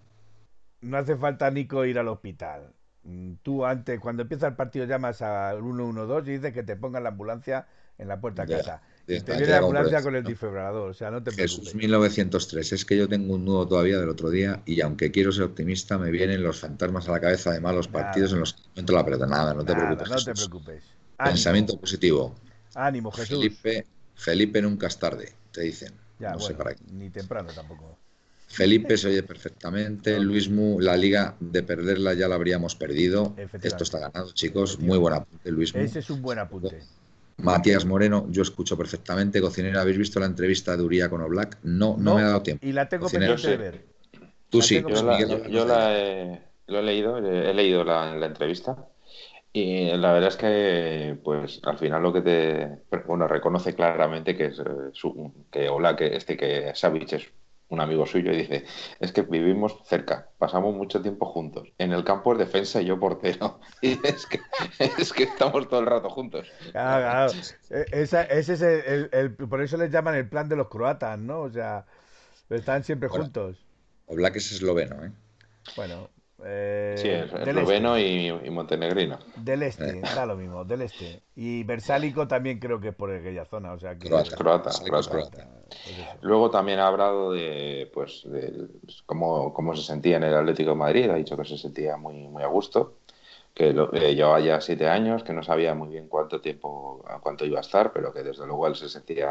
No 0.82 0.98
hace 0.98 1.18
falta, 1.18 1.50
Nico, 1.52 1.86
ir 1.86 2.00
al 2.00 2.08
hospital. 2.08 2.74
Mm, 3.04 3.36
tú 3.44 3.66
antes, 3.66 4.00
cuando 4.00 4.24
empieza 4.24 4.48
el 4.48 4.56
partido, 4.56 4.86
llamas 4.86 5.22
al 5.22 5.62
112 5.62 6.32
y 6.32 6.34
dices 6.36 6.54
que 6.54 6.64
te 6.64 6.76
pongan 6.76 7.04
la 7.04 7.10
ambulancia 7.10 7.68
en 7.98 8.08
la 8.08 8.20
puerta 8.22 8.44
de 8.44 8.50
casa. 8.50 8.82
Te 9.18 9.32
viene 9.38 9.48
la 9.48 9.58
ambulancia 9.58 10.02
con 10.02 10.16
el 10.16 10.24
desfibrilador, 10.24 10.92
o 10.92 10.94
sea, 10.94 11.10
no 11.10 11.18
te 11.24 11.32
preocupes. 11.32 11.58
Jesús 11.58 11.76
1903, 11.76 12.74
es 12.74 12.86
que 12.86 12.98
yo 12.98 13.08
tengo 13.08 13.34
un 13.34 13.46
nudo 13.46 13.68
todavía 13.68 14.00
del 14.00 14.10
otro 14.10 14.30
día 14.30 14.62
y 14.66 14.82
aunque 14.82 15.12
quiero 15.12 15.32
ser 15.32 15.44
optimista, 15.44 15.98
me 15.98 16.12
vienen 16.12 16.44
los 16.44 16.60
fantasmas 16.60 17.10
a 17.10 17.14
la 17.14 17.20
cabeza 17.20 17.52
de 17.52 17.60
malos 17.60 17.88
partidos 17.88 18.34
en 18.34 18.40
los 18.40 18.54
que 18.54 18.82
no 18.82 18.94
la 18.94 19.04
pelota. 19.04 19.26
Nada, 19.26 19.54
no 19.54 19.66
te 19.66 19.74
preocupes. 19.74 20.10
No 20.10 20.24
te 20.24 20.34
preocupes. 20.34 20.84
Pensamiento 21.18 21.80
positivo. 21.80 22.36
Ánimo, 22.76 23.12
Jesús. 23.12 23.40
Felipe, 23.40 23.86
Felipe 24.16 24.62
nunca 24.62 24.88
es 24.88 24.98
tarde, 24.98 25.34
te 25.52 25.62
dicen. 25.62 25.94
Ya, 26.20 26.34
no 26.34 26.40
sé 26.40 26.54
para 26.54 26.76
qué. 26.76 26.84
Ni 26.92 27.10
temprano 27.10 27.50
tampoco. 27.54 27.98
Felipe 28.50 28.98
se 28.98 29.08
oye 29.08 29.24
perfectamente. 29.24 30.20
Luis 30.20 30.50
Mu, 30.50 30.80
la 30.80 30.98
liga 30.98 31.36
de 31.40 31.62
perderla 31.64 32.14
ya 32.16 32.28
la 32.28 32.36
habríamos 32.36 32.76
perdido. 32.76 33.36
Esto 33.62 33.84
está 33.84 34.00
ganado, 34.00 34.32
chicos. 34.34 34.80
Muy 34.80 34.98
buen 34.98 35.14
apunte, 35.14 35.52
Luis 35.52 35.74
Mu. 35.74 35.82
Ese 35.82 36.00
es 36.00 36.10
un 36.10 36.22
buen 36.22 36.40
apunte. 36.40 36.82
Matías 37.42 37.86
Moreno, 37.86 38.28
yo 38.30 38.42
escucho 38.42 38.78
perfectamente. 38.78 39.42
Cocinero, 39.42 39.80
¿habéis 39.80 39.98
visto 39.98 40.20
la 40.20 40.26
entrevista 40.26 40.76
de 40.76 40.84
Uría 40.84 41.10
con 41.10 41.22
Oblak? 41.22 41.60
No, 41.64 41.96
no, 41.98 42.16
me 42.16 42.22
ha 42.22 42.28
dado 42.28 42.42
tiempo. 42.42 42.66
Y 42.66 42.72
la 42.72 42.88
tengo 42.88 43.10
pendiente 43.10 43.48
de 43.48 43.58
ver. 43.58 43.86
Tú 44.50 44.62
sí. 44.62 44.82
Yo, 45.50 45.66
la, 45.66 45.98
he, 45.98 46.42
lo 46.68 46.80
he 46.80 46.84
leído, 46.84 47.18
he 47.18 47.54
leído 47.54 47.84
la, 47.84 48.26
entrevista. 48.26 48.88
Y 49.52 49.86
la 49.98 50.14
verdad 50.14 50.30
es 50.30 50.38
que, 50.38 51.18
pues, 51.24 51.60
al 51.64 51.78
final 51.78 52.04
lo 52.04 52.14
que 52.14 52.22
te, 52.22 52.68
bueno, 53.08 53.28
reconoce 53.28 53.74
claramente 53.74 54.36
que 54.36 54.46
es 54.46 54.60
eh, 54.60 54.64
su, 54.94 55.34
que 55.52 55.70
Oblak, 55.70 56.02
este 56.02 56.38
que 56.38 56.72
Savic 56.76 57.14
es 57.14 57.32
un 57.70 57.82
amigo 57.82 58.06
suyo, 58.06 58.32
y 58.32 58.38
dice, 58.38 58.66
es 59.00 59.12
que 59.12 59.22
vivimos 59.22 59.78
cerca, 59.86 60.30
pasamos 60.38 60.76
mucho 60.76 61.02
tiempo 61.02 61.26
juntos. 61.28 61.72
En 61.78 61.92
el 61.92 62.04
campo 62.04 62.34
es 62.34 62.40
defensa 62.40 62.82
y 62.82 62.86
yo 62.86 63.00
portero. 63.00 63.60
Y 63.82 64.00
es 64.06 64.26
que, 64.26 64.40
es 64.80 65.14
que 65.14 65.24
estamos 65.24 65.70
todo 65.70 65.80
el 65.80 65.86
rato 65.86 66.10
juntos. 66.10 66.48
Claro, 66.72 67.32
claro. 67.32 67.42
E, 67.70 68.02
ese 68.02 68.54
es 68.54 68.62
el, 68.62 69.36
por 69.36 69.62
eso 69.62 69.78
les 69.78 69.92
llaman 69.92 70.16
el 70.16 70.28
plan 70.28 70.50
de 70.50 70.56
los 70.56 70.68
croatas, 70.68 71.18
¿no? 71.18 71.42
O 71.42 71.50
sea, 71.50 71.86
están 72.50 72.84
siempre 72.84 73.08
juntos. 73.08 73.58
O 74.08 74.16
Black 74.16 74.36
es 74.38 74.52
esloveno, 74.52 75.06
¿eh? 75.06 75.12
Bueno, 75.76 76.10
eh, 76.46 76.96
sí, 76.98 77.10
esloveno 77.10 77.96
este. 77.96 78.48
y, 78.48 78.50
montenegrino. 78.50 79.20
Del 79.36 79.64
este, 79.64 80.00
eh. 80.00 80.02
da 80.02 80.26
lo 80.26 80.36
mismo, 80.36 80.64
del 80.64 80.84
este. 80.84 81.22
Y 81.36 81.64
Versálico 81.64 82.28
también 82.28 82.60
creo 82.60 82.80
que 82.80 82.90
es 82.90 82.96
por 82.96 83.12
aquella 83.12 83.46
zona, 83.46 83.74
o 83.74 83.80
sea 83.80 83.98
que... 83.98 84.10
Croata, 84.10 84.72
croata, 84.84 85.22
Luego 86.22 86.50
también 86.50 86.80
ha 86.80 86.88
hablado 86.88 87.32
de, 87.32 87.90
pues, 87.94 88.24
de 88.26 88.68
cómo, 89.06 89.54
cómo, 89.54 89.76
se 89.76 89.84
sentía 89.84 90.18
en 90.18 90.24
el 90.24 90.36
Atlético 90.36 90.72
de 90.72 90.76
Madrid, 90.76 91.10
ha 91.10 91.16
dicho 91.16 91.38
que 91.38 91.46
se 91.46 91.58
sentía 91.58 91.98
muy, 91.98 92.28
muy 92.28 92.44
a 92.44 92.48
gusto, 92.48 92.96
que 93.54 93.74
lo, 93.74 93.94
eh, 93.94 94.16
llevaba 94.16 94.40
ya 94.40 94.62
siete 94.62 94.88
años, 94.88 95.24
que 95.24 95.34
no 95.34 95.44
sabía 95.44 95.74
muy 95.74 95.90
bien 95.90 96.08
cuánto 96.08 96.40
tiempo, 96.40 97.04
cuánto 97.22 97.46
iba 97.46 97.58
a 97.58 97.62
estar, 97.62 97.92
pero 97.92 98.14
que 98.14 98.24
desde 98.24 98.46
luego 98.46 98.68
él 98.68 98.76
se 98.76 98.88
sentía 98.88 99.30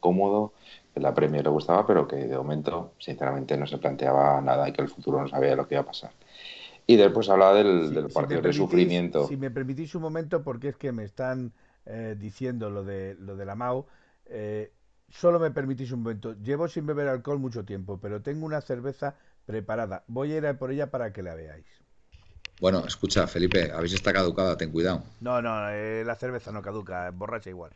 cómodo, 0.00 0.54
que 0.94 1.00
la 1.00 1.14
Premier 1.14 1.44
le 1.44 1.50
gustaba, 1.50 1.86
pero 1.86 2.08
que 2.08 2.16
de 2.16 2.36
momento, 2.36 2.92
sinceramente, 2.98 3.56
no 3.56 3.66
se 3.66 3.78
planteaba 3.78 4.40
nada 4.40 4.68
y 4.68 4.72
que 4.72 4.82
el 4.82 4.88
futuro 4.88 5.20
no 5.20 5.28
sabía 5.28 5.54
lo 5.54 5.68
que 5.68 5.74
iba 5.74 5.82
a 5.82 5.86
pasar. 5.86 6.10
Y 6.90 6.96
después 6.96 7.28
hablaba 7.28 7.54
del, 7.54 8.08
partido 8.12 8.42
de 8.42 8.52
sufrimiento. 8.52 9.28
Si 9.28 9.36
me 9.36 9.52
permitís 9.52 9.94
un 9.94 10.02
momento, 10.02 10.42
porque 10.42 10.70
es 10.70 10.76
que 10.76 10.90
me 10.90 11.04
están 11.04 11.52
eh, 11.86 12.16
diciendo 12.18 12.68
lo 12.68 12.82
de, 12.82 13.14
lo 13.20 13.36
de 13.36 13.44
la 13.44 13.54
MAU, 13.54 13.86
eh, 14.26 14.72
solo 15.08 15.38
me 15.38 15.52
permitís 15.52 15.92
un 15.92 16.02
momento. 16.02 16.34
Llevo 16.42 16.66
sin 16.66 16.86
beber 16.86 17.06
alcohol 17.06 17.38
mucho 17.38 17.64
tiempo, 17.64 18.00
pero 18.00 18.22
tengo 18.22 18.44
una 18.44 18.60
cerveza 18.60 19.14
preparada. 19.46 20.02
Voy 20.08 20.32
a 20.32 20.38
ir 20.38 20.46
a 20.48 20.58
por 20.58 20.72
ella 20.72 20.90
para 20.90 21.12
que 21.12 21.22
la 21.22 21.36
veáis. 21.36 21.68
Bueno, 22.58 22.84
escucha, 22.84 23.28
Felipe, 23.28 23.70
habéis 23.72 23.92
está 23.92 24.12
caducada, 24.12 24.56
ten 24.56 24.72
cuidado. 24.72 25.04
No, 25.20 25.40
no, 25.40 25.70
eh, 25.70 26.02
la 26.04 26.16
cerveza 26.16 26.50
no 26.50 26.60
caduca, 26.60 27.08
borracha 27.12 27.50
igual. 27.50 27.70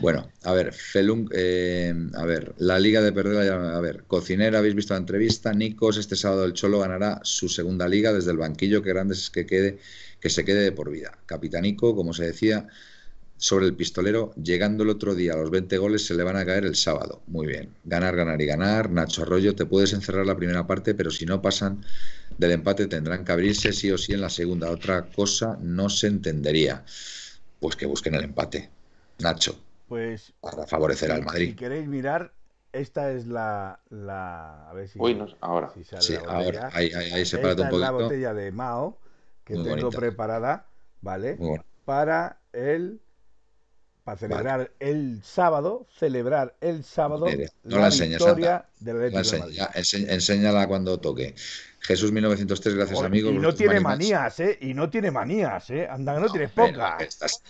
Bueno, 0.00 0.30
a 0.44 0.52
ver, 0.52 0.72
Felung, 0.72 1.28
eh, 1.32 1.92
a 2.14 2.24
ver, 2.24 2.54
la 2.58 2.78
Liga 2.78 3.02
de 3.02 3.12
Perder, 3.12 3.50
a 3.52 3.80
ver, 3.80 4.04
Cocinera, 4.06 4.58
habéis 4.58 4.76
visto 4.76 4.94
la 4.94 5.00
entrevista, 5.00 5.52
Nicos, 5.52 5.96
este 5.96 6.14
sábado 6.14 6.44
el 6.44 6.52
Cholo 6.52 6.78
ganará 6.78 7.20
su 7.24 7.48
segunda 7.48 7.88
liga 7.88 8.12
desde 8.12 8.30
el 8.30 8.36
banquillo, 8.36 8.80
que 8.80 8.90
grande 8.90 9.14
es 9.14 9.28
que 9.28 9.44
quede, 9.44 9.78
que 10.20 10.30
se 10.30 10.44
quede 10.44 10.60
de 10.60 10.70
por 10.70 10.90
vida. 10.90 11.18
Capitanico, 11.26 11.96
como 11.96 12.14
se 12.14 12.26
decía, 12.26 12.68
sobre 13.38 13.66
el 13.66 13.74
pistolero, 13.74 14.32
llegando 14.40 14.84
el 14.84 14.90
otro 14.90 15.16
día 15.16 15.32
a 15.32 15.36
los 15.36 15.50
20 15.50 15.78
goles 15.78 16.06
se 16.06 16.14
le 16.14 16.22
van 16.22 16.36
a 16.36 16.46
caer 16.46 16.64
el 16.64 16.76
sábado. 16.76 17.22
Muy 17.26 17.48
bien, 17.48 17.70
ganar, 17.84 18.14
ganar 18.14 18.40
y 18.40 18.46
ganar. 18.46 18.90
Nacho 18.90 19.22
Arroyo, 19.22 19.56
te 19.56 19.66
puedes 19.66 19.92
encerrar 19.92 20.26
la 20.26 20.36
primera 20.36 20.66
parte, 20.66 20.94
pero 20.94 21.10
si 21.10 21.26
no 21.26 21.42
pasan 21.42 21.84
del 22.36 22.52
empate 22.52 22.86
tendrán 22.86 23.24
que 23.24 23.32
abrirse 23.32 23.72
sí 23.72 23.90
o 23.90 23.98
sí 23.98 24.12
en 24.12 24.20
la 24.20 24.30
segunda. 24.30 24.70
Otra 24.70 25.06
cosa 25.06 25.58
no 25.60 25.88
se 25.88 26.06
entendería. 26.06 26.84
Pues 27.60 27.76
que 27.76 27.86
busquen 27.86 28.14
el 28.14 28.24
empate. 28.24 28.70
Nacho, 29.18 29.58
pues. 29.88 30.32
Para 30.40 30.66
favorecer 30.66 31.10
al 31.10 31.24
Madrid. 31.24 31.50
Si 31.50 31.56
queréis 31.56 31.88
mirar, 31.88 32.32
esta 32.72 33.12
es 33.12 33.26
la. 33.26 33.80
la 33.90 34.68
a 34.68 34.72
ver 34.74 34.88
si. 34.88 34.98
Uy, 35.00 35.14
no, 35.14 35.26
ahora. 35.40 35.72
sí, 36.00 36.14
ahora. 36.26 36.70
Ahí, 36.72 36.90
ahí, 36.94 37.12
ahí 37.12 37.26
se 37.26 37.36
esta 37.36 37.50
un 37.50 37.56
poquito. 37.56 37.74
Es 37.76 37.80
la 37.80 37.90
botella 37.90 38.34
de 38.34 38.52
Mao 38.52 38.98
que 39.44 39.54
tengo 39.54 39.90
preparada, 39.90 40.66
¿vale? 41.00 41.38
Para 41.84 42.38
el. 42.52 43.00
Para 44.04 44.18
celebrar 44.18 44.72
el 44.78 45.22
sábado, 45.22 45.86
celebrar 45.98 46.56
el 46.62 46.82
sábado 46.82 47.26
no 47.64 47.78
la, 47.78 47.90
victoria 47.90 48.64
del 48.80 49.12
la 49.12 49.18
enseña, 49.18 49.68
enséñala 49.74 50.66
cuando 50.66 50.98
toque. 50.98 51.34
Jesús 51.80 52.10
1903, 52.10 52.74
gracias 52.74 53.02
amigos. 53.02 53.34
Y 53.34 53.38
no 53.38 53.54
tiene 53.54 53.80
manías, 53.80 54.40
¿eh? 54.40 54.56
Y 54.62 54.72
no 54.72 54.88
tiene 54.88 55.10
manías, 55.10 55.68
¿eh? 55.68 55.86
Anda, 55.86 56.14
no, 56.14 56.20
no 56.20 56.32
tienes 56.32 56.50
pocas 56.52 57.02
estás 57.02 57.42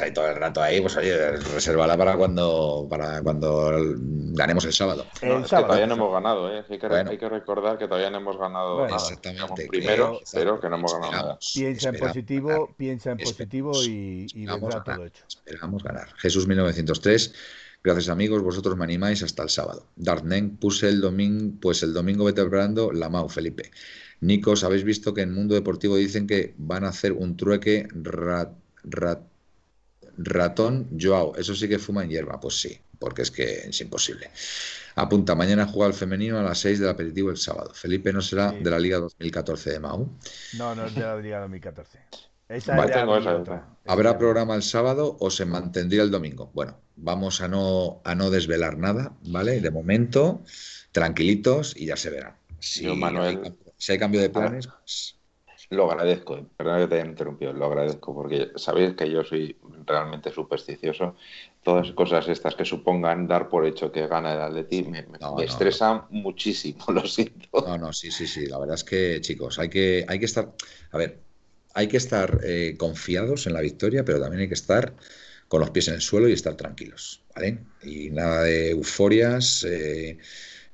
ahí 0.00 0.12
todo 0.12 0.28
el 0.28 0.36
rato 0.36 0.62
ahí, 0.62 0.80
pues 0.80 0.96
oye, 0.96 1.32
resérvala 1.36 1.96
para 1.96 2.16
cuando 2.16 2.86
para 2.88 3.22
cuando 3.22 3.72
ganemos 4.32 4.64
el 4.64 4.72
sábado. 4.72 5.06
el 5.20 5.46
sábado. 5.46 5.68
todavía 5.68 5.86
no 5.86 5.94
hemos 5.94 6.12
ganado, 6.12 6.52
¿eh? 6.52 6.64
Hay 6.68 6.78
que, 6.78 6.86
hay 6.86 7.18
que, 7.18 7.28
recordar 7.28 7.78
que 7.78 7.86
todavía 7.86 8.10
no 8.10 8.18
hemos 8.18 8.38
ganado 8.38 8.86
nada. 8.86 8.96
Exactamente. 8.96 9.66
primero, 9.68 10.20
pero 10.32 10.60
que 10.60 10.68
no 10.68 10.76
hemos 10.76 10.92
ganado 10.92 11.12
nada. 11.12 11.38
Piensa 11.54 11.90
en 11.90 11.98
positivo, 11.98 12.74
piensa 12.76 13.10
en 13.12 13.18
positivo 13.18 13.72
y, 13.82 14.26
y 14.34 14.46
vendrá 14.46 14.82
todo 14.82 15.06
hecho. 15.06 15.24
Esperamos 15.28 15.82
ganar. 15.82 16.08
Jesús 16.16 16.46
1903. 16.46 17.34
Gracias 17.84 18.08
amigos, 18.08 18.42
vosotros 18.42 18.76
me 18.76 18.82
animáis 18.82 19.22
hasta 19.22 19.44
el 19.44 19.48
sábado. 19.48 19.86
Dartnen 19.94 20.56
puse 20.56 20.88
el 20.88 21.00
domingo, 21.00 21.56
pues 21.60 21.84
el 21.84 21.92
domingo 21.94 22.24
vete 22.24 22.42
preparando 22.42 22.90
la 22.90 23.08
Mau, 23.08 23.28
Felipe. 23.28 23.70
Nicos, 24.20 24.64
habéis 24.64 24.82
visto 24.82 25.14
que 25.14 25.20
en 25.20 25.32
Mundo 25.32 25.54
Deportivo 25.54 25.94
dicen 25.94 26.26
que 26.26 26.54
van 26.56 26.82
a 26.82 26.88
hacer 26.88 27.12
un 27.12 27.36
trueque 27.36 27.86
rat, 27.92 28.54
rat 28.82 29.20
Ratón 30.18 30.88
Joao, 30.98 31.34
eso 31.36 31.54
sí 31.54 31.68
que 31.68 31.78
fuma 31.78 32.04
en 32.04 32.10
hierba, 32.10 32.40
pues 32.40 32.60
sí, 32.60 32.78
porque 32.98 33.22
es 33.22 33.30
que 33.30 33.68
es 33.68 33.80
imposible. 33.80 34.30
Apunta, 34.94 35.34
mañana 35.34 35.66
juega 35.66 35.88
el 35.88 35.94
femenino 35.94 36.38
a 36.38 36.42
las 36.42 36.58
6 36.60 36.80
del 36.80 36.88
aperitivo 36.88 37.30
el 37.30 37.36
sábado. 37.36 37.72
Felipe 37.74 38.12
no 38.12 38.22
será 38.22 38.50
de 38.52 38.70
la 38.70 38.78
Liga 38.78 38.98
2014 38.98 39.72
de 39.72 39.80
Mau. 39.80 40.08
No, 40.56 40.74
no 40.74 40.86
es 40.86 40.94
de 40.94 41.02
la 41.02 41.16
Liga 41.16 41.40
2014. 41.40 41.98
¿Habrá 43.86 44.16
programa 44.18 44.54
el 44.54 44.62
sábado 44.62 45.16
o 45.20 45.30
se 45.30 45.44
mantendría 45.44 46.02
el 46.02 46.10
domingo? 46.10 46.50
Bueno, 46.54 46.80
vamos 46.94 47.40
a 47.40 47.48
no, 47.48 48.00
a 48.04 48.14
no 48.14 48.30
desvelar 48.30 48.78
nada, 48.78 49.16
¿vale? 49.26 49.60
De 49.60 49.70
momento, 49.70 50.44
tranquilitos 50.92 51.76
y 51.76 51.86
ya 51.86 51.96
se 51.96 52.10
verá. 52.10 52.38
Si, 52.60 52.86
Manuel, 52.86 53.56
si 53.76 53.92
hay 53.92 53.98
cambio 53.98 54.20
de 54.20 54.30
planes, 54.30 54.68
pues 54.68 55.15
lo 55.70 55.90
agradezco, 55.90 56.46
perdón 56.56 56.80
que 56.80 56.86
te 56.88 56.94
haya 57.00 57.10
interrumpido, 57.10 57.52
lo 57.52 57.66
agradezco 57.66 58.14
porque 58.14 58.50
sabéis 58.56 58.94
que 58.94 59.10
yo 59.10 59.24
soy 59.24 59.56
realmente 59.84 60.30
supersticioso. 60.30 61.16
Todas 61.62 61.90
cosas 61.92 62.28
estas 62.28 62.54
que 62.54 62.64
supongan 62.64 63.26
dar 63.26 63.48
por 63.48 63.66
hecho 63.66 63.90
que 63.90 64.06
gana 64.06 64.34
el 64.34 64.40
Atleti 64.40 64.84
me, 64.84 65.02
me, 65.02 65.44
estresan 65.44 66.02
muchísimo, 66.10 66.84
lo 66.92 67.04
siento. 67.06 67.64
No, 67.66 67.76
no, 67.76 67.92
sí, 67.92 68.10
sí, 68.10 68.26
sí. 68.26 68.46
La 68.46 68.58
verdad 68.58 68.76
es 68.76 68.84
que, 68.84 69.20
chicos, 69.20 69.58
hay 69.58 69.68
que, 69.68 70.04
hay 70.08 70.18
que 70.18 70.26
estar. 70.26 70.52
A 70.92 70.98
ver, 70.98 71.20
hay 71.74 71.88
que 71.88 71.96
estar 71.96 72.40
eh, 72.44 72.76
confiados 72.78 73.46
en 73.46 73.54
la 73.54 73.60
victoria, 73.60 74.04
pero 74.04 74.20
también 74.20 74.42
hay 74.42 74.48
que 74.48 74.54
estar 74.54 74.94
con 75.48 75.60
los 75.60 75.70
pies 75.70 75.88
en 75.88 75.94
el 75.94 76.00
suelo 76.00 76.28
y 76.28 76.32
estar 76.32 76.54
tranquilos, 76.54 77.22
¿vale? 77.34 77.58
Y 77.82 78.10
nada 78.10 78.42
de 78.42 78.70
euforias. 78.70 79.64
Eh, 79.68 80.18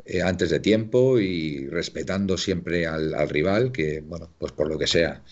eh, 0.05 0.23
antes 0.23 0.51
de 0.51 0.61
tiempo 0.61 1.19
y 1.21 1.69
respetando 1.69 2.37
siempre 2.37 2.87
al, 2.87 3.29
rival, 3.29 3.71
que, 3.73 4.01
bueno, 4.01 4.31
pues 4.39 4.53
por 4.53 4.69
lo 4.69 4.79
que 4.79 4.87
sea, 4.87 5.23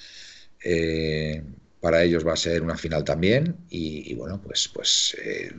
eh, 0.65 1.43
para 1.81 2.05
ellos 2.05 2.27
va 2.27 2.35
a 2.35 2.37
ser 2.37 2.63
una 2.63 2.77
final 2.77 3.05
también. 3.05 3.57
Y, 3.71 4.15
bueno, 4.15 4.41
pues, 4.43 4.69
pues 4.73 5.17
eh, 5.23 5.51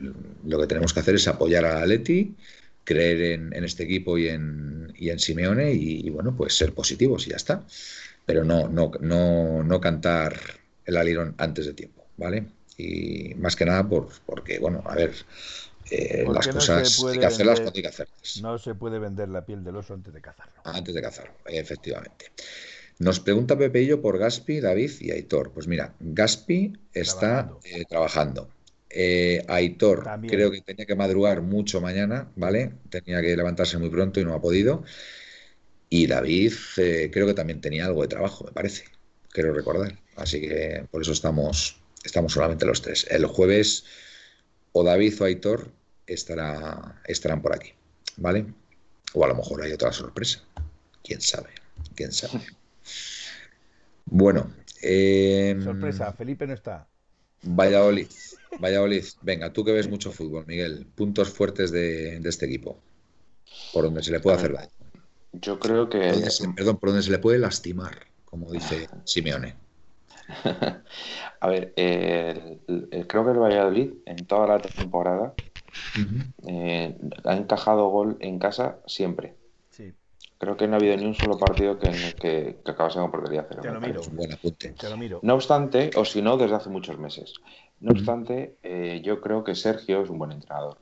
lo 0.46 0.60
que 0.60 0.66
tenemos 0.66 0.92
que 0.94 1.00
hacer 1.00 1.16
es 1.16 1.28
apoyar 1.28 1.64
a 1.64 1.84
Leti, 1.84 2.34
creer 2.84 3.22
en, 3.52 3.64
este 3.64 3.84
equipo 3.84 4.16
y 4.18 4.28
en, 4.28 4.92
y 4.96 5.10
en 5.10 5.18
Simeone 5.18 5.72
y, 5.72 6.08
bueno, 6.10 6.34
pues 6.36 6.56
ser 6.56 6.72
positivos 6.72 7.26
y 7.26 7.30
ya 7.30 7.36
está. 7.36 7.64
Pero 8.24 8.44
no, 8.44 8.68
no, 8.68 8.92
no, 9.00 9.62
no 9.62 9.80
cantar 9.80 10.38
el 10.84 10.96
alirón 10.96 11.34
antes 11.38 11.66
de 11.66 11.74
tiempo, 11.74 12.06
¿vale? 12.16 12.46
Y 12.78 13.34
más 13.36 13.56
que 13.56 13.66
nada 13.66 13.88
por, 13.88 14.08
porque, 14.26 14.58
bueno, 14.58 14.82
a 14.86 14.94
ver, 14.94 15.12
Eh, 15.94 16.24
las 16.32 16.46
no 16.46 16.52
cosas 16.54 17.04
hay 17.04 17.18
que 17.18 17.26
hacerlas 17.26 17.58
vender- 17.58 17.62
cuando 17.64 17.76
hay 17.78 17.82
que 17.82 17.88
hacerlas. 17.88 18.40
No 18.42 18.58
se 18.58 18.74
puede 18.74 18.98
vender 18.98 19.28
la 19.28 19.44
piel 19.44 19.62
del 19.62 19.76
oso 19.76 19.94
antes 19.94 20.12
de 20.14 20.20
cazarlo. 20.20 20.54
Antes 20.64 20.94
de 20.94 21.02
cazarlo, 21.02 21.34
efectivamente. 21.46 22.32
Nos 22.98 23.20
pregunta 23.20 23.58
Pepeillo 23.58 24.00
por 24.00 24.16
Gaspi, 24.18 24.60
David 24.60 24.90
y 25.00 25.10
Aitor. 25.10 25.52
Pues 25.52 25.66
mira, 25.66 25.94
Gaspi 26.00 26.72
está 26.92 27.18
Trabajando. 27.48 27.60
eh, 27.64 27.84
trabajando. 27.88 28.50
Eh, 28.88 29.44
Aitor 29.48 30.04
También. 30.04 30.32
creo 30.34 30.50
que 30.50 30.60
tenía 30.60 30.86
que 30.86 30.94
madrugar 30.94 31.40
mucho 31.42 31.80
mañana, 31.80 32.30
¿vale? 32.36 32.72
Tenía 32.90 33.20
que 33.22 33.36
levantarse 33.36 33.78
muy 33.78 33.90
pronto 33.90 34.20
y 34.20 34.24
no 34.24 34.34
ha 34.34 34.40
podido. 34.40 34.84
Y 35.88 36.06
David 36.06 36.52
eh, 36.78 37.10
creo 37.12 37.26
que 37.26 37.34
también 37.34 37.60
tenía 37.60 37.86
algo 37.86 38.02
de 38.02 38.08
trabajo, 38.08 38.44
me 38.44 38.52
parece. 38.52 38.84
Quiero 39.30 39.52
recordar. 39.52 39.98
Así 40.16 40.40
que 40.40 40.86
por 40.90 41.02
eso 41.02 41.12
estamos, 41.12 41.80
estamos 42.04 42.32
solamente 42.32 42.66
los 42.66 42.82
tres. 42.82 43.06
El 43.10 43.26
jueves 43.26 43.84
o 44.72 44.84
David 44.84 45.20
o 45.20 45.24
Aitor 45.24 45.72
estará, 46.06 47.00
estarán 47.06 47.40
por 47.42 47.54
aquí, 47.54 47.72
¿vale? 48.16 48.46
O 49.14 49.24
a 49.24 49.28
lo 49.28 49.34
mejor 49.34 49.62
hay 49.62 49.72
otra 49.72 49.92
sorpresa. 49.92 50.42
¿Quién 51.04 51.20
sabe? 51.20 51.50
¿Quién 51.94 52.12
sabe? 52.12 52.40
Bueno, 54.04 54.52
eh, 54.82 55.56
Sorpresa, 55.62 56.12
Felipe 56.12 56.46
no 56.46 56.52
está. 56.54 56.86
Valladolid. 57.44 58.08
Valladolid. 58.60 59.04
Venga, 59.22 59.52
tú 59.52 59.64
que 59.64 59.72
ves 59.72 59.88
mucho 59.88 60.12
fútbol, 60.12 60.44
Miguel. 60.46 60.86
Puntos 60.94 61.30
fuertes 61.30 61.70
de, 61.70 62.18
de 62.20 62.28
este 62.28 62.46
equipo. 62.46 62.78
Por 63.72 63.84
donde 63.84 64.02
se 64.02 64.10
le 64.10 64.20
puede 64.20 64.36
hacer 64.36 64.52
daño. 64.52 64.70
Yo 65.32 65.58
creo 65.58 65.88
que. 65.88 65.98
Por 65.98 66.12
donde 66.14 66.30
se- 66.30 66.48
perdón, 66.50 66.78
por 66.78 66.88
donde 66.90 67.02
se 67.04 67.10
le 67.10 67.18
puede 67.18 67.38
lastimar, 67.38 68.06
como 68.24 68.50
dice 68.52 68.88
Simeone. 69.04 69.54
A 71.40 71.48
ver, 71.48 71.72
eh, 71.76 72.58
el- 72.68 72.88
el- 72.90 73.06
creo 73.06 73.24
que 73.24 73.30
el 73.30 73.38
Valladolid 73.38 73.92
en 74.04 74.26
toda 74.26 74.46
la 74.48 74.60
temporada 74.60 75.34
eh, 76.46 76.96
ha 77.24 77.34
encajado 77.34 77.88
gol 77.88 78.16
en 78.20 78.38
casa 78.38 78.78
siempre. 78.86 79.34
Sí, 79.70 79.92
Creo 80.38 80.56
que 80.56 80.66
no 80.66 80.74
ha 80.74 80.78
habido 80.78 80.96
ni 80.96 81.04
un 81.06 81.14
solo 81.14 81.38
partido 81.38 81.78
que, 81.78 81.90
que, 82.20 82.56
que 82.64 82.70
acabase 82.70 82.98
con 82.98 83.10
portería 83.10 83.46
cero. 83.48 83.62
Te 83.62 83.70
lo 83.72 83.80
miro. 83.80 84.00
Es 84.00 84.08
parece. 84.08 84.10
un 84.10 84.16
buen 84.16 84.32
apunte. 84.32 84.72
te 84.72 84.90
lo 84.90 84.96
miro. 84.96 85.20
No 85.22 85.34
obstante, 85.34 85.90
o 85.96 86.04
si 86.04 86.20
no, 86.20 86.36
desde 86.36 86.56
hace 86.56 86.68
muchos 86.68 86.98
meses. 86.98 87.34
No 87.80 87.92
obstante, 87.92 88.56
eh, 88.62 89.00
yo 89.04 89.20
creo 89.20 89.44
que 89.44 89.54
Sergio 89.54 90.02
es 90.02 90.10
un 90.10 90.18
buen 90.18 90.32
entrenador. 90.32 90.78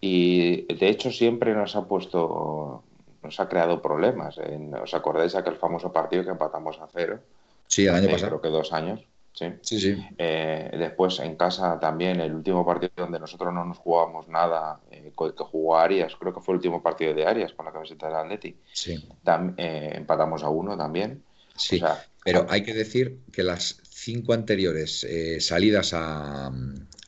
Y 0.00 0.62
de 0.74 0.88
hecho 0.88 1.10
siempre 1.10 1.54
nos 1.54 1.76
ha 1.76 1.84
puesto, 1.86 2.82
nos 3.22 3.40
ha 3.40 3.48
creado 3.48 3.82
problemas. 3.82 4.38
En- 4.38 4.74
¿Os 4.74 4.94
acordáis 4.94 5.32
de 5.32 5.38
aquel 5.40 5.56
famoso 5.56 5.92
partido 5.92 6.24
que 6.24 6.30
empatamos 6.30 6.78
a 6.80 6.88
cero? 6.92 7.20
Sí, 7.66 7.82
el 7.86 7.90
año 7.94 7.98
hace, 8.04 8.12
pasado. 8.12 8.40
Creo 8.40 8.40
que 8.42 8.56
dos 8.58 8.72
años. 8.72 9.00
Sí. 9.36 9.46
Sí, 9.62 9.80
sí. 9.80 9.94
Eh, 10.18 10.70
después 10.78 11.18
en 11.20 11.36
casa 11.36 11.78
también, 11.78 12.20
el 12.20 12.34
último 12.34 12.64
partido 12.64 12.92
donde 12.96 13.20
nosotros 13.20 13.52
no 13.52 13.64
nos 13.66 13.78
jugábamos 13.78 14.28
nada, 14.28 14.80
eh, 14.90 15.12
que 15.16 15.44
jugó 15.44 15.76
Arias, 15.78 16.16
creo 16.16 16.32
que 16.34 16.40
fue 16.40 16.54
el 16.54 16.56
último 16.58 16.82
partido 16.82 17.12
de 17.14 17.26
Arias 17.26 17.52
con 17.52 17.66
la 17.66 17.72
camiseta 17.72 18.06
del 18.06 18.16
Atleti. 18.16 18.58
Sí, 18.72 18.96
Tam- 19.24 19.54
eh, 19.58 19.92
empatamos 19.96 20.42
a 20.42 20.48
uno 20.50 20.76
también. 20.76 21.22
sí. 21.56 21.76
O 21.76 21.80
sea, 21.80 22.04
Pero 22.24 22.46
hay 22.48 22.62
que 22.62 22.74
decir 22.74 23.20
que 23.32 23.42
las 23.42 23.80
cinco 23.88 24.32
anteriores 24.32 25.04
eh, 25.04 25.40
salidas 25.40 25.92
a, 25.94 26.46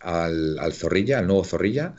al, 0.00 0.58
al 0.58 0.72
Zorrilla, 0.72 1.18
al 1.18 1.26
nuevo 1.26 1.44
Zorrilla, 1.44 1.94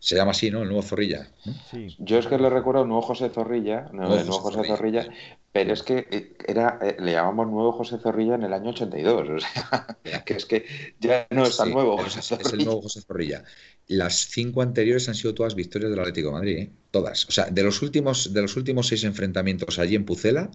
se 0.00 0.16
llama 0.16 0.32
así, 0.32 0.50
¿no? 0.50 0.62
El 0.62 0.68
nuevo 0.68 0.82
Zorrilla. 0.82 1.30
¿no? 1.44 1.54
Sí. 1.70 1.94
Yo 1.98 2.18
es 2.18 2.26
que 2.26 2.38
le 2.38 2.50
recuerdo 2.50 2.82
al 2.82 2.88
nuevo 2.88 3.02
José 3.02 3.30
Zorrilla, 3.30 3.90
no, 3.92 4.08
Nuevo 4.08 4.16
el 4.16 4.26
nuevo 4.26 4.40
José 4.40 4.58
José 4.58 4.64
Zorrilla. 4.64 5.04
Zorrilla, 5.04 5.08
pero 5.52 5.72
es 5.72 5.82
que 5.82 6.06
eh, 6.10 6.36
era, 6.46 6.78
eh, 6.82 6.96
le 7.00 7.12
llamamos 7.12 7.48
nuevo 7.48 7.72
José 7.72 7.98
Zorrilla 7.98 8.34
en 8.36 8.44
el 8.44 8.52
año 8.52 8.70
82, 8.70 9.28
o 9.28 9.38
sea, 9.40 9.98
que 10.24 10.34
es 10.34 10.46
que 10.46 10.66
ya 10.98 11.26
no 11.30 11.46
es 11.46 11.56
tan 11.56 11.68
Sí, 11.68 11.72
nuevo 11.72 11.98
José 11.98 12.20
es, 12.20 12.32
es 12.32 12.52
el 12.54 12.60
Zorrilla. 12.60 12.64
nuevo 12.64 12.82
José 12.82 13.02
Zorrilla. 13.02 13.44
Las 13.86 14.28
cinco 14.30 14.62
anteriores 14.62 15.08
han 15.08 15.14
sido 15.16 15.34
todas 15.34 15.54
victorias 15.54 15.90
del 15.90 16.00
Atlético 16.00 16.28
de 16.28 16.34
Madrid, 16.34 16.58
¿eh? 16.58 16.72
Todas. 16.90 17.26
O 17.26 17.32
sea, 17.32 17.46
de 17.50 17.62
los 17.62 17.82
últimos, 17.82 18.32
de 18.32 18.42
los 18.42 18.56
últimos 18.56 18.88
seis 18.88 19.04
enfrentamientos 19.04 19.78
allí 19.78 19.96
en 19.96 20.04
Pucela, 20.04 20.50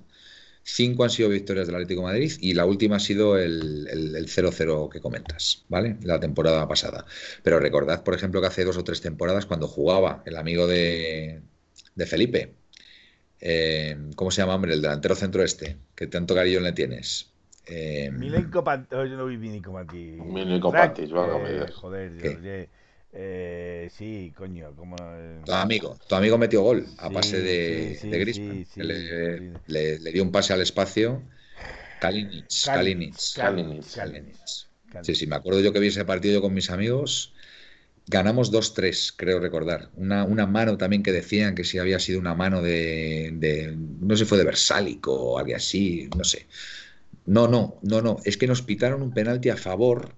cinco 0.66 1.04
han 1.04 1.12
sido 1.12 1.30
victorias 1.30 1.68
del 1.68 1.76
Atlético 1.76 2.02
de 2.02 2.08
Madrid 2.08 2.32
y 2.42 2.54
la 2.56 2.66
última 2.66 2.96
ha 2.98 3.00
sido 3.00 3.38
el, 3.38 3.88
el, 3.88 4.16
el 4.16 4.28
0-0 4.28 4.90
que 4.90 5.00
comentas, 5.00 5.64
¿vale? 5.70 5.98
La 6.02 6.20
temporada 6.20 6.68
pasada. 6.68 7.06
Pero 7.44 7.60
recordad, 7.60 8.04
por 8.04 8.16
ejemplo, 8.16 8.42
que 8.42 8.48
hace 8.48 8.66
dos 8.66 8.76
o 8.78 8.84
tres 8.84 9.00
temporadas, 9.00 9.46
cuando 9.46 9.68
jugaba 9.68 10.24
el 10.26 10.36
amigo 10.38 10.66
de, 10.68 11.42
de 11.94 12.06
Felipe, 12.06 12.56
eh, 13.40 13.96
¿cómo 14.16 14.32
se 14.32 14.42
llama, 14.42 14.56
hombre? 14.56 14.74
El 14.74 14.82
delantero 14.82 15.16
centro 15.16 15.44
este, 15.44 15.78
que 15.96 16.08
tanto 16.08 16.34
cariño 16.34 16.60
le 16.60 16.72
tienes. 16.72 17.32
Eh, 17.68 18.10
Milenko 18.12 18.64
Pantic. 18.64 18.94
Oh, 18.98 19.06
yo 19.06 19.18
no 19.18 19.26
vi 19.28 19.38
Milenko 19.38 19.72
Pantic. 19.74 20.20
Milenko 20.20 20.72
valga 20.72 21.50
eh. 21.50 21.72
Joder, 21.72 22.12
yo- 22.14 22.70
eh, 23.16 23.88
sí, 23.92 24.34
coño, 24.38 24.76
como. 24.76 24.98
eh, 25.14 25.42
Tu 25.44 25.52
amigo, 25.54 26.00
tu 26.08 26.16
amigo 26.16 26.38
metió 26.40 26.62
gol 26.64 26.96
a 26.98 27.12
Sí, 27.12 27.14
pase 27.14 27.40
de, 27.42 27.56
sí, 27.58 27.94
sí, 27.94 28.10
de 28.10 28.20
Griezmann, 28.20 28.64
sí, 28.64 28.66
sí, 28.66 28.76
que 28.76 28.84
le, 28.84 28.96
sí. 29.38 29.62
le- 29.68 30.00
le 30.00 30.12
dio 30.12 30.24
un 30.24 30.32
pase 30.32 30.54
al 30.54 30.62
espacio. 30.62 31.28
Kalinic, 32.00 32.52
Kalinic, 32.62 33.18
Kalinic. 33.34 33.86
Kalinic. 33.94 34.38
Sí, 35.02 35.16
sí, 35.16 35.28
me 35.28 35.36
acuerdo 35.38 35.62
yo 35.62 35.74
que 35.74 35.80
vi 35.80 35.88
ese 35.88 36.06
partido 36.06 36.36
yo 36.36 36.42
con 36.42 36.54
mis 36.54 36.70
amigos. 36.72 37.36
Ganamos 38.08 38.52
2-3, 38.52 39.14
creo 39.18 39.40
recordar. 39.40 39.92
Una, 39.96 40.26
una 40.26 40.48
mano 40.48 40.78
también 40.78 41.04
que 41.04 41.12
decían 41.14 41.56
que 41.56 41.64
si 41.66 41.80
había 41.80 42.00
sido 42.00 42.20
una 42.20 42.36
mano 42.36 42.62
de, 42.62 43.32
de- 43.36 43.76
no 43.78 44.18
sé 44.18 44.26
fue 44.26 44.38
de 44.40 44.46
Versálico 44.46 45.14
o 45.14 45.40
algo 45.40 45.56
así, 45.56 46.10
no 46.16 46.24
sé. 46.26 46.48
No, 47.26 47.48
no, 47.48 47.80
no, 47.84 48.02
no. 48.02 48.18
Es 48.26 48.38
que 48.38 48.48
nos 48.48 48.62
pitaron 48.64 49.02
un 49.04 49.14
penalti 49.14 49.50
a 49.50 49.58
favor 49.58 50.16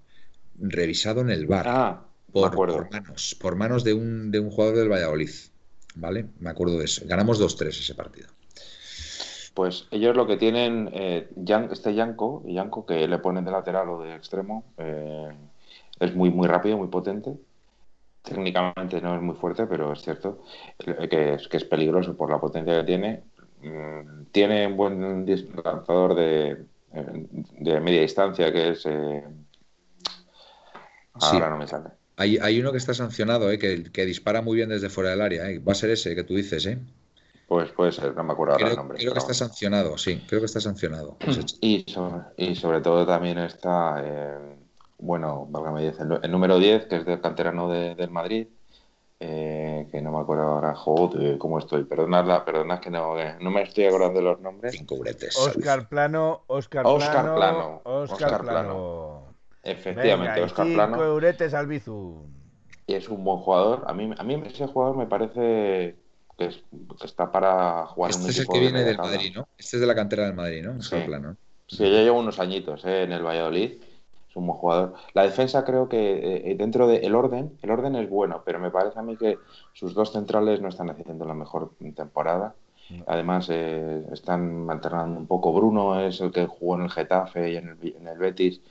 revisado 0.55 1.21
en 1.21 1.31
el 1.31 1.47
bar 1.47 1.79
Ah, 1.79 2.06
por, 2.41 2.91
manos, 2.91 3.35
por 3.39 3.55
manos 3.55 3.83
de 3.83 3.93
un, 3.93 4.31
de 4.31 4.39
un 4.39 4.49
jugador 4.51 4.77
del 4.77 4.89
Valladolid. 4.89 5.29
¿Vale? 5.95 6.27
Me 6.39 6.49
acuerdo 6.51 6.77
de 6.77 6.85
eso. 6.85 7.01
Ganamos 7.05 7.41
2-3 7.41 7.69
ese 7.69 7.95
partido. 7.95 8.27
Pues 9.55 9.87
ellos 9.89 10.15
lo 10.15 10.27
que 10.27 10.37
tienen, 10.37 10.89
eh, 10.93 11.29
este 11.71 11.95
Yanko, 11.95 12.43
Yanko 12.45 12.85
que 12.85 13.07
le 13.07 13.17
ponen 13.17 13.43
de 13.45 13.51
lateral 13.51 13.89
o 13.89 14.01
de 14.03 14.13
extremo, 14.13 14.63
eh, 14.77 15.31
es 15.99 16.13
muy, 16.15 16.29
muy 16.29 16.47
rápido, 16.47 16.77
muy 16.77 16.89
potente. 16.89 17.33
Técnicamente 18.21 19.01
no 19.01 19.15
es 19.15 19.21
muy 19.21 19.35
fuerte, 19.35 19.65
pero 19.65 19.93
es 19.93 20.01
cierto 20.03 20.43
eh, 20.85 21.07
que 21.09 21.33
es, 21.33 21.47
que 21.47 21.57
es 21.57 21.63
peligroso 21.65 22.15
por 22.15 22.29
la 22.29 22.39
potencia 22.39 22.77
que 22.79 22.83
tiene. 22.85 23.23
Mm, 23.63 24.25
Tiene 24.31 24.67
un 24.67 24.77
buen 24.77 25.25
lanzador 25.63 26.13
de, 26.13 26.65
de 26.91 27.79
media 27.79 28.01
distancia 28.01 28.53
que 28.53 28.69
es... 28.69 28.85
eh, 28.85 29.23
Sí. 31.19 31.29
ahora 31.33 31.49
no 31.49 31.57
me 31.57 31.65
sale. 31.65 31.89
Hay, 32.17 32.37
hay 32.41 32.59
uno 32.59 32.71
que 32.71 32.79
está 32.79 32.93
sancionado, 32.93 33.51
¿eh? 33.51 33.59
que, 33.59 33.83
que 33.91 34.05
dispara 34.05 34.41
muy 34.41 34.57
bien 34.57 34.69
desde 34.69 34.89
fuera 34.89 35.11
del 35.11 35.21
área. 35.21 35.49
¿eh? 35.49 35.59
Va 35.59 35.71
a 35.71 35.75
ser 35.75 35.91
ese 35.91 36.15
que 36.15 36.23
tú 36.23 36.35
dices, 36.35 36.65
¿eh? 36.65 36.79
Pues 37.47 37.71
puede 37.71 37.91
ser, 37.93 38.13
no 38.15 38.23
me 38.23 38.33
acuerdo 38.33 38.55
ahora 38.55 38.69
el 38.71 38.75
nombre. 38.75 38.97
creo 38.97 39.13
que 39.13 39.19
está 39.19 39.33
sancionado, 39.33 39.97
sí, 39.97 40.21
creo 40.27 40.41
que 40.41 40.47
está 40.47 40.59
sancionado. 40.59 41.17
chico. 41.29 41.45
Y 41.61 41.85
sobre, 41.87 42.21
y 42.35 42.55
sobre 42.55 42.81
todo 42.81 43.05
también 43.05 43.37
está, 43.37 44.01
eh, 44.03 44.55
bueno, 44.97 45.47
el, 45.79 46.19
el 46.23 46.31
número 46.31 46.59
10, 46.59 46.87
que 46.87 46.97
es 46.97 47.05
del 47.05 47.21
canterano 47.21 47.69
de- 47.69 47.95
del 47.95 48.09
Madrid, 48.09 48.47
eh, 49.19 49.87
que 49.91 50.01
no 50.01 50.11
me 50.11 50.19
acuerdo 50.19 50.43
ahora, 50.43 50.75
joder, 50.75 51.37
cómo 51.37 51.59
estoy. 51.59 51.85
Perdonadla, 51.85 52.43
perdonad 52.43 52.79
que 52.79 52.89
no, 52.89 53.17
eh, 53.19 53.35
no 53.39 53.49
me 53.49 53.61
estoy 53.61 53.85
acordando 53.85 54.19
de 54.19 54.25
los 54.25 54.41
nombres. 54.41 54.75
Cinco 54.75 54.97
bretes. 54.97 55.37
Oscar 55.37 55.87
Plano, 55.87 56.43
Oscar 56.47 56.85
Oscar 56.85 57.11
Plano, 57.11 57.35
Plano, 57.35 57.81
Oscar, 57.85 58.11
Oscar 58.33 58.41
Plano. 58.41 59.26
Efectivamente, 59.71 60.33
Venga, 60.33 60.45
Oscar 60.45 60.65
cinco 60.65 60.75
Plano. 60.77 61.03
euretes 61.03 61.53
al 61.53 61.67
Bizu. 61.67 62.25
Y 62.85 62.93
es 62.93 63.09
un 63.09 63.23
buen 63.23 63.37
jugador. 63.39 63.83
A 63.87 63.93
mí, 63.93 64.09
a 64.17 64.23
mí 64.23 64.41
ese 64.45 64.65
jugador 64.67 64.95
me 64.97 65.07
parece 65.07 65.97
que, 66.37 66.45
es- 66.45 66.63
que 66.99 67.05
está 67.05 67.31
para 67.31 67.85
jugar 67.87 68.11
en 68.11 68.21
un 68.21 68.29
Este 68.29 68.31
es 68.31 68.39
el 68.39 68.47
que 68.47 68.53
de 68.59 68.59
viene 68.61 68.83
del. 68.83 68.97
Madrid, 68.97 69.33
¿no? 69.35 69.47
Este 69.57 69.77
es 69.77 69.81
de 69.81 69.87
la 69.87 69.95
cantera 69.95 70.25
del 70.25 70.35
Madrid, 70.35 70.63
¿no? 70.63 70.77
Oscar 70.79 71.01
Sí. 71.01 71.05
Plano. 71.07 71.35
Sí, 71.67 71.83
ya 71.83 72.01
lleva 72.01 72.17
unos 72.17 72.39
añitos 72.39 72.85
eh, 72.85 73.03
en 73.03 73.11
el 73.11 73.23
Valladolid. 73.25 73.73
Es 74.29 74.35
un 74.35 74.47
buen 74.47 74.57
jugador. 74.57 74.93
La 75.13 75.23
defensa 75.23 75.65
creo 75.65 75.89
que 75.89 76.51
eh, 76.51 76.55
dentro 76.55 76.87
del 76.87 77.13
orden, 77.13 77.57
el 77.61 77.71
orden 77.71 77.95
es 77.95 78.09
bueno, 78.09 78.41
pero 78.45 78.57
me 78.59 78.71
parece 78.71 78.99
a 78.99 79.01
mí 79.01 79.17
que 79.17 79.37
sus 79.73 79.93
dos 79.93 80.13
centrales 80.13 80.61
no 80.61 80.69
están 80.69 80.89
haciendo 80.89 81.25
la 81.25 81.33
mejor 81.33 81.71
temporada. 81.95 82.55
Además, 83.05 83.47
eh, 83.51 84.01
están 84.13 84.65
alternando 84.69 85.19
un 85.19 85.27
poco. 85.27 85.51
Bruno 85.51 85.99
es 85.99 86.21
el 86.21 86.31
que 86.31 86.45
jugó 86.47 86.75
en 86.77 86.83
el 86.83 86.89
Getafe 86.89 87.51
y 87.51 87.57
en 87.57 87.67
el, 87.67 87.95
en 87.97 88.07
el 88.07 88.17
Betis. 88.17 88.61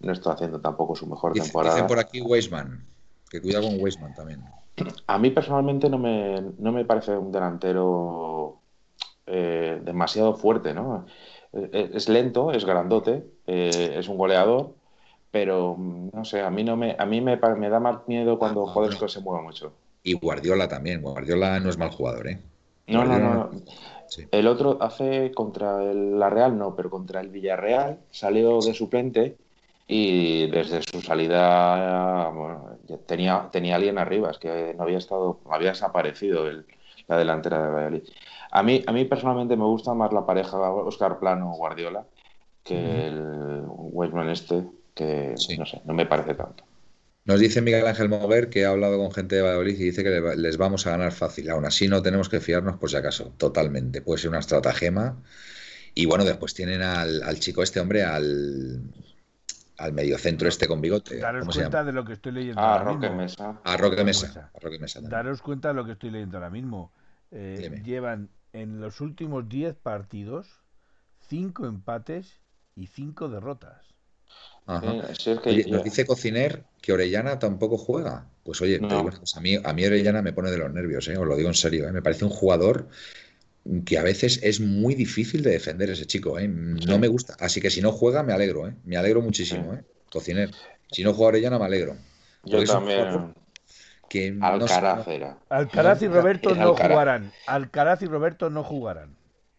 No 0.00 0.12
está 0.12 0.32
haciendo 0.32 0.60
tampoco 0.60 0.94
su 0.94 1.06
mejor 1.06 1.32
Dice, 1.32 1.46
temporada. 1.46 1.74
dice 1.74 1.88
por 1.88 1.98
aquí 1.98 2.20
Weisman, 2.20 2.84
que 3.30 3.40
cuida 3.40 3.60
con 3.60 3.80
Weisman 3.80 4.14
también. 4.14 4.42
A 5.06 5.18
mí 5.18 5.30
personalmente 5.30 5.90
no 5.90 5.98
me, 5.98 6.40
no 6.58 6.70
me 6.72 6.84
parece 6.84 7.16
un 7.16 7.32
delantero 7.32 8.60
eh, 9.26 9.80
demasiado 9.84 10.34
fuerte, 10.34 10.72
¿no? 10.72 11.04
Eh, 11.52 11.90
Es 11.94 12.08
lento, 12.08 12.52
es 12.52 12.64
grandote, 12.64 13.24
eh, 13.46 13.94
es 13.98 14.08
un 14.08 14.16
goleador, 14.16 14.74
pero 15.30 15.76
no 15.78 16.24
sé, 16.24 16.42
a 16.42 16.50
mí 16.50 16.62
no 16.62 16.76
me, 16.76 16.94
a 16.98 17.04
mí 17.06 17.20
me, 17.20 17.36
me 17.56 17.68
da 17.68 17.80
más 17.80 18.06
miedo 18.06 18.38
cuando 18.38 18.66
Ah, 18.68 18.72
jugadores 18.72 19.12
se 19.12 19.20
mueven 19.20 19.44
mucho. 19.44 19.72
Y 20.04 20.14
Guardiola 20.14 20.68
también. 20.68 21.02
Guardiola 21.02 21.58
no 21.60 21.70
es 21.70 21.76
mal 21.76 21.90
jugador, 21.90 22.28
¿eh? 22.28 22.40
No, 22.86 23.04
no, 23.04 23.18
no, 23.18 23.34
no. 23.34 23.50
Sí. 24.08 24.26
El 24.30 24.46
otro 24.46 24.78
hace 24.80 25.32
contra 25.32 25.82
el, 25.82 26.18
la 26.18 26.30
Real, 26.30 26.56
no, 26.56 26.74
pero 26.74 26.88
contra 26.88 27.20
el 27.20 27.28
Villarreal 27.28 27.98
salió 28.10 28.58
de 28.60 28.72
suplente 28.72 29.36
y 29.88 30.46
desde 30.50 30.82
su 30.82 31.00
salida 31.00 32.28
bueno, 32.28 32.78
tenía, 33.06 33.48
tenía 33.50 33.76
alguien 33.76 33.98
arriba, 33.98 34.30
es 34.30 34.38
que 34.38 34.74
no 34.76 34.84
había 34.84 34.98
estado, 34.98 35.40
había 35.50 35.70
desaparecido 35.70 36.46
el, 36.46 36.66
la 37.08 37.16
delantera 37.16 37.62
de 37.62 37.70
Valladolid. 37.70 38.02
A 38.50 38.62
mí, 38.62 38.84
a 38.86 38.92
mí 38.92 39.06
personalmente 39.06 39.56
me 39.56 39.64
gusta 39.64 39.94
más 39.94 40.12
la 40.12 40.26
pareja 40.26 40.58
Oscar 40.58 41.18
Plano-Guardiola 41.18 42.04
que 42.62 43.06
el 43.06 43.64
Weisman 43.66 44.28
este, 44.28 44.62
que 44.94 45.34
no 45.56 45.64
sé, 45.64 45.80
no 45.86 45.94
me 45.94 46.04
parece 46.04 46.34
tanto. 46.34 46.64
Nos 47.24 47.40
dice 47.40 47.62
Miguel 47.62 47.86
Ángel 47.86 48.08
Moguer 48.08 48.50
que 48.50 48.64
ha 48.64 48.70
hablado 48.70 48.98
con 48.98 49.12
gente 49.12 49.36
de 49.36 49.42
Valladolid 49.42 49.78
y 49.78 49.84
dice 49.84 50.02
que 50.02 50.20
les 50.36 50.56
vamos 50.58 50.86
a 50.86 50.90
ganar 50.90 51.12
fácil. 51.12 51.48
Aún 51.50 51.64
así 51.64 51.88
no 51.88 52.02
tenemos 52.02 52.28
que 52.28 52.40
fiarnos 52.40 52.76
por 52.76 52.90
si 52.90 52.96
acaso, 52.96 53.32
totalmente. 53.38 54.02
Puede 54.02 54.20
ser 54.20 54.30
una 54.30 54.38
estratagema. 54.38 55.22
Y 55.94 56.06
bueno, 56.06 56.24
después 56.24 56.54
tienen 56.54 56.82
al, 56.82 57.38
chico 57.38 57.62
este 57.62 57.80
hombre, 57.80 58.02
al, 58.02 58.82
al 59.78 59.92
mediocentro 59.92 60.48
este 60.48 60.66
con 60.66 60.80
bigote. 60.80 61.18
Daros 61.18 61.46
cuenta 61.54 61.84
de 61.84 61.92
lo 61.92 62.04
que 62.04 62.14
estoy 62.14 62.32
leyendo. 62.32 62.60
Ah, 62.60 62.82
Roque 62.84 63.10
Mesa. 63.10 63.60
Ah, 63.64 63.76
Roque 63.76 64.04
Mesa. 64.04 64.50
Mesa 64.80 65.00
Daros 65.02 65.40
cuenta 65.40 65.68
de 65.68 65.74
lo 65.74 65.84
que 65.84 65.92
estoy 65.92 66.10
leyendo 66.10 66.36
ahora 66.36 66.50
mismo. 66.50 66.92
Eh, 67.30 67.80
llevan 67.84 68.30
en 68.52 68.80
los 68.80 69.00
últimos 69.00 69.48
10 69.48 69.76
partidos 69.76 70.46
5 71.28 71.66
empates 71.66 72.40
y 72.74 72.86
5 72.86 73.28
derrotas. 73.28 73.84
nos 74.66 75.84
dice 75.84 76.06
Cociner 76.06 76.64
que 76.80 76.92
Orellana 76.92 77.38
tampoco 77.38 77.76
juega. 77.76 78.26
Pues 78.42 78.60
oye, 78.62 78.80
a, 78.82 79.40
mí, 79.40 79.56
a 79.62 79.72
mí 79.72 79.84
Orellana 79.84 80.22
me 80.22 80.32
pone 80.32 80.50
de 80.50 80.58
los 80.58 80.72
nervios, 80.72 81.06
¿eh? 81.08 81.16
os 81.16 81.26
lo 81.26 81.36
digo 81.36 81.48
en 81.48 81.54
serio. 81.54 81.88
¿eh? 81.88 81.92
Me 81.92 82.02
parece 82.02 82.24
un 82.24 82.30
jugador 82.30 82.88
que 83.84 83.98
a 83.98 84.02
veces 84.02 84.40
es 84.42 84.60
muy 84.60 84.94
difícil 84.94 85.42
de 85.42 85.50
defender 85.50 85.90
ese 85.90 86.06
chico. 86.06 86.38
¿eh? 86.38 86.48
No 86.48 86.98
me 86.98 87.08
gusta. 87.08 87.36
Así 87.38 87.60
que 87.60 87.70
si 87.70 87.80
no 87.80 87.92
juega, 87.92 88.22
me 88.22 88.32
alegro. 88.32 88.68
¿eh? 88.68 88.74
Me 88.84 88.96
alegro 88.96 89.20
muchísimo. 89.20 89.74
¿eh? 89.74 89.84
Cociner. 90.10 90.50
Si 90.90 91.04
no 91.04 91.12
juega 91.12 91.28
Orellana, 91.28 91.58
me 91.58 91.66
alegro. 91.66 91.96
Yo 92.44 92.64
también. 92.64 93.34
Alcaraz 94.40 95.06
era. 95.08 95.38
Alcaraz 95.50 96.02
y 96.02 96.08
Roberto 96.08 96.54
no 96.54 96.74
jugarán. 96.74 97.32
Alcaraz 97.46 98.02
y 98.02 98.06
Roberto 98.06 98.48
no 98.48 98.64
jugarán. 98.64 99.16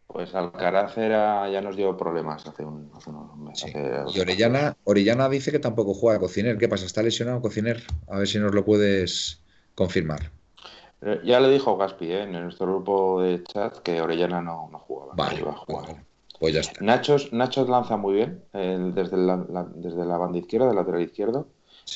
Pues 0.07 0.33
Alcaraz 0.33 0.97
era, 0.97 1.47
ya 1.51 1.61
nos 1.61 1.75
dio 1.75 1.95
problemas 1.95 2.43
hace, 2.47 2.65
un, 2.65 2.91
unos 3.05 3.37
meses. 3.37 3.71
Y 4.15 4.19
Orellana, 4.19 4.75
Orellana 4.85 5.29
dice 5.29 5.51
que 5.51 5.59
tampoco 5.59 5.93
juega 5.93 6.17
Cociner. 6.17 6.57
¿Qué 6.57 6.67
pasa? 6.67 6.87
¿Está 6.87 7.03
lesionado 7.03 7.41
Cociner? 7.41 7.83
A 8.07 8.17
ver 8.17 8.27
si 8.27 8.39
nos 8.39 8.55
lo 8.55 8.65
puedes 8.65 9.43
confirmar. 9.75 10.31
Ya 11.23 11.39
le 11.39 11.49
dijo 11.49 11.77
Gaspi 11.77 12.11
¿eh? 12.11 12.23
en 12.23 12.33
nuestro 12.33 12.67
grupo 12.67 13.21
de 13.21 13.41
chat 13.43 13.77
que 13.77 14.01
Orellana 14.01 14.41
no, 14.41 14.69
jugaba. 14.85 15.13
Vale, 15.15 15.43
Pues 16.39 16.53
ya 16.53 16.59
está. 16.59 16.83
Nachos, 16.83 17.31
Nachos 17.31 17.69
lanza 17.69 17.95
muy 17.95 18.15
bien 18.15 18.43
desde, 18.51 19.15
la, 19.17 19.37
desde 19.75 20.05
la 20.05 20.17
banda 20.17 20.39
izquierda, 20.39 20.67
del 20.67 20.75
lateral 20.75 21.01
izquierdo. 21.01 21.47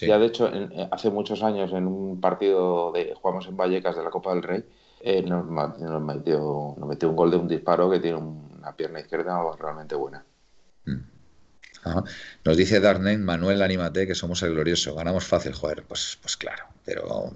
Ya 0.02 0.18
de 0.18 0.26
hecho, 0.26 0.50
eh, 0.52 0.88
hace 0.92 1.10
muchos 1.10 1.44
años 1.44 1.72
en 1.74 1.88
un 1.88 2.20
partido 2.20 2.92
de 2.92 3.14
jugamos 3.16 3.48
en 3.48 3.58
Vallecas 3.58 3.96
de 3.96 4.04
la 4.04 4.10
Copa 4.10 4.34
del 4.34 4.44
Rey, 4.44 4.64
eh, 5.02 5.22
nos, 5.22 5.46
metió, 5.46 6.76
nos, 6.78 6.88
metió, 6.88 7.10
un 7.10 7.16
gol 7.16 7.32
de 7.32 7.38
un 7.38 7.48
disparo 7.48 7.90
que 7.90 8.00
tiene 8.00 8.18
una 8.18 8.76
pierna 8.76 9.00
izquierda 9.02 9.40
realmente 9.60 9.96
buena. 9.96 10.24
Mm. 10.86 11.02
Nos 12.46 12.58
dice 12.58 12.80
Darnen, 12.80 13.26
Manuel, 13.26 13.62
anímate, 13.62 14.08
que 14.08 14.16
somos 14.16 14.42
el 14.44 14.54
glorioso. 14.54 14.96
Ganamos 14.96 15.26
fácil, 15.26 15.54
joder. 15.54 15.84
Pues, 15.84 16.18
pues 16.22 16.38
claro, 16.38 16.64
pero 16.86 17.34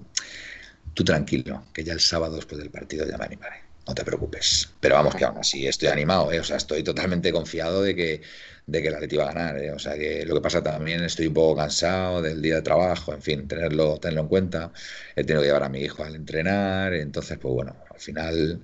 tú 0.94 1.04
tranquilo, 1.04 1.64
que 1.72 1.84
ya 1.84 1.92
el 1.92 2.00
sábado 2.00 2.36
después 2.36 2.58
del 2.60 2.70
partido 2.70 3.06
ya 3.06 3.16
me 3.18 3.24
animaré. 3.24 3.62
No 3.86 3.94
te 3.94 4.04
preocupes. 4.04 4.68
Pero 4.80 4.96
vamos, 4.96 5.14
que 5.14 5.24
aún 5.24 5.38
así 5.38 5.66
estoy 5.66 5.88
animado, 5.88 6.30
¿eh? 6.30 6.40
o 6.40 6.44
sea, 6.44 6.58
estoy 6.58 6.82
totalmente 6.82 7.32
confiado 7.32 7.82
de 7.82 7.94
que, 7.94 8.20
de 8.66 8.82
que 8.82 8.88
el 8.88 8.94
Atleti 8.94 9.16
va 9.16 9.30
a 9.30 9.32
ganar. 9.32 9.58
¿eh? 9.58 9.70
O 9.72 9.78
sea, 9.78 9.94
que 9.94 10.26
lo 10.26 10.34
que 10.34 10.40
pasa 10.42 10.62
también 10.62 11.02
estoy 11.02 11.28
un 11.28 11.34
poco 11.34 11.56
cansado 11.56 12.20
del 12.20 12.42
día 12.42 12.56
de 12.56 12.62
trabajo, 12.62 13.14
en 13.14 13.22
fin, 13.22 13.48
tenerlo, 13.48 13.98
tenerlo 13.98 14.22
en 14.22 14.28
cuenta. 14.28 14.72
He 15.16 15.24
tenido 15.24 15.40
que 15.40 15.46
llevar 15.46 15.62
a 15.62 15.70
mi 15.70 15.80
hijo 15.80 16.04
al 16.04 16.14
entrenar, 16.16 16.92
entonces, 16.92 17.38
pues 17.38 17.54
bueno, 17.54 17.76
al 17.90 18.00
final 18.00 18.62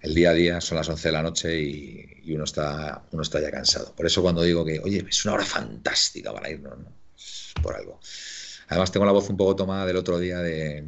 el 0.00 0.14
día 0.14 0.30
a 0.30 0.34
día 0.34 0.60
son 0.60 0.78
las 0.78 0.88
11 0.88 1.08
de 1.08 1.12
la 1.12 1.22
noche 1.22 1.60
y, 1.60 2.32
uno, 2.32 2.44
está, 2.44 3.02
uno 3.10 3.22
está 3.22 3.40
ya 3.40 3.50
cansado. 3.50 3.94
Por 3.94 4.06
eso 4.06 4.22
cuando 4.22 4.42
digo 4.42 4.64
que, 4.64 4.80
oye, 4.80 5.04
es 5.08 5.24
una 5.24 5.34
hora 5.34 5.44
fantástica 5.44 6.32
para 6.32 6.48
irnos, 6.48 6.78
¿no? 6.78 6.92
por 7.62 7.74
algo. 7.74 8.00
Además 8.68 8.90
tengo 8.90 9.06
la 9.06 9.12
voz 9.12 9.30
un 9.30 9.36
poco 9.36 9.54
tomada 9.54 9.86
del 9.86 9.96
otro 9.96 10.18
día 10.18 10.40
de, 10.40 10.84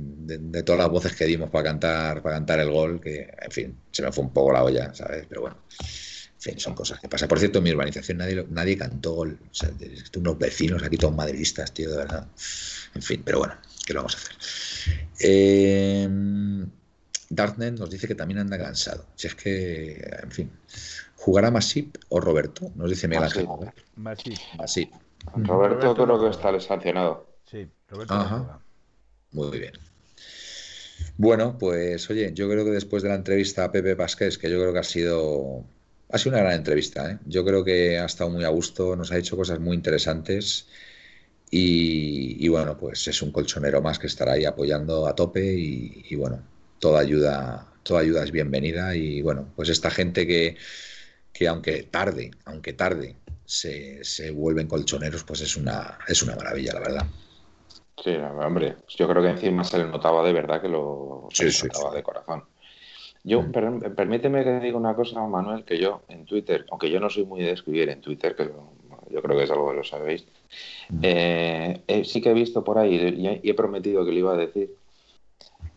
todas 0.64 0.80
las 0.80 0.90
voces 0.90 1.14
que 1.14 1.26
dimos 1.26 1.48
para 1.50 1.64
cantar, 1.64 2.22
para 2.22 2.36
cantar 2.36 2.60
el 2.60 2.70
gol, 2.70 3.00
que 3.00 3.32
en 3.40 3.50
fin, 3.50 3.78
se 3.90 4.02
me 4.02 4.10
fue 4.10 4.24
un 4.24 4.32
poco 4.32 4.52
la 4.52 4.64
olla, 4.64 4.92
¿sabes? 4.94 5.26
Pero 5.28 5.42
bueno, 5.42 5.56
en 5.78 6.40
fin, 6.40 6.58
son 6.58 6.74
cosas 6.74 6.98
que 6.98 7.08
pasan. 7.08 7.28
Por 7.28 7.38
cierto, 7.38 7.58
en 7.58 7.64
mi 7.64 7.70
urbanización 7.70 8.18
nadie, 8.18 8.44
nadie 8.50 8.76
cantó 8.76 9.14
gol. 9.14 9.38
O 9.50 9.54
sea, 9.54 9.70
unos 10.16 10.38
vecinos 10.38 10.82
aquí 10.82 10.96
todos 10.96 11.14
madridistas, 11.14 11.72
tío, 11.72 11.90
de 11.90 11.98
verdad. 11.98 12.26
En 12.94 13.02
fin, 13.02 13.22
pero 13.24 13.38
bueno, 13.38 13.54
¿qué 13.86 13.94
lo 13.94 14.00
vamos 14.00 14.16
a 14.16 14.18
hacer? 14.18 14.36
Eh, 15.20 16.08
Darknet 17.30 17.78
nos 17.78 17.90
dice 17.90 18.08
que 18.08 18.14
también 18.14 18.40
anda 18.40 18.58
cansado. 18.58 19.06
Si 19.14 19.26
es 19.26 19.34
que, 19.34 20.18
en 20.22 20.30
fin, 20.30 20.50
¿jugará 21.16 21.50
Masip 21.50 21.96
o 22.08 22.20
Roberto? 22.20 22.72
Nos 22.74 22.90
dice 22.90 23.06
Miguel 23.06 23.24
Ángel. 23.24 23.46
Masip. 23.96 24.34
Masip. 24.56 24.92
Roberto, 25.36 25.94
creo 25.94 26.20
que 26.20 26.30
está 26.30 26.58
sancionado. 26.60 27.26
Sí, 27.50 27.66
Roberto. 27.88 28.60
Muy 29.32 29.58
bien. 29.58 29.72
Bueno, 31.16 31.56
pues 31.58 32.08
oye, 32.10 32.32
yo 32.34 32.48
creo 32.48 32.64
que 32.64 32.70
después 32.70 33.02
de 33.02 33.08
la 33.08 33.14
entrevista 33.14 33.64
a 33.64 33.72
Pepe 33.72 33.96
Pasqués, 33.96 34.36
que 34.38 34.50
yo 34.50 34.58
creo 34.58 34.72
que 34.72 34.78
ha 34.80 34.84
sido, 34.84 35.64
ha 36.10 36.18
sido 36.18 36.34
una 36.34 36.42
gran 36.42 36.56
entrevista, 36.56 37.12
¿eh? 37.12 37.18
yo 37.26 37.44
creo 37.44 37.64
que 37.64 37.98
ha 37.98 38.04
estado 38.04 38.30
muy 38.30 38.44
a 38.44 38.48
gusto, 38.48 38.96
nos 38.96 39.12
ha 39.12 39.18
hecho 39.18 39.36
cosas 39.36 39.60
muy 39.60 39.76
interesantes 39.76 40.66
y, 41.50 42.46
bueno, 42.48 42.76
pues 42.76 43.08
es 43.08 43.22
un 43.22 43.32
colchonero 43.32 43.80
más 43.80 43.98
que 43.98 44.06
estará 44.06 44.32
ahí 44.32 44.44
apoyando 44.44 45.06
a 45.06 45.14
tope 45.14 45.42
y, 45.54 46.14
bueno, 46.16 46.42
toda 46.78 47.00
ayuda, 47.00 47.66
toda 47.82 48.00
ayuda 48.00 48.24
es 48.24 48.30
bienvenida 48.30 48.94
y 48.94 49.22
bueno, 49.22 49.52
pues 49.56 49.70
esta 49.70 49.90
gente 49.90 50.26
que, 50.26 50.56
que 51.32 51.48
aunque 51.48 51.84
tarde, 51.84 52.32
aunque 52.44 52.74
tarde, 52.74 53.16
se, 53.46 54.04
se 54.04 54.30
vuelven 54.30 54.68
colchoneros, 54.68 55.24
pues 55.24 55.40
es 55.40 55.56
una, 55.56 55.98
es 56.06 56.22
una 56.22 56.36
maravilla, 56.36 56.74
la 56.74 56.80
verdad. 56.80 57.06
Sí, 58.02 58.14
hombre, 58.14 58.76
yo 58.88 59.08
creo 59.08 59.22
que 59.22 59.30
encima 59.30 59.64
se 59.64 59.78
le 59.78 59.86
notaba 59.86 60.22
de 60.22 60.32
verdad 60.32 60.60
que 60.60 60.68
lo 60.68 61.28
se 61.32 61.66
notaba 61.66 61.94
de 61.94 62.02
corazón. 62.02 62.44
Yo, 63.24 63.42
mm. 63.42 63.94
permíteme 63.96 64.44
que 64.44 64.60
diga 64.60 64.76
una 64.76 64.94
cosa, 64.94 65.20
Manuel, 65.26 65.64
que 65.64 65.78
yo 65.78 66.02
en 66.08 66.24
Twitter, 66.24 66.64
aunque 66.70 66.90
yo 66.90 67.00
no 67.00 67.10
soy 67.10 67.24
muy 67.24 67.42
de 67.42 67.52
escribir 67.52 67.88
en 67.88 68.00
Twitter, 68.00 68.36
que 68.36 68.50
yo 69.10 69.22
creo 69.22 69.36
que 69.36 69.44
es 69.44 69.50
algo 69.50 69.70
que 69.70 69.76
lo 69.76 69.84
sabéis, 69.84 70.24
mm. 70.90 71.00
eh, 71.02 72.02
sí 72.04 72.20
que 72.20 72.30
he 72.30 72.34
visto 72.34 72.62
por 72.62 72.78
ahí 72.78 72.94
y, 72.94 73.50
he 73.50 73.54
prometido 73.54 74.04
que 74.04 74.12
lo 74.12 74.18
iba 74.18 74.34
a 74.34 74.36
decir. 74.36 74.74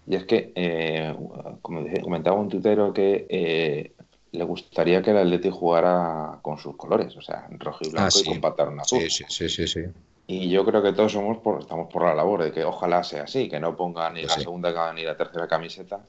Y 0.07 0.15
es 0.15 0.25
que, 0.25 0.51
eh, 0.55 1.15
como 1.61 1.85
comentaba 2.01 2.39
un 2.39 2.49
tuitero 2.49 2.93
que 2.93 3.25
eh, 3.29 3.91
le 4.31 4.43
gustaría 4.43 5.01
que 5.01 5.11
el 5.11 5.17
Atleti 5.17 5.49
jugara 5.49 6.39
con 6.41 6.57
sus 6.57 6.75
colores, 6.75 7.15
o 7.17 7.21
sea, 7.21 7.47
rojo 7.51 7.79
y 7.81 7.89
blanco 7.89 8.17
ah, 8.17 8.21
y 8.21 8.27
con 8.27 8.41
pantalón 8.41 8.79
azul. 8.79 9.01
Sí, 9.01 9.23
sí, 9.27 9.49
sí, 9.49 9.67
sí. 9.67 9.81
Y 10.27 10.49
yo 10.49 10.63
creo 10.65 10.81
que 10.81 10.93
todos 10.93 11.11
somos 11.11 11.39
por, 11.39 11.61
estamos 11.61 11.91
por 11.91 12.03
la 12.03 12.15
labor 12.15 12.43
de 12.43 12.51
que 12.51 12.63
ojalá 12.63 13.03
sea 13.03 13.23
así, 13.23 13.49
que 13.49 13.59
no 13.59 13.75
pongan 13.75 14.13
ni 14.13 14.23
la 14.23 14.29
segunda 14.29 14.93
ni 14.93 15.03
la 15.03 15.17
tercera 15.17 15.47
camiseta, 15.47 15.99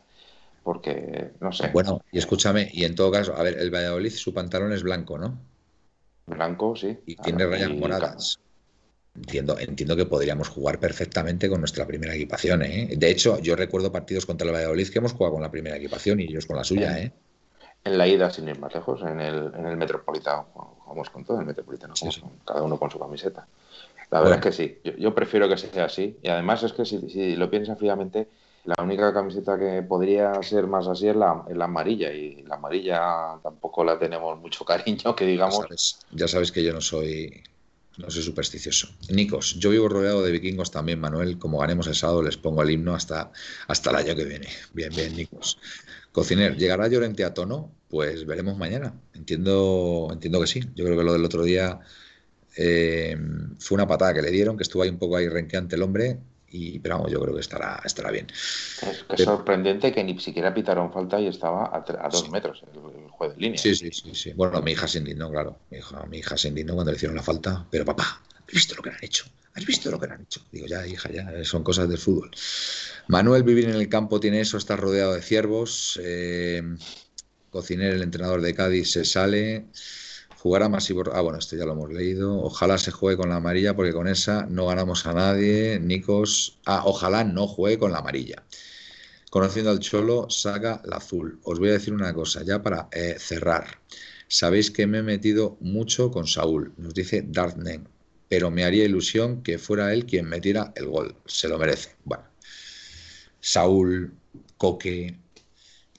porque 0.63 1.33
no 1.41 1.53
sé. 1.53 1.71
Bueno, 1.73 2.03
y 2.13 2.19
escúchame, 2.19 2.69
y 2.73 2.85
en 2.85 2.95
todo 2.95 3.11
caso, 3.11 3.35
a 3.35 3.43
ver, 3.43 3.59
el 3.59 3.71
Valladolid 3.71 4.13
su 4.13 4.33
pantalón 4.33 4.73
es 4.73 4.83
blanco, 4.83 5.19
¿no? 5.19 5.39
Blanco, 6.27 6.77
sí. 6.77 6.99
Y 7.07 7.17
tiene 7.17 7.47
rayas 7.47 7.71
moradas. 7.71 8.39
Entiendo, 9.15 9.59
entiendo 9.59 9.95
que 9.95 10.07
podríamos 10.07 10.49
jugar 10.49 10.79
perfectamente 10.79 11.51
con 11.51 11.61
nuestra 11.61 11.87
primera 11.87 12.15
equipación, 12.15 12.63
¿eh? 12.63 12.89
De 12.97 13.11
hecho, 13.11 13.39
yo 13.41 13.57
recuerdo 13.57 13.93
partidos 13.93 14.25
contra 14.25 14.47
el 14.47 14.55
Valladolid 14.55 14.89
que 14.89 14.99
hemos 15.01 15.13
jugado 15.13 15.35
con 15.35 15.43
la 15.43 15.51
primera 15.51 15.77
equipación 15.77 16.21
y 16.21 16.25
ellos 16.25 16.47
con 16.47 16.57
la 16.57 16.65
suya, 16.65 16.99
¿eh? 16.99 17.13
En 17.85 17.99
la 17.99 18.07
ida, 18.07 18.31
sin 18.31 18.49
ir 18.49 18.59
más 18.59 18.73
lejos, 18.73 19.03
en 19.03 19.21
el, 19.21 19.53
en 19.55 19.67
el 19.67 19.77
Metropolitano, 19.77 20.47
jugamos 20.55 21.11
con 21.11 21.25
todo 21.25 21.41
el 21.41 21.47
Metropolitano, 21.47 21.95
cada 22.47 22.63
uno 22.63 22.79
con 22.79 22.91
su 22.91 22.99
camiseta. 22.99 23.47
La 24.13 24.21
verdad 24.21 24.41
es 24.41 24.45
que 24.45 24.53
sí, 24.53 24.79
yo, 24.99 25.15
prefiero 25.15 25.49
que 25.49 25.57
sea 25.57 25.87
así. 25.87 26.19
Y 26.23 26.29
además 26.29 26.63
es 26.63 26.75
que 26.75 26.85
si, 26.85 27.35
lo 27.35 27.51
piensas 27.51 27.79
fríamente, 27.79 28.29
la 28.65 28.75
única 28.83 29.11
camiseta 29.11 29.59
que 29.59 29.83
podría 29.83 30.35
ser 30.43 30.67
más 30.67 30.87
así 30.87 31.09
es 31.09 31.17
la, 31.17 31.47
amarilla. 31.59 32.13
Y 32.13 32.43
la 32.43 32.57
amarilla 32.57 33.39
tampoco 33.43 33.83
la 33.83 33.99
tenemos 33.99 34.39
mucho 34.39 34.65
cariño, 34.67 35.17
que 35.17 35.25
digamos. 35.25 35.97
Ya 36.11 36.29
sabes, 36.29 36.53
que 36.53 36.63
yo 36.63 36.75
no 36.75 36.83
soy, 36.83 37.43
no 37.97 38.11
soy 38.11 38.23
supersticioso. 38.23 38.89
Nicos, 39.09 39.55
yo 39.59 39.71
vivo 39.71 39.89
rodeado 39.89 40.23
de 40.23 40.31
vikingos 40.31 40.71
también, 40.71 41.01
Manuel. 41.01 41.39
Como 41.39 41.61
ganemos 41.61 41.87
el 41.87 41.95
sábado, 41.95 42.23
les 42.23 42.37
pongo 42.37 42.63
el 42.63 42.71
himno 42.71 42.95
hasta, 42.95 43.33
hasta 43.67 43.89
el 43.89 43.97
año 43.97 44.15
que 44.15 44.27
viene. 44.27 44.49
Bien, 44.75 44.91
bien, 44.95 45.17
Nicos. 45.17 45.59
Cociner, 46.13 46.59
¿llegará 46.59 46.87
Llorente 46.87 47.25
a 47.25 47.33
tono? 47.33 47.73
Pues 47.89 48.27
veremos 48.27 48.59
mañana. 48.59 48.93
Entiendo, 49.15 50.11
entiendo 50.13 50.39
que 50.39 50.47
sí. 50.47 50.61
Yo 50.75 50.85
creo 50.85 50.99
que 50.99 51.05
lo 51.05 51.15
del 51.15 51.25
otro 51.25 51.45
día 51.45 51.81
eh, 52.57 53.17
fue 53.59 53.77
una 53.77 53.87
patada 53.87 54.15
que 54.15 54.23
le 54.23 54.31
dieron, 54.31 54.57
que 54.57 54.63
estuvo 54.63 54.83
ahí 54.83 54.89
un 54.89 54.99
poco 54.99 55.17
ahí 55.17 55.29
renqueante 55.29 55.77
el 55.77 55.83
hombre, 55.83 56.19
y, 56.49 56.79
pero 56.81 56.97
vamos, 56.97 57.11
yo 57.11 57.21
creo 57.21 57.35
que 57.35 57.41
estará, 57.41 57.81
estará 57.85 58.11
bien. 58.11 58.27
Es, 58.31 59.23
sorprendente 59.25 59.91
que 59.91 60.05
ni 60.05 60.19
siquiera 60.19 60.53
pitaron 60.53 60.93
falta 60.93 61.19
y 61.19 61.27
estaba 61.27 61.75
a, 61.75 62.09
dos 62.11 62.31
metros 62.31 62.63
el, 62.73 63.09
juez 63.09 63.35
de 63.35 63.41
línea. 63.41 63.59
Sí, 63.59 63.75
sí, 63.75 63.91
sí, 63.91 64.15
sí. 64.15 64.33
Bueno, 64.35 64.61
mi 64.61 64.73
hija 64.73 64.87
se 64.87 64.99
indignó, 64.99 65.31
claro. 65.31 65.61
Mi 65.71 65.79
hija, 65.79 66.05
mi 66.07 66.19
hija 66.19 66.37
se 66.37 66.49
indignó 66.49 66.75
cuando 66.75 66.93
le 66.93 66.97
hicieron 66.97 67.17
la 67.17 67.23
falta, 67.23 67.67
pero 67.71 67.87
papá, 67.87 68.21
¿Has 68.53 68.55
visto 68.55 68.75
lo 68.75 68.83
que 68.83 68.91
han 68.91 68.99
hecho? 69.01 69.25
¿Has 69.55 69.65
visto 69.65 69.91
lo 69.91 69.99
que 69.99 70.07
han 70.07 70.21
hecho? 70.21 70.43
Digo, 70.53 70.67
ya, 70.67 70.87
hija, 70.87 71.11
ya, 71.11 71.45
son 71.45 71.65
cosas 71.65 71.89
del 71.89 71.97
fútbol. 71.97 72.31
Manuel, 73.09 73.43
vivir 73.45 73.65
en 73.65 73.77
el 73.77 73.89
campo 73.89 74.21
tiene 74.21 74.41
eso, 74.41 74.59
está 74.59 74.77
rodeado 74.77 75.15
de 75.15 75.23
ciervos. 75.23 75.99
Eh, 76.03 76.63
Cociner, 77.51 77.95
el 77.95 78.03
entrenador 78.03 78.43
de 78.43 78.55
Cádiz, 78.55 78.91
se 78.93 79.07
sale. 79.07 79.67
Jugará 80.43 80.69
más 80.69 80.91
y 80.91 80.95
Ah, 81.13 81.21
bueno, 81.21 81.39
esto 81.39 81.55
ya 81.55 81.65
lo 81.65 81.71
hemos 81.71 81.93
leído. 81.93 82.37
Ojalá 82.43 82.77
se 82.77 82.91
juegue 82.91 83.17
con 83.17 83.29
la 83.29 83.37
amarilla, 83.37 83.77
porque 83.77 83.93
con 83.93 84.09
esa 84.09 84.45
no 84.47 84.67
ganamos 84.67 85.07
a 85.07 85.13
nadie. 85.13 85.79
Nicos. 85.79 86.59
Ah, 86.67 86.83
ojalá 86.85 87.23
no 87.23 87.47
juegue 87.47 87.79
con 87.79 87.93
la 87.93 87.99
amarilla. 87.99 88.43
Conociendo 89.31 89.71
al 89.71 89.79
Cholo, 89.79 90.29
saca 90.31 90.83
la 90.85 90.97
azul. 90.97 91.39
Os 91.45 91.61
voy 91.61 91.69
a 91.69 91.75
decir 91.75 91.95
una 91.95 92.13
cosa, 92.13 92.43
ya 92.43 92.61
para 92.61 92.89
eh, 92.91 93.15
cerrar. 93.21 93.79
Sabéis 94.27 94.73
que 94.73 94.85
me 94.89 94.99
he 94.99 95.03
metido 95.05 95.59
mucho 95.61 96.11
con 96.11 96.27
Saúl, 96.27 96.73
nos 96.77 96.93
dice 96.93 97.23
Dartnen, 97.25 97.87
pero 98.29 98.51
me 98.51 98.65
haría 98.65 98.85
ilusión 98.85 99.45
que 99.45 99.61
fuera 99.61 99.93
él 99.93 100.07
quien 100.07 100.27
metiera 100.27 100.73
el 100.75 100.89
gol. 100.89 101.15
Se 101.25 101.47
lo 101.47 101.57
merece. 101.57 101.91
Bueno, 102.05 102.25
Saúl, 103.41 104.13
Coque, 104.57 105.17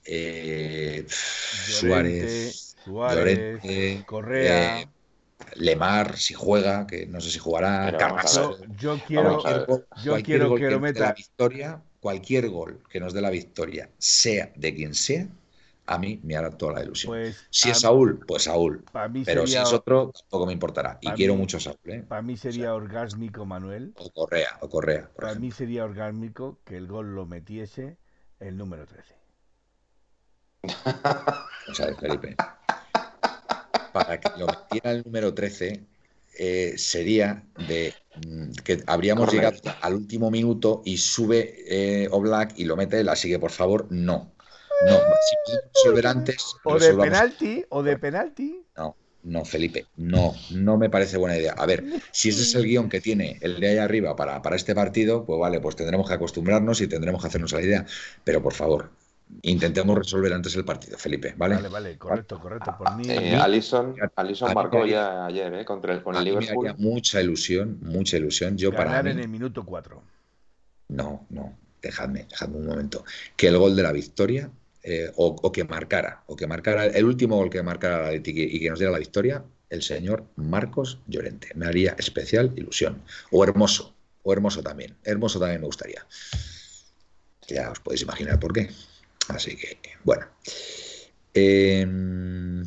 eh, 0.04 1.06
Suárez, 1.08 2.73
Correa. 4.06 4.80
Eh, 4.80 4.88
Lemar, 5.56 6.16
si 6.16 6.34
juega, 6.34 6.86
que 6.86 7.06
no 7.06 7.20
sé 7.20 7.30
si 7.30 7.38
jugará, 7.38 7.96
Yo, 8.78 8.98
quiero, 9.06 9.42
yo 10.02 10.22
quiero 10.22 10.54
que, 10.54 10.70
lo 10.70 10.80
meta. 10.80 11.00
La 11.00 11.12
victoria, 11.12 11.82
cualquier 12.00 12.48
gol 12.48 12.82
que 12.88 13.00
nos 13.00 13.12
dé 13.12 13.20
la 13.20 13.30
victoria, 13.30 13.90
sea 13.98 14.52
de 14.56 14.74
quien 14.74 14.94
sea, 14.94 15.28
a 15.86 15.98
mí 15.98 16.18
me 16.22 16.36
hará 16.36 16.50
toda 16.50 16.74
la 16.74 16.82
ilusión. 16.82 17.12
Pues 17.12 17.46
si 17.50 17.70
es 17.70 17.80
Saúl, 17.80 18.24
pues 18.26 18.44
Saúl. 18.44 18.84
Pero 19.24 19.46
si 19.46 19.56
es 19.56 19.72
otro, 19.72 20.12
tampoco 20.12 20.46
me 20.46 20.52
importará. 20.52 20.98
Y 21.00 21.10
quiero 21.10 21.36
mucho 21.36 21.58
a 21.58 21.60
Saúl. 21.60 21.78
¿eh? 21.84 22.04
Para 22.06 22.22
mí 22.22 22.36
sería 22.36 22.74
orgásmico, 22.74 23.44
Manuel. 23.44 23.92
O 23.96 24.10
Correa, 24.10 24.58
o 24.60 24.68
Correa. 24.68 25.10
Para 25.14 25.34
mí 25.34 25.50
sería 25.50 25.84
orgásmico 25.84 26.58
que 26.64 26.76
el 26.76 26.86
gol 26.86 27.14
lo 27.14 27.26
metiese 27.26 27.98
el 28.40 28.56
número 28.56 28.86
13. 28.86 29.23
O 31.70 31.74
sea, 31.74 31.94
Felipe. 31.94 32.36
Para 33.92 34.18
que 34.18 34.28
lo 34.38 34.46
metiera 34.46 34.90
el 34.90 35.02
número 35.04 35.32
13, 35.32 35.84
eh, 36.36 36.74
sería 36.76 37.44
de 37.68 37.94
mm, 38.26 38.50
que 38.64 38.82
habríamos 38.86 39.32
llegado 39.32 39.58
al 39.80 39.94
último 39.94 40.30
minuto 40.30 40.82
y 40.84 40.98
sube 40.98 41.54
eh, 41.68 42.08
Oblak 42.10 42.58
y 42.58 42.64
lo 42.64 42.76
mete 42.76 43.00
él. 43.00 43.08
Así 43.08 43.28
que, 43.28 43.38
por 43.38 43.50
favor, 43.50 43.86
no. 43.90 44.32
No, 44.86 44.98
si 45.22 46.06
antes. 46.06 46.56
O 46.64 46.78
de 46.78 46.94
penalti, 46.94 47.64
o 47.68 47.82
de 47.82 47.96
penalti. 47.96 48.66
No, 48.76 48.96
no, 49.22 49.44
Felipe, 49.44 49.86
no, 49.96 50.34
no 50.50 50.76
me 50.76 50.90
parece 50.90 51.16
buena 51.16 51.38
idea. 51.38 51.52
A 51.52 51.64
ver, 51.64 51.84
si 52.10 52.28
ese 52.28 52.42
es 52.42 52.54
el 52.54 52.64
guion 52.64 52.88
que 52.88 53.00
tiene 53.00 53.38
el 53.40 53.60
de 53.60 53.68
ahí 53.68 53.78
arriba 53.78 54.16
para, 54.16 54.42
para 54.42 54.56
este 54.56 54.74
partido, 54.74 55.24
pues 55.24 55.38
vale, 55.38 55.60
pues 55.60 55.76
tendremos 55.76 56.08
que 56.08 56.14
acostumbrarnos 56.14 56.80
y 56.80 56.88
tendremos 56.88 57.22
que 57.22 57.28
hacernos 57.28 57.52
la 57.52 57.62
idea. 57.62 57.86
Pero 58.24 58.42
por 58.42 58.52
favor, 58.52 58.90
intentemos 59.42 59.96
resolver 59.98 60.32
antes 60.32 60.54
el 60.56 60.64
partido, 60.64 60.98
Felipe, 60.98 61.34
¿vale? 61.36 61.56
Vale, 61.56 61.68
vale, 61.68 61.98
correcto, 61.98 62.40
correcto. 62.40 62.74
Por 62.78 62.94
mí, 62.96 63.04
eh, 63.08 63.36
Alison, 63.36 63.94
marcó 64.54 64.86
ya 64.86 65.26
ayer, 65.26 65.52
¿eh? 65.54 65.64
Contra 65.64 65.94
el, 65.94 66.02
con 66.02 66.16
el 66.16 66.24
Liverpool. 66.24 66.66
Me 66.66 66.74
mucha 66.74 67.20
ilusión, 67.20 67.78
mucha 67.82 68.16
ilusión. 68.16 68.56
Yo 68.56 68.70
Ganar 68.70 68.86
para 68.86 69.02
mí, 69.02 69.10
en 69.10 69.20
el 69.20 69.28
minuto 69.28 69.64
4. 69.64 70.02
No, 70.88 71.26
no, 71.30 71.56
dejadme, 71.80 72.26
dejadme 72.28 72.58
un 72.58 72.66
momento. 72.66 73.04
Que 73.36 73.48
el 73.48 73.58
gol 73.58 73.74
de 73.74 73.82
la 73.82 73.92
victoria 73.92 74.50
eh, 74.82 75.10
o, 75.16 75.50
que 75.50 75.64
marcara, 75.64 76.22
o 76.26 76.36
que 76.36 76.46
marcara 76.46 76.86
el 76.86 77.06
último 77.06 77.36
gol 77.36 77.48
que 77.48 77.62
marcara 77.62 78.02
la 78.02 78.06
Atlético 78.08 78.40
y 78.40 78.60
que 78.60 78.68
nos 78.68 78.78
diera 78.78 78.92
la 78.92 78.98
victoria, 78.98 79.42
el 79.70 79.82
señor 79.82 80.26
Marcos 80.36 81.00
Llorente. 81.06 81.48
Me 81.54 81.66
haría 81.66 81.96
especial 81.98 82.52
ilusión. 82.56 83.02
O 83.30 83.42
hermoso, 83.42 83.94
o 84.22 84.32
hermoso 84.32 84.62
también. 84.62 84.94
Hermoso 85.02 85.40
también 85.40 85.62
me 85.62 85.66
gustaría. 85.66 86.06
Ya 87.48 87.70
os 87.70 87.80
podéis 87.80 88.02
imaginar 88.02 88.38
por 88.38 88.52
qué. 88.52 88.68
Así 89.28 89.56
que, 89.56 89.78
bueno. 90.04 90.26
Em, 91.34 92.64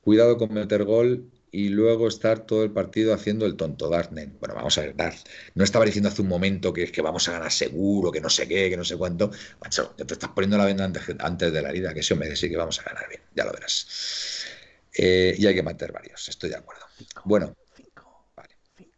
cuidado 0.00 0.36
con 0.36 0.52
meter 0.52 0.84
gol 0.84 1.30
y 1.50 1.68
luego 1.68 2.08
estar 2.08 2.46
todo 2.46 2.64
el 2.64 2.72
partido 2.72 3.12
haciendo 3.12 3.44
el 3.46 3.56
tonto 3.56 3.90
Dartnen. 3.90 4.38
Bueno, 4.40 4.54
vamos 4.54 4.78
a 4.78 4.82
ver, 4.82 4.96
Dart. 4.96 5.18
No 5.54 5.64
estaba 5.64 5.84
diciendo 5.84 6.08
hace 6.08 6.22
un 6.22 6.28
momento 6.28 6.72
que, 6.72 6.90
que 6.90 7.02
vamos 7.02 7.28
a 7.28 7.32
ganar 7.32 7.52
seguro, 7.52 8.10
que 8.10 8.20
no 8.20 8.30
sé 8.30 8.48
qué, 8.48 8.70
que 8.70 8.76
no 8.76 8.84
sé 8.84 8.96
cuánto. 8.96 9.30
Macho, 9.60 9.90
te 9.90 10.14
estás 10.14 10.30
poniendo 10.30 10.56
la 10.56 10.64
venda 10.64 10.84
antes, 10.84 11.52
de 11.52 11.62
la 11.62 11.68
herida, 11.70 11.92
que 11.92 12.02
sí, 12.02 12.14
me 12.14 12.34
sí 12.36 12.48
que 12.48 12.56
vamos 12.56 12.80
a 12.80 12.84
ganar 12.84 13.08
bien, 13.08 13.20
ya 13.34 13.44
lo 13.44 13.52
verás. 13.52 14.46
Eh, 14.94 15.34
y 15.38 15.46
hay 15.46 15.54
que 15.54 15.62
meter 15.62 15.92
varios, 15.92 16.28
estoy 16.28 16.50
de 16.50 16.56
acuerdo. 16.56 16.84
Bueno. 17.24 17.54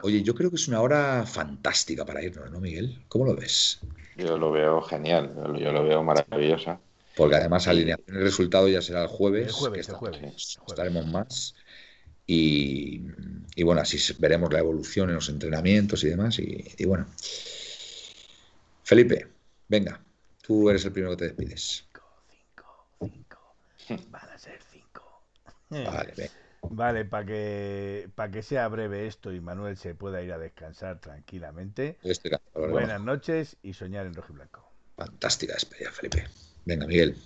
Oye, 0.01 0.23
yo 0.23 0.35
creo 0.35 0.49
que 0.49 0.55
es 0.55 0.67
una 0.67 0.81
hora 0.81 1.25
fantástica 1.25 2.05
para 2.05 2.23
irnos, 2.23 2.51
¿no, 2.51 2.59
Miguel? 2.59 3.03
¿Cómo 3.07 3.25
lo 3.25 3.35
ves? 3.35 3.79
Yo 4.17 4.37
lo 4.37 4.51
veo 4.51 4.81
genial, 4.81 5.33
yo 5.59 5.71
lo 5.71 5.83
veo 5.83 6.03
maravillosa. 6.03 6.79
Porque 7.15 7.35
además 7.35 7.67
alineación 7.67 8.17
el 8.17 8.23
resultado 8.23 8.67
ya 8.67 8.81
será 8.81 9.03
el 9.03 9.07
jueves. 9.07 9.47
El 9.47 9.53
jueves, 9.53 9.89
el 9.89 9.95
jueves. 9.95 10.59
Estaremos 10.67 11.07
más. 11.07 11.55
Y, 12.27 12.99
bueno, 13.63 13.81
así 13.81 13.97
veremos 14.19 14.51
la 14.51 14.59
evolución 14.59 15.09
en 15.09 15.15
los 15.15 15.29
entrenamientos 15.29 16.03
y 16.03 16.09
demás. 16.09 16.39
Y, 16.39 16.85
bueno, 16.85 17.05
Felipe, 18.83 19.27
venga, 19.67 20.03
tú 20.41 20.69
eres 20.69 20.85
el 20.85 20.91
primero 20.91 21.11
que 21.11 21.17
te 21.17 21.25
despides. 21.25 21.85
Cinco, 22.29 22.87
cinco, 23.87 24.09
Van 24.09 24.29
a 24.29 24.37
ser 24.37 24.59
cinco. 24.71 25.21
Vale, 25.69 26.29
Vale, 26.71 27.05
para 27.05 27.25
que, 27.25 28.09
para 28.15 28.31
que 28.31 28.41
sea 28.41 28.67
breve 28.67 29.07
esto 29.07 29.31
y 29.33 29.41
Manuel 29.41 29.77
se 29.77 29.95
pueda 29.95 30.21
ir 30.21 30.31
a 30.33 30.37
descansar 30.37 30.99
tranquilamente. 30.99 31.97
Buenas 32.53 33.01
noches 33.01 33.57
y 33.61 33.73
soñar 33.73 34.05
en 34.05 34.13
rojo 34.13 34.33
y 34.33 34.35
blanco. 34.35 34.71
Fantástica 34.95 35.53
despedida, 35.53 35.91
Felipe. 35.91 36.25
Venga, 36.65 36.87
Miguel, 36.87 37.17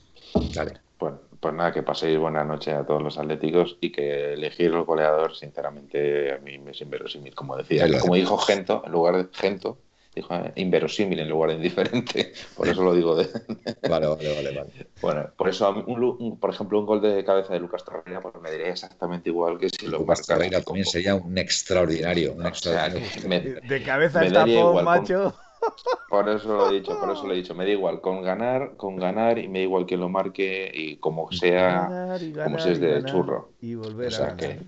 dale. 0.54 0.80
Pues, 0.98 1.14
pues 1.40 1.54
nada, 1.54 1.72
que 1.72 1.82
paséis 1.82 2.20
buena 2.20 2.44
noche 2.44 2.74
a 2.74 2.86
todos 2.86 3.02
los 3.02 3.18
atléticos 3.18 3.78
y 3.80 3.92
que 3.92 4.34
elegir 4.34 4.74
el 4.74 4.84
goleador, 4.84 5.36
sinceramente, 5.36 6.34
a 6.34 6.40
mí 6.40 6.58
me 6.58 6.72
es 6.72 6.82
inverosímil. 6.82 7.34
Como 7.36 7.56
decía, 7.56 7.88
como 8.00 8.16
dijo 8.16 8.38
Gento, 8.38 8.84
en 8.86 8.92
lugar 8.92 9.16
de 9.16 9.30
Gento, 9.32 9.78
dijo 10.16 10.34
eh, 10.34 10.52
inverosímil 10.56 11.20
en 11.20 11.30
lugar 11.30 11.52
de 11.52 11.58
indiferente. 11.58 12.34
Por 12.58 12.68
eso 12.68 12.84
lo 12.84 12.94
digo 12.94 13.16
de. 13.16 13.26
vale, 13.90 14.08
vale, 14.08 14.36
vale, 14.36 14.58
vale. 14.58 14.88
Bueno, 15.02 15.30
por 15.38 15.50
eso, 15.50 15.70
un, 15.70 16.40
por 16.40 16.50
ejemplo, 16.50 16.80
un 16.80 16.86
gol 16.86 17.02
de 17.02 17.24
cabeza 17.24 17.54
de 17.54 17.60
Lucas 17.60 17.84
Torreira, 17.84 18.22
pues 18.22 18.36
me 18.42 18.52
diría 18.52 18.70
exactamente 18.70 19.30
igual 19.30 19.58
que 19.58 19.70
si 19.70 19.88
lo 19.88 20.00
Lucas 20.00 20.26
Torreira 20.26 20.62
también 20.62 20.86
sería 20.86 21.16
un 21.16 21.38
extraordinario. 21.38 22.34
Un 22.34 22.46
extraordinario. 22.46 23.60
de 23.62 23.84
cabeza 23.84 24.26
está 24.26 24.46
por 24.46 24.84
macho. 24.84 25.34
Por 26.10 26.30
eso 26.30 26.48
lo 26.56 26.70
he 26.70 26.76
dicho, 26.76 26.98
por 27.00 27.12
eso 27.12 27.28
lo 27.28 27.34
he 27.34 27.38
dicho. 27.38 27.54
Me 27.54 27.66
da 27.66 27.72
igual 27.72 28.02
con 28.02 28.22
ganar, 28.22 28.78
con 28.78 28.96
ganar 28.96 29.38
y 29.38 29.48
me 29.48 29.60
da 29.60 29.64
igual 29.64 29.86
que 29.86 29.98
lo 29.98 30.10
marque 30.10 30.72
y 30.74 30.98
como 30.98 31.32
sea, 31.32 32.18
como 32.44 32.60
si 32.60 32.70
es 32.70 32.80
de 32.80 33.04
churro. 33.04 33.52
Y 33.62 33.76
volver 33.76 34.14
a 34.22 34.38
que, 34.38 34.62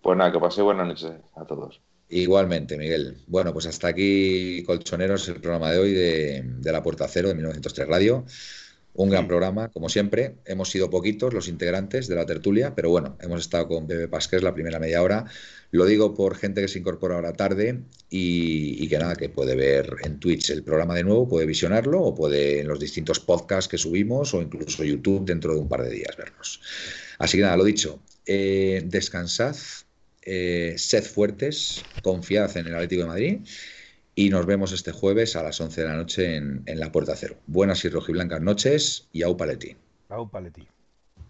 Pues 0.00 0.16
nada, 0.16 0.32
que 0.32 0.38
pase 0.38 0.62
buenas 0.62 0.86
noches 0.86 1.12
a 1.34 1.44
todos. 1.44 1.80
Igualmente, 2.14 2.78
Miguel. 2.78 3.16
Bueno, 3.26 3.52
pues 3.52 3.66
hasta 3.66 3.88
aquí, 3.88 4.62
Colchoneros, 4.62 5.28
el 5.28 5.40
programa 5.40 5.72
de 5.72 5.78
hoy 5.78 5.92
de, 5.92 6.44
de 6.44 6.70
La 6.70 6.80
Puerta 6.80 7.08
Cero 7.08 7.26
de 7.26 7.34
1903 7.34 7.88
Radio. 7.88 8.24
Un 8.92 9.10
gran 9.10 9.26
programa, 9.26 9.68
como 9.70 9.88
siempre. 9.88 10.36
Hemos 10.44 10.70
sido 10.70 10.88
poquitos 10.88 11.34
los 11.34 11.48
integrantes 11.48 12.06
de 12.06 12.14
la 12.14 12.24
tertulia, 12.24 12.72
pero 12.76 12.90
bueno, 12.90 13.18
hemos 13.20 13.40
estado 13.40 13.66
con 13.66 13.88
Bebe 13.88 14.06
Pasqués 14.06 14.44
la 14.44 14.54
primera 14.54 14.78
media 14.78 15.02
hora. 15.02 15.24
Lo 15.72 15.86
digo 15.86 16.14
por 16.14 16.36
gente 16.36 16.60
que 16.60 16.68
se 16.68 16.78
incorpora 16.78 17.16
ahora 17.16 17.32
tarde 17.32 17.80
y, 18.08 18.86
que 18.86 18.96
nada, 18.96 19.16
que 19.16 19.28
puede 19.28 19.56
ver 19.56 19.96
en 20.04 20.20
Twitch 20.20 20.50
el 20.50 20.62
programa 20.62 20.94
de 20.94 21.02
nuevo, 21.02 21.28
puede 21.28 21.46
visionarlo 21.46 22.00
o 22.00 22.14
puede 22.14 22.60
en 22.60 22.68
los 22.68 22.78
distintos 22.78 23.18
podcasts 23.18 23.68
que 23.68 23.76
subimos 23.76 24.32
o 24.34 24.40
incluso 24.40 24.84
YouTube 24.84 25.24
dentro 25.24 25.52
de 25.52 25.58
un 25.58 25.68
par 25.68 25.82
de 25.82 25.90
días 25.90 26.16
vernos. 26.16 26.60
Así 27.18 27.38
que 27.38 27.42
nada, 27.42 27.56
lo 27.56 27.64
dicho, 27.64 27.98
eh, 28.24 28.84
descansad, 28.86 29.56
eh, 30.24 30.74
sed 30.78 31.04
fuertes, 31.04 31.84
confiad 32.02 32.56
en 32.56 32.66
el 32.66 32.74
Atlético 32.74 33.02
de 33.02 33.08
Madrid 33.08 33.40
y 34.14 34.30
nos 34.30 34.46
vemos 34.46 34.72
este 34.72 34.92
jueves 34.92 35.36
a 35.36 35.42
las 35.42 35.60
11 35.60 35.82
de 35.82 35.86
la 35.88 35.96
noche 35.96 36.36
en, 36.36 36.64
La 36.66 36.90
Puerta 36.90 37.14
Cero. 37.16 37.36
Buenas 37.46 37.84
y 37.84 37.88
rojiblancas 37.88 38.40
noches 38.40 39.08
y 39.12 39.22
au 39.22 39.36
paleti. 39.36 39.76
Au 40.08 40.30
paleti. 40.30 40.66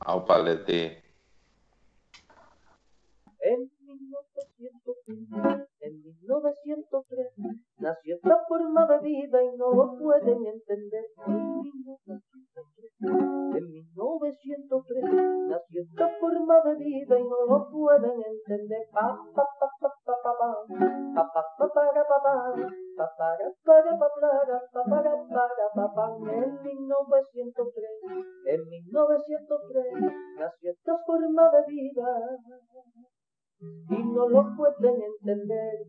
Au 0.00 0.24
paleti. 0.24 0.92
En 3.40 3.70
1903, 3.80 5.68
en 5.80 6.02
1903, 6.02 7.26
nació 7.78 8.16
esta 8.16 8.38
forma 8.48 8.86
de 8.86 9.00
vida 9.08 9.42
y 9.42 9.56
no 9.56 9.72
lo 9.72 9.98
pueden 9.98 10.46
entender. 10.46 11.04
En 13.04 13.64
1903, 13.70 14.34
en 14.34 14.48
1903, 14.48 15.04
nació 15.48 15.82
esta 15.82 16.08
forma 16.20 16.60
de 16.64 16.74
vida 16.76 17.18
y 17.18 17.24
no 17.24 17.46
lo 17.46 17.70
pueden 17.70 18.22
entender. 18.22 18.88
Pa, 18.92 19.18
en 26.32 26.62
1903, 26.62 27.90
en 28.46 28.68
1903 28.68 29.84
nació 30.38 30.70
esta 30.70 30.98
forma 31.06 31.50
de 31.50 31.66
vida 31.66 32.08
y 33.90 34.02
no 34.12 34.28
lo 34.28 34.44
pueden 34.56 35.02
entender. 35.02 35.86